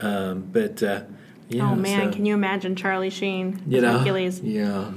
um, 0.00 0.48
but. 0.50 0.82
Uh, 0.82 1.02
yeah, 1.48 1.70
oh 1.70 1.74
man, 1.74 2.10
so, 2.10 2.16
can 2.16 2.26
you 2.26 2.34
imagine 2.34 2.76
Charlie 2.76 3.10
Sheen 3.10 3.62
you 3.66 3.78
as 3.78 3.82
know, 3.82 3.98
Hercules? 3.98 4.40
Yeah. 4.40 4.90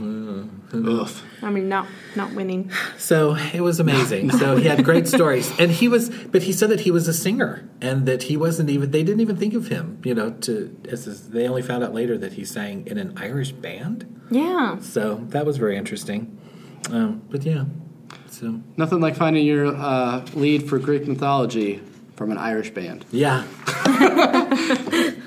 Ugh. 0.73 1.09
I 1.41 1.49
mean, 1.49 1.69
not 1.69 1.87
not 2.15 2.33
winning. 2.33 2.71
So 2.97 3.35
it 3.53 3.61
was 3.61 3.79
amazing. 3.79 4.31
So 4.31 4.55
he 4.57 4.67
had 4.67 4.83
great 4.83 5.07
stories, 5.07 5.51
and 5.59 5.71
he 5.71 5.87
was, 5.87 6.09
but 6.09 6.43
he 6.43 6.51
said 6.51 6.69
that 6.69 6.81
he 6.81 6.91
was 6.91 7.07
a 7.07 7.13
singer, 7.13 7.69
and 7.81 8.05
that 8.05 8.23
he 8.23 8.37
wasn't 8.37 8.69
even. 8.69 8.91
They 8.91 9.03
didn't 9.03 9.21
even 9.21 9.37
think 9.37 9.53
of 9.53 9.67
him, 9.67 10.01
you 10.03 10.13
know. 10.13 10.31
To 10.31 10.75
as 10.89 11.07
as- 11.07 11.29
they 11.29 11.47
only 11.47 11.61
found 11.61 11.83
out 11.83 11.93
later 11.93 12.17
that 12.17 12.33
he 12.33 12.43
sang 12.43 12.85
in 12.87 12.97
an 12.97 13.13
Irish 13.17 13.51
band. 13.51 14.05
Yeah. 14.29 14.79
So 14.79 15.25
that 15.29 15.45
was 15.45 15.57
very 15.57 15.77
interesting. 15.77 16.37
Um, 16.91 17.21
but 17.29 17.43
yeah, 17.43 17.65
so 18.29 18.61
Nothing 18.77 18.99
like 18.99 19.15
finding 19.15 19.45
your 19.45 19.67
uh, 19.67 20.25
lead 20.33 20.67
for 20.67 20.79
Greek 20.79 21.07
mythology 21.07 21.81
from 22.17 22.31
an 22.31 22.37
Irish 22.37 22.71
band. 22.71 23.05
yeah, 23.11 23.45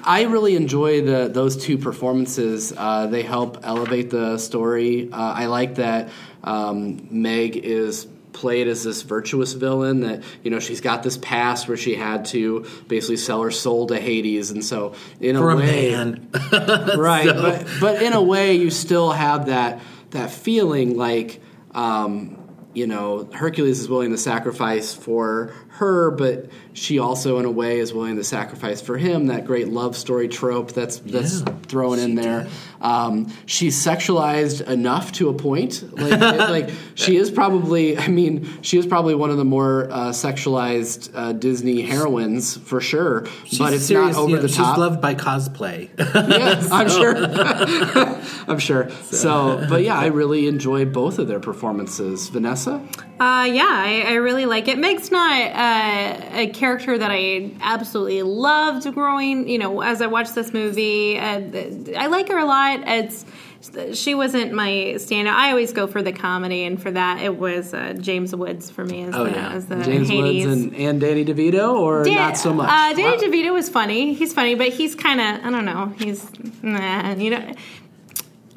I 0.05 0.27
really 0.29 0.57
enjoy 0.57 1.03
the 1.03 1.29
those 1.29 1.57
two 1.57 1.79
performances. 1.79 2.73
Uh, 2.77 3.07
they 3.07 3.23
help 3.23 3.59
elevate 3.63 4.11
the 4.11 4.39
story. 4.39 5.09
Uh, 5.13 5.17
I 5.17 5.47
like 5.47 5.77
that 5.77 6.09
um, 6.45 7.07
Meg 7.11 7.57
is 7.57 8.07
played 8.33 8.69
as 8.69 8.85
this 8.85 9.03
virtuous 9.03 9.53
villain 9.55 10.01
that 10.01 10.23
you 10.45 10.51
know 10.51 10.61
she's 10.61 10.81
got 10.81 11.03
this 11.03 11.19
past 11.19 11.69
where 11.69 11.77
she 11.77 11.95
had 11.97 12.25
to 12.27 12.65
basically 12.89 13.17
sell 13.17 13.43
her 13.43 13.51
soul 13.51 13.87
to 13.89 13.99
Hades 14.01 14.51
and 14.53 14.65
so 14.65 14.95
in 15.21 15.37
for 15.37 15.51
a 15.51 15.55
a 15.55 15.57
way 15.59 15.91
man. 15.91 16.29
right 16.97 17.27
So- 17.27 17.43
but, 17.43 17.67
but 17.81 18.03
in 18.03 18.13
a 18.13 18.23
way 18.23 18.55
you 18.57 18.71
still 18.71 19.11
have 19.11 19.47
that 19.47 19.81
that 20.11 20.31
feeling 20.31 20.97
like 20.97 21.41
um, 21.73 22.37
you 22.73 22.87
know 22.87 23.29
hercules 23.33 23.81
is 23.81 23.89
willing 23.89 24.11
to 24.11 24.19
sacrifice 24.19 24.95
for 24.95 25.53
her 25.71 26.11
but 26.13 26.47
she 26.73 26.99
also 27.01 27.39
in 27.39 27.45
a 27.45 27.51
way 27.51 27.79
is 27.81 27.93
willing 27.93 28.15
to 28.17 28.23
sacrifice 28.25 28.81
for 28.81 28.97
him 28.97 29.27
that 29.27 29.45
great 29.45 29.69
love 29.69 29.97
story 29.97 30.29
trope 30.29 30.71
that's 30.73 30.99
that's 31.01 31.41
Yeah, 31.41 31.53
thrown 31.67 31.99
in 31.99 32.15
there 32.15 32.47
um, 32.81 33.31
she's 33.45 33.77
sexualized 33.85 34.67
enough 34.67 35.13
to 35.13 35.29
a 35.29 35.35
point 35.35 35.83
like, 35.99 36.13
it- 36.13 36.39
like 36.51 36.71
she 36.95 37.17
is 37.17 37.31
probably 37.31 37.99
i 37.99 38.07
mean 38.09 38.49
she 38.63 38.79
is 38.79 38.87
probably 38.87 39.15
one 39.17 39.31
of 39.31 39.37
the 39.37 39.45
more 39.45 39.89
uh, 39.91 40.11
sexualized 40.11 41.11
uh, 41.15 41.33
disney 41.33 41.83
heroines 41.83 42.57
for 42.57 42.81
sure 42.81 43.27
but 43.59 43.73
it's 43.75 43.87
serious, 43.87 44.15
not 44.15 44.21
over 44.23 44.31
you 44.31 44.37
know, 44.37 44.43
the 44.43 44.49
top. 44.49 44.75
she's 44.75 44.79
loved 44.79 45.01
by 45.01 45.15
cosplay. 45.15 45.91
yeah, 45.99 46.69
I'm 46.71 46.89
sure. 46.89 47.15
I'm 48.49 48.59
sure. 48.59 48.91
So, 49.11 49.65
but 49.69 49.83
yeah, 49.83 49.99
I 49.99 50.07
really 50.21 50.47
enjoy 50.47 50.85
both 50.85 51.19
of 51.19 51.29
their 51.29 51.41
performances. 51.41 52.29
Vanessa, 52.29 52.75
Uh, 53.21 53.49
yeah, 53.53 53.67
I, 53.69 54.05
I 54.09 54.15
really 54.15 54.47
like 54.47 54.69
it. 54.69 54.79
Meg's 54.79 55.11
not 55.11 55.33
uh, 55.51 56.21
a 56.33 56.47
character 56.49 56.97
that 56.99 57.11
I 57.11 57.51
absolutely 57.61 58.23
loved 58.23 58.93
growing. 58.95 59.49
You 59.49 59.59
know, 59.59 59.81
as 59.83 60.01
I 60.03 60.07
watched 60.07 60.35
this 60.35 60.53
movie, 60.53 61.19
uh, 61.19 61.41
I 61.99 62.07
like 62.07 62.29
her 62.29 62.39
a 62.39 62.45
lot. 62.47 62.81
It's 62.87 63.25
she 63.93 64.15
wasn't 64.15 64.55
my 64.55 64.71
standout. 64.97 65.35
I 65.35 65.51
always 65.51 65.75
go 65.75 65.87
for 65.87 66.01
the 66.01 66.13
comedy, 66.13 66.65
and 66.65 66.81
for 66.81 66.91
that, 66.93 67.21
it 67.21 67.37
was 67.37 67.75
uh, 67.75 67.93
James 68.01 68.35
Woods 68.35 68.71
for 68.71 68.87
me 68.87 69.03
as 69.03 69.15
Oh, 69.15 69.25
the 69.25 69.33
yeah. 69.33 69.53
as 69.53 69.67
the 69.67 69.83
James 69.85 70.09
Hades. 70.09 70.47
Woods, 70.47 70.63
and, 70.63 70.75
and 70.77 70.99
Danny 70.99 71.27
DeVito, 71.27 71.75
or 71.75 72.03
Dan- 72.05 72.15
not 72.15 72.39
so 72.39 72.55
much. 72.55 72.71
Uh, 72.71 72.95
Danny 72.95 73.19
DeVito 73.19 73.53
was 73.53 73.69
funny. 73.69 74.15
He's 74.15 74.33
funny, 74.33 74.55
but 74.55 74.69
he's 74.69 74.95
kind 74.95 75.21
of 75.21 75.45
I 75.45 75.51
don't 75.51 75.67
know. 75.67 75.93
He's 75.99 76.27
nah, 76.63 77.13
you 77.13 77.29
know. 77.33 77.53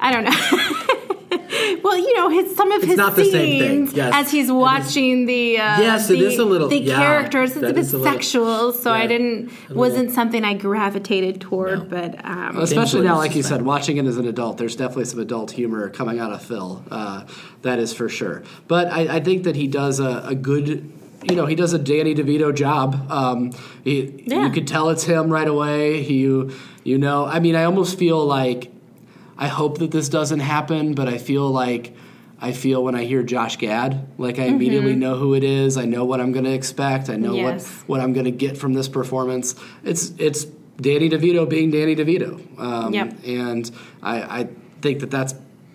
I 0.04 0.12
don't 0.12 0.24
know. 0.24 1.80
well, 1.82 1.96
you 1.96 2.14
know, 2.16 2.28
his, 2.28 2.54
some 2.54 2.70
of 2.72 2.82
his 2.82 2.96
not 2.96 3.16
the 3.16 3.24
same 3.24 3.32
thing. 3.32 3.60
scenes 3.86 3.92
Yes. 3.94 4.12
as 4.14 4.30
he's 4.30 4.52
watching 4.52 5.24
the 5.26 5.56
uh, 5.58 5.80
Yes, 5.80 6.08
the, 6.08 6.14
it 6.14 6.20
is 6.20 6.38
a 6.38 6.44
little- 6.44 6.68
the 6.68 6.78
yeah, 6.78 6.96
characters. 6.96 7.50
It's 7.52 7.58
a 7.58 7.72
bit 7.72 7.78
is 7.78 7.92
little- 7.94 8.06
sexual, 8.12 8.72
so 8.72 8.92
I 8.92 9.06
didn't 9.06 9.50
wasn't 9.70 10.10
something 10.12 10.44
I 10.44 10.54
gravitated 10.54 11.40
toward. 11.40 11.88
But 11.88 12.24
um, 12.24 12.58
Especially 12.58 13.02
now, 13.02 13.16
like 13.16 13.34
you 13.34 13.42
said, 13.42 13.62
watching 13.62 13.96
it 13.96 14.04
as 14.06 14.16
an 14.18 14.26
adult, 14.26 14.58
there's 14.58 14.76
definitely 14.76 15.06
some 15.06 15.20
adult 15.20 15.52
humor 15.52 15.88
coming 15.88 16.18
out 16.20 16.32
of 16.32 16.42
Phil. 16.42 16.84
Uh, 16.90 17.24
that 17.62 17.78
is 17.78 17.92
for 17.94 18.08
sure. 18.08 18.42
But 18.68 18.88
I, 18.88 19.16
I 19.16 19.20
think 19.20 19.44
that 19.44 19.56
he 19.56 19.66
does 19.66 20.00
a, 20.00 20.22
a 20.26 20.34
good. 20.34 20.92
You 21.30 21.36
know, 21.36 21.46
he 21.46 21.54
does 21.54 21.72
a 21.72 21.78
Danny 21.78 22.14
DeVito 22.14 22.54
job. 22.54 23.10
Um, 23.10 23.52
he, 23.82 24.24
Yeah. 24.26 24.44
You 24.44 24.50
could 24.52 24.68
tell 24.68 24.90
it's 24.90 25.04
him 25.04 25.30
right 25.30 25.48
away. 25.48 26.02
He, 26.02 26.18
you, 26.18 26.52
you 26.82 26.98
know, 26.98 27.24
I 27.24 27.40
mean, 27.40 27.56
I 27.56 27.64
almost 27.64 27.98
feel 27.98 28.22
like 28.26 28.70
I 29.36 29.48
hope 29.48 29.78
that 29.78 29.90
this 29.90 30.08
doesn't 30.08 30.40
happen, 30.40 30.94
but 30.94 31.08
I 31.08 31.18
feel 31.18 31.50
like 31.50 31.94
I 32.40 32.52
feel 32.52 32.84
when 32.84 32.94
I 32.94 33.04
hear 33.04 33.22
Josh 33.22 33.56
Gad, 33.56 34.06
like 34.18 34.38
I 34.38 34.44
immediately 34.44 34.94
know 34.94 35.16
who 35.16 35.34
it 35.34 35.44
is. 35.44 35.76
I 35.76 35.86
know 35.86 36.04
what 36.04 36.20
I'm 36.20 36.32
going 36.32 36.44
to 36.44 36.52
expect. 36.52 37.08
I 37.08 37.16
know 37.16 37.30
Mm-hmm. 37.30 37.36
Yes. 37.46 37.66
what 37.86 37.88
what 37.88 38.00
I'm 38.00 38.12
going 38.12 38.26
to 38.26 38.30
get 38.46 38.58
from 38.58 38.74
this 38.74 38.88
performance. 38.88 39.54
It's 39.84 40.12
it's 40.18 40.44
Danny 40.76 41.08
DeVito 41.08 41.48
being 41.48 41.70
Danny 41.70 41.94
DeVito, 41.96 42.58
um, 42.58 42.92
Yep. 42.92 43.24
and 43.26 43.70
I, 44.02 44.40
I 44.40 44.48
think 44.82 45.00
that 45.00 45.10
that's 45.10 45.34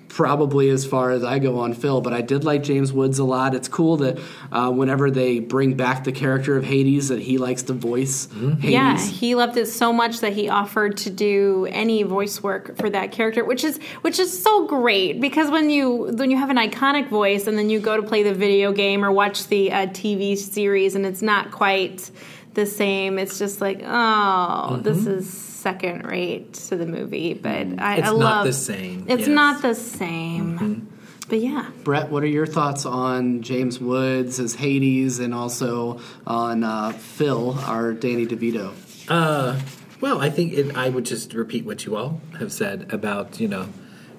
probably 0.10 0.70
as 0.70 0.86
far 0.86 1.12
as 1.12 1.24
I 1.24 1.40
go 1.40 1.60
on 1.60 1.74
Phil. 1.74 2.02
But 2.02 2.14
I 2.14 2.22
did 2.22 2.44
like 2.44 2.64
James 2.64 2.92
Woods 2.92 3.20
a 3.20 3.24
lot. 3.24 3.56
It's 3.56 3.68
cool 3.68 3.98
that 3.98 4.20
uh, 4.52 4.72
whenever 4.72 5.10
they 5.10 5.40
bring 5.40 5.76
back 5.76 6.04
the 6.04 6.12
character 6.12 6.58
of 6.58 6.66
Hades, 6.66 7.08
that 7.08 7.22
he 7.22 7.38
likes 7.38 7.64
to 7.64 7.74
voice 7.74 8.28
Hades. 8.34 8.64
yeah, 8.64 8.98
he 8.98 9.36
loved 9.36 9.56
it 9.56 9.68
so 9.68 9.94
much 9.94 10.20
that 10.20 10.34
he 10.34 10.50
offered 10.50 10.98
to 10.98 11.10
do 11.10 11.68
any 11.70 12.04
voice 12.04 12.44
work 12.44 12.76
for 12.78 12.90
that 12.90 13.12
character, 13.12 13.46
which 13.46 13.64
is 13.64 13.78
which 14.02 14.20
is 14.20 14.44
so 14.44 14.68
great 14.68 15.22
because 15.22 15.50
when 15.50 15.70
you 15.70 16.12
when 16.16 16.32
you 16.32 16.38
have 16.38 16.50
an 16.50 16.58
iconic 16.58 17.08
voice 17.08 17.48
and 17.48 17.58
then 17.58 17.70
you 17.70 17.80
go 17.80 17.96
to 17.96 18.04
play 18.04 18.24
the 18.24 18.34
video 18.34 18.74
game 18.74 19.06
or 19.06 19.12
watch 19.12 19.48
the 19.48 19.72
uh, 19.72 19.88
TV 19.88 20.38
series 20.38 20.96
and 20.96 21.06
it's 21.06 21.22
not 21.22 21.52
quite 21.52 22.10
the 22.56 22.66
same, 22.66 23.20
it's 23.20 23.38
just 23.38 23.62
like 23.62 23.82
oh, 23.86 24.80
this 24.84 25.06
is 25.06 25.49
second 25.60 26.06
rate 26.06 26.54
to 26.54 26.78
the 26.78 26.86
movie. 26.86 27.34
But 27.34 27.80
I, 27.80 27.98
It's 27.98 28.08
I 28.08 28.12
not 28.12 28.16
love 28.16 28.46
the 28.46 28.54
same, 28.54 29.06
It's 29.08 29.22
yes. 29.22 29.28
not 29.28 29.62
the 29.62 29.76
same. 29.76 30.88
But 31.28 31.42
yeah. 31.42 31.70
Brett, 31.84 32.10
what 32.10 32.24
are 32.24 32.28
your 32.28 32.48
thoughts 32.48 32.88
on 32.88 33.44
James 33.44 33.80
Woods 33.80 34.40
as 34.40 34.56
Hades 34.56 35.20
and 35.20 35.34
also 35.34 36.00
on 36.26 36.64
uh, 36.64 36.92
Phil, 36.94 37.52
our 37.60 37.94
Danny 37.94 38.26
DeVito? 38.26 38.74
Uh, 39.08 39.60
well, 40.02 40.20
I 40.22 40.32
think 40.32 40.54
it, 40.54 40.76
I 40.76 40.90
would 40.90 41.06
just 41.06 41.34
repeat 41.34 41.66
what 41.66 41.86
you 41.86 41.96
all 41.96 42.20
have 42.40 42.52
said 42.52 42.92
about 42.92 43.40
you 43.40 43.48
know, 43.48 43.70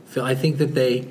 Phil. 0.06 0.24
I 0.24 0.36
think 0.36 0.58
that 0.58 0.74
they, 0.74 1.08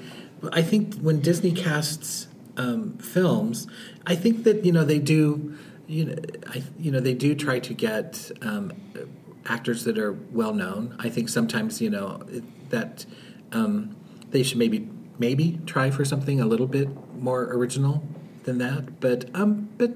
I 0.53 0.61
think 0.61 0.95
when 0.99 1.19
Disney 1.19 1.51
casts 1.51 2.27
um, 2.55 2.97
films, 2.99 3.67
I 4.05 4.15
think 4.15 4.43
that 4.45 4.63
you 4.63 4.71
know 4.71 4.85
they 4.85 4.99
do, 4.99 5.57
you 5.87 6.05
know, 6.05 6.15
I 6.47 6.63
you 6.79 6.91
know 6.91 7.01
they 7.01 7.13
do 7.13 7.35
try 7.35 7.59
to 7.59 7.73
get 7.73 8.31
um, 8.41 8.71
actors 9.45 9.83
that 9.83 9.97
are 9.97 10.13
well 10.13 10.53
known. 10.53 10.95
I 10.99 11.09
think 11.09 11.29
sometimes 11.29 11.81
you 11.81 11.89
know 11.89 12.23
that 12.69 13.05
um, 13.51 13.95
they 14.31 14.43
should 14.43 14.57
maybe 14.57 14.89
maybe 15.17 15.59
try 15.65 15.91
for 15.91 16.05
something 16.05 16.39
a 16.39 16.45
little 16.45 16.67
bit 16.67 16.89
more 17.15 17.43
original 17.43 18.03
than 18.43 18.57
that. 18.59 18.99
But 18.99 19.29
um, 19.33 19.69
but 19.77 19.91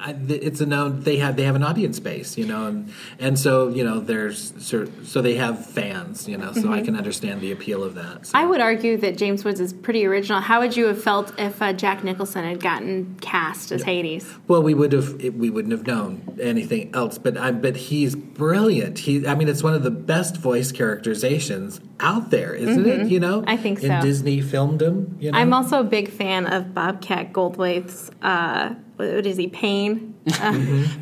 I, 0.00 0.16
it's 0.28 0.60
a 0.60 0.66
known 0.66 1.00
they 1.00 1.16
have 1.16 1.36
they 1.36 1.42
have 1.42 1.56
an 1.56 1.62
audience 1.64 1.98
base, 2.00 2.38
you 2.38 2.46
know, 2.46 2.66
and 2.66 2.92
and 3.18 3.38
so 3.38 3.68
you 3.68 3.82
know 3.84 4.00
there's 4.00 4.52
so, 4.58 5.22
they 5.22 5.34
have 5.34 5.66
fans, 5.66 6.28
you 6.28 6.36
know, 6.36 6.52
so 6.52 6.72
I 6.72 6.82
can 6.82 6.96
understand 6.96 7.40
the 7.40 7.50
appeal 7.52 7.82
of 7.82 7.94
that. 7.96 8.26
So. 8.26 8.38
I 8.38 8.46
would 8.46 8.60
argue 8.60 8.96
that 8.98 9.16
James 9.18 9.44
Woods 9.44 9.60
is 9.60 9.72
pretty 9.72 10.06
original. 10.06 10.40
How 10.40 10.60
would 10.60 10.76
you 10.76 10.86
have 10.86 11.02
felt 11.02 11.32
if 11.38 11.60
uh, 11.60 11.72
Jack 11.72 12.04
Nicholson 12.04 12.44
had 12.44 12.60
gotten 12.62 13.16
cast 13.20 13.72
as 13.72 13.82
Hades? 13.82 14.28
Well, 14.46 14.62
we 14.62 14.74
would 14.74 14.92
have 14.92 15.14
we 15.34 15.50
wouldn't 15.50 15.72
have 15.72 15.86
known 15.86 16.38
anything 16.40 16.94
else, 16.94 17.18
but 17.18 17.36
I 17.36 17.50
but 17.50 17.76
he's 17.76 18.14
brilliant. 18.14 19.00
He 19.00 19.26
I 19.26 19.34
mean 19.34 19.48
it's 19.48 19.62
one 19.62 19.74
of 19.74 19.82
the 19.82 19.90
best 19.90 20.36
voice 20.36 20.70
characterizations 20.72 21.80
out 22.00 22.30
there, 22.30 22.54
isn't 22.54 22.86
it? 22.86 23.08
You 23.08 23.20
know, 23.20 23.28
Mm-hmm. 23.38 23.48
I 23.50 23.56
think 23.56 23.78
so. 23.80 24.00
Disney 24.00 24.40
filmed 24.40 24.80
him. 24.82 25.16
You 25.20 25.32
know? 25.32 25.38
I'm 25.38 25.52
also 25.52 25.80
a 25.80 25.84
big 25.84 26.10
fan 26.10 26.46
of 26.46 26.74
Bobcat 26.74 27.32
Goldthwait's. 27.32 28.10
Uh, 28.22 28.74
what 28.98 29.26
is 29.26 29.36
he? 29.36 29.48
Pain. 29.48 30.14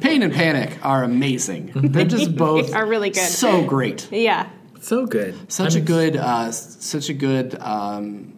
Pain 0.00 0.22
and 0.22 0.32
Panic 0.32 0.78
are 0.84 1.02
amazing. 1.02 1.72
They're 1.74 2.04
just 2.04 2.36
both 2.36 2.74
Are 2.74 2.86
really 2.86 3.10
good. 3.10 3.20
So 3.28 3.64
great. 3.64 4.10
Yeah. 4.12 4.48
so 4.80 5.06
good. 5.06 5.50
Such 5.52 5.74
I 5.74 5.78
a 5.78 5.80
mean, 5.80 5.84
good, 5.84 6.16
uh, 6.16 6.52
such 6.52 7.08
a 7.08 7.14
good 7.14 7.58
um, 7.60 8.34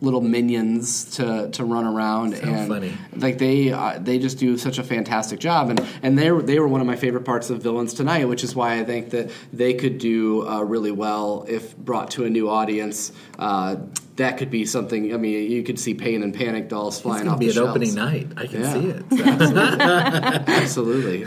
little 0.00 0.22
minions 0.22 1.16
to, 1.16 1.50
to 1.50 1.64
run 1.64 1.84
around 1.84 2.32
and 2.34 2.68
funny. 2.68 2.92
like 3.16 3.36
they 3.36 3.70
uh, 3.70 3.98
they 4.00 4.18
just 4.18 4.38
do 4.38 4.56
such 4.56 4.78
a 4.78 4.82
fantastic 4.82 5.38
job 5.40 5.68
and 5.68 5.86
and 6.02 6.16
they 6.18 6.30
were, 6.32 6.40
they 6.40 6.58
were 6.58 6.66
one 6.68 6.80
of 6.80 6.86
my 6.86 6.96
favorite 6.96 7.24
parts 7.26 7.50
of 7.50 7.62
villains 7.62 7.92
tonight, 7.92 8.24
which 8.24 8.42
is 8.42 8.54
why 8.56 8.78
I 8.80 8.84
think 8.84 9.10
that 9.10 9.30
they 9.52 9.74
could 9.74 9.98
do 9.98 10.48
uh, 10.48 10.62
really 10.62 10.90
well 10.92 11.44
if 11.48 11.76
brought 11.76 12.12
to 12.12 12.24
a 12.24 12.30
new 12.30 12.48
audience. 12.48 13.12
Uh, 13.38 13.76
that 14.20 14.38
could 14.38 14.50
be 14.50 14.64
something. 14.64 15.12
I 15.12 15.16
mean, 15.16 15.50
you 15.50 15.62
could 15.62 15.78
see 15.78 15.94
Pain 15.94 16.22
and 16.22 16.32
Panic 16.32 16.68
dolls 16.68 17.00
flying 17.00 17.26
off 17.28 17.38
be 17.38 17.46
the 17.46 17.50
an 17.50 17.54
shelves. 17.56 17.70
opening 17.70 17.94
night. 17.94 18.28
I 18.36 18.46
can 18.46 18.60
Yeah. 18.62 18.72
see 18.72 18.86
it. 18.88 19.04
Absolutely. 20.48 21.26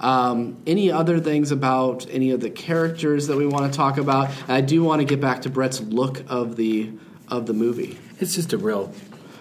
Um, 0.00 0.56
any 0.66 0.90
other 0.90 1.20
things 1.20 1.52
about 1.52 2.06
any 2.10 2.32
of 2.32 2.40
the 2.40 2.50
characters 2.50 3.28
that 3.28 3.36
we 3.36 3.46
want 3.46 3.70
to 3.72 3.76
talk 3.76 3.98
about? 3.98 4.30
I 4.48 4.60
do 4.60 4.82
want 4.82 5.00
to 5.00 5.04
get 5.04 5.20
back 5.20 5.42
to 5.42 5.50
Brett's 5.50 5.80
look 5.80 6.24
of 6.28 6.56
the 6.56 6.90
of 7.28 7.46
the 7.46 7.52
movie. 7.54 7.98
It's 8.18 8.34
just 8.34 8.52
a 8.52 8.58
real. 8.58 8.92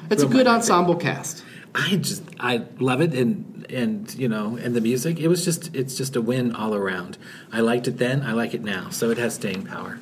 It's 0.10 0.24
a 0.24 0.28
good 0.28 0.46
ensemble 0.48 0.96
cast. 0.96 1.44
I 1.74 1.96
just 1.96 2.22
I 2.40 2.64
love 2.80 3.02
it 3.02 3.14
and 3.14 3.66
and 3.70 4.14
you 4.16 4.28
know 4.28 4.58
and 4.62 4.76
the 4.76 4.82
music. 4.82 5.20
It 5.20 5.30
was 5.30 5.44
just 5.46 5.74
it's 5.76 5.96
just 5.96 6.16
a 6.16 6.22
win 6.22 6.54
all 6.56 6.76
around. 6.76 7.18
I 7.52 7.62
liked 7.62 7.88
it 7.88 7.98
then. 7.98 8.22
I 8.22 8.34
like 8.34 8.54
it 8.54 8.62
now. 8.64 8.90
So 8.90 9.10
it 9.10 9.18
has 9.18 9.34
staying 9.36 9.64
power. 9.66 9.98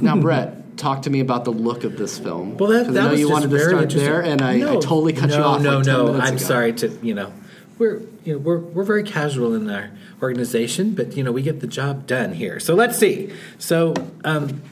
Now, 0.00 0.16
Brett, 0.16 0.62
talk 0.76 1.02
to 1.02 1.10
me 1.10 1.20
about 1.20 1.44
the 1.44 1.52
look 1.52 1.84
of 1.84 1.96
this 1.96 2.18
film. 2.18 2.56
Well, 2.56 2.70
that, 2.70 2.92
that 2.92 3.00
I 3.00 3.04
know 3.04 3.10
was 3.12 3.20
you 3.20 3.30
wanted 3.30 3.50
to 3.50 3.56
very 3.56 3.70
start 3.70 3.90
there, 3.90 4.20
and 4.22 4.42
I, 4.42 4.54
I 4.54 4.74
totally 4.74 5.12
cut 5.12 5.30
no, 5.30 5.36
you 5.36 5.42
off. 5.42 5.62
No, 5.62 5.76
like 5.76 5.84
10 5.84 5.94
no, 5.94 6.14
I'm 6.14 6.34
ago. 6.34 6.36
sorry 6.36 6.72
to 6.74 6.88
you 7.02 7.14
know. 7.14 7.32
We're 7.78 8.02
you 8.24 8.34
know 8.34 8.38
we're 8.38 8.58
we're 8.58 8.84
very 8.84 9.02
casual 9.02 9.54
in 9.54 9.68
our 9.68 9.90
organization, 10.22 10.94
but 10.94 11.16
you 11.16 11.24
know 11.24 11.32
we 11.32 11.42
get 11.42 11.60
the 11.60 11.66
job 11.66 12.06
done 12.06 12.32
here. 12.32 12.60
So 12.60 12.74
let's 12.74 12.98
see. 12.98 13.32
So 13.58 13.94
um, 14.24 14.62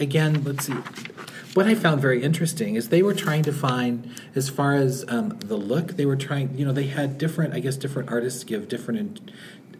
again, 0.00 0.42
let's 0.44 0.66
see. 0.66 0.76
What 1.54 1.66
I 1.66 1.74
found 1.74 2.00
very 2.00 2.22
interesting 2.22 2.76
is 2.76 2.88
they 2.88 3.02
were 3.02 3.12
trying 3.12 3.42
to 3.42 3.52
find, 3.52 4.10
as 4.34 4.48
far 4.48 4.74
as 4.74 5.04
um, 5.08 5.38
the 5.40 5.56
look, 5.56 5.96
they 5.96 6.06
were 6.06 6.16
trying. 6.16 6.56
You 6.56 6.64
know, 6.64 6.72
they 6.72 6.86
had 6.86 7.18
different. 7.18 7.52
I 7.52 7.60
guess 7.60 7.76
different 7.76 8.10
artists 8.10 8.44
give 8.44 8.68
different. 8.68 9.30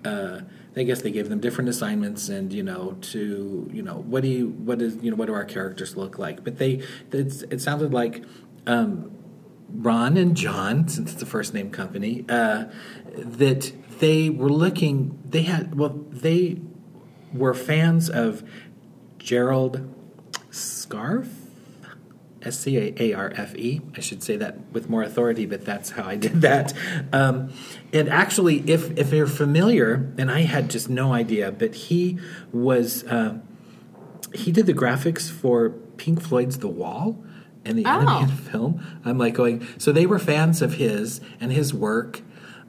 Uh, 0.05 0.41
I 0.74 0.85
guess 0.85 1.03
they 1.03 1.11
gave 1.11 1.28
them 1.28 1.40
different 1.40 1.69
assignments, 1.69 2.28
and 2.28 2.53
you 2.53 2.62
know, 2.62 2.97
to 3.01 3.69
you 3.73 3.82
know, 3.82 3.97
what 3.97 4.23
do 4.23 4.28
you, 4.28 4.49
what 4.49 4.81
is, 4.81 4.97
you 5.03 5.11
know, 5.11 5.16
what 5.16 5.27
do 5.27 5.35
our 5.35 5.44
characters 5.44 5.97
look 5.97 6.19
like? 6.19 6.44
But 6.44 6.59
they, 6.59 6.82
it 7.12 7.61
sounded 7.61 7.93
like 7.93 8.24
um, 8.66 9.11
Ron 9.69 10.16
and 10.16 10.36
John, 10.36 10.89
since 10.89 11.12
it's 11.12 11.23
a 11.23 11.27
first 11.27 11.53
name 11.53 11.70
company, 11.70 12.24
uh, 12.28 12.66
that 13.15 13.73
they 13.99 14.31
were 14.31 14.51
looking. 14.51 15.19
They 15.28 15.43
had 15.43 15.74
well, 15.74 16.05
they 16.11 16.61
were 17.32 17.55
fans 17.55 18.09
of 18.09 18.43
Gerald 19.19 19.94
Scarfe. 20.51 21.41
S 22.44 22.59
C 22.59 22.77
A 22.78 22.94
A 22.98 23.12
R 23.14 23.32
F 23.36 23.55
E. 23.56 23.81
I 23.97 24.01
should 24.01 24.23
say 24.23 24.36
that 24.36 24.59
with 24.73 24.89
more 24.90 25.02
authority, 25.02 25.47
but 25.47 25.64
that's 25.64 25.90
how 25.90 26.05
I 26.05 26.16
did 26.16 26.40
that. 26.43 26.73
Um, 27.12 27.52
and 27.93 28.09
actually, 28.09 28.59
if 28.70 28.97
if 28.98 29.12
you're 29.12 29.27
familiar, 29.27 30.12
and 30.19 30.31
I 30.31 30.40
had 30.43 30.70
just 30.70 30.89
no 30.90 31.12
idea, 31.12 31.52
but 31.52 31.74
he 31.74 32.19
was 32.52 33.05
uh, 33.05 33.39
he 34.35 34.51
did 34.52 34.66
the 34.66 34.74
graphics 34.74 35.31
for 35.31 35.70
Pink 35.97 36.23
Floyd's 36.23 36.59
The 36.59 36.69
Wall 36.69 37.23
and 37.64 37.78
the 37.78 37.85
Oh. 37.86 37.90
animated 37.90 38.39
film. 38.51 38.85
I'm 39.05 39.19
like 39.19 39.35
going, 39.35 39.66
so 39.78 39.93
they 39.93 40.06
were 40.06 40.19
fans 40.19 40.62
of 40.62 40.74
his 40.74 41.20
and 41.40 41.52
his 41.52 41.73
work. 41.73 42.23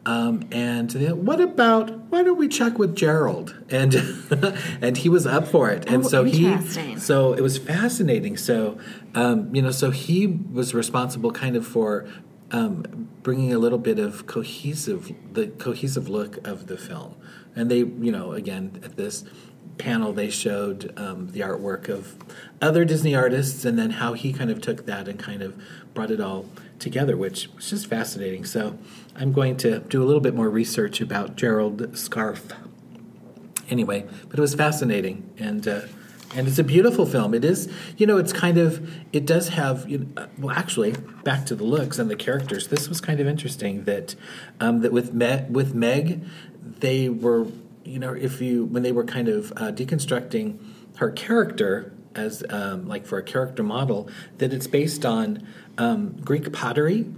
Um, 0.05 0.43
and 0.51 0.89
they, 0.89 1.13
what 1.13 1.39
about 1.39 1.89
why 2.11 2.23
don't 2.23 2.37
we 2.37 2.49
check 2.49 2.77
with 2.77 2.93
Gerald? 2.93 3.55
And 3.69 3.95
and 4.81 4.97
he 4.97 5.07
was 5.07 5.25
up 5.25 5.47
for 5.47 5.69
it. 5.69 5.85
And 5.87 6.03
Oh, 6.03 6.07
so 6.09 6.23
he 6.25 6.97
so 6.99 7.31
it 7.31 7.39
was 7.39 7.57
fascinating. 7.57 8.35
So 8.35 8.77
um, 9.15 9.53
you 9.53 9.61
know, 9.61 9.71
so 9.71 9.91
he 9.91 10.27
was 10.27 10.73
responsible 10.73 11.31
kind 11.31 11.55
of 11.55 11.65
for 11.65 12.07
um, 12.51 13.09
bringing 13.21 13.53
a 13.53 13.57
little 13.57 13.79
bit 13.79 13.99
of 13.99 14.27
cohesive 14.27 15.11
the 15.33 15.47
cohesive 15.47 16.07
look 16.07 16.45
of 16.45 16.67
the 16.67 16.77
film. 16.77 17.15
And 17.55 17.69
they, 17.69 17.79
you 17.79 18.11
know, 18.11 18.31
again 18.31 18.79
at 18.83 18.95
this 18.95 19.23
panel 19.77 20.13
they 20.13 20.29
showed 20.29 20.93
um, 20.97 21.31
the 21.31 21.39
artwork 21.39 21.89
of 21.89 22.15
other 22.61 22.85
Disney 22.85 23.15
artists, 23.15 23.65
and 23.65 23.77
then 23.77 23.91
how 23.91 24.13
he 24.13 24.31
kind 24.31 24.51
of 24.51 24.61
took 24.61 24.85
that 24.85 25.07
and 25.07 25.17
kind 25.17 25.41
of 25.41 25.59
brought 25.93 26.11
it 26.11 26.21
all 26.21 26.45
together, 26.79 27.17
which 27.17 27.49
was 27.55 27.69
just 27.69 27.87
fascinating. 27.87 28.45
So 28.45 28.77
I'm 29.15 29.31
going 29.31 29.57
to 29.57 29.79
do 29.79 30.03
a 30.03 30.05
little 30.05 30.21
bit 30.21 30.35
more 30.35 30.49
research 30.49 31.01
about 31.01 31.35
Gerald 31.35 31.93
Scarfe 31.93 32.55
anyway, 33.69 34.05
but 34.29 34.37
it 34.37 34.41
was 34.41 34.55
fascinating 34.55 35.29
and 35.37 35.67
uh, 35.67 35.81
and 36.35 36.47
it's 36.47 36.59
a 36.59 36.63
beautiful 36.63 37.05
film. 37.05 37.33
It 37.33 37.45
is, 37.45 37.71
you 37.97 38.07
know, 38.07 38.17
it's 38.17 38.33
kind 38.33 38.57
of 38.57 38.89
it 39.11 39.25
does 39.25 39.49
have 39.49 39.89
you 39.89 39.99
know, 39.99 40.07
uh, 40.17 40.27
well, 40.37 40.55
actually, 40.55 40.93
back 41.23 41.45
to 41.47 41.55
the 41.55 41.63
looks 41.63 41.99
and 41.99 42.09
the 42.09 42.15
characters. 42.15 42.67
This 42.67 42.89
was 42.89 43.01
kind 43.01 43.19
of 43.19 43.27
interesting 43.27 43.83
that 43.85 44.15
um, 44.59 44.81
that 44.81 44.91
with 44.91 45.13
Me- 45.13 45.45
with 45.49 45.73
Meg, 45.73 46.23
they 46.79 47.09
were 47.09 47.47
you 47.83 47.99
know 47.99 48.13
if 48.13 48.41
you 48.41 48.65
when 48.65 48.83
they 48.83 48.91
were 48.91 49.05
kind 49.05 49.27
of 49.27 49.51
uh, 49.53 49.71
deconstructing 49.71 50.57
her 50.97 51.11
character 51.11 51.93
as 52.15 52.43
um, 52.49 52.87
like 52.87 53.05
for 53.05 53.17
a 53.17 53.23
character 53.23 53.63
model 53.63 54.09
that 54.37 54.53
it's 54.53 54.67
based 54.67 55.05
on 55.05 55.45
um, 55.77 56.15
Greek 56.23 56.51
pottery 56.53 57.11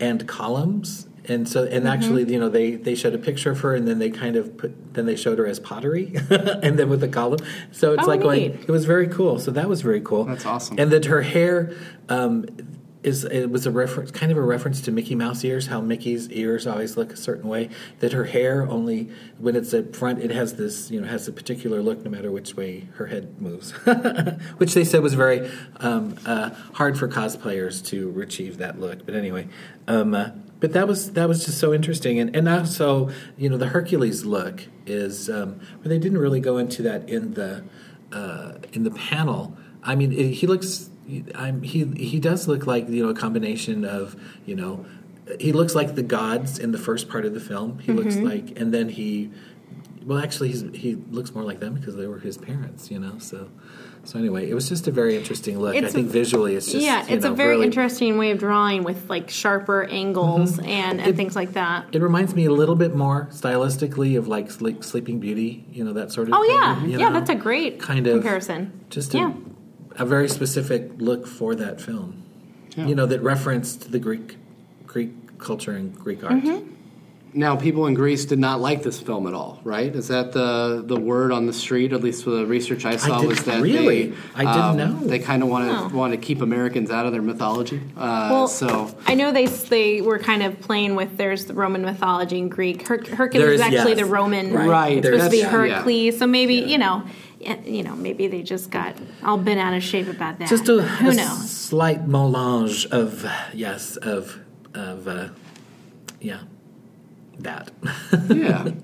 and 0.00 0.26
columns 0.26 1.06
and 1.26 1.48
so 1.48 1.64
and 1.64 1.86
actually 1.86 2.30
you 2.32 2.38
know 2.40 2.48
they 2.48 2.72
they 2.76 2.94
showed 2.94 3.14
a 3.14 3.18
picture 3.18 3.50
of 3.52 3.60
her 3.60 3.74
and 3.74 3.86
then 3.86 3.98
they 3.98 4.10
kind 4.10 4.34
of 4.36 4.56
put 4.56 4.94
then 4.94 5.06
they 5.06 5.16
showed 5.16 5.38
her 5.38 5.46
as 5.46 5.60
pottery 5.60 6.12
and 6.30 6.78
then 6.78 6.88
with 6.88 7.00
the 7.00 7.08
column. 7.08 7.38
So 7.70 7.92
it's 7.94 8.04
Oh, 8.04 8.06
like 8.08 8.20
going 8.22 8.52
it 8.52 8.68
was 8.68 8.84
very 8.84 9.06
cool. 9.08 9.38
So 9.38 9.50
that 9.52 9.68
was 9.68 9.82
very 9.82 10.00
cool. 10.00 10.24
That's 10.24 10.44
awesome. 10.46 10.78
and 10.78 10.90
that 10.90 11.04
her 11.06 11.22
hair 11.22 11.72
um 12.08 12.46
is 13.04 13.24
it 13.24 13.50
was 13.50 13.66
a 13.66 13.70
reference 13.72 14.12
kind 14.12 14.30
of 14.30 14.38
a 14.38 14.42
reference 14.42 14.80
to 14.80 14.92
Mickey 14.92 15.16
Mouse 15.16 15.42
ears 15.44 15.66
how 15.66 15.80
Mickey's 15.80 16.28
ears 16.30 16.68
always 16.68 16.96
look 16.96 17.12
a 17.12 17.16
certain 17.16 17.48
way. 17.48 17.68
That 17.98 18.12
her 18.12 18.24
hair 18.24 18.64
only 18.68 19.10
when 19.38 19.56
it's 19.56 19.74
at 19.74 19.94
front 19.96 20.20
it 20.20 20.30
has 20.30 20.54
this 20.54 20.90
you 20.90 21.00
know 21.00 21.08
has 21.08 21.26
a 21.28 21.32
particular 21.32 21.82
look 21.82 22.04
no 22.04 22.10
matter 22.10 22.30
which 22.30 22.54
way 22.56 22.86
her 22.94 23.06
head 23.06 23.40
moves 23.40 23.70
which 24.58 24.74
they 24.74 24.84
said 24.84 25.02
was 25.02 25.14
very 25.14 25.50
um, 25.80 26.16
uh, 26.26 26.50
hard 26.74 26.96
for 26.98 27.08
cosplayers 27.08 27.84
to 27.86 28.20
achieve 28.20 28.58
that 28.58 28.78
look. 28.80 29.04
But 29.04 29.14
anyway 29.16 29.48
um, 29.88 30.14
uh, 30.14 30.30
but 30.62 30.72
that 30.72 30.86
was 30.88 31.12
that 31.12 31.28
was 31.28 31.44
just 31.44 31.58
so 31.58 31.74
interesting. 31.74 32.18
And 32.18 32.34
and 32.34 32.48
also 32.48 33.10
you 33.36 33.50
know 33.50 33.58
the 33.58 33.66
Hercules 33.66 34.24
look 34.24 34.68
is 34.86 35.28
um, 35.28 35.60
they 35.82 35.98
didn't 35.98 36.18
really 36.18 36.40
go 36.40 36.56
into 36.56 36.80
that 36.82 37.06
in 37.08 37.34
the 37.34 37.64
uh, 38.12 38.52
in 38.72 38.84
the 38.84 38.90
panel. 38.92 39.54
I 39.82 39.94
mean 39.96 40.12
it, 40.12 40.30
he 40.34 40.46
looks 40.46 40.88
I'm, 41.34 41.62
he 41.62 41.84
he 41.96 42.18
does 42.20 42.46
look 42.48 42.66
like 42.66 42.88
you 42.88 43.02
know 43.04 43.10
a 43.10 43.14
combination 43.14 43.84
of 43.84 44.16
you 44.46 44.54
know 44.54 44.86
he 45.40 45.52
looks 45.52 45.74
like 45.74 45.94
the 45.96 46.02
gods 46.02 46.58
in 46.58 46.70
the 46.72 46.78
first 46.78 47.08
part 47.08 47.24
of 47.24 47.34
the 47.34 47.40
film. 47.40 47.78
He 47.80 47.92
looks 47.92 48.14
Mm-hmm. 48.14 48.26
like 48.26 48.60
and 48.60 48.72
then 48.72 48.88
he 48.88 49.30
well 50.06 50.18
actually 50.18 50.48
he's, 50.48 50.62
he 50.74 50.94
looks 51.10 51.32
more 51.34 51.44
like 51.44 51.60
them 51.60 51.74
because 51.74 51.96
they 51.96 52.06
were 52.06 52.18
his 52.20 52.38
parents 52.38 52.90
you 52.90 52.98
know 52.98 53.18
so 53.18 53.48
so 54.04 54.18
anyway 54.18 54.48
it 54.50 54.54
was 54.54 54.68
just 54.68 54.88
a 54.88 54.90
very 54.90 55.16
interesting 55.16 55.58
look 55.58 55.74
I 55.76 55.80
think 55.88 56.08
a- 56.08 56.10
visually 56.10 56.54
it's 56.56 56.70
just 56.70 56.84
yeah, 56.84 57.06
you 57.06 57.14
it's 57.16 57.24
a 57.24 57.30
very 57.30 57.50
really- 57.50 57.66
interesting 57.66 58.18
way 58.18 58.30
of 58.32 58.38
drawing 58.38 58.82
with 58.82 59.08
like 59.08 59.30
sharper 59.30 59.84
angles 59.84 60.58
and, 60.58 60.66
and 61.00 61.00
It- 61.00 61.16
things 61.16 61.36
like 61.36 61.52
that. 61.52 61.86
It 61.92 62.02
reminds 62.02 62.34
me 62.34 62.44
a 62.46 62.52
little 62.52 62.74
bit 62.74 62.94
more 62.94 63.28
stylistically 63.30 64.18
of 64.18 64.26
like 64.28 64.50
Sleep, 64.50 64.82
Sleeping 64.82 65.20
Beauty, 65.20 65.64
you 65.72 65.84
know 65.84 65.92
that 65.92 66.10
sort 66.12 66.28
of. 66.28 66.34
Oh 66.34 66.42
thing, 66.42 66.50
yeah, 66.56 66.84
you 66.84 66.98
yeah, 66.98 67.10
that's 67.10 67.30
a 67.30 67.34
great 67.34 67.78
kind 67.80 68.06
of 68.06 68.14
comparison. 68.14 68.72
Just 68.90 69.14
a, 69.14 69.18
yeah. 69.18 69.32
a 69.96 70.04
very 70.04 70.28
specific 70.28 70.90
look 70.98 71.26
for 71.26 71.54
that 71.54 71.80
film. 71.80 72.22
Yeah. 72.76 72.86
You 72.86 72.94
know 72.94 73.06
that 73.06 73.20
referenced 73.22 73.92
the 73.92 73.98
Greek 73.98 74.36
Greek 74.86 75.38
culture 75.38 75.72
and 75.72 75.96
Greek 75.98 76.24
art. 76.24 76.42
Mm-hmm. 76.42 76.68
Now, 77.34 77.56
people 77.56 77.86
in 77.86 77.94
Greece 77.94 78.26
did 78.26 78.38
not 78.38 78.60
like 78.60 78.82
this 78.82 79.00
film 79.00 79.26
at 79.26 79.32
all, 79.32 79.58
right? 79.64 79.94
Is 79.96 80.08
that 80.08 80.32
the 80.32 80.82
the 80.86 80.98
word 81.00 81.32
on 81.32 81.46
the 81.46 81.52
street? 81.54 81.94
At 81.94 82.02
least 82.02 82.26
the 82.26 82.44
research 82.44 82.84
I 82.84 82.96
saw 82.96 83.20
did- 83.20 83.28
was 83.28 83.42
that 83.44 83.62
really? 83.62 84.08
they, 84.08 84.16
I 84.34 84.40
didn't 84.44 84.60
um, 84.60 84.76
know. 85.00 85.06
they 85.06 85.18
kind 85.18 85.42
of 85.42 85.48
want 85.48 85.90
to 85.90 85.96
want 85.96 86.12
to 86.12 86.18
keep 86.18 86.42
Americans 86.42 86.90
out 86.90 87.06
of 87.06 87.12
their 87.12 87.22
mythology. 87.22 87.80
Uh, 87.96 88.28
Well, 88.30 88.48
so 88.48 88.94
I 89.06 89.14
know 89.14 89.32
they 89.32 89.46
they 89.46 90.02
were 90.02 90.18
kind 90.18 90.42
of 90.42 90.60
playing 90.60 90.94
with 90.94 91.16
there's 91.16 91.46
the 91.46 91.54
Roman 91.54 91.80
mythology 91.82 92.38
and 92.38 92.50
Greek. 92.50 92.86
Her- 92.86 93.02
Hercules 93.02 93.42
There 93.46 93.52
is 93.54 93.60
is- 93.60 93.66
actually 93.66 93.92
yes. 93.92 94.00
the 94.00 94.04
Roman. 94.06 94.52
Right. 94.52 94.68
Right, 94.68 94.98
It's 94.98 95.06
supposed 95.06 95.24
to 95.24 95.30
be 95.30 95.40
that's- 95.42 95.68
yeah. 95.68 95.74
Hercules. 95.76 96.18
So 96.18 96.26
maybe 96.26 96.54
you 96.56 96.76
know, 96.76 97.02
you 97.64 97.82
know, 97.82 97.96
maybe 97.96 98.26
they 98.28 98.42
just 98.42 98.70
got 98.70 98.94
all 99.24 99.38
bent 99.38 99.58
out 99.58 99.72
of 99.72 99.82
shape 99.82 100.08
about 100.08 100.38
that. 100.38 100.50
Just 100.50 100.68
a, 100.68 100.82
Who 100.82 101.10
a 101.10 101.14
knows? 101.14 101.50
slight 101.50 102.06
melange 102.06 102.84
of 102.90 103.24
yes 103.54 103.96
of 103.96 104.38
of 104.74 105.08
uh, 105.08 105.28
yeah 106.20 106.40
that. 107.40 107.70
yeah. 108.28 108.70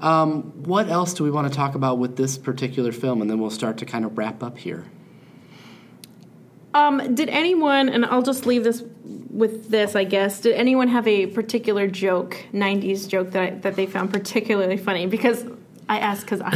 Um, 0.00 0.42
what 0.64 0.90
else 0.90 1.14
do 1.14 1.24
we 1.24 1.30
want 1.30 1.50
to 1.50 1.56
talk 1.56 1.74
about 1.76 1.98
with 1.98 2.14
this 2.16 2.36
particular 2.36 2.92
film, 2.92 3.22
and 3.22 3.30
then 3.30 3.38
we'll 3.38 3.48
start 3.48 3.78
to 3.78 3.86
kind 3.86 4.04
of 4.04 4.18
wrap 4.18 4.42
up 4.42 4.58
here. 4.58 4.84
Um, 6.74 7.14
did 7.14 7.28
anyone, 7.30 7.88
and 7.88 8.04
I'll 8.04 8.20
just 8.22 8.44
leave 8.44 8.64
this 8.64 8.82
with 9.30 9.70
this, 9.70 9.94
I 9.96 10.04
guess. 10.04 10.40
Did 10.40 10.56
anyone 10.56 10.88
have 10.88 11.06
a 11.08 11.26
particular 11.28 11.86
joke, 11.86 12.36
'90s 12.52 13.08
joke 13.08 13.30
that 13.30 13.62
that 13.62 13.76
they 13.76 13.86
found 13.86 14.12
particularly 14.12 14.76
funny? 14.76 15.06
Because 15.06 15.44
I 15.88 16.00
asked 16.00 16.26
because 16.26 16.42
I 16.42 16.50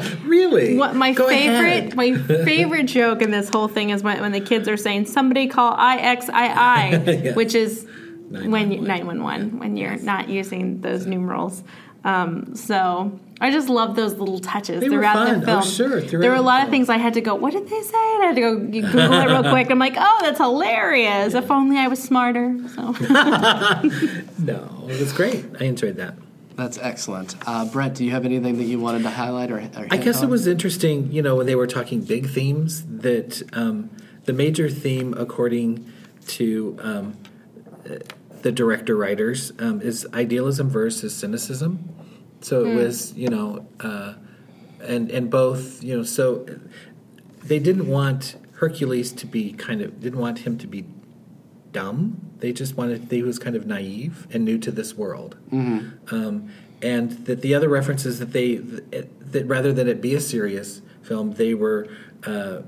did. 0.00 0.22
really? 0.24 0.76
What 0.76 0.96
my 0.96 1.12
Go 1.12 1.28
favorite 1.28 1.94
ahead. 1.94 1.94
my 1.96 2.14
favorite 2.16 2.86
joke 2.86 3.20
in 3.22 3.30
this 3.30 3.50
whole 3.50 3.68
thing 3.68 3.90
is 3.90 4.02
when, 4.02 4.20
when 4.20 4.32
the 4.32 4.40
kids 4.40 4.66
are 4.66 4.78
saying 4.78 5.06
somebody 5.06 5.46
call 5.46 5.76
IXII, 5.76 7.24
Yeah. 7.24 7.34
which 7.34 7.54
is 7.54 7.86
when 8.30 8.72
you, 8.72 8.80
911. 8.80 8.86
911 8.86 9.58
when 9.58 9.76
you're 9.76 9.96
not 9.98 10.28
using 10.28 10.80
those 10.80 11.06
numerals. 11.06 11.62
Um, 12.04 12.54
so 12.54 13.18
I 13.40 13.50
just 13.50 13.70
love 13.70 13.96
those 13.96 14.12
little 14.14 14.38
touches 14.38 14.80
They 14.80 14.90
were 14.90 14.96
throughout 14.96 15.14
fun. 15.26 15.40
the 15.40 15.46
Oh, 15.56 15.60
film. 15.62 15.72
sure, 15.72 16.00
throughout 16.02 16.20
there 16.20 16.30
were 16.30 16.36
a 16.36 16.38
the 16.40 16.44
lot 16.44 16.62
of 16.64 16.68
things 16.68 16.90
I 16.90 16.98
had 16.98 17.14
to 17.14 17.22
go. 17.22 17.34
What 17.34 17.52
did 17.54 17.64
they 17.66 17.80
say? 17.80 18.14
And 18.14 18.22
I 18.22 18.26
had 18.26 18.34
to 18.34 18.40
go 18.42 18.58
Google 18.58 19.12
it 19.14 19.26
real 19.26 19.42
quick. 19.50 19.70
I'm 19.70 19.78
like, 19.78 19.94
oh, 19.96 20.18
that's 20.20 20.38
hilarious. 20.38 21.32
If 21.32 21.50
only 21.50 21.78
I 21.78 21.88
was 21.88 22.02
smarter. 22.02 22.56
So 22.74 22.92
No, 24.38 24.86
it 24.88 25.00
was 25.00 25.12
great. 25.12 25.44
I 25.60 25.64
enjoyed 25.64 25.96
that. 25.96 26.14
That's 26.56 26.78
excellent. 26.78 27.34
Uh, 27.46 27.64
Brett, 27.64 27.94
do 27.94 28.04
you 28.04 28.10
have 28.12 28.24
anything 28.24 28.58
that 28.58 28.64
you 28.64 28.78
wanted 28.78 29.02
to 29.02 29.10
highlight 29.10 29.50
or? 29.50 29.56
or 29.58 29.86
I 29.90 29.96
hit 29.96 30.04
guess 30.04 30.22
it 30.22 30.28
was 30.28 30.46
interesting, 30.46 31.10
you 31.10 31.20
know, 31.22 31.34
when 31.36 31.46
they 31.46 31.56
were 31.56 31.66
talking 31.66 32.02
big 32.02 32.28
themes, 32.28 32.84
that 32.86 33.42
um, 33.54 33.90
the 34.26 34.32
major 34.32 34.68
theme, 34.70 35.14
according 35.16 35.90
to 36.28 36.78
um, 36.80 37.16
the 38.42 38.52
director 38.52 38.96
writers, 38.96 39.52
um, 39.58 39.80
is 39.80 40.06
idealism 40.12 40.68
versus 40.68 41.14
cynicism. 41.14 41.88
So 42.40 42.64
it 42.66 42.74
was, 42.74 43.14
you 43.14 43.28
know, 43.28 43.66
uh, 43.80 44.14
and 44.82 45.10
and 45.10 45.30
both, 45.30 45.82
you 45.82 45.96
know, 45.96 46.02
so 46.02 46.46
they 47.42 47.58
didn't 47.58 47.86
want 47.86 48.36
Hercules 48.56 49.12
to 49.12 49.26
be 49.26 49.52
kind 49.52 49.80
of 49.80 50.00
didn't 50.00 50.18
want 50.18 50.40
him 50.40 50.58
to 50.58 50.66
be 50.66 50.84
dumb. 51.72 52.20
They 52.38 52.52
just 52.52 52.76
wanted 52.76 53.10
he 53.10 53.22
was 53.22 53.38
kind 53.38 53.56
of 53.56 53.66
naive 53.66 54.26
and 54.30 54.44
new 54.44 54.58
to 54.58 54.70
this 54.70 54.94
world. 54.94 55.36
Um, 56.14 56.50
and 56.82 57.12
that 57.24 57.40
the 57.40 57.54
other 57.54 57.70
references 57.70 58.18
that 58.18 58.32
they 58.32 58.56
that 58.56 59.46
rather 59.46 59.72
than 59.72 59.88
it 59.88 60.02
be 60.02 60.14
a 60.14 60.20
serious 60.20 60.82
film, 61.02 61.32
they 61.32 61.54
were. 61.54 61.88
Uh, 62.26 62.62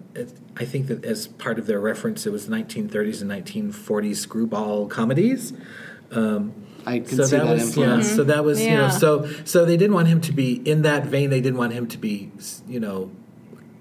I 0.56 0.64
think 0.64 0.88
that 0.88 1.04
as 1.04 1.28
part 1.28 1.58
of 1.58 1.66
their 1.66 1.80
reference, 1.80 2.26
it 2.26 2.32
was 2.32 2.48
1930s 2.48 3.22
and 3.22 3.30
1940s 3.30 4.16
screwball 4.16 4.86
comedies. 4.86 5.52
Um, 6.10 6.66
I 6.86 7.00
can 7.00 7.16
so 7.16 7.24
see 7.24 7.36
that, 7.36 7.46
that 7.46 7.52
was 7.52 7.62
yeah. 7.76 7.84
influence. 7.84 8.14
So 8.14 8.24
that 8.24 8.44
was 8.44 8.62
you 8.62 8.70
know 8.70 8.90
so 8.90 9.28
so 9.44 9.64
they 9.64 9.76
didn't 9.76 9.94
want 9.94 10.08
him 10.08 10.20
to 10.22 10.32
be 10.32 10.54
in 10.54 10.82
that 10.82 11.06
vein. 11.06 11.30
They 11.30 11.40
didn't 11.40 11.58
want 11.58 11.72
him 11.72 11.88
to 11.88 11.98
be 11.98 12.30
you 12.68 12.78
know 12.78 13.10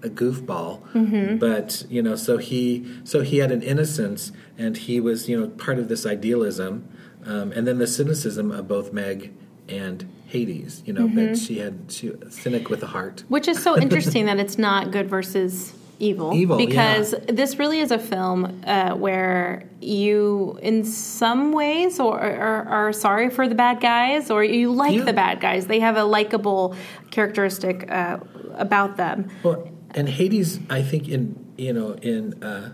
a 0.01 0.09
goofball, 0.09 1.39
but 1.39 1.85
you 1.89 2.01
know 2.01 2.15
so 2.15 2.37
he 2.37 2.99
so 3.03 3.21
he 3.21 3.37
had 3.37 3.51
an 3.51 3.61
innocence 3.61 4.31
and 4.57 4.75
he 4.77 4.99
was 4.99 5.29
you 5.29 5.39
know 5.39 5.47
part 5.49 5.77
of 5.77 5.87
this 5.87 6.05
idealism, 6.05 6.89
um, 7.25 7.51
and 7.51 7.67
then 7.67 7.77
the 7.77 7.87
cynicism 7.87 8.51
of 8.51 8.67
both 8.67 8.91
Meg 8.91 9.33
and 9.67 10.11
Hades. 10.27 10.83
You 10.85 10.93
know, 10.93 11.07
but 11.07 11.37
she 11.37 11.59
had 11.59 11.91
she 11.91 12.11
cynic 12.29 12.69
with 12.69 12.83
a 12.83 12.87
heart. 12.87 13.23
Which 13.29 13.47
is 13.47 13.61
so 13.61 13.77
interesting 13.85 14.25
that 14.25 14.39
it's 14.39 14.57
not 14.57 14.91
good 14.91 15.09
versus 15.09 15.73
evil. 15.99 16.33
Evil, 16.33 16.57
Because 16.57 17.15
this 17.27 17.57
really 17.57 17.79
is 17.79 17.91
a 17.91 17.99
film 17.99 18.61
uh, 18.65 18.95
where 18.95 19.69
you, 19.79 20.59
in 20.61 20.83
some 20.83 21.53
ways, 21.53 21.99
or, 21.99 22.19
or 22.19 22.67
are 22.67 22.91
sorry 22.91 23.29
for 23.29 23.47
the 23.47 23.55
bad 23.55 23.79
guys, 23.79 24.29
or 24.29 24.43
you 24.43 24.71
like 24.73 24.93
Yeah. 24.93 25.03
the 25.05 25.13
bad 25.13 25.39
guys. 25.39 25.67
They 25.67 25.79
have 25.79 25.95
a 25.97 26.03
likable 26.03 26.75
characteristic 27.11 27.89
uh, 27.89 28.19
about 28.55 28.97
them. 28.97 29.29
Well, 29.43 29.69
and 29.91 30.09
Hades, 30.09 30.59
I 30.69 30.81
think 30.81 31.07
in 31.07 31.39
you 31.57 31.71
know 31.71 31.91
in 32.01 32.43
uh, 32.43 32.73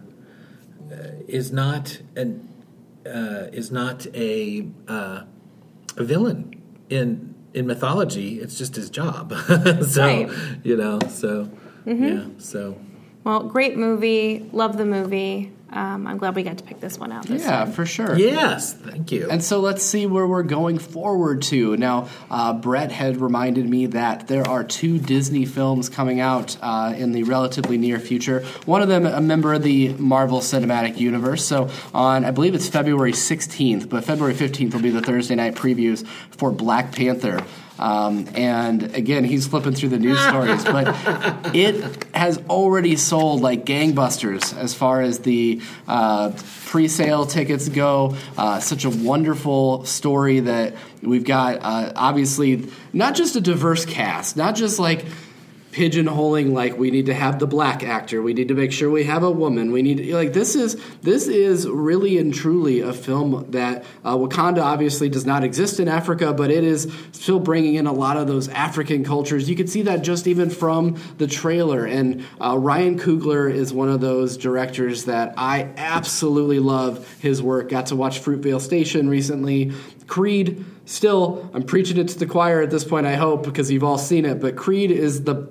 uh, 0.91 0.95
is 1.27 1.51
not 1.51 2.01
an 2.15 2.47
uh, 3.05 3.47
is 3.51 3.71
not 3.71 4.07
a 4.15 4.67
uh, 4.87 5.23
a 5.97 6.03
villain 6.03 6.59
in 6.89 7.35
in 7.53 7.67
mythology. 7.67 8.39
It's 8.39 8.57
just 8.57 8.75
his 8.75 8.89
job. 8.89 9.33
so 9.47 10.01
Right. 10.01 10.27
Mm-hmm. 10.27 10.67
you 10.67 10.77
know, 10.77 10.99
so 11.09 11.49
yeah, 11.85 12.25
so 12.37 12.77
Well, 13.23 13.43
great 13.43 13.77
movie. 13.77 14.49
Love 14.53 14.77
the 14.77 14.85
movie. 14.85 15.51
Um, 15.71 16.05
I'm 16.07 16.17
glad 16.17 16.35
we 16.35 16.43
got 16.43 16.57
to 16.57 16.63
pick 16.63 16.79
this 16.79 16.99
one 16.99 17.11
out. 17.11 17.25
This 17.25 17.43
Yeah, 17.43 17.63
time. 17.65 17.71
for 17.71 17.85
sure. 17.85 18.17
yes, 18.17 18.73
thank 18.73 19.11
you. 19.11 19.29
And 19.29 19.43
so 19.43 19.59
let's 19.59 19.83
see 19.83 20.05
where 20.05 20.27
we're 20.27 20.43
going 20.43 20.79
forward 20.79 21.41
to. 21.43 21.77
Now, 21.77 22.09
uh, 22.29 22.53
Brett 22.53 22.91
had 22.91 23.17
reminded 23.17 23.69
me 23.69 23.85
that 23.87 24.27
there 24.27 24.47
are 24.47 24.63
two 24.63 24.99
Disney 24.99 25.45
films 25.45 25.87
coming 25.89 26.19
out 26.19 26.57
uh, 26.61 26.93
in 26.97 27.13
the 27.13 27.23
relatively 27.23 27.77
near 27.77 27.99
future. 27.99 28.41
One 28.65 28.81
of 28.81 28.89
them, 28.89 29.05
a 29.05 29.21
member 29.21 29.53
of 29.53 29.63
the 29.63 29.93
Marvel 29.93 30.39
Cinematic 30.39 30.97
Universe. 30.97 31.45
So, 31.45 31.69
on, 31.93 32.25
I 32.25 32.31
believe 32.31 32.53
it's 32.53 32.67
February 32.67 33.13
16th, 33.13 33.87
but 33.89 34.03
February 34.03 34.33
15th 34.33 34.73
will 34.73 34.81
be 34.81 34.89
the 34.89 35.01
Thursday 35.01 35.35
night 35.35 35.55
previews 35.55 36.05
for 36.31 36.51
Black 36.51 36.91
Panther. 36.93 37.45
Um, 37.81 38.27
and 38.35 38.95
again, 38.95 39.23
he's 39.23 39.47
flipping 39.47 39.73
through 39.73 39.89
the 39.89 39.99
news 39.99 40.19
stories, 40.27 40.63
but 40.63 40.95
it 41.55 42.05
has 42.13 42.37
already 42.49 42.95
sold 42.95 43.41
like 43.41 43.65
gangbusters 43.65 44.55
as 44.55 44.73
far 44.73 45.01
as 45.01 45.19
the 45.19 45.61
uh, 45.87 46.31
pre-sale 46.67 47.25
tickets 47.25 47.67
go. 47.69 48.15
Uh, 48.37 48.59
such 48.59 48.85
a 48.85 48.89
wonderful 48.89 49.83
story 49.85 50.41
that 50.41 50.75
we've 51.01 51.25
got. 51.25 51.57
Uh, 51.61 51.91
obviously, 51.95 52.69
not 52.93 53.15
just 53.15 53.35
a 53.35 53.41
diverse 53.41 53.85
cast, 53.85 54.37
not 54.37 54.55
just 54.55 54.79
like 54.79 55.05
pigeonholing 55.71 56.51
like 56.51 56.77
we 56.77 56.91
need 56.91 57.05
to 57.05 57.13
have 57.13 57.39
the 57.39 57.47
black 57.47 57.83
actor 57.83 58.21
we 58.21 58.33
need 58.33 58.49
to 58.49 58.53
make 58.53 58.71
sure 58.71 58.89
we 58.89 59.05
have 59.05 59.23
a 59.23 59.31
woman 59.31 59.71
we 59.71 59.81
need 59.81 60.13
like 60.13 60.33
this 60.33 60.55
is 60.55 60.75
this 61.01 61.27
is 61.27 61.67
really 61.67 62.17
and 62.17 62.33
truly 62.33 62.81
a 62.81 62.91
film 62.91 63.45
that 63.51 63.83
uh, 64.03 64.15
wakanda 64.15 64.61
obviously 64.61 65.07
does 65.07 65.25
not 65.25 65.43
exist 65.43 65.79
in 65.79 65.87
africa 65.87 66.33
but 66.33 66.51
it 66.51 66.63
is 66.63 66.91
still 67.11 67.39
bringing 67.39 67.75
in 67.75 67.87
a 67.87 67.93
lot 67.93 68.17
of 68.17 68.27
those 68.27 68.49
african 68.49 69.03
cultures. 69.03 69.49
You 69.49 69.55
can 69.55 69.67
see 69.67 69.83
that 69.83 70.01
just 70.01 70.27
even 70.27 70.49
from 70.49 70.99
the 71.17 71.27
trailer 71.27 71.85
and 71.85 72.25
uh, 72.39 72.57
ryan 72.57 72.99
coogler 72.99 73.51
is 73.51 73.73
one 73.73 73.89
of 73.89 74.01
those 74.01 74.37
directors 74.37 75.05
that 75.05 75.33
i 75.37 75.69
absolutely 75.77 76.59
love 76.59 77.07
his 77.21 77.41
work. 77.41 77.69
Got 77.69 77.87
to 77.87 77.95
watch 77.95 78.21
fruitvale 78.21 78.61
station 78.61 79.09
recently. 79.09 79.71
Creed 80.07 80.65
still 80.85 81.49
i'm 81.53 81.63
preaching 81.63 81.97
it 81.97 82.09
to 82.09 82.19
the 82.19 82.25
choir 82.25 82.61
at 82.61 82.69
this 82.69 82.83
point 82.83 83.05
i 83.05 83.15
hope 83.15 83.43
because 83.43 83.71
you've 83.71 83.83
all 83.83 83.97
seen 83.97 84.25
it 84.25 84.41
but 84.41 84.57
creed 84.57 84.91
is 84.91 85.23
the 85.23 85.49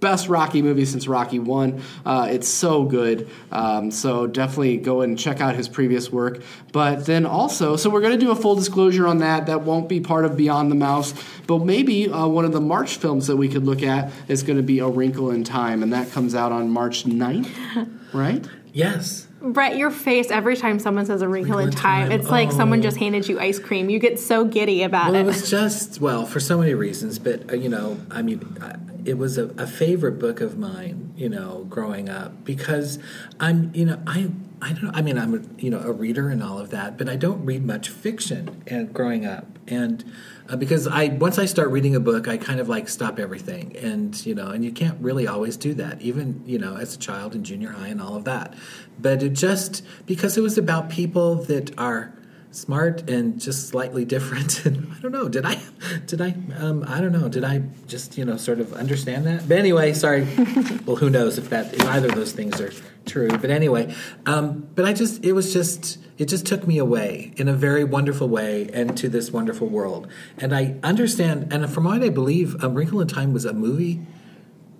best 0.00 0.28
Rocky 0.28 0.62
movie 0.62 0.84
since 0.84 1.08
Rocky 1.08 1.38
One. 1.38 1.82
Uh, 2.06 2.28
it's 2.30 2.48
so 2.48 2.84
good. 2.84 3.28
Um, 3.50 3.90
so 3.90 4.26
definitely 4.26 4.76
go 4.76 5.00
and 5.00 5.18
check 5.18 5.40
out 5.40 5.54
his 5.56 5.68
previous 5.68 6.10
work. 6.12 6.40
But 6.72 7.06
then 7.06 7.26
also, 7.26 7.76
so 7.76 7.90
we're 7.90 8.00
going 8.00 8.18
to 8.18 8.24
do 8.24 8.30
a 8.30 8.36
full 8.36 8.54
disclosure 8.54 9.06
on 9.06 9.18
that. 9.18 9.46
That 9.46 9.62
won't 9.62 9.88
be 9.88 10.00
part 10.00 10.24
of 10.24 10.36
Beyond 10.36 10.70
the 10.70 10.76
Mouse. 10.76 11.14
But 11.46 11.64
maybe 11.64 12.08
uh, 12.08 12.26
one 12.28 12.44
of 12.44 12.52
the 12.52 12.60
March 12.60 12.96
films 12.96 13.26
that 13.26 13.36
we 13.36 13.48
could 13.48 13.64
look 13.64 13.82
at 13.82 14.12
is 14.28 14.42
going 14.42 14.56
to 14.58 14.62
be 14.62 14.78
A 14.80 14.86
Wrinkle 14.88 15.30
in 15.30 15.44
Time, 15.44 15.82
and 15.82 15.92
that 15.92 16.10
comes 16.12 16.34
out 16.34 16.52
on 16.52 16.70
March 16.70 17.04
9th, 17.04 17.88
right? 18.12 18.46
yes, 18.72 19.26
Brett, 19.40 19.76
your 19.76 19.90
face 19.90 20.30
every 20.32 20.56
time 20.56 20.78
someone 20.80 21.06
says 21.06 21.22
a 21.22 21.28
wrinkle, 21.28 21.58
in 21.58 21.68
in 21.68 21.74
time, 21.74 22.08
time. 22.10 22.20
it's 22.20 22.28
like 22.28 22.50
someone 22.52 22.80
Oh. 22.80 22.82
just 22.82 22.96
handed 22.96 23.28
you 23.28 23.38
ice 23.38 23.58
cream. 23.60 23.88
You 23.88 23.98
get 24.00 24.18
so 24.18 24.44
giddy 24.44 24.82
about 24.82 25.12
Well, 25.12 25.16
it 25.16 25.20
it. 25.22 25.26
was 25.26 25.48
just 25.48 26.00
well 26.00 26.26
for 26.26 26.40
so 26.40 26.58
many 26.58 26.74
reasons, 26.74 27.18
but 27.20 27.50
uh, 27.52 27.54
you 27.56 27.68
know, 27.68 27.98
I 28.10 28.22
mean, 28.22 28.56
I, 28.60 28.74
it 29.04 29.18
was 29.18 29.38
a, 29.38 29.46
a 29.50 29.66
favorite 29.66 30.18
book 30.18 30.40
of 30.40 30.58
mine, 30.58 31.12
you 31.16 31.28
know, 31.28 31.66
growing 31.68 32.08
up 32.08 32.44
because 32.44 32.98
I'm, 33.40 33.70
you 33.74 33.84
know, 33.84 34.02
I. 34.06 34.30
I 34.60 34.72
don't. 34.72 34.92
I 34.92 35.02
mean, 35.02 35.16
I'm 35.16 35.34
a, 35.34 35.62
you 35.62 35.70
know 35.70 35.78
a 35.78 35.92
reader 35.92 36.30
and 36.30 36.42
all 36.42 36.58
of 36.58 36.70
that, 36.70 36.98
but 36.98 37.08
I 37.08 37.14
don't 37.14 37.44
read 37.44 37.64
much 37.64 37.90
fiction. 37.90 38.60
And 38.66 38.92
growing 38.92 39.24
up, 39.24 39.46
and 39.68 40.04
uh, 40.48 40.56
because 40.56 40.88
I 40.88 41.08
once 41.08 41.38
I 41.38 41.44
start 41.44 41.70
reading 41.70 41.94
a 41.94 42.00
book, 42.00 42.26
I 42.26 42.38
kind 42.38 42.58
of 42.58 42.68
like 42.68 42.88
stop 42.88 43.20
everything, 43.20 43.76
and 43.76 44.26
you 44.26 44.34
know, 44.34 44.48
and 44.48 44.64
you 44.64 44.72
can't 44.72 45.00
really 45.00 45.28
always 45.28 45.56
do 45.56 45.74
that, 45.74 46.02
even 46.02 46.42
you 46.44 46.58
know 46.58 46.76
as 46.76 46.96
a 46.96 46.98
child 46.98 47.36
in 47.36 47.44
junior 47.44 47.70
high 47.70 47.86
and 47.86 48.02
all 48.02 48.16
of 48.16 48.24
that. 48.24 48.54
But 48.98 49.22
it 49.22 49.34
just 49.34 49.84
because 50.06 50.36
it 50.36 50.40
was 50.40 50.58
about 50.58 50.90
people 50.90 51.36
that 51.44 51.78
are 51.78 52.17
smart 52.50 53.08
and 53.08 53.40
just 53.40 53.68
slightly 53.68 54.04
different. 54.04 54.64
And 54.68 54.92
I 54.92 55.00
don't 55.00 55.12
know. 55.12 55.28
Did 55.28 55.46
I? 55.46 55.60
Did 56.06 56.20
I? 56.20 56.34
Um, 56.58 56.84
I 56.86 57.00
don't 57.00 57.12
know. 57.12 57.28
Did 57.28 57.44
I 57.44 57.62
just 57.86 58.18
you 58.18 58.24
know 58.24 58.36
sort 58.36 58.60
of 58.60 58.72
understand 58.72 59.24
that? 59.26 59.48
But 59.48 59.58
anyway, 59.58 59.92
sorry. 59.94 60.26
well, 60.86 60.96
who 60.96 61.08
knows 61.08 61.38
if 61.38 61.50
that 61.50 61.72
if 61.72 61.84
either 61.84 62.08
of 62.08 62.14
those 62.14 62.32
things 62.32 62.60
are 62.60 62.72
true. 63.06 63.28
But 63.28 63.50
anyway, 63.50 63.94
um, 64.26 64.68
but 64.74 64.84
I 64.84 64.92
just 64.92 65.24
it 65.24 65.32
was 65.32 65.52
just 65.52 65.98
it 66.18 66.26
just 66.26 66.44
took 66.44 66.66
me 66.66 66.78
away 66.78 67.32
in 67.36 67.48
a 67.48 67.52
very 67.52 67.84
wonderful 67.84 68.28
way 68.28 68.68
and 68.72 68.96
to 68.98 69.08
this 69.08 69.30
wonderful 69.30 69.68
world. 69.68 70.08
And 70.36 70.54
I 70.54 70.76
understand. 70.82 71.52
And 71.52 71.70
from 71.70 71.84
what 71.84 72.02
I 72.02 72.08
believe, 72.10 72.62
A 72.62 72.68
Wrinkle 72.68 73.00
in 73.00 73.08
Time 73.08 73.32
was 73.32 73.44
a 73.44 73.52
movie 73.52 74.06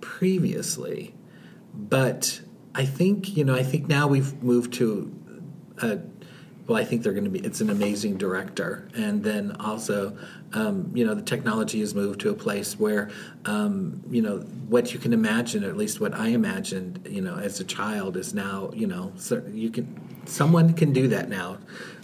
previously, 0.01 1.15
but 1.73 2.41
I 2.75 2.85
think 2.85 3.35
you 3.35 3.43
know 3.43 3.55
I 3.55 3.63
think 3.63 3.87
now 3.87 4.07
we've 4.07 4.43
moved 4.43 4.73
to 4.73 5.15
a 5.81 5.99
well, 6.69 6.77
I 6.77 6.85
think 6.85 7.01
they're 7.01 7.13
going 7.13 7.23
to 7.23 7.31
be. 7.31 7.39
It's 7.39 7.61
an 7.61 7.71
amazing 7.71 8.17
director, 8.17 8.87
and 8.95 9.23
then 9.23 9.55
also, 9.59 10.15
um, 10.53 10.91
you 10.93 11.03
know, 11.03 11.15
the 11.15 11.23
technology 11.23 11.79
has 11.79 11.95
moved 11.95 12.19
to 12.21 12.29
a 12.29 12.35
place 12.35 12.79
where, 12.79 13.09
um, 13.45 14.03
you 14.11 14.21
know, 14.21 14.37
what 14.67 14.93
you 14.93 14.99
can 14.99 15.11
imagine, 15.11 15.65
or 15.65 15.69
at 15.69 15.77
least 15.77 15.99
what 15.99 16.13
I 16.13 16.27
imagined, 16.27 17.07
you 17.09 17.21
know, 17.21 17.37
as 17.37 17.59
a 17.59 17.63
child, 17.63 18.15
is 18.15 18.35
now, 18.35 18.69
you 18.71 18.85
know, 18.85 19.11
you 19.51 19.71
can, 19.71 19.99
someone 20.25 20.73
can 20.73 20.93
do 20.93 21.07
that 21.07 21.27
now, 21.27 21.57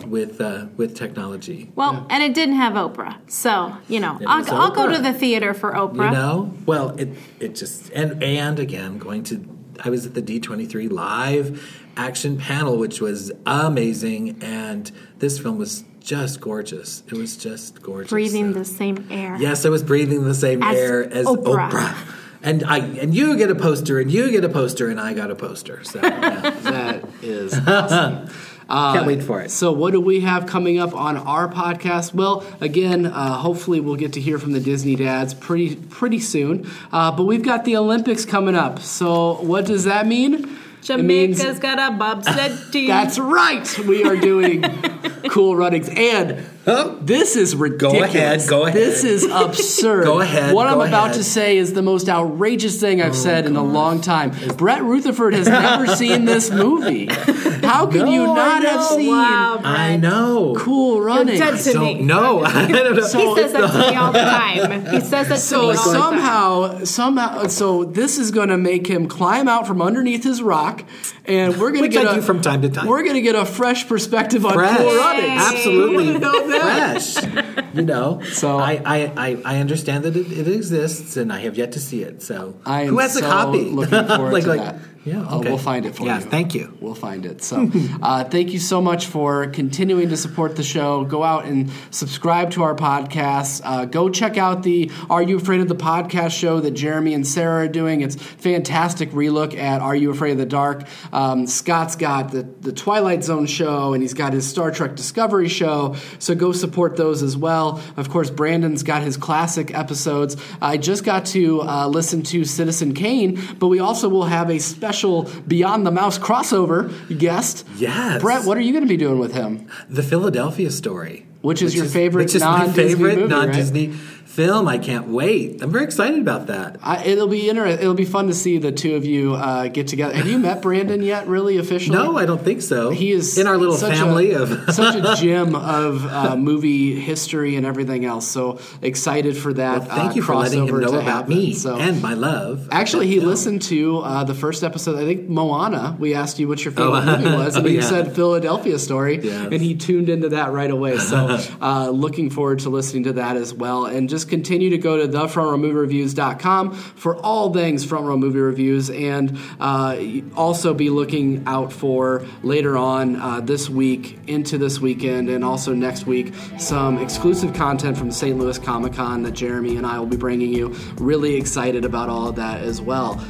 with 0.07 0.41
uh, 0.41 0.65
with 0.77 0.95
technology. 0.95 1.71
Well, 1.75 2.07
and 2.09 2.23
it 2.23 2.33
didn't 2.33 2.55
have 2.55 2.73
Oprah, 2.73 3.17
so 3.29 3.77
you 3.87 3.99
know, 3.99 4.19
I'll, 4.25 4.51
I'll 4.51 4.71
go 4.71 4.91
to 4.91 4.97
the 4.99 5.13
theater 5.13 5.53
for 5.53 5.73
Oprah. 5.73 6.05
You 6.05 6.11
know, 6.11 6.53
well, 6.65 6.89
it 6.97 7.09
it 7.39 7.53
just 7.53 7.91
and 7.91 8.23
and 8.23 8.57
again 8.57 8.97
going 8.97 9.23
to. 9.25 9.47
I 9.83 9.89
was 9.89 10.05
at 10.05 10.13
the 10.13 10.21
D 10.21 10.39
twenty 10.39 10.65
three 10.65 10.87
live 10.87 11.84
action 11.97 12.37
panel, 12.37 12.77
which 12.77 13.01
was 13.01 13.31
amazing, 13.45 14.37
and 14.41 14.91
this 15.19 15.39
film 15.39 15.57
was 15.57 15.83
just 15.99 16.39
gorgeous. 16.39 17.03
It 17.07 17.13
was 17.13 17.35
just 17.37 17.81
gorgeous. 17.81 18.09
breathing 18.09 18.53
So- 18.53 18.59
the 18.59 18.65
same 18.65 19.07
air. 19.09 19.37
Yes, 19.39 19.65
I 19.65 19.69
was 19.69 19.83
breathing 19.83 20.23
the 20.25 20.33
same 20.35 20.61
As 20.63 20.77
air 20.77 21.03
as 21.11 21.25
Oprah. 21.25 21.69
Oprah. 21.71 21.95
And 22.43 22.63
I 22.63 22.77
and 22.77 23.15
you 23.15 23.35
get 23.37 23.49
a 23.49 23.55
poster, 23.55 23.99
and 23.99 24.11
you 24.11 24.29
get 24.29 24.43
a 24.43 24.49
poster, 24.49 24.89
and 24.89 24.99
I 24.99 25.13
got 25.13 25.31
a 25.31 25.35
poster. 25.35 25.83
So 25.83 25.99
yeah. 26.03 26.49
That 26.61 27.03
is 27.23 27.53
awesome. 27.67 28.29
Uh, 28.67 28.93
Can't 28.93 29.05
wait 29.07 29.21
for 29.23 29.41
it. 29.41 29.51
So, 29.51 29.71
what 29.71 29.91
do 29.93 29.99
we 30.01 30.21
have 30.21 30.45
coming 30.47 30.79
up 30.79 30.95
on 30.95 31.17
our 31.17 31.47
podcast? 31.47 32.13
Well, 32.15 32.43
again, 32.61 33.05
uh, 33.05 33.33
hopefully 33.37 33.79
we'll 33.79 33.95
get 33.95 34.13
to 34.13 34.21
hear 34.21 34.37
from 34.39 34.53
the 34.53 34.59
Disney 34.59 34.95
dads 34.95 35.33
pretty 35.35 35.75
pretty 35.75 36.19
soon. 36.19 36.69
Uh, 36.91 37.11
but 37.11 37.23
we've 37.25 37.43
got 37.43 37.63
the 37.65 37.77
Olympics 37.77 38.25
coming 38.25 38.55
up. 38.55 38.79
So, 38.79 39.41
what 39.41 39.65
does 39.65 39.83
that 39.85 40.05
mean? 40.07 40.55
It 40.89 41.03
means- 41.03 41.37
Jamaica's 41.39 41.59
got 41.59 41.79
a 41.79 41.95
bobsled 41.95 42.57
team. 42.71 42.87
That's 42.87 43.17
right. 43.19 43.79
We 43.79 44.03
are 44.03 44.15
doing 44.15 44.61
cool 45.29 45.55
runnings, 45.55 45.89
and 45.89 46.45
Oh. 46.67 46.97
this 47.01 47.35
is 47.35 47.55
ridiculous. 47.55 48.15
ahead, 48.15 48.43
go 48.49 48.65
ahead. 48.65 48.75
This 48.75 49.03
is 49.03 49.23
absurd. 49.31 50.05
Go 50.05 50.19
ahead, 50.19 50.53
What 50.53 50.67
I'm 50.67 50.75
go 50.75 50.81
about 50.81 51.05
ahead. 51.07 51.15
Oh, 51.15 51.17
to 51.19 51.23
say 51.23 51.57
is 51.57 51.73
the 51.73 51.81
most 51.81 52.09
outrageous 52.09 52.79
thing 52.79 53.01
I've 53.01 53.11
oh, 53.11 53.13
said 53.13 53.45
in 53.45 53.55
a 53.55 53.63
long 53.63 54.01
time. 54.01 54.31
Brett 54.57 54.81
Rutherford 54.83 55.33
has 55.33 55.47
never 55.47 55.87
seen 55.95 56.25
this 56.25 56.49
movie. 56.49 57.05
How 57.05 57.85
can 57.87 58.07
you 58.07 58.23
No, 58.25 58.31
I 58.33 58.35
not 58.35 58.63
have 58.63 58.83
seen 58.83 59.09
Wow, 59.09 59.59
I 59.63 59.97
know. 59.97 60.55
Cool 60.57 61.01
Runnings? 61.01 61.39
dead 61.39 61.59
to 61.73 61.79
me. 61.79 61.93
Don't 61.97 62.07
know. 62.07 62.39
I 62.45 62.67
don't 62.67 62.95
know. 62.95 63.03
He 63.03 63.35
says 63.35 63.53
that 63.53 63.71
to 63.71 63.77
me 63.91 63.95
all 63.95 64.11
the 64.11 64.19
time. 64.19 64.85
He 64.87 64.99
says 65.01 65.27
that 65.29 65.35
to 65.35 65.37
So 65.37 65.61
me 65.61 65.67
all 65.67 65.71
the 65.73 65.77
time. 65.77 65.93
somehow, 65.93 66.83
somehow, 66.83 67.47
so 67.47 67.83
this 67.85 68.17
is 68.17 68.31
going 68.31 68.49
to 68.49 68.57
make 68.57 68.87
him 68.87 69.07
climb 69.07 69.47
out 69.47 69.67
from 69.67 69.81
underneath 69.81 70.23
his 70.23 70.41
rock, 70.41 70.83
and 71.25 71.57
we're 71.57 71.71
going 71.71 71.83
to 71.83 71.89
get 71.89 72.07
I 72.07 72.13
a, 72.13 72.15
do 72.15 72.21
from 72.21 72.41
time 72.41 72.61
to 72.63 72.69
time. 72.69 72.87
We're 72.87 73.03
going 73.03 73.15
to 73.15 73.21
get 73.21 73.35
a 73.35 73.45
fresh 73.45 73.87
perspective 73.87 74.45
on 74.45 74.53
fresh, 74.53 74.77
Cool 74.77 74.95
Runnings. 74.95 75.41
absolutely 75.41 76.17
Fresh. 76.61 77.15
You 77.73 77.81
know, 77.83 78.21
So- 78.31 78.57
I, 78.57 78.81
I, 78.85 79.13
I, 79.17 79.37
I 79.45 79.59
understand 79.59 80.03
that 80.05 80.15
it, 80.15 80.31
it 80.31 80.47
exists, 80.47 81.17
and 81.17 81.31
I 81.31 81.39
have 81.39 81.57
yet 81.57 81.73
to 81.73 81.79
see 81.79 82.01
it. 82.03 82.21
So 82.21 82.55
I 82.65 82.83
am 82.83 82.89
who 82.89 82.99
has 82.99 83.13
so 83.13 83.19
a 83.19 83.29
copy? 83.29 83.65
looking 83.65 84.05
forward 84.07 84.33
like, 84.33 84.43
to 84.43 84.49
like, 84.49 84.59
that. 84.61 84.75
Yeah, 85.05 85.21
Uh, 85.21 85.37
okay. 85.37 85.49
we'll 85.49 85.59
find 85.59 85.85
it 85.85 85.95
for 85.95 86.03
yeah, 86.07 86.17
you. 86.17 86.25
thank 86.25 86.55
you. 86.55 86.75
We'll 86.81 86.95
find 86.95 87.27
it. 87.27 87.43
So, 87.43 87.69
uh, 88.01 88.23
thank 88.23 88.53
you 88.53 88.57
so 88.59 88.81
much 88.81 89.05
for 89.05 89.45
continuing 89.45 90.09
to 90.09 90.17
support 90.17 90.55
the 90.55 90.63
show. 90.63 91.05
Go 91.05 91.21
out 91.21 91.45
and 91.45 91.69
subscribe 91.91 92.49
to 92.51 92.63
our 92.63 92.73
podcast. 92.73 93.61
Uh, 93.63 93.85
go 93.85 94.09
check 94.09 94.35
out 94.39 94.63
the 94.63 94.89
Are 95.07 95.21
You 95.21 95.37
Afraid 95.37 95.61
of 95.61 95.67
the 95.67 95.75
Podcast 95.75 96.31
show 96.31 96.59
that 96.59 96.71
Jeremy 96.71 97.13
and 97.13 97.27
Sarah 97.27 97.65
are 97.65 97.67
doing. 97.67 98.01
It's 98.01 98.15
fantastic 98.15 99.11
relook 99.11 99.55
at 99.55 99.79
Are 99.79 99.95
You 99.95 100.09
Afraid 100.09 100.31
of 100.31 100.37
the 100.39 100.45
Dark. 100.47 100.87
Um, 101.13 101.45
Scott's 101.45 101.95
got 101.95 102.31
the, 102.31 102.41
the 102.61 102.71
Twilight 102.73 103.23
Zone 103.23 103.45
show, 103.45 103.93
and 103.93 104.01
he's 104.01 104.15
got 104.15 104.33
his 104.33 104.47
Star 104.49 104.71
Trek 104.71 104.95
Discovery 104.95 105.49
show. 105.49 105.95
So 106.17 106.33
go 106.33 106.51
support 106.51 106.97
those 106.97 107.21
as 107.21 107.37
well. 107.37 107.44
Of 107.47 108.09
course, 108.09 108.29
Brandon's 108.29 108.83
got 108.83 109.01
his 109.01 109.17
classic 109.17 109.73
episodes. 109.73 110.37
I 110.61 110.77
just 110.77 111.03
got 111.03 111.25
to 111.27 111.61
uh, 111.61 111.87
listen 111.87 112.23
to 112.23 112.45
Citizen 112.45 112.93
Kane, 112.93 113.39
but 113.59 113.67
we 113.67 113.79
also 113.79 114.09
will 114.09 114.25
have 114.25 114.49
a 114.49 114.59
special 114.59 115.23
Beyond 115.47 115.85
the 115.85 115.91
Mouse 115.91 116.17
crossover 116.17 116.91
guest. 117.17 117.65
Yes. 117.77 118.21
Brett, 118.21 118.45
what 118.45 118.57
are 118.57 118.61
you 118.61 118.71
going 118.71 118.83
to 118.83 118.89
be 118.89 118.97
doing 118.97 119.19
with 119.19 119.33
him? 119.33 119.67
The 119.89 120.03
Philadelphia 120.03 120.71
Story, 120.71 121.25
Which 121.41 121.61
is 121.61 121.75
your 121.75 121.85
favorite 121.85 122.23
which 122.23 122.35
is 122.35 122.41
my 122.41 122.65
non-Disney 122.65 122.83
favorite 122.83 123.17
movie, 123.17 123.33
right? 123.33 123.95
Film. 124.35 124.67
I 124.67 124.77
can't 124.77 125.07
wait. 125.07 125.61
I'm 125.63 125.71
very 125.71 125.85
excited 125.85 126.19
about 126.19 126.47
that. 126.47 126.77
I, 126.83 127.03
it'll 127.05 127.27
be 127.27 127.49
inter- 127.49 127.65
It'll 127.67 127.93
be 127.93 128.05
fun 128.05 128.27
to 128.27 128.33
see 128.33 128.57
the 128.57 128.71
two 128.71 128.95
of 128.95 129.05
you 129.05 129.33
uh, 129.35 129.67
get 129.69 129.87
together. 129.87 130.13
Have 130.13 130.27
you 130.27 130.37
met 130.37 130.61
Brandon 130.61 131.01
yet? 131.01 131.27
Really 131.27 131.57
officially? 131.57 131.97
No, 131.97 132.17
I 132.17 132.25
don't 132.25 132.43
think 132.43 132.61
so. 132.61 132.89
He 132.89 133.11
is 133.11 133.37
in 133.37 133.47
our 133.47 133.57
little 133.57 133.75
such 133.75 133.97
family 133.97 134.31
a, 134.33 134.41
of 134.41 134.49
such 134.75 134.95
a 134.95 135.15
gem 135.15 135.55
of 135.55 136.05
uh, 136.05 136.35
movie 136.35 136.99
history 136.99 137.55
and 137.55 137.65
everything 137.65 138.03
else. 138.05 138.27
So 138.27 138.59
excited 138.81 139.37
for 139.37 139.53
that. 139.53 139.79
Well, 139.79 139.87
thank 139.89 140.11
uh, 140.11 140.15
you 140.15 140.21
for 140.21 140.35
letting 140.35 140.67
him 140.67 140.79
know 140.81 140.99
about 140.99 141.29
me 141.29 141.53
So 141.53 141.77
and 141.77 142.01
my 142.01 142.13
love. 142.13 142.67
Actually, 142.71 143.07
he 143.07 143.15
film. 143.17 143.29
listened 143.29 143.61
to 143.63 143.99
uh, 143.99 144.23
the 144.25 144.35
first 144.35 144.63
episode. 144.63 144.99
I 144.99 145.05
think 145.05 145.29
Moana. 145.29 145.95
We 145.97 146.13
asked 146.13 146.39
you 146.39 146.47
what 146.49 146.63
your 146.63 146.71
favorite 146.73 146.85
Oh, 147.07 147.17
movie 147.17 147.35
was, 147.35 147.55
and 147.55 147.65
oh, 147.65 147.69
you 147.69 147.79
yeah. 147.79 147.85
said 147.89 148.15
Philadelphia 148.15 148.77
Story, 148.79 149.19
Yes. 149.21 149.49
and 149.51 149.61
he 149.61 149.75
tuned 149.75 150.09
into 150.09 150.29
that 150.29 150.51
right 150.51 150.69
away. 150.69 150.97
So, 150.97 151.39
uh, 151.61 151.89
looking 151.89 152.29
forward 152.29 152.59
to 152.59 152.69
listening 152.69 153.03
to 153.05 153.13
that 153.13 153.37
as 153.37 153.53
well. 153.53 153.85
And 153.85 154.09
just 154.25 154.29
continue 154.29 154.71
to 154.71 154.77
go 154.77 154.97
to 154.97 155.07
thefrontrowmoviereviews.com 155.07 156.73
for 156.73 157.15
all 157.17 157.53
things 157.53 157.85
front 157.85 158.05
row 158.05 158.17
movie 158.17 158.39
reviews, 158.39 158.89
and 158.89 159.37
uh, 159.59 159.97
also 160.35 160.73
be 160.73 160.89
looking 160.89 161.43
out 161.45 161.71
for 161.71 162.25
later 162.41 162.75
on 162.75 163.15
uh, 163.17 163.39
this 163.41 163.69
week 163.69 164.17
into 164.27 164.57
this 164.57 164.79
weekend, 164.79 165.29
and 165.29 165.43
also 165.43 165.73
next 165.73 166.07
week 166.07 166.33
some 166.57 166.97
exclusive 166.97 167.53
content 167.53 167.97
from 167.97 168.11
St. 168.11 168.37
Louis 168.37 168.57
Comic 168.57 168.93
Con 168.93 169.21
that 169.23 169.33
Jeremy 169.33 169.77
and 169.77 169.85
I 169.85 169.99
will 169.99 170.07
be 170.07 170.17
bringing 170.17 170.53
you. 170.53 170.69
Really 170.97 171.35
excited 171.35 171.85
about 171.85 172.09
all 172.09 172.27
of 172.27 172.35
that 172.37 172.61
as 172.61 172.81
well. 172.81 173.23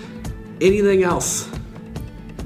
Anything 0.62 1.04
else? 1.04 1.50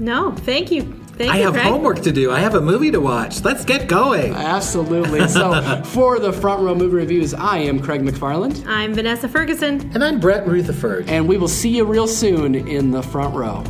No, 0.00 0.32
thank 0.32 0.72
you. 0.72 0.99
Thank 1.20 1.32
I 1.32 1.36
you, 1.36 1.44
have 1.44 1.52
Craig. 1.52 1.66
homework 1.66 2.00
to 2.04 2.12
do. 2.12 2.30
I 2.30 2.40
have 2.40 2.54
a 2.54 2.62
movie 2.62 2.90
to 2.92 2.98
watch. 2.98 3.44
Let's 3.44 3.62
get 3.62 3.88
going. 3.88 4.32
Absolutely. 4.32 5.28
So, 5.28 5.82
for 5.84 6.18
the 6.18 6.32
front 6.32 6.62
row 6.62 6.74
movie 6.74 6.94
reviews, 6.96 7.34
I 7.34 7.58
am 7.58 7.78
Craig 7.78 8.00
McFarland, 8.00 8.66
I'm 8.66 8.94
Vanessa 8.94 9.28
Ferguson. 9.28 9.90
And 9.92 10.02
I'm 10.02 10.18
Brett 10.18 10.46
Rutherford. 10.48 11.10
and 11.10 11.28
we 11.28 11.36
will 11.36 11.46
see 11.46 11.68
you 11.76 11.84
real 11.84 12.06
soon 12.06 12.54
in 12.54 12.90
the 12.90 13.02
front 13.02 13.34
row. 13.34 13.62